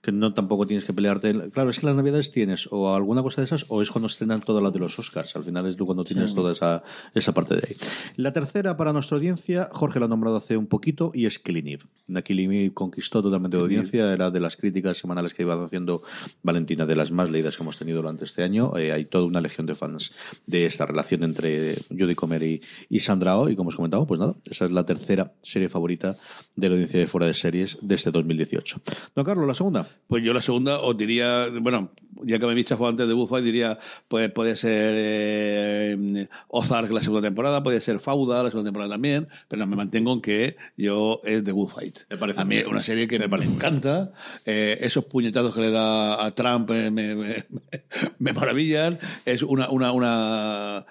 Que 0.00 0.12
no 0.12 0.32
tampoco 0.34 0.66
tienes 0.66 0.84
que 0.84 0.92
pelearte. 0.92 1.50
Claro, 1.50 1.70
es 1.70 1.78
que 1.78 1.86
las 1.86 1.96
navidades 1.96 2.30
tienes 2.30 2.68
o 2.70 2.94
alguna 2.94 3.22
cosa 3.22 3.40
de 3.40 3.46
esas 3.46 3.66
o 3.68 3.82
es 3.82 3.90
cuando 3.90 4.06
estrenan 4.06 4.40
todas 4.40 4.62
las 4.62 4.72
de 4.72 4.78
los 4.78 4.98
Oscars. 4.98 5.34
Al 5.36 5.44
final 5.44 5.66
es 5.66 5.76
cuando 5.76 6.04
tienes 6.04 6.34
toda 6.34 6.52
esa, 6.52 6.82
esa 7.14 7.32
parte 7.32 7.54
de 7.54 7.62
ahí. 7.68 7.76
La 8.16 8.32
tercera 8.32 8.76
para 8.76 8.92
nuestra 8.92 9.16
audiencia, 9.16 9.68
Jorge 9.72 9.98
lo 9.98 10.04
ha 10.04 10.08
nombrado 10.08 10.36
hace 10.36 10.56
un 10.56 10.66
poquito 10.66 11.10
y 11.14 11.26
es 11.26 11.38
Killing 11.38 11.68
Eve. 11.68 11.84
Una 12.08 12.22
Killing 12.22 12.52
Eve 12.52 12.74
conquistó 12.74 13.22
totalmente 13.22 13.56
de 13.56 13.62
audiencia, 13.62 14.12
era 14.12 14.30
de 14.30 14.40
las 14.40 14.56
críticas 14.56 14.98
semanales 14.98 15.34
que 15.34 15.42
iba 15.42 15.62
haciendo 15.62 16.02
Valentina, 16.42 16.86
de 16.86 16.96
las 16.96 17.10
más 17.10 17.30
leídas 17.30 17.56
que 17.56 17.62
hemos 17.62 17.78
tenido 17.78 17.98
durante 17.98 18.24
este 18.24 18.42
año. 18.42 18.76
Eh, 18.76 18.92
hay 18.92 19.04
toda 19.06 19.24
una 19.24 19.40
legión 19.40 19.66
de 19.66 19.74
fans 19.74 20.12
de 20.46 20.66
esta 20.66 20.86
relación 20.86 21.24
entre 21.24 21.76
Judy 21.88 22.14
Comer 22.14 22.42
y, 22.42 22.62
y 22.88 23.00
Sandra 23.00 23.30
Oh. 23.38 23.48
Y 23.48 23.56
como 23.56 23.68
os 23.68 23.76
comentaba, 23.76 24.06
pues 24.06 24.20
nada, 24.20 24.34
esa 24.50 24.64
es 24.64 24.70
la 24.70 24.84
tercera 24.84 25.32
serie 25.42 25.68
favorita 25.68 26.16
de 26.56 26.68
la 26.68 26.74
audiencia 26.74 27.00
de 27.00 27.06
fuera 27.06 27.26
de 27.26 27.34
series 27.34 27.78
de 27.80 27.94
este 27.94 28.10
2018. 28.10 28.80
Don 29.14 29.24
Carlos, 29.24 29.46
la 29.46 29.54
segunda. 29.54 29.86
Pues 30.06 30.24
yo 30.24 30.32
la 30.32 30.40
segunda 30.40 30.80
os 30.80 30.96
diría, 30.96 31.46
bueno, 31.60 31.92
ya 32.24 32.38
que 32.40 32.44
me 32.46 32.50
habéis 32.52 32.66
chafado 32.66 32.88
antes 32.90 33.06
de 33.06 33.14
Buffy, 33.14 33.42
diría, 33.42 33.78
pues 34.08 34.28
puede 34.32 34.56
ser 34.56 34.92
eh, 34.96 36.26
Ozark 36.48 36.90
la 36.90 37.00
segunda 37.00 37.26
temporada, 37.28 37.62
puede 37.62 37.80
ser 37.80 38.00
Fauda 38.00 38.42
la 38.42 38.50
segunda 38.50 38.68
temporada 38.68 38.90
también, 38.94 39.28
pero 39.46 39.66
me 39.68 39.76
mantengo 39.76 40.12
en 40.12 40.20
que 40.20 40.56
yo 40.76 41.20
es 41.24 41.44
The 41.44 41.52
Good 41.52 41.68
Fight. 41.68 41.98
Me 42.10 42.16
parece 42.16 42.40
a 42.40 42.44
mí 42.44 42.56
es 42.56 42.66
una 42.66 42.82
serie 42.82 43.06
que 43.06 43.18
me, 43.20 43.44
encanta, 43.44 44.12
eh, 44.46 44.78
esos 44.80 45.04
puñetazos 45.04 45.54
que 45.54 45.60
le 45.60 45.70
da 45.70 46.24
a 46.24 46.30
Trump 46.32 46.70
eh, 46.72 46.90
me, 46.90 47.14
me- 47.14 47.44
me 48.18 48.32
maravillan, 48.32 48.98
es 49.24 49.44
una, 49.44 49.70
una, 49.70 49.92
una 49.92 50.86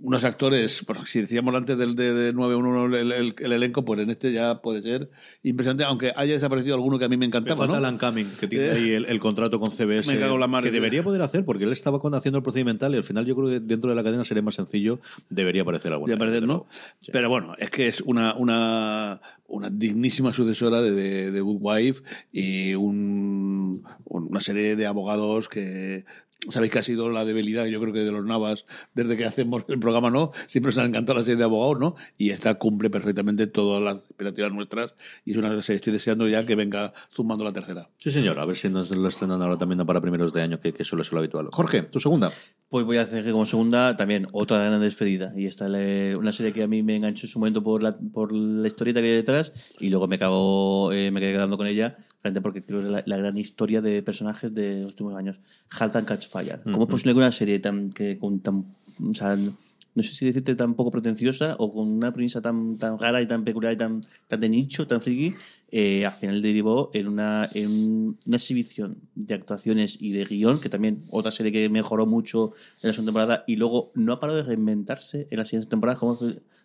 unos 0.00 0.22
actores, 0.22 0.84
porque 0.86 1.06
si 1.06 1.20
decíamos 1.22 1.52
antes 1.54 1.76
del 1.76 1.94
de, 1.96 2.12
de 2.14 2.32
911 2.32 3.00
el, 3.00 3.10
el- 3.12 3.34
el 3.38 3.52
elenco, 3.52 3.84
pues 3.84 3.98
en 4.00 4.10
este 4.10 4.32
ya 4.32 4.60
puede 4.62 4.82
ser 4.82 5.10
impresionante, 5.42 5.82
aunque 5.84 6.12
haya 6.14 6.34
desaparecido 6.34 6.74
alguno 6.76 6.98
que 6.98 7.06
a 7.06 7.08
mí 7.08 7.16
me 7.16 7.20
Me 7.20 7.26
encantaba. 7.26 7.56
falta 7.56 7.72
¿no? 7.72 7.78
Alan 7.78 7.98
Cumming, 7.98 8.28
que 8.38 8.46
tiene 8.46 8.66
Eh. 8.66 8.70
ahí 8.70 8.90
el, 8.90 9.06
el 9.06 9.18
contrato 9.18 9.58
con 9.58 9.72
CBS. 9.72 10.12
Me 10.12 10.20
cago 10.20 10.38
la. 10.38 10.46
Que 10.62 10.70
debería 10.70 11.02
poder 11.02 11.22
hacer, 11.22 11.44
porque 11.44 11.64
él 11.64 11.72
estaba 11.72 11.98
haciendo 12.12 12.36
el 12.38 12.42
procedimental 12.44 12.94
y 12.94 12.98
al 12.98 13.04
final 13.04 13.26
yo 13.26 13.34
creo 13.34 13.48
que 13.48 13.60
dentro 13.60 13.90
de 13.90 13.96
la 13.96 14.04
cadena 14.04 14.24
sería 14.24 14.42
más 14.42 14.54
sencillo. 14.54 15.00
Debería 15.30 15.62
aparecer 15.62 15.92
alguna. 15.92 16.14
de 16.14 16.24
desde 16.26 16.46
¿no? 16.46 16.66
Pero 17.10 17.28
bueno, 17.28 17.54
es 17.58 17.70
que 17.70 17.88
es 17.88 18.00
una, 18.02 18.34
una, 18.34 19.20
una 19.48 19.70
dignísima 19.70 20.32
sucesora 20.32 20.82
de, 20.82 20.92
de, 20.92 21.30
de 21.32 21.40
Good 21.40 21.58
Wife 21.60 22.02
y 22.30 22.74
un, 22.74 23.82
una 24.04 24.40
serie 24.40 24.76
de 24.76 24.86
abogados 24.86 25.48
que 25.48 26.04
sabéis 26.50 26.72
que 26.72 26.78
ha 26.78 26.82
sido 26.82 27.10
la 27.10 27.24
debilidad, 27.24 27.66
yo 27.66 27.80
creo 27.80 27.92
que 27.92 28.00
de 28.00 28.12
los 28.12 28.24
Navas, 28.24 28.66
desde 28.94 29.16
que 29.16 29.24
hacemos 29.24 29.64
el 29.68 29.78
programa, 29.78 30.10
¿no? 30.10 30.30
Siempre 30.46 30.68
nos 30.68 30.78
han 30.78 30.86
encantado 30.86 31.18
la 31.18 31.24
serie 31.24 31.36
de 31.36 31.44
abogados, 31.44 31.78
¿no? 31.78 31.94
Y 32.18 32.30
esta 32.30 32.54
cumple 32.54 32.90
perfectamente 32.90 33.46
todas 33.46 33.82
las 33.82 33.98
expectativas 33.98 34.52
nuestras 34.52 34.94
y 35.24 35.32
es 35.32 35.36
una 35.36 35.60
serie, 35.62 35.76
estoy 35.76 35.92
deseando 35.92 36.28
ya 36.28 36.44
que 36.44 36.54
venga 36.54 36.92
zumbando 37.12 37.44
la 37.44 37.52
tercera. 37.52 37.88
Sí, 37.96 38.10
señor. 38.10 38.38
A 38.38 38.44
ver 38.44 38.56
si 38.56 38.68
nos 38.68 38.94
lo 38.94 39.08
estrenan 39.08 39.42
ahora 39.42 39.56
también 39.56 39.84
para 39.86 40.00
primeros 40.00 40.32
de 40.32 40.42
año, 40.42 40.60
que, 40.60 40.72
que 40.72 40.84
suele 40.84 41.04
ser 41.04 41.14
lo 41.14 41.18
habitual. 41.20 41.48
Jorge, 41.52 41.82
tu 41.82 42.00
segunda. 42.00 42.32
Pues 42.68 42.84
voy 42.84 42.96
a 42.96 43.02
hacer 43.02 43.24
que 43.24 43.30
como 43.30 43.46
segunda 43.46 43.96
también 43.96 44.26
otra 44.32 44.62
gran 44.64 44.80
despedida. 44.80 45.32
Y 45.36 45.46
esta 45.46 45.66
es 45.78 46.16
una 46.16 46.32
serie 46.32 46.52
que 46.52 46.62
a 46.62 46.66
mí 46.66 46.82
me 46.82 46.96
enganchó 46.96 47.26
en 47.26 47.32
su 47.32 47.38
momento 47.38 47.62
por 47.62 47.82
la, 47.82 47.96
por 47.96 48.32
la 48.32 48.66
historieta 48.66 49.00
que 49.00 49.06
hay 49.08 49.16
detrás 49.16 49.52
y 49.78 49.88
luego 49.90 50.08
me 50.08 50.16
acabo, 50.16 50.92
eh, 50.92 51.10
me 51.10 51.20
quedé 51.20 51.32
quedando 51.32 51.56
con 51.56 51.66
ella, 51.66 51.96
realmente 52.24 52.40
porque 52.40 52.62
creo 52.62 52.80
que 52.80 52.86
es 52.86 52.92
la, 52.92 53.02
la 53.04 53.16
gran 53.18 53.36
historia 53.36 53.82
de 53.82 54.02
personajes 54.02 54.54
de 54.54 54.82
los 54.82 54.92
últimos 54.92 55.14
años. 55.14 55.36
Halt 55.78 55.94
and 55.94 56.08
Catch 56.08 56.26
Fire. 56.28 56.60
¿Cómo 56.64 56.84
es 56.84 56.90
posible 56.90 57.12
que 57.12 57.18
una 57.18 57.32
serie 57.32 57.58
tan, 57.58 57.92
que 57.92 58.18
con 58.18 58.40
tan, 58.40 58.64
o 58.98 59.12
sea, 59.12 59.36
no 59.36 60.02
sé 60.02 60.14
si 60.14 60.24
decirte 60.24 60.56
tan 60.56 60.74
poco 60.74 60.90
pretenciosa 60.90 61.54
o 61.58 61.70
con 61.70 61.86
una 61.86 62.12
premisa 62.12 62.40
tan, 62.40 62.78
tan 62.78 62.98
rara 62.98 63.20
y 63.20 63.28
tan 63.28 63.44
peculiar 63.44 63.74
y 63.74 63.76
tan, 63.76 64.04
tan 64.26 64.40
de 64.40 64.48
nicho, 64.48 64.86
tan 64.86 65.02
friki, 65.02 65.34
eh, 65.70 66.06
al 66.06 66.12
final 66.12 66.40
derivó 66.40 66.90
en 66.94 67.08
una, 67.08 67.48
en 67.52 68.16
una 68.26 68.36
exhibición 68.36 68.96
de 69.14 69.34
actuaciones 69.34 69.98
y 70.00 70.12
de 70.12 70.24
guion, 70.24 70.60
que 70.60 70.70
también 70.70 71.04
otra 71.10 71.30
serie 71.30 71.52
que 71.52 71.68
mejoró 71.68 72.06
mucho 72.06 72.54
en 72.82 72.88
la 72.88 72.92
segunda 72.94 73.10
temporada 73.10 73.44
y 73.46 73.56
luego 73.56 73.92
no 73.94 74.14
ha 74.14 74.20
parado 74.20 74.38
de 74.38 74.44
reinventarse 74.44 75.28
en 75.30 75.38
las 75.38 75.48
siguientes 75.48 75.68
temporadas, 75.68 76.00
como 76.00 76.18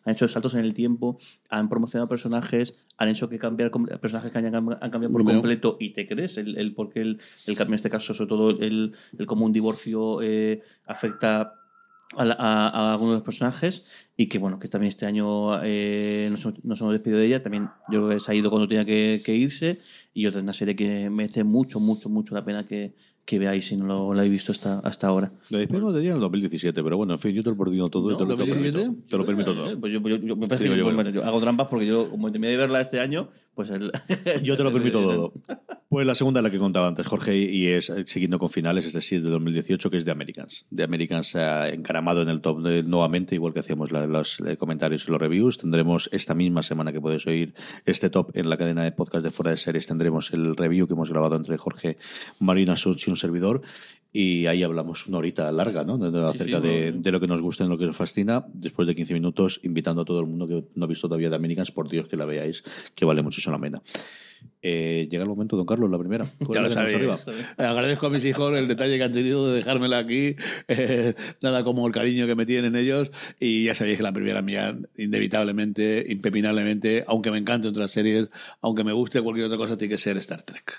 han 0.09 0.15
hecho 0.15 0.27
saltos 0.27 0.55
en 0.55 0.65
el 0.65 0.73
tiempo, 0.73 1.19
han 1.49 1.69
promocionado 1.69 2.09
personajes, 2.09 2.79
han 2.97 3.09
hecho 3.09 3.29
que 3.29 3.37
cambiar 3.37 3.71
personajes 4.01 4.31
que 4.31 4.37
han, 4.39 4.55
han 4.55 4.91
cambiado 4.91 5.11
por 5.11 5.23
completo 5.23 5.77
y 5.79 5.91
te 5.91 6.07
crees 6.07 6.37
el, 6.37 6.57
el 6.57 6.73
por 6.73 6.89
qué 6.89 7.01
el, 7.01 7.19
el 7.45 7.55
cambio 7.55 7.73
en 7.73 7.75
este 7.75 7.89
caso, 7.89 8.13
sobre 8.13 8.29
todo 8.29 8.49
el, 8.49 8.93
el 9.17 9.25
cómo 9.25 9.45
un 9.45 9.53
divorcio 9.53 10.21
eh, 10.21 10.61
afecta 10.85 11.58
a, 12.17 12.23
a- 12.23 12.69
a 12.69 12.91
algunos 12.93 13.13
de 13.13 13.17
los 13.17 13.23
personajes 13.23 13.85
y 14.17 14.27
que 14.27 14.39
bueno 14.39 14.57
que 14.59 14.67
también 14.67 14.89
este 14.89 15.05
año 15.05 15.61
eh, 15.63 16.27
nos, 16.31 16.43
nos 16.63 16.81
hemos 16.81 16.93
despedido 16.93 17.19
de 17.19 17.27
ella 17.27 17.43
también 17.43 17.69
yo 17.91 17.99
creo 18.01 18.09
que 18.09 18.19
se 18.19 18.31
ha 18.31 18.35
ido 18.35 18.49
cuando 18.49 18.67
tenía 18.67 18.83
que, 18.83 19.21
que 19.23 19.35
irse 19.35 19.79
y 20.13 20.25
otra 20.25 20.39
es 20.39 20.43
una 20.43 20.53
serie 20.53 20.75
que 20.75 21.09
merece 21.09 21.43
mucho 21.43 21.79
mucho 21.79 22.09
mucho 22.09 22.33
la 22.33 22.43
pena 22.43 22.65
que, 22.65 22.95
que 23.25 23.37
veáis 23.37 23.67
si 23.67 23.77
no 23.77 23.85
lo, 23.85 24.13
la 24.15 24.21
habéis 24.21 24.31
visto 24.31 24.51
hasta, 24.51 24.79
hasta 24.79 25.07
ahora 25.07 25.31
Lo 25.51 25.59
despedimos 25.59 25.93
de 25.93 26.01
día 26.01 26.09
en 26.09 26.15
el 26.15 26.21
2017, 26.21 26.81
pero 26.83 26.97
bueno, 26.97 27.13
en 27.13 27.19
fin, 27.19 27.31
yo 27.31 27.43
te 27.43 27.51
lo 27.51 27.55
perdido 27.57 27.87
todo 27.89 28.09
¿No? 28.09 28.17
te 28.17 28.25
lo, 28.25 28.35
te 28.35 28.45
lo 28.45 28.53
permito. 28.53 28.77
2017? 28.79 29.07
Te 29.09 29.17
lo 29.17 29.25
permito 29.27 29.51
Eh, 29.51 29.55
todo. 29.55 29.79
pues 29.79 29.93
yo, 29.93 29.99
yo- 30.01 30.15
yo- 30.17 30.35
me 30.35 30.47
parece 30.47 30.63
Sí, 30.65 30.71
que- 30.71 30.77
yo 30.77 30.83
creo. 30.85 30.95
bueno, 30.95 31.09
yo 31.11 31.23
hago 31.23 31.39
trampas 31.39 31.67
porque 31.67 31.85
yo 31.85 32.09
como 32.09 32.31
terminé 32.31 32.51
de 32.51 32.57
verla 32.57 32.81
este 32.81 32.99
año 32.99 33.29
pues 33.53 33.69
el, 33.69 33.91
Yo 34.43 34.57
te 34.57 34.63
lo 34.63 34.73
permito 34.73 34.99
todo. 35.03 35.33
Pues 35.89 36.05
la 36.05 36.13
segunda, 36.13 36.43
la 36.43 36.51
que 36.51 36.59
contaba 36.59 36.87
antes 36.87 37.07
Jorge, 37.07 37.35
y 37.35 37.65
es 37.65 37.89
eh, 37.89 38.03
siguiendo 38.05 38.37
con 38.37 38.51
finales, 38.51 38.85
es 38.85 38.93
decir, 38.93 39.23
de 39.23 39.29
2018, 39.31 39.89
que 39.89 39.97
es 39.97 40.05
de 40.05 40.11
Americans. 40.11 40.67
De 40.69 40.83
Americans 40.83 41.33
eh, 41.33 41.71
encaramado 41.73 42.21
en 42.21 42.29
el 42.29 42.41
top 42.41 42.63
eh, 42.67 42.83
nuevamente, 42.83 43.33
igual 43.33 43.53
que 43.55 43.61
hacíamos 43.61 43.91
la- 43.91 44.05
los 44.05 44.37
comentarios 44.59 45.07
y 45.07 45.11
los 45.11 45.19
reviews. 45.19 45.57
Tendremos 45.57 46.07
esta 46.13 46.35
misma 46.35 46.61
semana 46.61 46.93
que 46.93 47.01
podéis 47.01 47.25
oír 47.25 47.55
este 47.87 48.11
top 48.11 48.37
en 48.37 48.51
la 48.51 48.57
cadena 48.57 48.83
de 48.83 48.91
podcast 48.91 49.23
de 49.23 49.31
Fuera 49.31 49.49
de 49.49 49.57
Series. 49.57 49.87
Tendremos 49.87 50.31
el 50.31 50.55
review 50.55 50.85
que 50.85 50.93
hemos 50.93 51.09
grabado 51.09 51.35
entre 51.35 51.57
Jorge, 51.57 51.97
Marina 52.37 52.77
Such 52.77 53.07
y 53.07 53.09
un 53.09 53.17
servidor. 53.17 53.61
Y 54.13 54.45
ahí 54.45 54.61
hablamos 54.61 55.07
una 55.07 55.17
horita 55.17 55.51
larga, 55.51 55.83
¿no? 55.85 55.95
Acerca 56.27 56.61
sí, 56.61 56.67
de, 56.67 56.91
de 56.91 57.11
lo 57.11 57.19
que 57.19 57.27
nos 57.27 57.41
gusta 57.41 57.63
y 57.65 57.67
lo 57.67 57.79
que 57.79 57.87
nos 57.87 57.97
fascina. 57.97 58.45
Después 58.53 58.87
de 58.87 58.93
15 58.93 59.15
minutos, 59.15 59.59
invitando 59.63 60.03
a 60.03 60.05
todo 60.05 60.19
el 60.19 60.27
mundo 60.27 60.47
que 60.47 60.65
no 60.75 60.85
ha 60.85 60.87
visto 60.87 61.07
todavía 61.07 61.31
de 61.31 61.35
Americans, 61.35 61.71
por 61.71 61.89
Dios 61.89 62.07
que 62.07 62.15
la 62.15 62.25
veáis, 62.25 62.63
que 62.93 63.05
vale 63.05 63.23
muchísimo 63.23 63.53
la 63.55 63.59
pena. 63.61 63.81
Eh, 64.61 65.07
llega 65.09 65.23
el 65.23 65.29
momento, 65.29 65.55
don 65.55 65.65
Carlos, 65.65 65.89
la 65.89 65.97
primera. 65.97 66.25
¿Cuál 66.45 66.59
Ya 66.59 66.67
lo 66.67 66.69
sabéis. 66.73 66.95
arriba? 66.97 67.17
Agradezco 67.57 68.07
a 68.07 68.09
mis 68.09 68.25
hijos 68.25 68.57
el 68.57 68.67
detalle 68.67 68.97
que 68.97 69.03
han 69.03 69.13
tenido 69.13 69.47
de 69.47 69.55
dejármela 69.55 69.97
aquí. 69.99 70.35
eh, 70.67 71.13
nada 71.41 71.63
como 71.63 71.87
el 71.87 71.93
cariño 71.93 72.27
que 72.27 72.35
me 72.35 72.45
tienen 72.45 72.75
ellos. 72.75 73.09
Y 73.39 73.63
ya 73.65 73.75
sabéis 73.75 73.97
que 73.97 74.03
la 74.03 74.11
primera 74.11 74.41
mía, 74.41 74.77
inevitablemente, 74.97 76.05
impepinablemente, 76.09 77.05
aunque 77.07 77.31
me 77.31 77.37
encanten 77.37 77.69
otras 77.71 77.91
series, 77.91 78.29
aunque 78.61 78.83
me 78.83 78.91
guste 78.91 79.21
cualquier 79.21 79.45
otra 79.47 79.57
cosa, 79.57 79.77
tiene 79.77 79.93
que 79.93 79.97
ser 79.97 80.17
Star 80.17 80.41
Trek. 80.41 80.73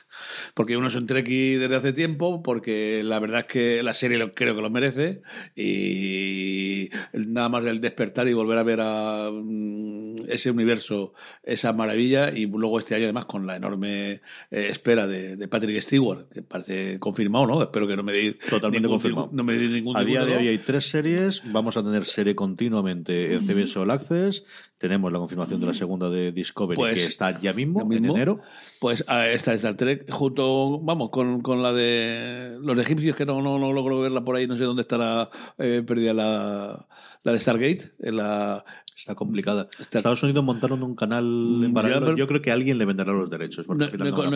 Porque 0.54 0.76
uno 0.76 0.88
es 0.88 0.94
un 0.94 1.06
Trekkie 1.06 1.56
desde 1.56 1.76
hace 1.76 1.92
tiempo, 1.94 2.42
porque 2.42 3.02
la 3.02 3.18
verdad 3.18 3.40
es 3.40 3.46
que 3.46 3.82
la 3.82 3.94
serie 3.94 4.18
lo- 4.18 4.32
creo 4.32 4.54
que 4.54 4.62
lo 4.62 4.68
merece. 4.70 5.22
Y 5.56 6.90
nada 7.14 7.48
más 7.48 7.64
el 7.64 7.80
despertar 7.80 8.28
y 8.28 8.32
volver 8.34 8.58
a 8.58 8.62
ver 8.62 8.80
a 8.82 9.30
mm, 9.32 10.28
ese 10.28 10.50
universo, 10.50 11.12
esa 11.42 11.72
maravilla. 11.72 12.30
Y 12.30 12.46
luego 12.46 12.78
este 12.78 12.94
año, 12.94 13.04
además, 13.04 13.24
con 13.26 13.46
la 13.46 13.49
enorme 13.56 13.70
enorme 13.70 14.12
eh, 14.50 14.68
espera 14.68 15.06
de, 15.06 15.36
de 15.36 15.48
Patrick 15.48 15.80
Stewart, 15.80 16.28
que 16.28 16.42
parece 16.42 16.98
confirmado, 16.98 17.46
¿no? 17.46 17.62
Espero 17.62 17.86
que 17.86 17.96
no 17.96 18.02
me 18.02 18.12
deis 18.12 18.38
Totalmente 18.38 18.80
ningún, 18.80 18.98
confirmado. 18.98 19.28
No 19.32 19.44
me 19.44 19.54
deis 19.54 19.70
ningún 19.70 19.96
A 19.96 20.04
día 20.04 20.24
de 20.24 20.36
hoy 20.36 20.48
hay 20.48 20.58
tres 20.58 20.88
series. 20.88 21.42
Vamos 21.52 21.76
a 21.76 21.82
tener 21.82 22.04
serie 22.04 22.34
continuamente 22.34 23.34
en 23.34 23.46
CBS 23.46 23.78
All 23.78 23.90
Access. 23.90 24.44
Tenemos 24.78 25.12
la 25.12 25.18
confirmación 25.18 25.60
de 25.60 25.66
la 25.66 25.74
segunda 25.74 26.08
de 26.08 26.32
Discovery, 26.32 26.76
Pues, 26.76 26.96
que 26.96 27.04
está 27.04 27.38
ya 27.38 27.52
mismo, 27.52 27.80
ya 27.80 27.86
mismo. 27.86 28.06
en 28.06 28.16
enero. 28.16 28.40
Pues 28.80 29.04
a 29.06 29.28
esta 29.28 29.52
Star 29.52 29.74
Trek, 29.74 30.10
junto, 30.10 30.80
vamos, 30.80 31.10
con, 31.10 31.42
con 31.42 31.62
la 31.62 31.72
de 31.72 32.56
los 32.62 32.78
egipcios, 32.78 33.14
que 33.14 33.26
no, 33.26 33.42
no, 33.42 33.58
no 33.58 33.74
logro 33.74 34.00
verla 34.00 34.24
por 34.24 34.36
ahí, 34.36 34.46
no 34.46 34.56
sé 34.56 34.64
dónde 34.64 34.82
estará 34.82 35.28
eh, 35.58 35.82
perdida 35.86 36.14
la, 36.14 36.88
la 37.22 37.32
de 37.32 37.38
Stargate, 37.38 37.92
en 37.98 38.16
la, 38.16 38.64
Está 39.00 39.14
complicada. 39.14 39.66
Está- 39.78 39.98
Estados 39.98 40.22
Unidos 40.22 40.44
montaron 40.44 40.82
un 40.82 40.94
canal 40.94 41.24
Mm, 41.24 41.64
en 41.64 41.74
paralelo. 41.74 42.16
Yo 42.16 42.26
creo 42.28 42.42
que 42.42 42.50
alguien 42.52 42.76
le 42.76 42.84
venderá 42.84 43.12
los 43.12 43.30
derechos. 43.30 43.66
No, 43.68 43.74
he- 43.86 43.88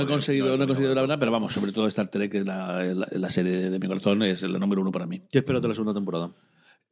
conseguido, 0.06 0.56
no 0.56 0.64
he 0.64 0.66
conseguido 0.66 0.94
la 0.94 1.02
verdad, 1.02 1.18
pero 1.18 1.30
vamos, 1.32 1.52
sobre 1.52 1.70
todo 1.72 1.86
Star 1.86 2.08
Trek, 2.08 2.32
que 2.32 2.38
es 2.38 2.46
la, 2.46 2.82
la- 2.82 3.08
la 3.10 3.30
serie 3.30 3.52
de, 3.70 3.78
mi 3.78 3.86
corazón, 3.86 4.22
es 4.22 4.42
la 4.42 4.58
número 4.58 4.80
uno 4.80 4.90
para 4.90 5.06
mí. 5.06 5.20
¿Qué 5.30 5.38
esperas 5.38 5.60
de 5.60 5.68
la 5.68 5.74
segunda 5.74 5.92
temporada? 5.92 6.30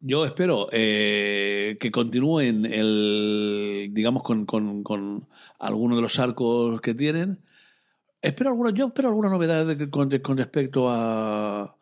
Yo 0.00 0.24
espero 0.26 0.68
eh, 0.72 1.76
que 1.80 1.90
continúen 1.90 2.66
el, 2.66 3.88
digamos, 3.92 4.22
con, 4.22 4.44
con, 4.44 4.82
con 4.82 5.26
algunos 5.60 5.96
de 5.96 6.02
los 6.02 6.18
arcos 6.18 6.80
que 6.80 6.92
tienen. 6.94 7.38
Espero 8.20 8.50
alguna, 8.50 8.70
yo 8.72 8.88
espero 8.88 9.08
alguna 9.08 9.30
novedad 9.30 9.64
de- 9.64 9.88
con, 9.88 10.10
con 10.18 10.36
respecto 10.36 10.88
a, 10.90 11.74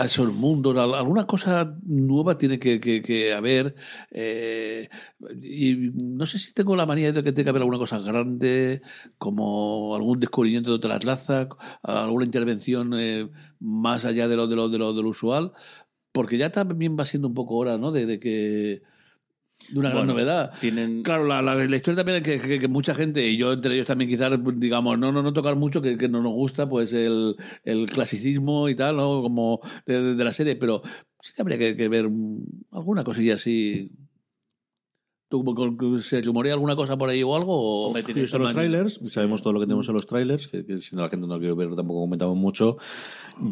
a 0.00 0.06
esos 0.06 0.32
mundos, 0.32 0.76
al- 0.76 0.94
alguna 0.94 1.26
cosa 1.26 1.76
nueva 1.84 2.38
tiene 2.38 2.58
que, 2.58 2.80
que- 2.80 3.02
que 3.02 3.34
haber. 3.34 3.74
eh, 4.10 4.88
y 5.42 5.74
no 5.94 6.26
sé 6.26 6.38
si 6.38 6.52
tengo 6.54 6.74
la 6.76 6.86
manía 6.86 7.12
de 7.12 7.22
que 7.22 7.32
tenga 7.32 7.44
que 7.46 7.50
haber 7.50 7.62
alguna 7.62 7.78
cosa 7.78 7.98
grande, 8.00 8.82
como 9.18 9.94
algún 9.94 10.18
descubrimiento 10.20 10.70
de 10.70 10.76
otra 10.76 10.98
raza, 10.98 11.48
alguna 11.82 12.24
intervención 12.24 12.92
eh, 12.96 13.28
más 13.58 14.04
allá 14.04 14.28
de 14.28 14.36
lo, 14.36 14.46
de, 14.46 14.56
lo, 14.56 14.68
de, 14.68 14.78
lo, 14.78 14.92
de 14.94 15.02
lo 15.02 15.08
usual, 15.10 15.52
porque 16.12 16.38
ya 16.38 16.50
también 16.50 16.96
va 16.98 17.04
siendo 17.04 17.28
un 17.28 17.34
poco 17.34 17.56
hora 17.56 17.78
¿no? 17.78 17.92
de, 17.92 18.06
de 18.06 18.20
que. 18.20 18.82
De 19.68 19.78
una 19.78 19.90
gran 19.90 20.00
Bueno, 20.06 20.12
novedad. 20.14 20.52
Tienen, 20.60 21.02
Claro, 21.02 21.26
la, 21.26 21.42
la- 21.42 21.54
la 21.54 21.76
historia 21.76 21.96
también 21.96 22.18
es 22.18 22.22
que, 22.24 22.40
que- 22.48 22.58
que 22.58 22.68
mucha 22.68 22.94
gente, 22.94 23.26
y 23.28 23.36
yo 23.36 23.52
entre 23.52 23.74
ellos 23.74 23.86
también 23.86 24.08
quizás, 24.10 24.32
digamos, 24.56 24.98
no, 24.98 25.12
no, 25.12 25.22
no 25.22 25.32
tocar 25.32 25.56
mucho, 25.56 25.80
que, 25.82 25.96
que 25.98 26.08
no 26.08 26.22
nos 26.22 26.32
gusta 26.32 26.68
pues 26.68 26.92
el, 26.92 27.36
el 27.64 27.86
clasicismo 27.86 28.68
y 28.68 28.74
tal, 28.74 28.96
¿no? 28.96 29.22
Como 29.22 29.60
de, 29.86 30.02
de- 30.02 30.14
de 30.14 30.24
la 30.24 30.32
serie, 30.32 30.56
pero 30.56 30.82
sí 31.20 31.32
que 31.34 31.42
habría 31.42 31.58
que, 31.58 31.76
que 31.76 31.88
ver 31.88 32.08
alguna 32.72 33.04
cosilla 33.04 33.34
así. 33.34 33.92
¿Tú, 35.28 35.44
¿Se 36.00 36.20
rumorea 36.22 36.54
alguna 36.54 36.74
cosa 36.74 36.98
por 36.98 37.08
ahí 37.08 37.22
o 37.22 37.36
algo? 37.36 37.54
O, 37.90 37.92
visto 37.94 38.36
los 38.36 38.50
trailers, 38.52 38.98
sabemos 39.12 39.42
todo 39.42 39.52
lo 39.52 39.60
que 39.60 39.66
tenemos 39.66 39.88
en 39.88 39.94
los 39.94 40.04
trailers, 40.04 40.48
que, 40.48 40.66
que 40.66 40.78
si 40.80 40.96
no 40.96 41.02
la 41.02 41.08
gente 41.08 41.24
no 41.28 41.34
lo 41.34 41.38
quiere 41.38 41.54
ver 41.54 41.76
tampoco 41.76 42.00
comentamos 42.00 42.36
mucho. 42.36 42.78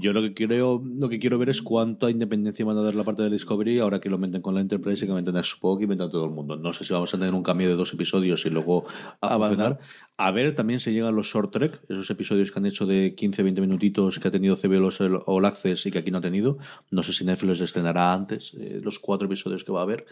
Yo 0.01 0.13
lo 0.13 0.23
que 0.23 0.35
quiero, 0.35 0.83
lo 0.85 1.09
que 1.09 1.19
quiero 1.19 1.39
ver 1.39 1.49
es 1.49 1.63
cuánta 1.63 2.11
independencia 2.11 2.65
van 2.65 2.79
a 2.79 2.83
dar 2.83 2.95
la 2.95 3.05
parte 3.05 3.23
de 3.23 3.31
Discovery 3.31 3.79
ahora 3.79 4.01
que 4.01 4.11
lo 4.11 4.19
meten 4.19 4.43
con 4.43 4.55
la 4.55 4.61
Enterprise 4.61 5.05
y 5.05 5.09
que 5.09 5.15
meten 5.15 5.37
a 5.37 5.41
Spock 5.41 5.83
y 5.83 5.87
meten 5.87 6.09
a 6.09 6.11
todo 6.11 6.25
el 6.25 6.31
mundo. 6.31 6.57
No 6.57 6.73
sé 6.73 6.85
si 6.85 6.93
vamos 6.93 7.13
a 7.15 7.19
tener 7.19 7.35
un 7.35 7.43
cambio 7.43 7.69
de 7.69 7.75
dos 7.75 7.93
episodios 7.93 8.45
y 8.47 8.51
luego 8.51 8.87
a 9.21 9.35
Avanzar. 9.35 9.49
funcionar. 9.49 9.81
A 10.17 10.31
ver 10.33 10.55
también 10.55 10.81
si 10.81 10.93
llegan 10.93 11.15
los 11.15 11.27
short 11.27 11.53
trek, 11.53 11.81
esos 11.89 12.11
episodios 12.11 12.51
que 12.51 12.59
han 12.59 12.67
hecho 12.67 12.87
de 12.87 13.15
15-20 13.15 13.61
minutitos 13.61 14.19
que 14.19 14.29
ha 14.29 14.31
tenido 14.31 14.57
CB 14.57 14.81
los 14.81 15.01
All 15.01 15.45
Access 15.45 15.87
y 15.87 15.91
que 15.91 15.99
aquí 15.99 16.11
no 16.11 16.19
ha 16.19 16.23
tenido. 16.23 16.59
No 16.91 17.03
sé 17.03 17.13
si 17.13 17.25
Netflix 17.25 17.49
los 17.49 17.61
estrenará 17.61 18.13
antes, 18.13 18.55
eh, 18.55 18.81
los 18.83 18.99
cuatro 18.99 19.27
episodios 19.27 19.65
que 19.65 19.73
va 19.73 19.81
a 19.81 19.85
haber. 19.85 20.07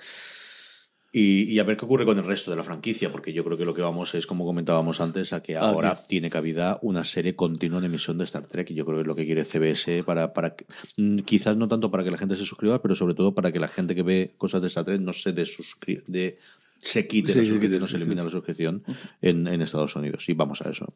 Y, 1.19 1.45
y 1.51 1.59
a 1.61 1.64
ver 1.64 1.77
qué 1.79 1.85
ocurre 1.87 2.05
con 2.05 2.19
el 2.19 2.25
resto 2.25 2.51
de 2.51 2.59
la 2.59 2.62
franquicia, 2.62 3.11
porque 3.11 3.33
yo 3.33 3.43
creo 3.43 3.57
que 3.57 3.64
lo 3.64 3.73
que 3.73 3.81
vamos 3.81 4.14
es, 4.14 4.27
como 4.27 4.45
comentábamos 4.45 5.01
antes, 5.01 5.33
a 5.33 5.43
que 5.43 5.57
Ah, 5.57 5.61
ahora 5.61 6.03
tiene 6.07 6.29
cabida 6.29 6.79
una 6.83 7.05
serie 7.05 7.35
continua 7.35 7.81
de 7.81 7.87
emisión 7.87 8.19
de 8.19 8.25
Star 8.25 8.47
Trek. 8.47 8.71
Y 8.71 8.75
yo 8.75 8.85
creo 8.85 8.99
que 8.99 9.03
es 9.03 9.07
lo 9.07 9.14
que 9.14 9.25
quiere 9.25 9.45
CBS 9.45 10.03
para, 10.05 10.35
para 10.35 10.55
mm, 10.99 11.21
quizás 11.21 11.57
no 11.57 11.69
tanto 11.69 11.91
para 11.91 12.05
que 12.05 12.11
la 12.11 12.19
gente 12.19 12.37
se 12.37 12.45
suscriba, 12.45 12.83
pero 12.83 12.95
sobre 12.95 13.14
todo 13.14 13.35
para 13.35 13.51
que 13.51 13.59
la 13.61 13.69
gente 13.69 13.95
que 13.95 14.03
ve 14.03 14.31
cosas 14.37 14.61
de 14.61 14.69
Star 14.69 14.85
Trek 14.85 15.01
no 15.01 15.12
se 15.14 15.35
desuscri- 15.35 16.05
de 16.07 16.39
se 16.81 17.07
quite 17.07 17.33
Sí, 17.33 17.39
la 17.39 17.45
sí, 17.45 17.49
suscripción, 17.51 17.61
quite, 17.72 17.81
no 17.81 17.87
se 17.89 17.97
elimina 17.97 18.22
sí. 18.22 18.27
la 18.27 18.31
suscripción 18.31 18.83
en, 19.22 19.47
en 19.49 19.62
Estados 19.62 19.97
Unidos. 19.97 20.29
Y 20.29 20.35
vamos 20.35 20.62
a 20.62 20.70
eso. 20.70 20.87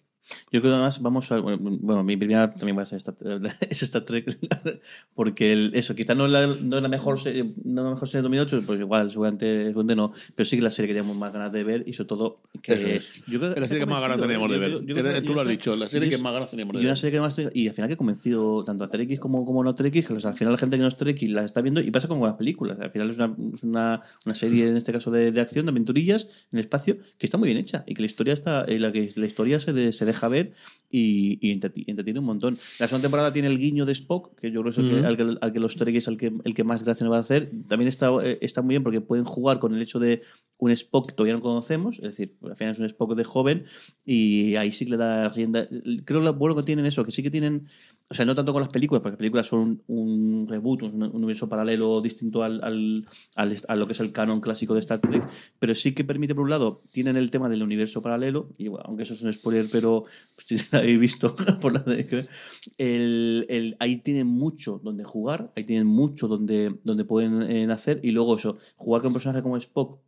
Yo 0.53 0.61
creo 0.61 0.63
que 0.63 0.69
además 0.69 1.03
vamos 1.03 1.33
a. 1.33 1.39
Bueno, 1.41 2.05
mi 2.05 2.17
primera 2.17 2.53
también 2.55 2.79
va 2.79 2.83
a 2.83 2.87
ser 2.87 2.99
Star, 2.99 3.17
es 3.69 3.83
Star 3.83 4.03
Trek. 4.03 4.39
Porque 5.15 5.53
el- 5.53 5.73
eso, 5.75 5.95
quizá 5.95 6.15
no 6.15 6.27
es 6.27 6.33
la, 6.33 6.47
no 6.47 6.77
es 6.77 6.83
la 6.83 6.89
mejor 6.89 7.19
serie, 7.19 7.53
no 7.65 7.83
la 7.85 7.91
mejor 7.91 8.07
serie 8.09 8.19
de 8.19 8.23
2008, 8.29 8.63
pues 8.67 8.81
igual, 8.81 9.11
seguramente, 9.11 9.65
seguramente 9.67 9.97
no. 9.97 10.13
Pero 10.35 10.45
sí 10.45 10.57
que 10.57 10.63
la 10.63 10.71
serie 10.71 10.89
que 10.89 10.95
teníamos 10.95 11.17
más 11.17 11.33
ganas 11.33 11.53
de 11.53 11.65
ver 11.65 11.85
y 11.87 11.93
sobre 11.93 12.09
todo. 12.09 12.41
Que, 12.63 12.75
Eso 12.75 12.87
es. 12.87 13.13
yo 13.27 13.39
creo 13.41 13.55
la 13.57 13.67
serie 13.67 13.81
que 13.85 13.91
más 13.91 14.01
ganas 14.01 14.21
teníamos 14.21 14.51
de 14.51 14.59
ver. 14.59 14.85
creo- 14.85 15.23
Tú 15.23 15.35
lo 15.35 15.41
has 15.43 15.49
dicho, 15.49 15.75
la 15.77 15.89
serie 15.89 16.09
yo 16.11 16.17
que 16.19 16.23
más 16.23 16.33
ganas 16.33 16.51
teníamos 16.51 16.75
de 16.75 16.81
y 16.81 16.85
una 16.85 16.91
ver. 16.93 16.97
serie 16.99 17.13
que 17.19 17.21
más 17.21 17.41
y 17.55 17.69
al 17.69 17.75
final 17.75 17.89
que 17.89 17.95
he 17.95 17.97
convencido 17.97 18.65
tanto 18.65 18.85
a 18.85 18.89
Trekkies 18.89 19.19
como, 19.21 19.45
como 19.45 19.65
no 19.65 19.75
Trekkies 19.75 20.07
que 20.07 20.13
o 20.15 20.21
sea, 20.21 20.31
al 20.31 20.37
final 20.37 20.53
la 20.53 20.59
gente 20.59 20.77
que 20.77 20.83
no 20.83 20.89
es 20.89 20.97
Trekkie 20.97 21.29
la 21.29 21.45
está 21.45 21.61
viendo 21.61 21.81
y 21.81 21.91
pasa 21.91 22.09
como 22.09 22.21
con 22.21 22.29
las 22.29 22.37
películas 22.37 22.79
al 22.81 22.91
final 22.91 23.11
es 23.11 23.17
una, 23.19 23.35
es 23.55 23.63
una, 23.63 24.03
una 24.27 24.35
serie 24.35 24.69
en 24.69 24.77
este 24.77 24.93
caso 24.93 25.11
de, 25.11 25.33
de 25.33 25.41
acción 25.41 25.67
de 25.71 25.77
aventurillas 25.77 26.25
en 26.53 26.59
el 26.59 26.61
espacio 26.61 26.99
que 27.19 27.27
está 27.27 27.39
muy 27.39 27.47
bien 27.49 27.59
hecha 27.59 27.85
y 27.87 27.95
que 27.95 28.03
la 28.03 28.07
historia 28.07 28.33
está 28.33 28.65
eh, 28.65 28.79
la 28.79 28.93
que 28.93 29.11
la 29.17 29.27
historia 29.27 29.59
se, 29.61 29.73
de- 29.73 29.93
se 29.93 30.05
deja 30.05 30.29
ver 30.29 30.53
y, 30.91 31.39
y 31.41 31.55
entreti- 31.59 31.85
entretiene 31.87 32.19
un 32.21 32.27
montón 32.27 32.59
la 32.79 32.87
segunda 32.89 33.03
temporada 33.07 33.33
tiene 33.33 33.49
el 33.49 33.59
guiño 33.59 33.87
de 33.87 33.93
Spock 33.93 34.39
que 34.41 34.51
yo 34.51 34.61
creo 34.63 34.73
que 34.73 34.81
es 34.81 34.87
el 34.87 35.01
que, 35.01 35.07
al, 35.07 35.17
que, 35.17 35.35
al 35.41 35.53
que 35.53 35.61
los 35.61 35.77
Trekkies 35.77 36.09
al 36.09 36.17
que, 36.17 36.33
el 36.45 36.55
que 36.55 36.65
más 36.65 36.83
gracia 36.85 37.05
nos 37.05 37.13
va 37.13 37.19
a 37.19 37.21
hacer 37.21 37.51
también 37.69 37.89
está, 37.89 38.11
eh, 38.23 38.39
está 38.41 38.63
muy 38.63 38.73
bien 38.73 38.83
porque 38.83 39.01
pueden 39.01 39.25
jugar 39.25 39.59
con 39.59 39.75
el 39.75 39.81
hecho 39.83 39.99
de 39.99 40.23
un 40.59 40.71
Spock 40.73 41.07
que 41.09 41.13
todavía 41.15 41.33
no 41.33 41.41
conocemos, 41.41 41.97
es 42.01 42.03
decir, 42.03 42.37
al 42.43 42.55
final 42.55 42.73
es 42.75 42.79
un 42.81 42.85
Spock 42.85 43.15
de 43.15 43.25
joven 43.25 43.65
y 44.05 44.57
ahí 44.57 44.73
sí 44.73 44.85
que 44.85 44.91
le 44.91 44.97
da 44.99 45.29
rienda. 45.31 45.67
Creo 46.05 46.21
lo 46.21 46.35
bueno 46.35 46.55
que 46.55 46.63
tienen 46.65 46.85
eso, 46.85 47.03
que 47.03 47.13
sí 47.13 47.23
que 47.23 47.31
tienen, 47.31 47.67
o 48.09 48.15
sea, 48.15 48.27
no 48.27 48.35
tanto 48.35 48.53
con 48.53 48.61
las 48.61 48.71
películas, 48.71 49.01
porque 49.01 49.13
las 49.13 49.19
películas 49.19 49.47
son 49.47 49.83
un, 49.87 50.11
un 50.41 50.49
reboot, 50.49 50.83
un, 50.83 51.03
un 51.03 51.15
universo 51.15 51.49
paralelo 51.49 52.03
distinto 52.03 52.43
al, 52.43 52.63
al, 52.63 53.07
al- 53.37 53.57
a 53.69 53.77
lo 53.77 53.87
que 53.87 53.95
es 53.95 54.01
el 54.01 54.13
canon 54.13 54.43
clásico 54.43 54.75
de 54.75 54.81
Star 54.81 55.01
Trek, 55.01 55.27
pero 55.61 55.75
sí 55.77 55.95
que 55.95 56.03
permite, 56.05 56.35
por 56.35 56.43
un 56.45 56.51
lado, 56.51 56.83
tienen 56.91 57.17
el 57.17 57.31
tema 57.31 57.49
del 57.49 57.63
universo 57.63 58.03
paralelo, 58.03 58.49
y 58.59 58.67
aunque 58.67 59.05
eso 59.05 59.15
es 59.15 59.23
un 59.23 59.33
spoiler, 59.33 59.69
pero 59.71 60.07
si 60.39 60.57
lo 60.57 60.79
habéis 60.79 60.99
visto, 60.99 61.37
por 61.61 61.73
la 61.75 61.81
de 61.81 62.27
el, 62.79 63.47
el- 63.49 63.77
ahí 63.79 63.99
tienen 63.99 64.27
mucho 64.27 64.81
donde 64.83 65.05
jugar, 65.05 65.53
ahí 65.57 65.65
tienen 65.65 65.87
mucho 65.87 66.27
donde, 66.29 66.75
donde 66.85 67.05
pueden 67.05 67.43
eh, 67.43 67.71
hacer, 67.73 68.01
y 68.03 68.11
luego 68.11 68.37
eso, 68.37 68.59
jugar 68.77 69.03
con 69.03 69.09
un 69.11 69.15
personaje 69.15 69.43
como 69.43 69.57
Spock 69.57 70.01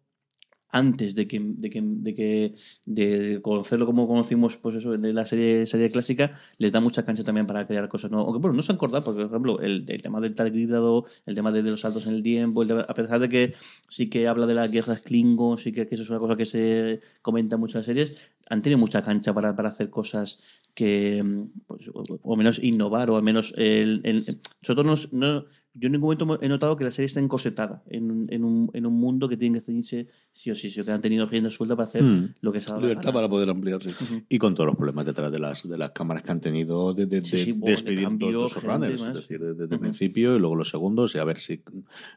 antes 0.72 1.14
de 1.14 1.28
que, 1.28 1.38
de 1.40 1.70
que, 1.70 1.80
de 1.84 2.14
que 2.14 2.54
de 2.86 3.40
conocerlo 3.42 3.86
como 3.86 4.08
conocimos 4.08 4.56
pues 4.56 4.76
eso 4.76 4.94
en 4.94 5.14
la 5.14 5.26
serie 5.26 5.66
serie 5.66 5.90
clásica 5.90 6.38
les 6.58 6.72
da 6.72 6.80
mucha 6.80 7.04
cancha 7.04 7.22
también 7.22 7.46
para 7.46 7.66
crear 7.66 7.88
cosas 7.88 8.10
nuevas 8.10 8.26
aunque 8.26 8.40
bueno 8.40 8.56
no 8.56 8.62
se 8.62 8.72
han 8.72 8.76
acordado 8.76 9.04
porque 9.04 9.20
por 9.20 9.30
ejemplo 9.30 9.60
el, 9.60 9.86
tema 10.02 10.20
del 10.20 10.34
targígrado 10.34 11.04
el 11.26 11.34
tema 11.34 11.52
de, 11.52 11.62
los 11.62 11.82
saltos 11.82 12.06
en 12.06 12.14
el 12.14 12.22
tiempo 12.22 12.62
el 12.62 12.68
tema- 12.68 12.86
a 12.88 12.94
pesar 12.94 13.20
de 13.20 13.28
que 13.28 13.54
sí 13.88 14.08
que 14.08 14.26
habla 14.26 14.46
de 14.46 14.54
las 14.54 14.70
guerras 14.70 15.00
Klingon 15.02 15.58
sí 15.58 15.72
que, 15.72 15.86
que 15.86 15.94
eso 15.94 16.04
es 16.04 16.10
una 16.10 16.18
cosa 16.18 16.36
que 16.36 16.46
se 16.46 17.00
comenta 17.20 17.56
en 17.56 17.62
las 17.62 17.84
series 17.84 18.14
han 18.48 18.62
tenido 18.62 18.78
mucha 18.78 19.02
cancha 19.02 19.32
para, 19.32 19.54
para 19.56 19.68
hacer 19.70 19.90
cosas 19.90 20.40
que 20.74 21.22
mm, 21.22 21.42
pues, 21.66 21.82
o, 21.92 22.02
o 22.22 22.36
menos 22.36 22.62
innovar 22.62 23.10
o 23.10 23.16
al 23.16 23.22
menos 23.22 23.54
el, 23.56 24.00
el- 24.04 24.38
sobre 24.62 24.82
todo 24.82 24.84
no, 24.84 24.94
no- 25.12 25.44
yo 25.74 25.86
en 25.86 25.92
ningún 25.92 26.18
momento 26.18 26.44
he 26.44 26.48
notado 26.50 26.76
que 26.76 26.84
la 26.84 26.90
serie 26.90 27.06
está 27.06 27.18
encosetada 27.18 27.82
en, 27.88 28.10
un- 28.10 28.26
en, 28.30 28.44
un, 28.44 28.70
en 28.74 28.84
un 28.84 28.92
mundo 28.92 29.26
que 29.26 29.38
tiene 29.38 29.58
que 29.58 29.64
ceñirse 29.64 30.06
sí 30.30 30.50
o 30.50 30.54
sí, 30.54 30.70
sí, 30.70 30.82
que 30.82 30.92
han 30.92 31.00
tenido 31.00 31.24
rienda 31.24 31.48
suelta 31.48 31.74
para 31.76 31.88
hacer 31.88 32.02
Mm. 32.02 32.34
lo 32.42 32.52
que 32.52 32.60
se 32.60 32.68
ha 32.70 32.74
dado 32.74 32.82
Libertad 32.86 33.10
para 33.14 33.26
poder 33.28 33.48
ampliarse. 33.48 33.88
Y 34.28 34.36
con 34.38 34.54
todos 34.54 34.66
los 34.66 34.76
problemas 34.76 35.06
detrás 35.06 35.32
de 35.32 35.38
las, 35.38 35.66
de 35.66 35.78
las 35.78 35.92
cámaras 35.92 36.22
que 36.24 36.30
han 36.30 36.40
tenido 36.42 36.92
de, 36.92 37.06
de, 37.06 37.22
Sí, 37.22 37.36
de 37.36 37.42
sí, 37.44 37.52
bueno, 37.52 37.64
de 37.64 37.70
despedir 37.72 38.18
todos 38.18 38.34
los 38.54 38.62
runners, 38.62 39.00
más. 39.00 39.16
es 39.16 39.22
decir, 39.22 39.40
desde, 39.40 39.74
el 39.74 39.80
principio 39.80 40.36
y 40.36 40.38
luego 40.40 40.56
los 40.56 40.68
segundos, 40.68 41.14
y 41.14 41.18
a 41.18 41.24
ver 41.24 41.38
si 41.38 41.62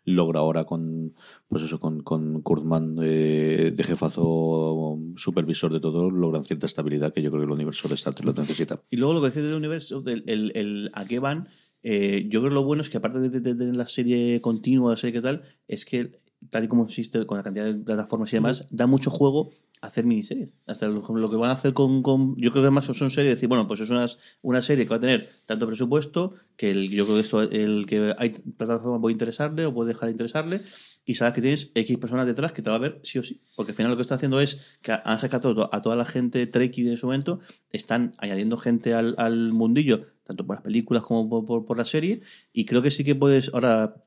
logra 0.03 0.41
ahora 0.41 0.65
con 0.65 1.13
pues 1.47 1.63
eso 1.63 1.79
con, 1.79 2.01
con 2.03 2.41
Kurtzman 2.41 2.97
eh, 3.03 3.71
de 3.73 3.83
jefazo 3.85 4.99
supervisor 5.15 5.71
de 5.71 5.79
todo, 5.79 6.09
logran 6.15 6.45
cierta 6.45 6.65
estabilidad 6.65 7.13
que 7.13 7.21
yo 7.21 7.29
creo 7.29 7.41
que 7.41 7.45
el 7.45 7.51
universo 7.51 7.87
de 7.87 7.95
Star 7.95 8.13
Trek 8.13 8.25
lo 8.25 8.33
necesita. 8.33 8.81
Y 8.89 8.97
luego 8.97 9.13
lo 9.13 9.21
que 9.21 9.27
decís 9.27 9.43
del 9.43 9.55
universo, 9.55 10.01
del 10.01 10.23
el, 10.27 10.51
el 10.55 10.91
a 10.93 11.05
qué 11.05 11.19
van, 11.19 11.49
eh, 11.87 12.25
yo 12.29 12.39
creo 12.39 12.49
que 12.49 12.55
lo 12.55 12.63
bueno 12.63 12.81
es 12.81 12.89
que 12.89 12.97
aparte 12.97 13.19
de, 13.19 13.41
tener 13.41 13.75
la 13.75 13.85
serie 13.85 14.41
continua, 14.41 14.91
la 14.91 14.97
serie 14.97 15.13
que 15.13 15.21
tal, 15.21 15.43
es 15.67 15.85
que 15.85 16.19
tal 16.49 16.63
y 16.63 16.67
como 16.67 16.83
existe 16.85 17.25
con 17.25 17.37
la 17.37 17.43
cantidad 17.43 17.65
de 17.65 17.73
plataformas 17.75 18.31
y 18.33 18.37
demás, 18.37 18.67
da 18.71 18.87
mucho 18.87 19.09
juego 19.11 19.51
hacer 19.81 20.05
miniseries. 20.05 20.49
Hasta 20.65 20.87
lo, 20.87 21.01
lo 21.01 21.29
que 21.29 21.35
van 21.35 21.49
a 21.49 21.53
hacer 21.53 21.73
con, 21.73 22.01
con- 22.01 22.35
Yo 22.37 22.49
creo 22.51 22.63
que 22.63 22.67
además 22.67 22.85
son 22.85 23.11
series, 23.11 23.35
decir, 23.35 23.47
bueno, 23.49 23.67
pues 23.67 23.81
es 23.81 23.89
unas- 23.89 24.19
una 24.41 24.61
serie 24.61 24.85
que 24.85 24.89
va 24.89 24.95
a 24.95 24.99
tener 25.01 25.29
tanto 25.45 25.67
presupuesto 25.67 26.33
que 26.55 26.71
el- 26.71 26.89
yo 26.89 27.03
creo 27.05 27.17
que 27.17 27.21
esto, 27.21 27.41
el 27.41 27.85
que 27.85 28.15
hay 28.17 28.29
plataforma 28.29 28.99
puede 28.99 29.11
interesarle 29.13 29.65
o 29.65 29.73
puede 29.73 29.89
dejar 29.89 30.07
de 30.07 30.11
interesarle 30.11 30.61
y 31.05 31.15
sabes 31.15 31.33
que 31.35 31.41
tienes 31.41 31.71
X 31.75 31.97
personas 31.99 32.25
detrás 32.25 32.51
que 32.51 32.61
te 32.63 32.69
va 32.71 32.77
a 32.77 32.79
ver 32.79 32.99
sí 33.03 33.19
o 33.19 33.23
sí. 33.23 33.41
Porque 33.55 33.73
al 33.73 33.75
final 33.75 33.91
lo 33.91 33.95
que 33.97 34.01
está 34.01 34.15
haciendo 34.15 34.39
es 34.41 34.79
que 34.81 34.91
han 34.93 35.19
rescatado 35.19 35.69
a 35.71 35.81
toda 35.81 35.95
la 35.95 36.05
gente 36.05 36.47
Trekkie 36.47 36.83
de 36.83 36.97
su 36.97 37.05
momento, 37.07 37.39
están 37.69 38.15
añadiendo 38.17 38.57
gente 38.57 38.93
al, 38.95 39.13
al 39.19 39.51
mundillo, 39.53 40.07
tanto 40.23 40.47
por 40.47 40.55
las 40.55 40.63
películas 40.63 41.03
como 41.03 41.29
por, 41.29 41.45
por- 41.45 41.65
por 41.65 41.77
la 41.77 41.85
serie, 41.85 42.21
y 42.53 42.65
creo 42.65 42.81
que 42.81 42.89
sí 42.89 43.03
que 43.03 43.13
puedes 43.13 43.53
ahora 43.53 43.97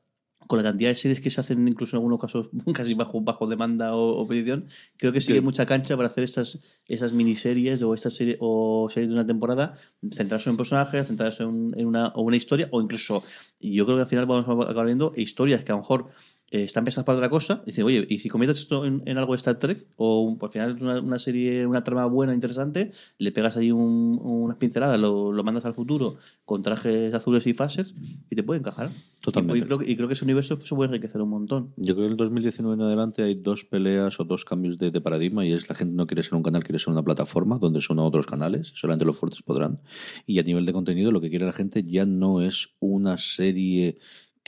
con 0.47 0.57
la 0.57 0.63
cantidad 0.63 0.89
de 0.89 0.95
series 0.95 1.21
que 1.21 1.29
se 1.29 1.41
hacen, 1.41 1.67
incluso 1.67 1.95
en 1.95 1.99
algunos 1.99 2.19
casos 2.19 2.49
casi 2.73 2.93
bajo, 2.93 3.21
bajo 3.21 3.47
demanda 3.47 3.95
o, 3.95 4.21
o 4.21 4.27
petición, 4.27 4.65
creo 4.97 5.11
que 5.11 5.21
sí, 5.21 5.27
que 5.27 5.33
hay 5.33 5.41
mucha 5.41 5.65
cancha 5.65 5.95
para 5.95 6.07
hacer 6.07 6.23
estas, 6.23 6.59
esas 6.87 7.13
miniseries 7.13 7.83
o 7.83 7.93
estas 7.93 8.13
series 8.13 8.37
o 8.39 8.87
series 8.89 9.09
de 9.09 9.15
una 9.15 9.25
temporada, 9.25 9.75
centrarse 10.11 10.49
en 10.49 10.57
personajes, 10.57 11.07
centrarse 11.07 11.43
en, 11.43 11.73
en 11.77 11.85
una, 11.85 12.07
o 12.09 12.21
una 12.21 12.37
historia, 12.37 12.67
o 12.71 12.81
incluso, 12.81 13.23
y 13.59 13.73
yo 13.73 13.85
creo 13.85 13.97
que 13.97 14.01
al 14.01 14.07
final 14.07 14.25
vamos 14.25 14.47
a 14.47 14.71
acabar 14.71 14.85
viendo 14.85 15.13
historias 15.15 15.63
que 15.63 15.71
a 15.71 15.75
lo 15.75 15.81
mejor 15.81 16.09
eh, 16.51 16.63
están 16.63 16.83
pensadas 16.85 17.05
para 17.05 17.17
otra 17.17 17.29
cosa, 17.29 17.61
y 17.63 17.67
dicen, 17.67 17.85
oye, 17.85 18.05
¿y 18.09 18.17
si 18.19 18.29
conviertes 18.29 18.59
esto 18.59 18.85
en, 18.85 19.01
en 19.05 19.17
algo 19.17 19.33
de 19.33 19.37
Star 19.37 19.59
Trek? 19.59 19.85
O 19.97 20.35
pues, 20.39 20.49
al 20.49 20.53
final 20.53 20.75
es 20.75 20.81
una, 20.81 20.99
una 21.01 21.19
serie, 21.19 21.65
una 21.65 21.83
trama 21.83 22.05
buena, 22.05 22.33
interesante, 22.33 22.91
le 23.17 23.31
pegas 23.31 23.57
ahí 23.57 23.71
un- 23.71 24.19
unas 24.21 24.57
pinceladas, 24.57 24.99
lo, 24.99 25.31
lo 25.31 25.43
mandas 25.43 25.65
al 25.65 25.73
futuro 25.73 26.17
con 26.45 26.61
trajes 26.61 27.13
azules 27.13 27.45
y 27.47 27.53
fases 27.53 27.95
y 28.29 28.35
te 28.35 28.43
puede 28.43 28.59
encajar. 28.59 28.91
Totalmente. 29.21 29.59
Y, 29.59 29.61
creo, 29.63 29.79
que- 29.79 29.91
y 29.91 29.95
creo 29.95 30.07
que 30.07 30.13
ese 30.13 30.23
universo 30.25 30.59
se 30.61 30.75
puede 30.75 30.87
enriquecer 30.87 31.21
un 31.21 31.29
montón. 31.29 31.73
Yo 31.77 31.93
creo 31.93 31.97
que 31.97 32.05
en 32.05 32.11
el 32.11 32.17
2019 32.17 32.75
en 32.75 32.81
adelante 32.81 33.21
hay 33.23 33.35
dos 33.35 33.65
peleas 33.65 34.19
o 34.19 34.23
dos 34.23 34.45
cambios 34.45 34.77
de, 34.77 34.91
de 34.91 35.01
paradigma 35.01 35.45
y 35.45 35.51
es 35.53 35.67
la 35.69 35.75
gente 35.75 35.93
no 35.95 36.07
quiere 36.07 36.23
ser 36.23 36.35
un 36.35 36.43
canal, 36.43 36.63
quiere 36.63 36.79
ser 36.79 36.91
una 36.93 37.03
plataforma 37.03 37.59
donde 37.59 37.81
son 37.81 37.99
otros 37.99 38.25
canales, 38.25 38.71
solamente 38.75 39.05
los 39.05 39.17
fuertes 39.17 39.41
podrán. 39.41 39.79
Y 40.25 40.39
a 40.39 40.43
nivel 40.43 40.65
de 40.65 40.73
contenido 40.73 41.11
lo 41.11 41.21
que 41.21 41.29
quiere 41.29 41.45
la 41.45 41.53
gente 41.53 41.83
ya 41.83 42.05
no 42.05 42.41
es 42.41 42.69
una 42.79 43.17
serie 43.17 43.97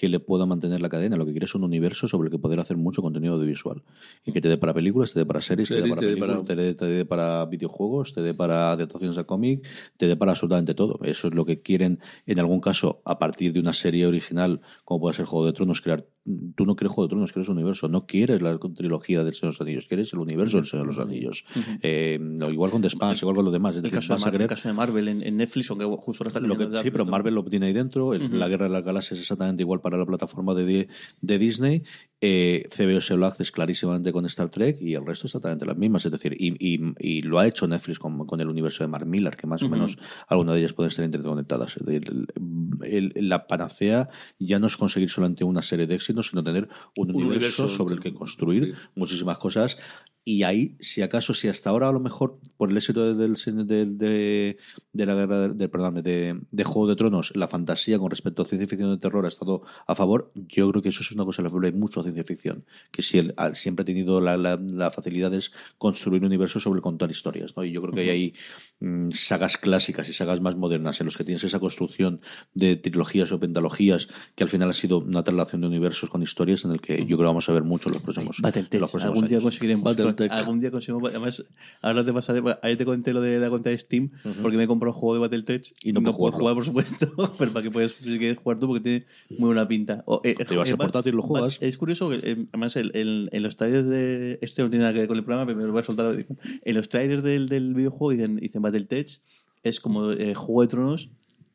que 0.01 0.09
le 0.09 0.19
pueda 0.19 0.47
mantener 0.47 0.81
la 0.81 0.89
cadena, 0.89 1.15
lo 1.15 1.27
que 1.27 1.31
quiere 1.31 1.45
es 1.45 1.53
un 1.53 1.63
universo 1.63 2.07
sobre 2.07 2.25
el 2.25 2.31
que 2.31 2.39
poder 2.39 2.59
hacer 2.59 2.75
mucho 2.75 3.03
contenido 3.03 3.35
audiovisual 3.35 3.83
y 4.25 4.31
que 4.31 4.41
te 4.41 4.49
dé 4.49 4.57
para 4.57 4.73
películas, 4.73 5.13
te 5.13 5.19
dé 5.19 5.25
para 5.27 5.41
series, 5.41 5.69
te 5.69 5.75
dé 5.75 5.81
para 5.89 5.99
te 5.99 6.05
dé 6.07 6.11
películas, 6.13 6.37
para- 6.39 6.45
te 6.55 6.55
dé, 6.55 6.73
te 6.73 6.85
dé 6.87 7.05
para 7.05 7.45
videojuegos, 7.45 8.11
te 8.15 8.21
dé 8.23 8.33
para 8.33 8.71
adaptaciones 8.71 9.19
a 9.19 9.25
cómic, 9.25 9.63
te 9.97 10.07
dé 10.07 10.15
para 10.15 10.31
absolutamente 10.31 10.73
todo. 10.73 10.99
Eso 11.03 11.27
es 11.27 11.35
lo 11.35 11.45
que 11.45 11.61
quieren 11.61 11.99
en 12.25 12.39
algún 12.39 12.61
caso 12.61 13.03
a 13.05 13.19
partir 13.19 13.53
de 13.53 13.59
una 13.59 13.73
serie 13.73 14.07
original 14.07 14.61
como 14.85 15.01
puede 15.01 15.13
ser 15.17 15.25
Juego 15.27 15.45
de 15.45 15.53
Tronos 15.53 15.81
crear 15.81 16.07
tú 16.55 16.65
no 16.65 16.75
quieres 16.75 16.93
Juego 16.93 17.07
de 17.07 17.11
Tronos, 17.11 17.31
quieres 17.31 17.49
universo, 17.49 17.87
no 17.89 18.05
quieres 18.05 18.41
la 18.41 18.57
trilogía 18.75 19.23
del 19.23 19.33
Señor 19.33 19.53
de 19.53 19.57
los 19.57 19.61
Anillos, 19.61 19.87
quieres 19.87 20.13
el 20.13 20.19
universo 20.19 20.57
del 20.57 20.65
Señor 20.67 20.85
de 20.87 20.95
los 20.95 20.99
Anillos. 21.03 21.45
Eh, 21.81 22.19
lo- 22.21 22.51
igual 22.51 22.69
con 22.71 22.81
The 22.81 22.87
Expanse, 22.89 23.23
igual 23.25 23.35
con 23.35 23.45
lo 23.45 23.51
demás. 23.51 23.75
Es 23.75 23.83
El 23.83 23.89
caso, 23.91 24.13
de 24.15 24.37
el 24.43 24.47
caso 24.47 24.73
Marvel 24.73 25.07
en, 25.07 25.23
en 25.23 25.37
Netflix, 25.37 25.69
aunque 25.71 25.85
justo 25.85 26.23
ahora 26.23 26.27
está 26.29 26.39
lo 26.39 26.57
que, 26.57 26.77
sí, 26.83 26.91
pero 26.91 27.05
Marvel 27.05 27.33
lo 27.33 27.43
tiene 27.45 27.65
ahí 27.67 27.73
dentro. 27.73 28.13
el-. 28.13 28.39
La 28.39 28.47
Guerra 28.47 28.65
de 28.65 28.71
las 28.71 28.83
Galaxias 28.83 29.13
es 29.17 29.21
exactamente 29.23 29.63
igual 29.63 29.81
para 29.81 29.97
la 29.97 30.05
plataforma 30.05 30.53
de, 30.53 30.87
de 31.21 31.37
Disney. 31.39 31.83
Eh, 32.23 32.67
CBS 32.71 33.15
lo 33.17 33.25
hace 33.25 33.43
clarísimamente 33.45 34.11
con 34.13 34.27
Star 34.27 34.49
Trek 34.49 34.77
y 34.79 34.93
el 34.93 35.03
resto 35.03 35.25
exactamente 35.25 35.65
las 35.65 35.75
mismas. 35.75 36.05
Es 36.05 36.11
decir, 36.11 36.35
y, 36.39 36.53
y- 36.59 36.93
y 36.99 37.21
lo 37.23 37.39
ha 37.39 37.47
hecho 37.47 37.65
Netflix 37.67 37.97
con, 37.97 38.27
con 38.27 38.39
el 38.39 38.47
universo 38.47 38.83
de 38.83 38.87
Mark 38.89 39.07
Millar, 39.07 39.35
que 39.35 39.47
más 39.47 39.63
o 39.63 39.69
menos 39.69 39.97
algunas 40.27 40.53
de 40.53 40.59
ellas 40.61 40.73
pueden 40.73 40.89
estar 40.91 41.03
interconectadas. 41.03 41.77
Es 41.77 41.83
decir, 41.85 42.03
el- 42.09 43.13
el- 43.15 43.27
la 43.29 43.47
panacea 43.47 44.07
ya 44.37 44.59
no 44.59 44.67
es 44.67 44.77
conseguir 44.77 45.09
solamente 45.09 45.43
una 45.43 45.63
serie 45.63 45.87
de 45.87 45.95
éxitos, 45.95 46.27
sino 46.29 46.43
tener 46.43 46.69
un, 46.95 47.09
Un 47.09 47.15
universo, 47.15 47.63
universo, 47.63 47.67
sobre 47.69 47.95
el 47.95 48.01
que 48.01 48.09
sí. 48.09 48.15
construir 48.15 48.75
muchísimas 48.93 49.39
cosas. 49.39 49.79
Y 50.23 50.43
ahí, 50.43 50.75
si 50.79 51.01
acaso, 51.01 51.33
si 51.33 51.47
hasta 51.47 51.71
ahora 51.71 51.89
a 51.89 51.91
lo 51.91 51.99
mejor 51.99 52.37
por 52.55 52.69
el 52.69 52.77
éxito 52.77 53.15
del, 53.15 53.33
del- 53.67 53.97
de, 53.97 54.57
de 54.93 55.05
la 55.07 55.15
guerra 55.15 55.47
de, 55.47 55.53
de- 55.55 55.67
perdón, 55.67 55.95
de, 56.03 56.39
de 56.51 56.63
Juego 56.63 56.87
de 56.87 56.95
Tronos, 56.95 57.31
la 57.35 57.47
fantasía 57.47 57.97
con 57.97 58.11
respecto 58.11 58.43
a 58.43 58.45
ciencia 58.45 58.67
ficción 58.67 58.91
de 58.91 58.97
terror 58.99 59.25
ha 59.25 59.29
estado 59.29 59.63
a 59.87 59.95
favor, 59.95 60.31
yo 60.35 60.69
creo 60.69 60.83
que 60.83 60.89
eso 60.89 61.01
es 61.01 61.11
una 61.11 61.25
cosa 61.25 61.41
que 61.41 61.49
le 61.59 61.67
hay 61.67 61.73
mucho 61.73 62.01
a 62.01 62.03
ciencia 62.03 62.23
ficción, 62.23 62.65
que 62.91 63.01
si 63.01 63.17
él 63.17 63.33
siempre 63.53 63.81
ha 63.81 63.85
tenido 63.85 64.21
la, 64.21 64.37
la, 64.37 64.61
la 64.71 64.91
facilidad 64.91 65.31
de 65.31 65.41
construir 65.79 66.23
universos 66.23 66.61
sobre 66.61 66.81
contar 66.81 67.09
historias, 67.09 67.57
¿no? 67.57 67.63
Y 67.63 67.71
yo 67.71 67.81
creo 67.81 67.93
que 67.95 68.01
hay 68.01 68.09
ahí 68.09 68.33
mm, 68.79 69.09
sagas 69.09 69.57
clásicas 69.57 70.07
y 70.07 70.13
sagas 70.13 70.39
más 70.39 70.55
modernas 70.55 70.99
en 71.01 71.05
los 71.05 71.17
que 71.17 71.23
tienes 71.23 71.43
esa 71.43 71.59
construcción 71.59 72.21
de 72.53 72.75
trilogías 72.75 73.31
o 73.31 73.39
pentalogías 73.39 74.07
que 74.35 74.43
al 74.43 74.49
final 74.49 74.69
ha 74.69 74.73
sido 74.73 74.99
una 74.99 75.23
traslación 75.23 75.61
de 75.61 75.67
universos 75.67 76.11
con 76.11 76.21
historias 76.21 76.63
en 76.63 76.71
el 76.73 76.79
que 76.79 76.99
yo 76.99 77.05
creo 77.17 77.17
que 77.17 77.23
vamos 77.25 77.49
a 77.49 77.53
ver 77.53 77.63
mucho 77.63 77.89
en 77.89 77.93
los 77.93 78.03
próximos, 78.03 78.37
en 78.75 78.81
los 78.81 78.91
próximos 78.91 79.15
Algún 79.15 79.27
día 79.27 79.37
años. 79.37 79.43
conseguiremos. 79.45 80.10
Battletech. 80.11 80.31
Algún 80.37 80.59
día 80.59 80.71
conseguiremos. 80.71 81.09
Además, 81.09 81.45
ahora 81.81 82.05
te 82.05 82.13
pasaré. 82.13 82.41
Ahí 82.61 82.75
te 82.77 82.85
conté 82.85 83.13
lo 83.13 83.21
de 83.21 83.39
la 83.39 83.49
cuenta 83.49 83.69
de 83.69 83.77
Steam, 83.77 84.09
porque 84.41 84.57
me 84.57 84.63
he 84.63 84.67
comprado 84.67 84.93
el 84.95 84.99
juego 84.99 85.13
de 85.15 85.19
Battletech 85.21 85.73
Y 85.83 85.93
no 85.93 86.01
puedo 86.01 86.17
puedo 86.17 86.31
jugar, 86.33 86.55
por 86.55 86.65
supuesto. 86.65 87.07
pero 87.37 87.51
para 87.51 87.63
que 87.63 87.71
puedas, 87.71 87.91
si 87.93 88.17
quieres 88.17 88.37
jugar 88.37 88.59
tú, 88.59 88.67
porque 88.67 88.81
tiene 88.81 89.05
muy 89.37 89.47
buena 89.47 89.67
pinta. 89.67 90.03
O, 90.05 90.21
eh, 90.23 90.35
Te 90.35 90.55
vas 90.55 90.69
a 90.69 90.73
eh, 90.73 90.77
portátil 90.77 91.13
y 91.13 91.17
lo 91.17 91.23
juegas. 91.23 91.57
Es 91.61 91.77
curioso 91.77 92.09
que, 92.09 92.15
eh, 92.23 92.45
además, 92.51 92.75
el- 92.75 92.91
el- 92.95 93.29
en 93.31 93.43
los 93.43 93.55
trailers 93.55 93.87
de. 93.89 94.39
Esto 94.41 94.63
no 94.63 94.69
tiene 94.69 94.83
nada 94.83 94.93
que 94.93 94.99
ver 94.99 95.07
con 95.07 95.17
el 95.17 95.23
programa, 95.23 95.45
pero 95.45 95.57
me 95.57 95.65
lo 95.65 95.71
voy 95.71 95.81
a 95.81 95.83
soltar. 95.83 96.25
En 96.63 96.75
los 96.75 96.89
trailers 96.89 97.23
del, 97.23 97.47
del 97.49 97.73
videojuego 97.73 98.11
dicen, 98.11 98.35
dicen 98.37 98.61
Battletech 98.61 99.19
es 99.63 99.79
como 99.79 100.11
eh, 100.11 100.33
Juego 100.33 100.61
de 100.63 100.67
Tronos 100.67 101.09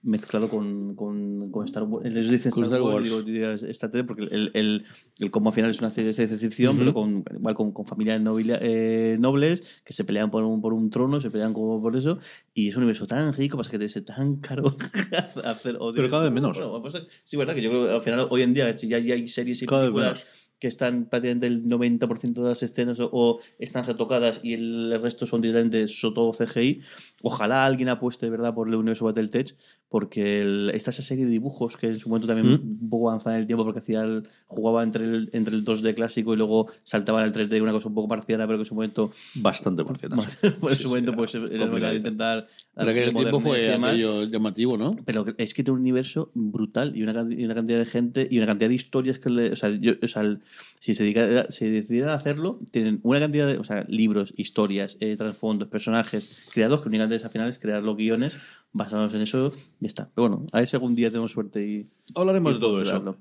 mezclado 0.06 0.48
con, 0.48 0.94
con, 0.94 1.50
con 1.50 1.64
Star 1.64 1.82
Wars. 1.82 2.08
Les 2.10 2.30
dicen 2.30 2.52
Con 2.52 2.62
Star, 2.64 2.78
Star 2.78 2.92
Wars, 2.94 3.10
Wars. 3.12 3.26
digo, 3.26 3.50
Star 3.50 3.90
Trek, 3.90 4.06
porque 4.06 4.22
el, 4.24 4.50
el, 4.54 4.84
el 5.18 5.30
combo 5.30 5.52
final 5.52 5.70
es 5.70 5.80
una 5.80 5.90
serie 5.90 6.12
de 6.12 6.26
ficción, 6.38 6.76
pero 6.78 6.94
con, 6.94 7.24
igual 7.36 7.54
con, 7.54 7.72
con 7.72 7.84
familias 7.84 8.20
eh, 8.60 9.16
nobles 9.18 9.82
que 9.84 9.92
se 9.92 10.04
pelean 10.04 10.30
por 10.30 10.42
un, 10.44 10.60
por 10.60 10.72
un 10.72 10.88
trono, 10.90 11.20
se 11.20 11.30
pelean 11.30 11.52
como 11.52 11.82
por 11.82 11.96
eso, 11.96 12.18
y 12.54 12.68
es 12.68 12.76
un 12.76 12.84
universo 12.84 13.06
tan 13.06 13.32
rico, 13.32 13.56
pasa 13.56 13.70
que 13.70 13.78
debe 13.78 13.88
ser 13.88 14.04
tan 14.04 14.36
caro 14.36 14.64
hacer. 15.44 15.76
o 15.80 15.92
Pero 15.92 16.08
cada 16.10 16.24
vez 16.24 16.32
menos. 16.32 16.56
Bueno, 16.58 16.80
pues, 16.80 17.02
sí, 17.24 17.36
verdad, 17.36 17.54
que 17.54 17.62
yo 17.62 17.70
creo 17.70 17.86
que 17.86 17.92
al 17.94 18.02
final, 18.02 18.26
hoy 18.30 18.42
en 18.42 18.54
día, 18.54 18.76
si 18.78 18.88
ya, 18.88 18.98
ya 18.98 19.14
hay 19.14 19.26
series 19.26 19.62
y 19.62 19.66
Cada 19.66 19.82
vez 19.82 19.88
películas 19.90 20.12
menos. 20.24 20.26
que 20.58 20.68
están 20.68 21.06
prácticamente 21.08 21.46
el 21.46 21.64
90% 21.66 22.32
de 22.42 22.48
las 22.48 22.62
escenas 22.62 22.98
o, 23.00 23.10
o 23.12 23.40
están 23.58 23.84
retocadas 23.84 24.40
y 24.42 24.54
el 24.54 24.98
resto 25.00 25.26
son 25.26 25.42
directamente 25.42 25.86
so- 25.86 26.14
todo 26.14 26.32
CGI. 26.32 26.80
Ojalá 27.22 27.66
alguien 27.66 27.88
apueste 27.90 28.26
de 28.26 28.30
verdad 28.30 28.54
por 28.54 28.68
el 28.68 28.74
universo 28.76 29.04
Battletech, 29.04 29.54
porque 29.96 30.40
el- 30.42 30.70
está 30.74 30.90
esa 30.90 31.00
serie 31.00 31.24
de 31.24 31.30
dibujos 31.30 31.78
que 31.78 31.86
en 31.86 31.98
su 31.98 32.10
momento 32.10 32.26
también 32.26 32.48
Mm. 32.48 32.82
un 32.82 32.90
poco 32.90 33.08
avanzada 33.08 33.36
en 33.36 33.40
el 33.40 33.46
tiempo, 33.46 33.64
porque 33.64 33.78
hacía 33.78 34.02
el- 34.02 34.28
jugaba 34.46 34.82
entre 34.82 35.04
el, 35.06 35.30
entre 35.32 35.54
el 35.56 35.64
2D 35.64 35.94
clásico 35.94 36.34
y 36.34 36.36
luego 36.36 36.66
saltaba 36.84 37.22
al 37.22 37.32
3D, 37.32 37.62
una 37.62 37.72
cosa 37.72 37.88
un 37.88 37.94
poco 37.94 38.06
marciana, 38.06 38.46
pero 38.46 38.58
que 38.58 38.62
en 38.62 38.66
su 38.66 38.74
momento, 38.74 39.10
Bastante 39.36 39.84
marcianas. 39.84 40.38
pues 40.60 40.72
en 40.74 40.76
Sí, 40.76 40.82
su 40.82 40.88
momento 40.90 41.12
sí, 41.12 41.16
pues, 41.16 41.34
era 41.50 41.64
manera 41.66 41.90
de 41.92 41.96
intentar. 41.96 42.46
Para 42.74 42.92
que 42.92 43.04
el 43.04 43.14
tiempo 43.14 43.40
fue 43.40 43.72
aquello 43.72 44.24
llamativo, 44.24 44.76
¿no? 44.76 44.90
Pero 45.06 45.24
es 45.38 45.54
que 45.54 45.64
tiene 45.64 45.76
un 45.76 45.80
universo 45.80 46.30
brutal 46.34 46.94
y 46.94 47.02
una, 47.02 47.26
y 47.30 47.42
una 47.46 47.54
cantidad 47.54 47.78
de 47.78 47.86
gente 47.86 48.28
y 48.30 48.36
una 48.36 48.46
cantidad 48.46 48.68
de 48.68 48.74
historias 48.74 49.18
que 49.18 49.30
le, 49.30 49.52
o 49.52 49.56
sea, 49.56 49.70
yo- 49.70 49.94
o 50.02 50.06
sea, 50.08 50.20
el- 50.20 50.40
si 50.78 50.94
se 50.94 51.04
dedica, 51.04 51.46
si 51.50 51.70
decidieran 51.70 52.10
hacerlo, 52.10 52.60
tienen 52.70 53.00
una 53.02 53.18
cantidad 53.18 53.46
de 53.46 53.56
o 53.56 53.64
sea, 53.64 53.86
libros, 53.88 54.34
historias, 54.36 54.98
eh, 55.00 55.16
trasfondos, 55.16 55.68
personajes 55.68 56.36
creados 56.52 56.82
que 56.82 56.88
únicamente 56.90 57.24
al 57.24 57.30
final 57.30 57.48
es 57.48 57.58
crear 57.58 57.82
los 57.82 57.96
guiones 57.96 58.36
basados 58.72 59.14
en 59.14 59.22
eso 59.22 59.52
y 59.80 59.84
ya 59.84 59.88
está. 59.88 60.10
Pero 60.14 60.28
bueno, 60.28 60.46
a 60.52 60.58
ver 60.58 60.68
si 60.68 60.76
algún 60.76 60.94
día 60.94 61.10
tenemos 61.10 61.32
suerte 61.32 61.66
y 61.66 61.86
Hablaremos 62.14 62.52
y 62.52 62.54
de 62.54 62.60
todo 62.60 62.82
eso. 62.82 63.16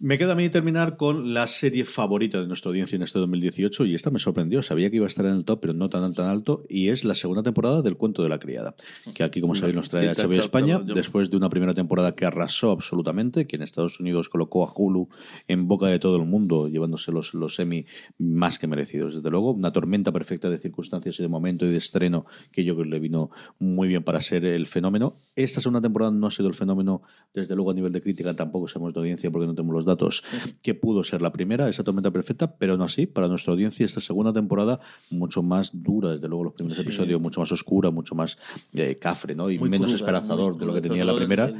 Me 0.00 0.16
queda 0.16 0.34
a 0.34 0.36
mí 0.36 0.48
terminar 0.48 0.96
con 0.96 1.34
la 1.34 1.48
serie 1.48 1.84
favorita 1.84 2.40
de 2.40 2.46
nuestra 2.46 2.68
audiencia 2.68 2.94
en 2.94 3.02
este 3.02 3.18
2018 3.18 3.84
y 3.84 3.96
esta 3.96 4.12
me 4.12 4.20
sorprendió. 4.20 4.62
Sabía 4.62 4.90
que 4.90 4.96
iba 4.96 5.06
a 5.06 5.08
estar 5.08 5.26
en 5.26 5.34
el 5.34 5.44
top, 5.44 5.58
pero 5.60 5.72
no 5.72 5.88
tan, 5.88 6.14
tan 6.14 6.28
alto. 6.28 6.64
Y 6.68 6.90
es 6.90 7.04
la 7.04 7.16
segunda 7.16 7.42
temporada 7.42 7.82
del 7.82 7.96
Cuento 7.96 8.22
de 8.22 8.28
la 8.28 8.38
Criada, 8.38 8.76
que 9.12 9.24
aquí, 9.24 9.40
como 9.40 9.56
sabéis, 9.56 9.74
nos 9.74 9.88
trae 9.88 10.06
HBO 10.06 10.34
España 10.34 10.78
después 10.78 11.30
de 11.30 11.36
una 11.36 11.50
primera 11.50 11.74
temporada 11.74 12.14
que 12.14 12.24
arrasó 12.24 12.70
absolutamente, 12.70 13.48
que 13.48 13.56
en 13.56 13.62
Estados 13.62 13.98
Unidos 13.98 14.28
colocó 14.28 14.64
a 14.64 14.72
Hulu 14.72 15.08
en 15.48 15.66
boca 15.66 15.88
de 15.88 15.98
todo 15.98 16.14
el 16.14 16.26
mundo, 16.26 16.68
llevándose 16.68 17.10
los, 17.10 17.34
los 17.34 17.56
semi 17.56 17.84
más 18.18 18.60
que 18.60 18.68
merecidos. 18.68 19.16
Desde 19.16 19.30
luego, 19.30 19.50
una 19.50 19.72
tormenta 19.72 20.12
perfecta 20.12 20.48
de 20.48 20.58
circunstancias 20.58 21.18
y 21.18 21.22
de 21.22 21.28
momento 21.28 21.66
y 21.66 21.70
de 21.70 21.78
estreno 21.78 22.24
que 22.52 22.62
yo 22.62 22.76
creo 22.76 22.84
que 22.84 22.90
le 22.90 23.00
vino 23.00 23.32
muy 23.58 23.88
bien 23.88 24.04
para 24.04 24.20
ser 24.20 24.44
el 24.44 24.68
fenómeno. 24.68 25.16
Esta 25.34 25.60
segunda 25.60 25.80
temporada 25.80 26.12
no 26.12 26.28
ha 26.28 26.30
sido 26.30 26.46
el 26.46 26.54
fenómeno, 26.54 27.02
desde 27.34 27.56
luego 27.56 27.72
a 27.72 27.74
nivel 27.74 27.90
de 27.90 28.00
crítica 28.00 28.36
tampoco 28.36 28.68
sabemos 28.68 28.94
de 28.94 29.00
audiencia 29.00 29.32
porque 29.32 29.48
no 29.48 29.56
tenemos 29.56 29.74
los 29.74 29.87
datos, 29.88 30.22
que 30.62 30.74
pudo 30.74 31.02
ser 31.02 31.20
la 31.20 31.32
primera, 31.32 31.68
esa 31.68 31.82
tormenta 31.82 32.12
perfecta, 32.12 32.56
pero 32.56 32.76
no 32.76 32.84
así. 32.84 33.06
Para 33.06 33.26
nuestra 33.26 33.52
audiencia, 33.52 33.84
esta 33.84 34.00
segunda 34.00 34.32
temporada 34.32 34.78
mucho 35.10 35.42
más 35.42 35.70
dura, 35.72 36.10
desde 36.10 36.28
luego 36.28 36.44
los 36.44 36.52
primeros 36.52 36.76
Sí. 36.78 36.82
episodios, 36.82 37.20
mucho 37.20 37.40
más 37.40 37.50
oscura, 37.50 37.90
mucho 37.90 38.14
más 38.14 38.38
eh, 38.74 38.96
cafre, 39.00 39.34
¿no? 39.34 39.50
Y 39.50 39.58
Muy 39.58 39.68
menos 39.68 39.86
cruda, 39.86 39.96
esperanzador 39.96 40.56
de 40.56 40.66
lo 40.66 40.74
que 40.74 40.80
tenía 40.80 41.04
la 41.04 41.16
primera 41.16 41.46
el- 41.46 41.56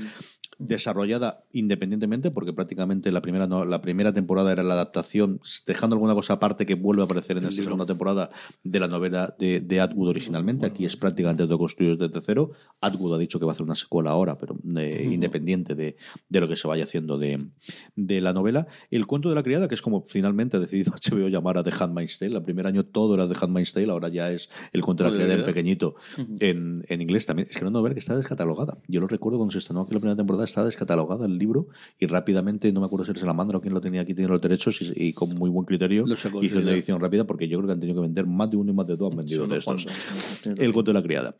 desarrollada 0.58 1.44
independientemente 1.52 2.30
porque 2.30 2.52
prácticamente 2.52 3.12
la 3.12 3.22
primera 3.22 3.46
no- 3.46 3.64
la 3.64 3.80
primera 3.80 4.12
temporada 4.12 4.50
era 4.52 4.62
la 4.62 4.74
adaptación 4.74 5.40
dejando 5.66 5.94
alguna 5.94 6.14
cosa 6.14 6.34
aparte 6.34 6.66
que 6.66 6.74
vuelve 6.74 7.02
a 7.02 7.04
aparecer 7.04 7.38
en 7.38 7.44
esta 7.44 7.62
segunda 7.62 7.86
temporada 7.86 8.30
de 8.64 8.80
la 8.80 8.88
novela 8.88 9.34
de, 9.38 9.60
de 9.60 9.80
Atwood 9.80 10.08
originalmente. 10.08 10.66
Aquí 10.66 10.84
es 10.84 10.96
prácticamente 10.96 11.46
todo 11.46 11.58
construido 11.58 11.96
desde 11.96 12.20
cero. 12.20 12.50
Atwood 12.80 13.14
ha 13.14 13.18
dicho 13.18 13.38
que 13.38 13.44
va 13.44 13.52
a 13.52 13.54
hacer 13.54 13.64
una 13.64 13.74
secuela 13.76 14.10
ahora 14.10 14.36
pero 14.38 14.56
eh, 14.76 15.08
independiente 15.12 15.74
de, 15.74 15.96
de 16.28 16.40
lo 16.40 16.48
que 16.48 16.56
se 16.56 16.66
vaya 16.66 16.84
haciendo 16.84 17.18
de, 17.18 17.46
de 17.94 18.20
la 18.20 18.32
novela. 18.32 18.66
El 18.90 19.06
cuento 19.06 19.28
de 19.28 19.34
la 19.36 19.42
criada 19.42 19.68
que 19.68 19.74
es 19.74 19.82
como 19.82 20.02
finalmente 20.06 20.56
ha 20.56 20.60
decidido 20.60 20.92
HBO 21.10 21.28
llamar 21.28 21.58
a 21.58 21.64
The 21.64 21.72
Handmaid's 21.78 22.18
Tale 22.18 22.36
el 22.36 22.42
primer 22.42 22.66
año 22.66 22.84
todo 22.84 23.14
era 23.14 23.28
The 23.28 23.36
Handmaid's 23.40 23.72
Tale 23.72 23.90
ahora 23.90 24.08
ya 24.08 24.30
es 24.32 24.50
el 24.72 24.82
cuento 24.82 25.04
de 25.04 25.10
la 25.10 25.16
la 25.16 25.22
criada 25.24 25.40
en 25.40 25.46
pequeñito 25.46 25.94
en, 26.40 26.84
en 26.88 27.00
inglés 27.02 27.26
también. 27.26 27.46
Es 27.48 27.54
que 27.54 27.60
era 27.60 27.68
una 27.68 27.78
novela 27.78 27.94
que 27.94 28.00
está 28.00 28.16
descatalogada. 28.16 28.78
Yo 28.88 29.00
lo 29.00 29.06
recuerdo 29.08 29.38
cuando 29.38 29.52
se 29.52 29.58
estrenó 29.58 29.82
aquí 29.82 29.94
la 29.94 30.00
primera 30.00 30.16
temporada 30.16 30.44
está 30.48 30.64
descatalogada 30.64 31.26
el 31.26 31.38
libro 31.38 31.68
y 31.98 32.06
rápidamente 32.06 32.72
no 32.72 32.80
me 32.80 32.86
acuerdo 32.86 33.04
si 33.04 33.12
era 33.12 33.20
Salamandra 33.20 33.58
o 33.58 33.60
quién 33.60 33.74
lo 33.74 33.80
tenía 33.80 34.00
aquí 34.02 34.14
tiene 34.14 34.28
los 34.30 34.40
derechos 34.40 34.80
y, 34.82 35.08
y 35.08 35.12
con 35.12 35.30
muy 35.34 35.50
buen 35.50 35.64
criterio 35.66 36.04
hizo 36.06 36.28
una 36.28 36.40
enseguida. 36.42 36.72
edición 36.72 37.00
rápida 37.00 37.24
porque 37.24 37.48
yo 37.48 37.58
creo 37.58 37.68
que 37.68 37.72
han 37.72 37.80
tenido 37.80 37.96
que 38.00 38.02
vender 38.02 38.26
más 38.26 38.50
de 38.50 38.56
uno 38.56 38.72
y 38.72 38.74
más 38.74 38.86
de 38.86 38.96
dos 38.96 39.10
han 39.12 39.18
vendido 39.18 39.46
de 39.46 39.58
estos. 39.58 39.86
El 40.56 40.72
cuento 40.72 40.90
de 40.92 40.94
la 40.94 41.02
criada 41.02 41.36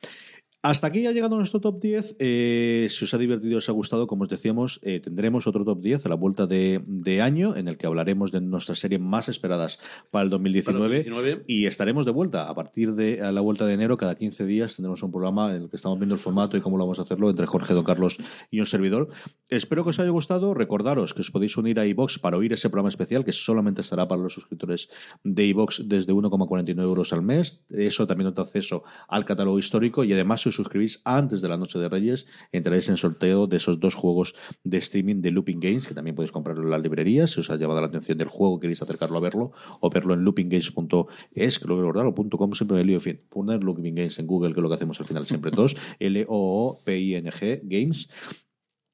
Hasta 0.61 0.89
aquí 0.89 1.07
ha 1.07 1.13
llegado 1.13 1.37
nuestro 1.37 1.61
top 1.61 1.81
10. 1.81 2.17
Eh, 2.19 2.89
si 2.91 3.05
os 3.05 3.15
ha 3.15 3.19
divertido, 3.19 3.59
os 3.59 3.69
ha 3.69 3.73
gustado, 3.73 4.09
como 4.09 4.25
os 4.25 4.29
decíamos, 4.29 4.81
eh, 4.83 4.99
tendremos 4.99 5.47
otro 5.47 5.65
top 5.65 5.81
10 5.81 6.05
a 6.05 6.09
la 6.09 6.17
vuelta 6.17 6.49
de, 6.49 6.83
de 6.85 7.23
año 7.23 7.55
en 7.55 7.69
el 7.69 7.77
que 7.77 7.87
hablaremos 7.87 8.33
de 8.33 8.41
nuestras 8.41 8.81
series 8.81 9.01
más 9.01 9.29
esperadas 9.29 9.79
para 10.11 10.25
el 10.25 10.31
2019, 10.31 10.79
Para 10.79 10.97
el 10.97 11.05
2019. 11.05 11.45
y 11.47 11.67
estaremos 11.67 12.05
de 12.07 12.11
vuelta. 12.11 12.49
A 12.49 12.55
partir 12.57 12.95
de 12.95 13.23
a 13.23 13.31
la 13.31 13.41
vuelta 13.41 13.67
de 13.67 13.75
enero, 13.75 13.97
cada 13.97 14.17
15 14.17 14.47
días 14.47 14.75
tendremos 14.75 15.01
un 15.05 15.13
programa 15.13 15.55
en 15.55 15.63
el 15.63 15.71
que 15.71 15.77
estamos 15.77 15.97
viendo 16.01 16.17
el 16.17 16.21
formato 16.21 16.57
y 16.57 16.61
cómo 16.61 16.77
lo 16.77 16.85
vamos 16.85 16.99
a 16.99 17.03
hacerlo 17.03 17.31
entre 17.31 17.47
Jorge, 17.47 17.73
Don 17.73 17.85
Carlos 17.85 18.17
y 18.51 18.59
un 18.59 18.67
servidor. 18.67 19.11
Espero 19.51 19.85
que 19.85 19.91
os 19.91 20.01
haya 20.01 20.11
gustado. 20.11 20.55
Recordaros 20.55 21.15
que 21.15 21.21
os 21.21 21.31
podéis 21.31 21.57
unir 21.57 21.79
a 21.79 21.87
iBox 21.87 22.19
para 22.19 22.37
oír 22.37 22.53
ese 22.53 22.69
programa 22.69 22.89
especial 22.89 23.25
que 23.25 23.33
solamente 23.33 23.83
estará 23.83 24.09
para 24.09 24.23
los 24.23 24.35
suscriptores 24.35 24.89
de 25.23 25.47
iBox 25.47 25.85
desde 25.87 26.13
1,49 26.13 26.83
euros 26.83 27.13
al 27.13 27.23
mes. 27.23 27.63
Eso 27.71 28.09
también 28.09 28.27
os 28.27 28.35
da 28.35 28.43
acceso 28.43 28.83
al 29.07 29.25
catálogo 29.25 29.61
histórico 29.61 30.03
y 30.03 30.13
además 30.13 30.48
os 30.49 30.57
suscribís 30.57 31.01
antes 31.05 31.41
de 31.41 31.49
la 31.49 31.57
noche 31.57 31.79
de 31.79 31.89
Reyes 31.89 32.27
entraréis 32.53 32.89
en 32.89 32.97
sorteo 32.97 33.47
de 33.47 33.57
esos 33.57 33.81
dos 33.81 33.95
juegos 33.95 34.35
de 34.65 34.79
streaming 34.79 35.21
de 35.21 35.31
Looping 35.31 35.61
Games 35.61 35.87
que 35.87 35.95
también 35.95 36.17
podéis 36.17 36.33
comprarlo 36.33 36.65
en 36.65 36.71
las 36.71 36.83
librerías 36.83 37.31
si 37.31 37.41
os 37.41 37.51
ha 37.51 37.57
llamado 37.57 37.81
la 37.81 37.87
atención 37.89 38.19
del 38.19 38.29
juego 38.29 38.61
queréis 38.61 38.83
acercarlo 38.83 39.19
a 39.19 39.21
verlo 39.21 39.53
o 39.81 39.91
verlo 39.91 40.15
en 40.15 40.25
loopinggames.es 40.25 41.59
que 41.59 41.67
lo 41.67 41.77
recordar 41.77 42.07
siempre 42.55 42.77
me 42.77 42.85
lío 42.85 43.01
fin 43.01 43.21
poner 43.29 43.63
Looping 43.65 43.95
Games 43.95 44.19
en 44.19 44.27
Google 44.27 44.53
que 44.53 44.61
es 44.61 44.63
lo 44.63 44.69
que 44.69 44.75
hacemos 44.75 44.99
al 45.01 45.07
final 45.07 45.27
siempre 45.27 45.51
todos 45.51 45.77
L-O-O-P-I-N-G 45.99 47.61
Games 47.65 48.09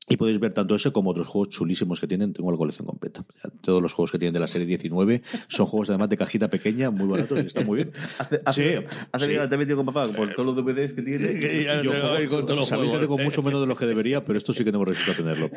y 0.09 0.17
podéis 0.19 0.39
ver 0.39 0.53
tanto 0.53 0.75
ese 0.75 0.93
como 0.93 1.11
otros 1.11 1.27
juegos 1.27 1.49
chulísimos 1.49 1.99
que 2.01 2.07
tienen. 2.07 2.33
Tengo 2.33 2.51
la 2.51 2.59
colección 2.59 2.87
completa. 2.87 3.25
Ya, 3.43 3.51
todos 3.63 3.81
los 3.81 3.93
juegos 3.95 4.13
que 4.13 4.19
tienen 4.19 4.35
de 4.35 4.41
la 4.41 4.47
serie 4.47 4.67
19 4.67 5.23
son 5.49 5.67
juegos 5.67 5.89
además 5.89 6.11
de 6.11 6.17
cajita 6.19 6.49
pequeña, 6.49 6.91
muy 6.91 7.09
baratos 7.09 7.43
y 7.43 7.47
están 7.47 7.65
muy 7.67 7.77
bien. 7.77 7.93
Hace, 8.19 8.41
hace, 8.45 8.79
Sí, 8.81 8.87
hace 9.13 9.27
sí. 9.27 9.33
que 9.33 9.49
te 9.49 9.55
he 9.55 9.59
metido 9.59 9.77
con 9.79 9.87
papá 9.87 10.07
por 10.13 10.33
todos 10.35 10.47
los 10.47 10.57
DVDs 10.57 10.93
que 10.93 11.03
tiene. 11.03 11.41
Yo 11.83 11.93
Tengo 11.93 12.09
ahí 12.13 12.27
con 12.29 12.45
todos 12.47 12.61
los 12.61 12.69
juegos. 12.71 13.01
tengo 13.01 13.19
mucho 13.19 13.43
menos 13.43 13.61
de 13.63 13.67
lo 13.67 13.77
que 13.77 13.87
debería, 13.87 14.25
pero 14.25 14.37
esto 14.39 14.53
sí 14.53 14.63
que 14.65 14.73
no 14.73 14.79
me 14.81 14.85
resisto 14.87 15.13
a 15.13 15.15
tenerlo. 15.15 15.51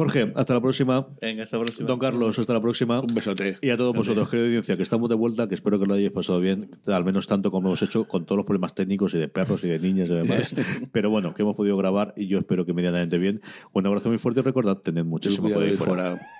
Jorge, 0.00 0.32
hasta 0.34 0.54
la 0.54 0.62
próxima. 0.62 1.06
Venga, 1.20 1.42
hasta 1.42 1.58
la 1.58 1.64
próxima. 1.64 1.86
Don 1.86 1.98
Carlos, 1.98 2.38
hasta 2.38 2.54
la 2.54 2.60
próxima. 2.62 3.00
Un 3.00 3.14
besote. 3.14 3.58
Y 3.60 3.68
a 3.68 3.76
todos 3.76 3.92
vosotros, 3.94 4.30
querida 4.30 4.46
audiencia, 4.46 4.76
que 4.78 4.82
estamos 4.82 5.10
de 5.10 5.14
vuelta, 5.14 5.46
que 5.46 5.54
espero 5.54 5.78
que 5.78 5.84
lo 5.84 5.94
hayáis 5.94 6.10
pasado 6.10 6.40
bien, 6.40 6.70
al 6.86 7.04
menos 7.04 7.26
tanto 7.26 7.50
como 7.50 7.68
hemos 7.68 7.82
hecho 7.82 8.08
con 8.08 8.24
todos 8.24 8.38
los 8.38 8.46
problemas 8.46 8.74
técnicos 8.74 9.12
y 9.12 9.18
de 9.18 9.28
perros 9.28 9.62
y 9.62 9.68
de 9.68 9.78
niñas 9.78 10.08
y 10.08 10.14
demás. 10.14 10.54
Pero 10.92 11.10
bueno, 11.10 11.34
que 11.34 11.42
hemos 11.42 11.54
podido 11.54 11.76
grabar 11.76 12.14
y 12.16 12.28
yo 12.28 12.38
espero 12.38 12.64
que 12.64 12.72
medianamente 12.72 13.18
bien. 13.18 13.42
Un 13.74 13.86
abrazo 13.86 14.08
muy 14.08 14.16
fuerte 14.16 14.40
y 14.40 14.42
recordad, 14.42 14.78
tened 14.78 15.04
muchísimo 15.04 15.50
fuera. 15.50 15.76
fuera. 15.76 16.39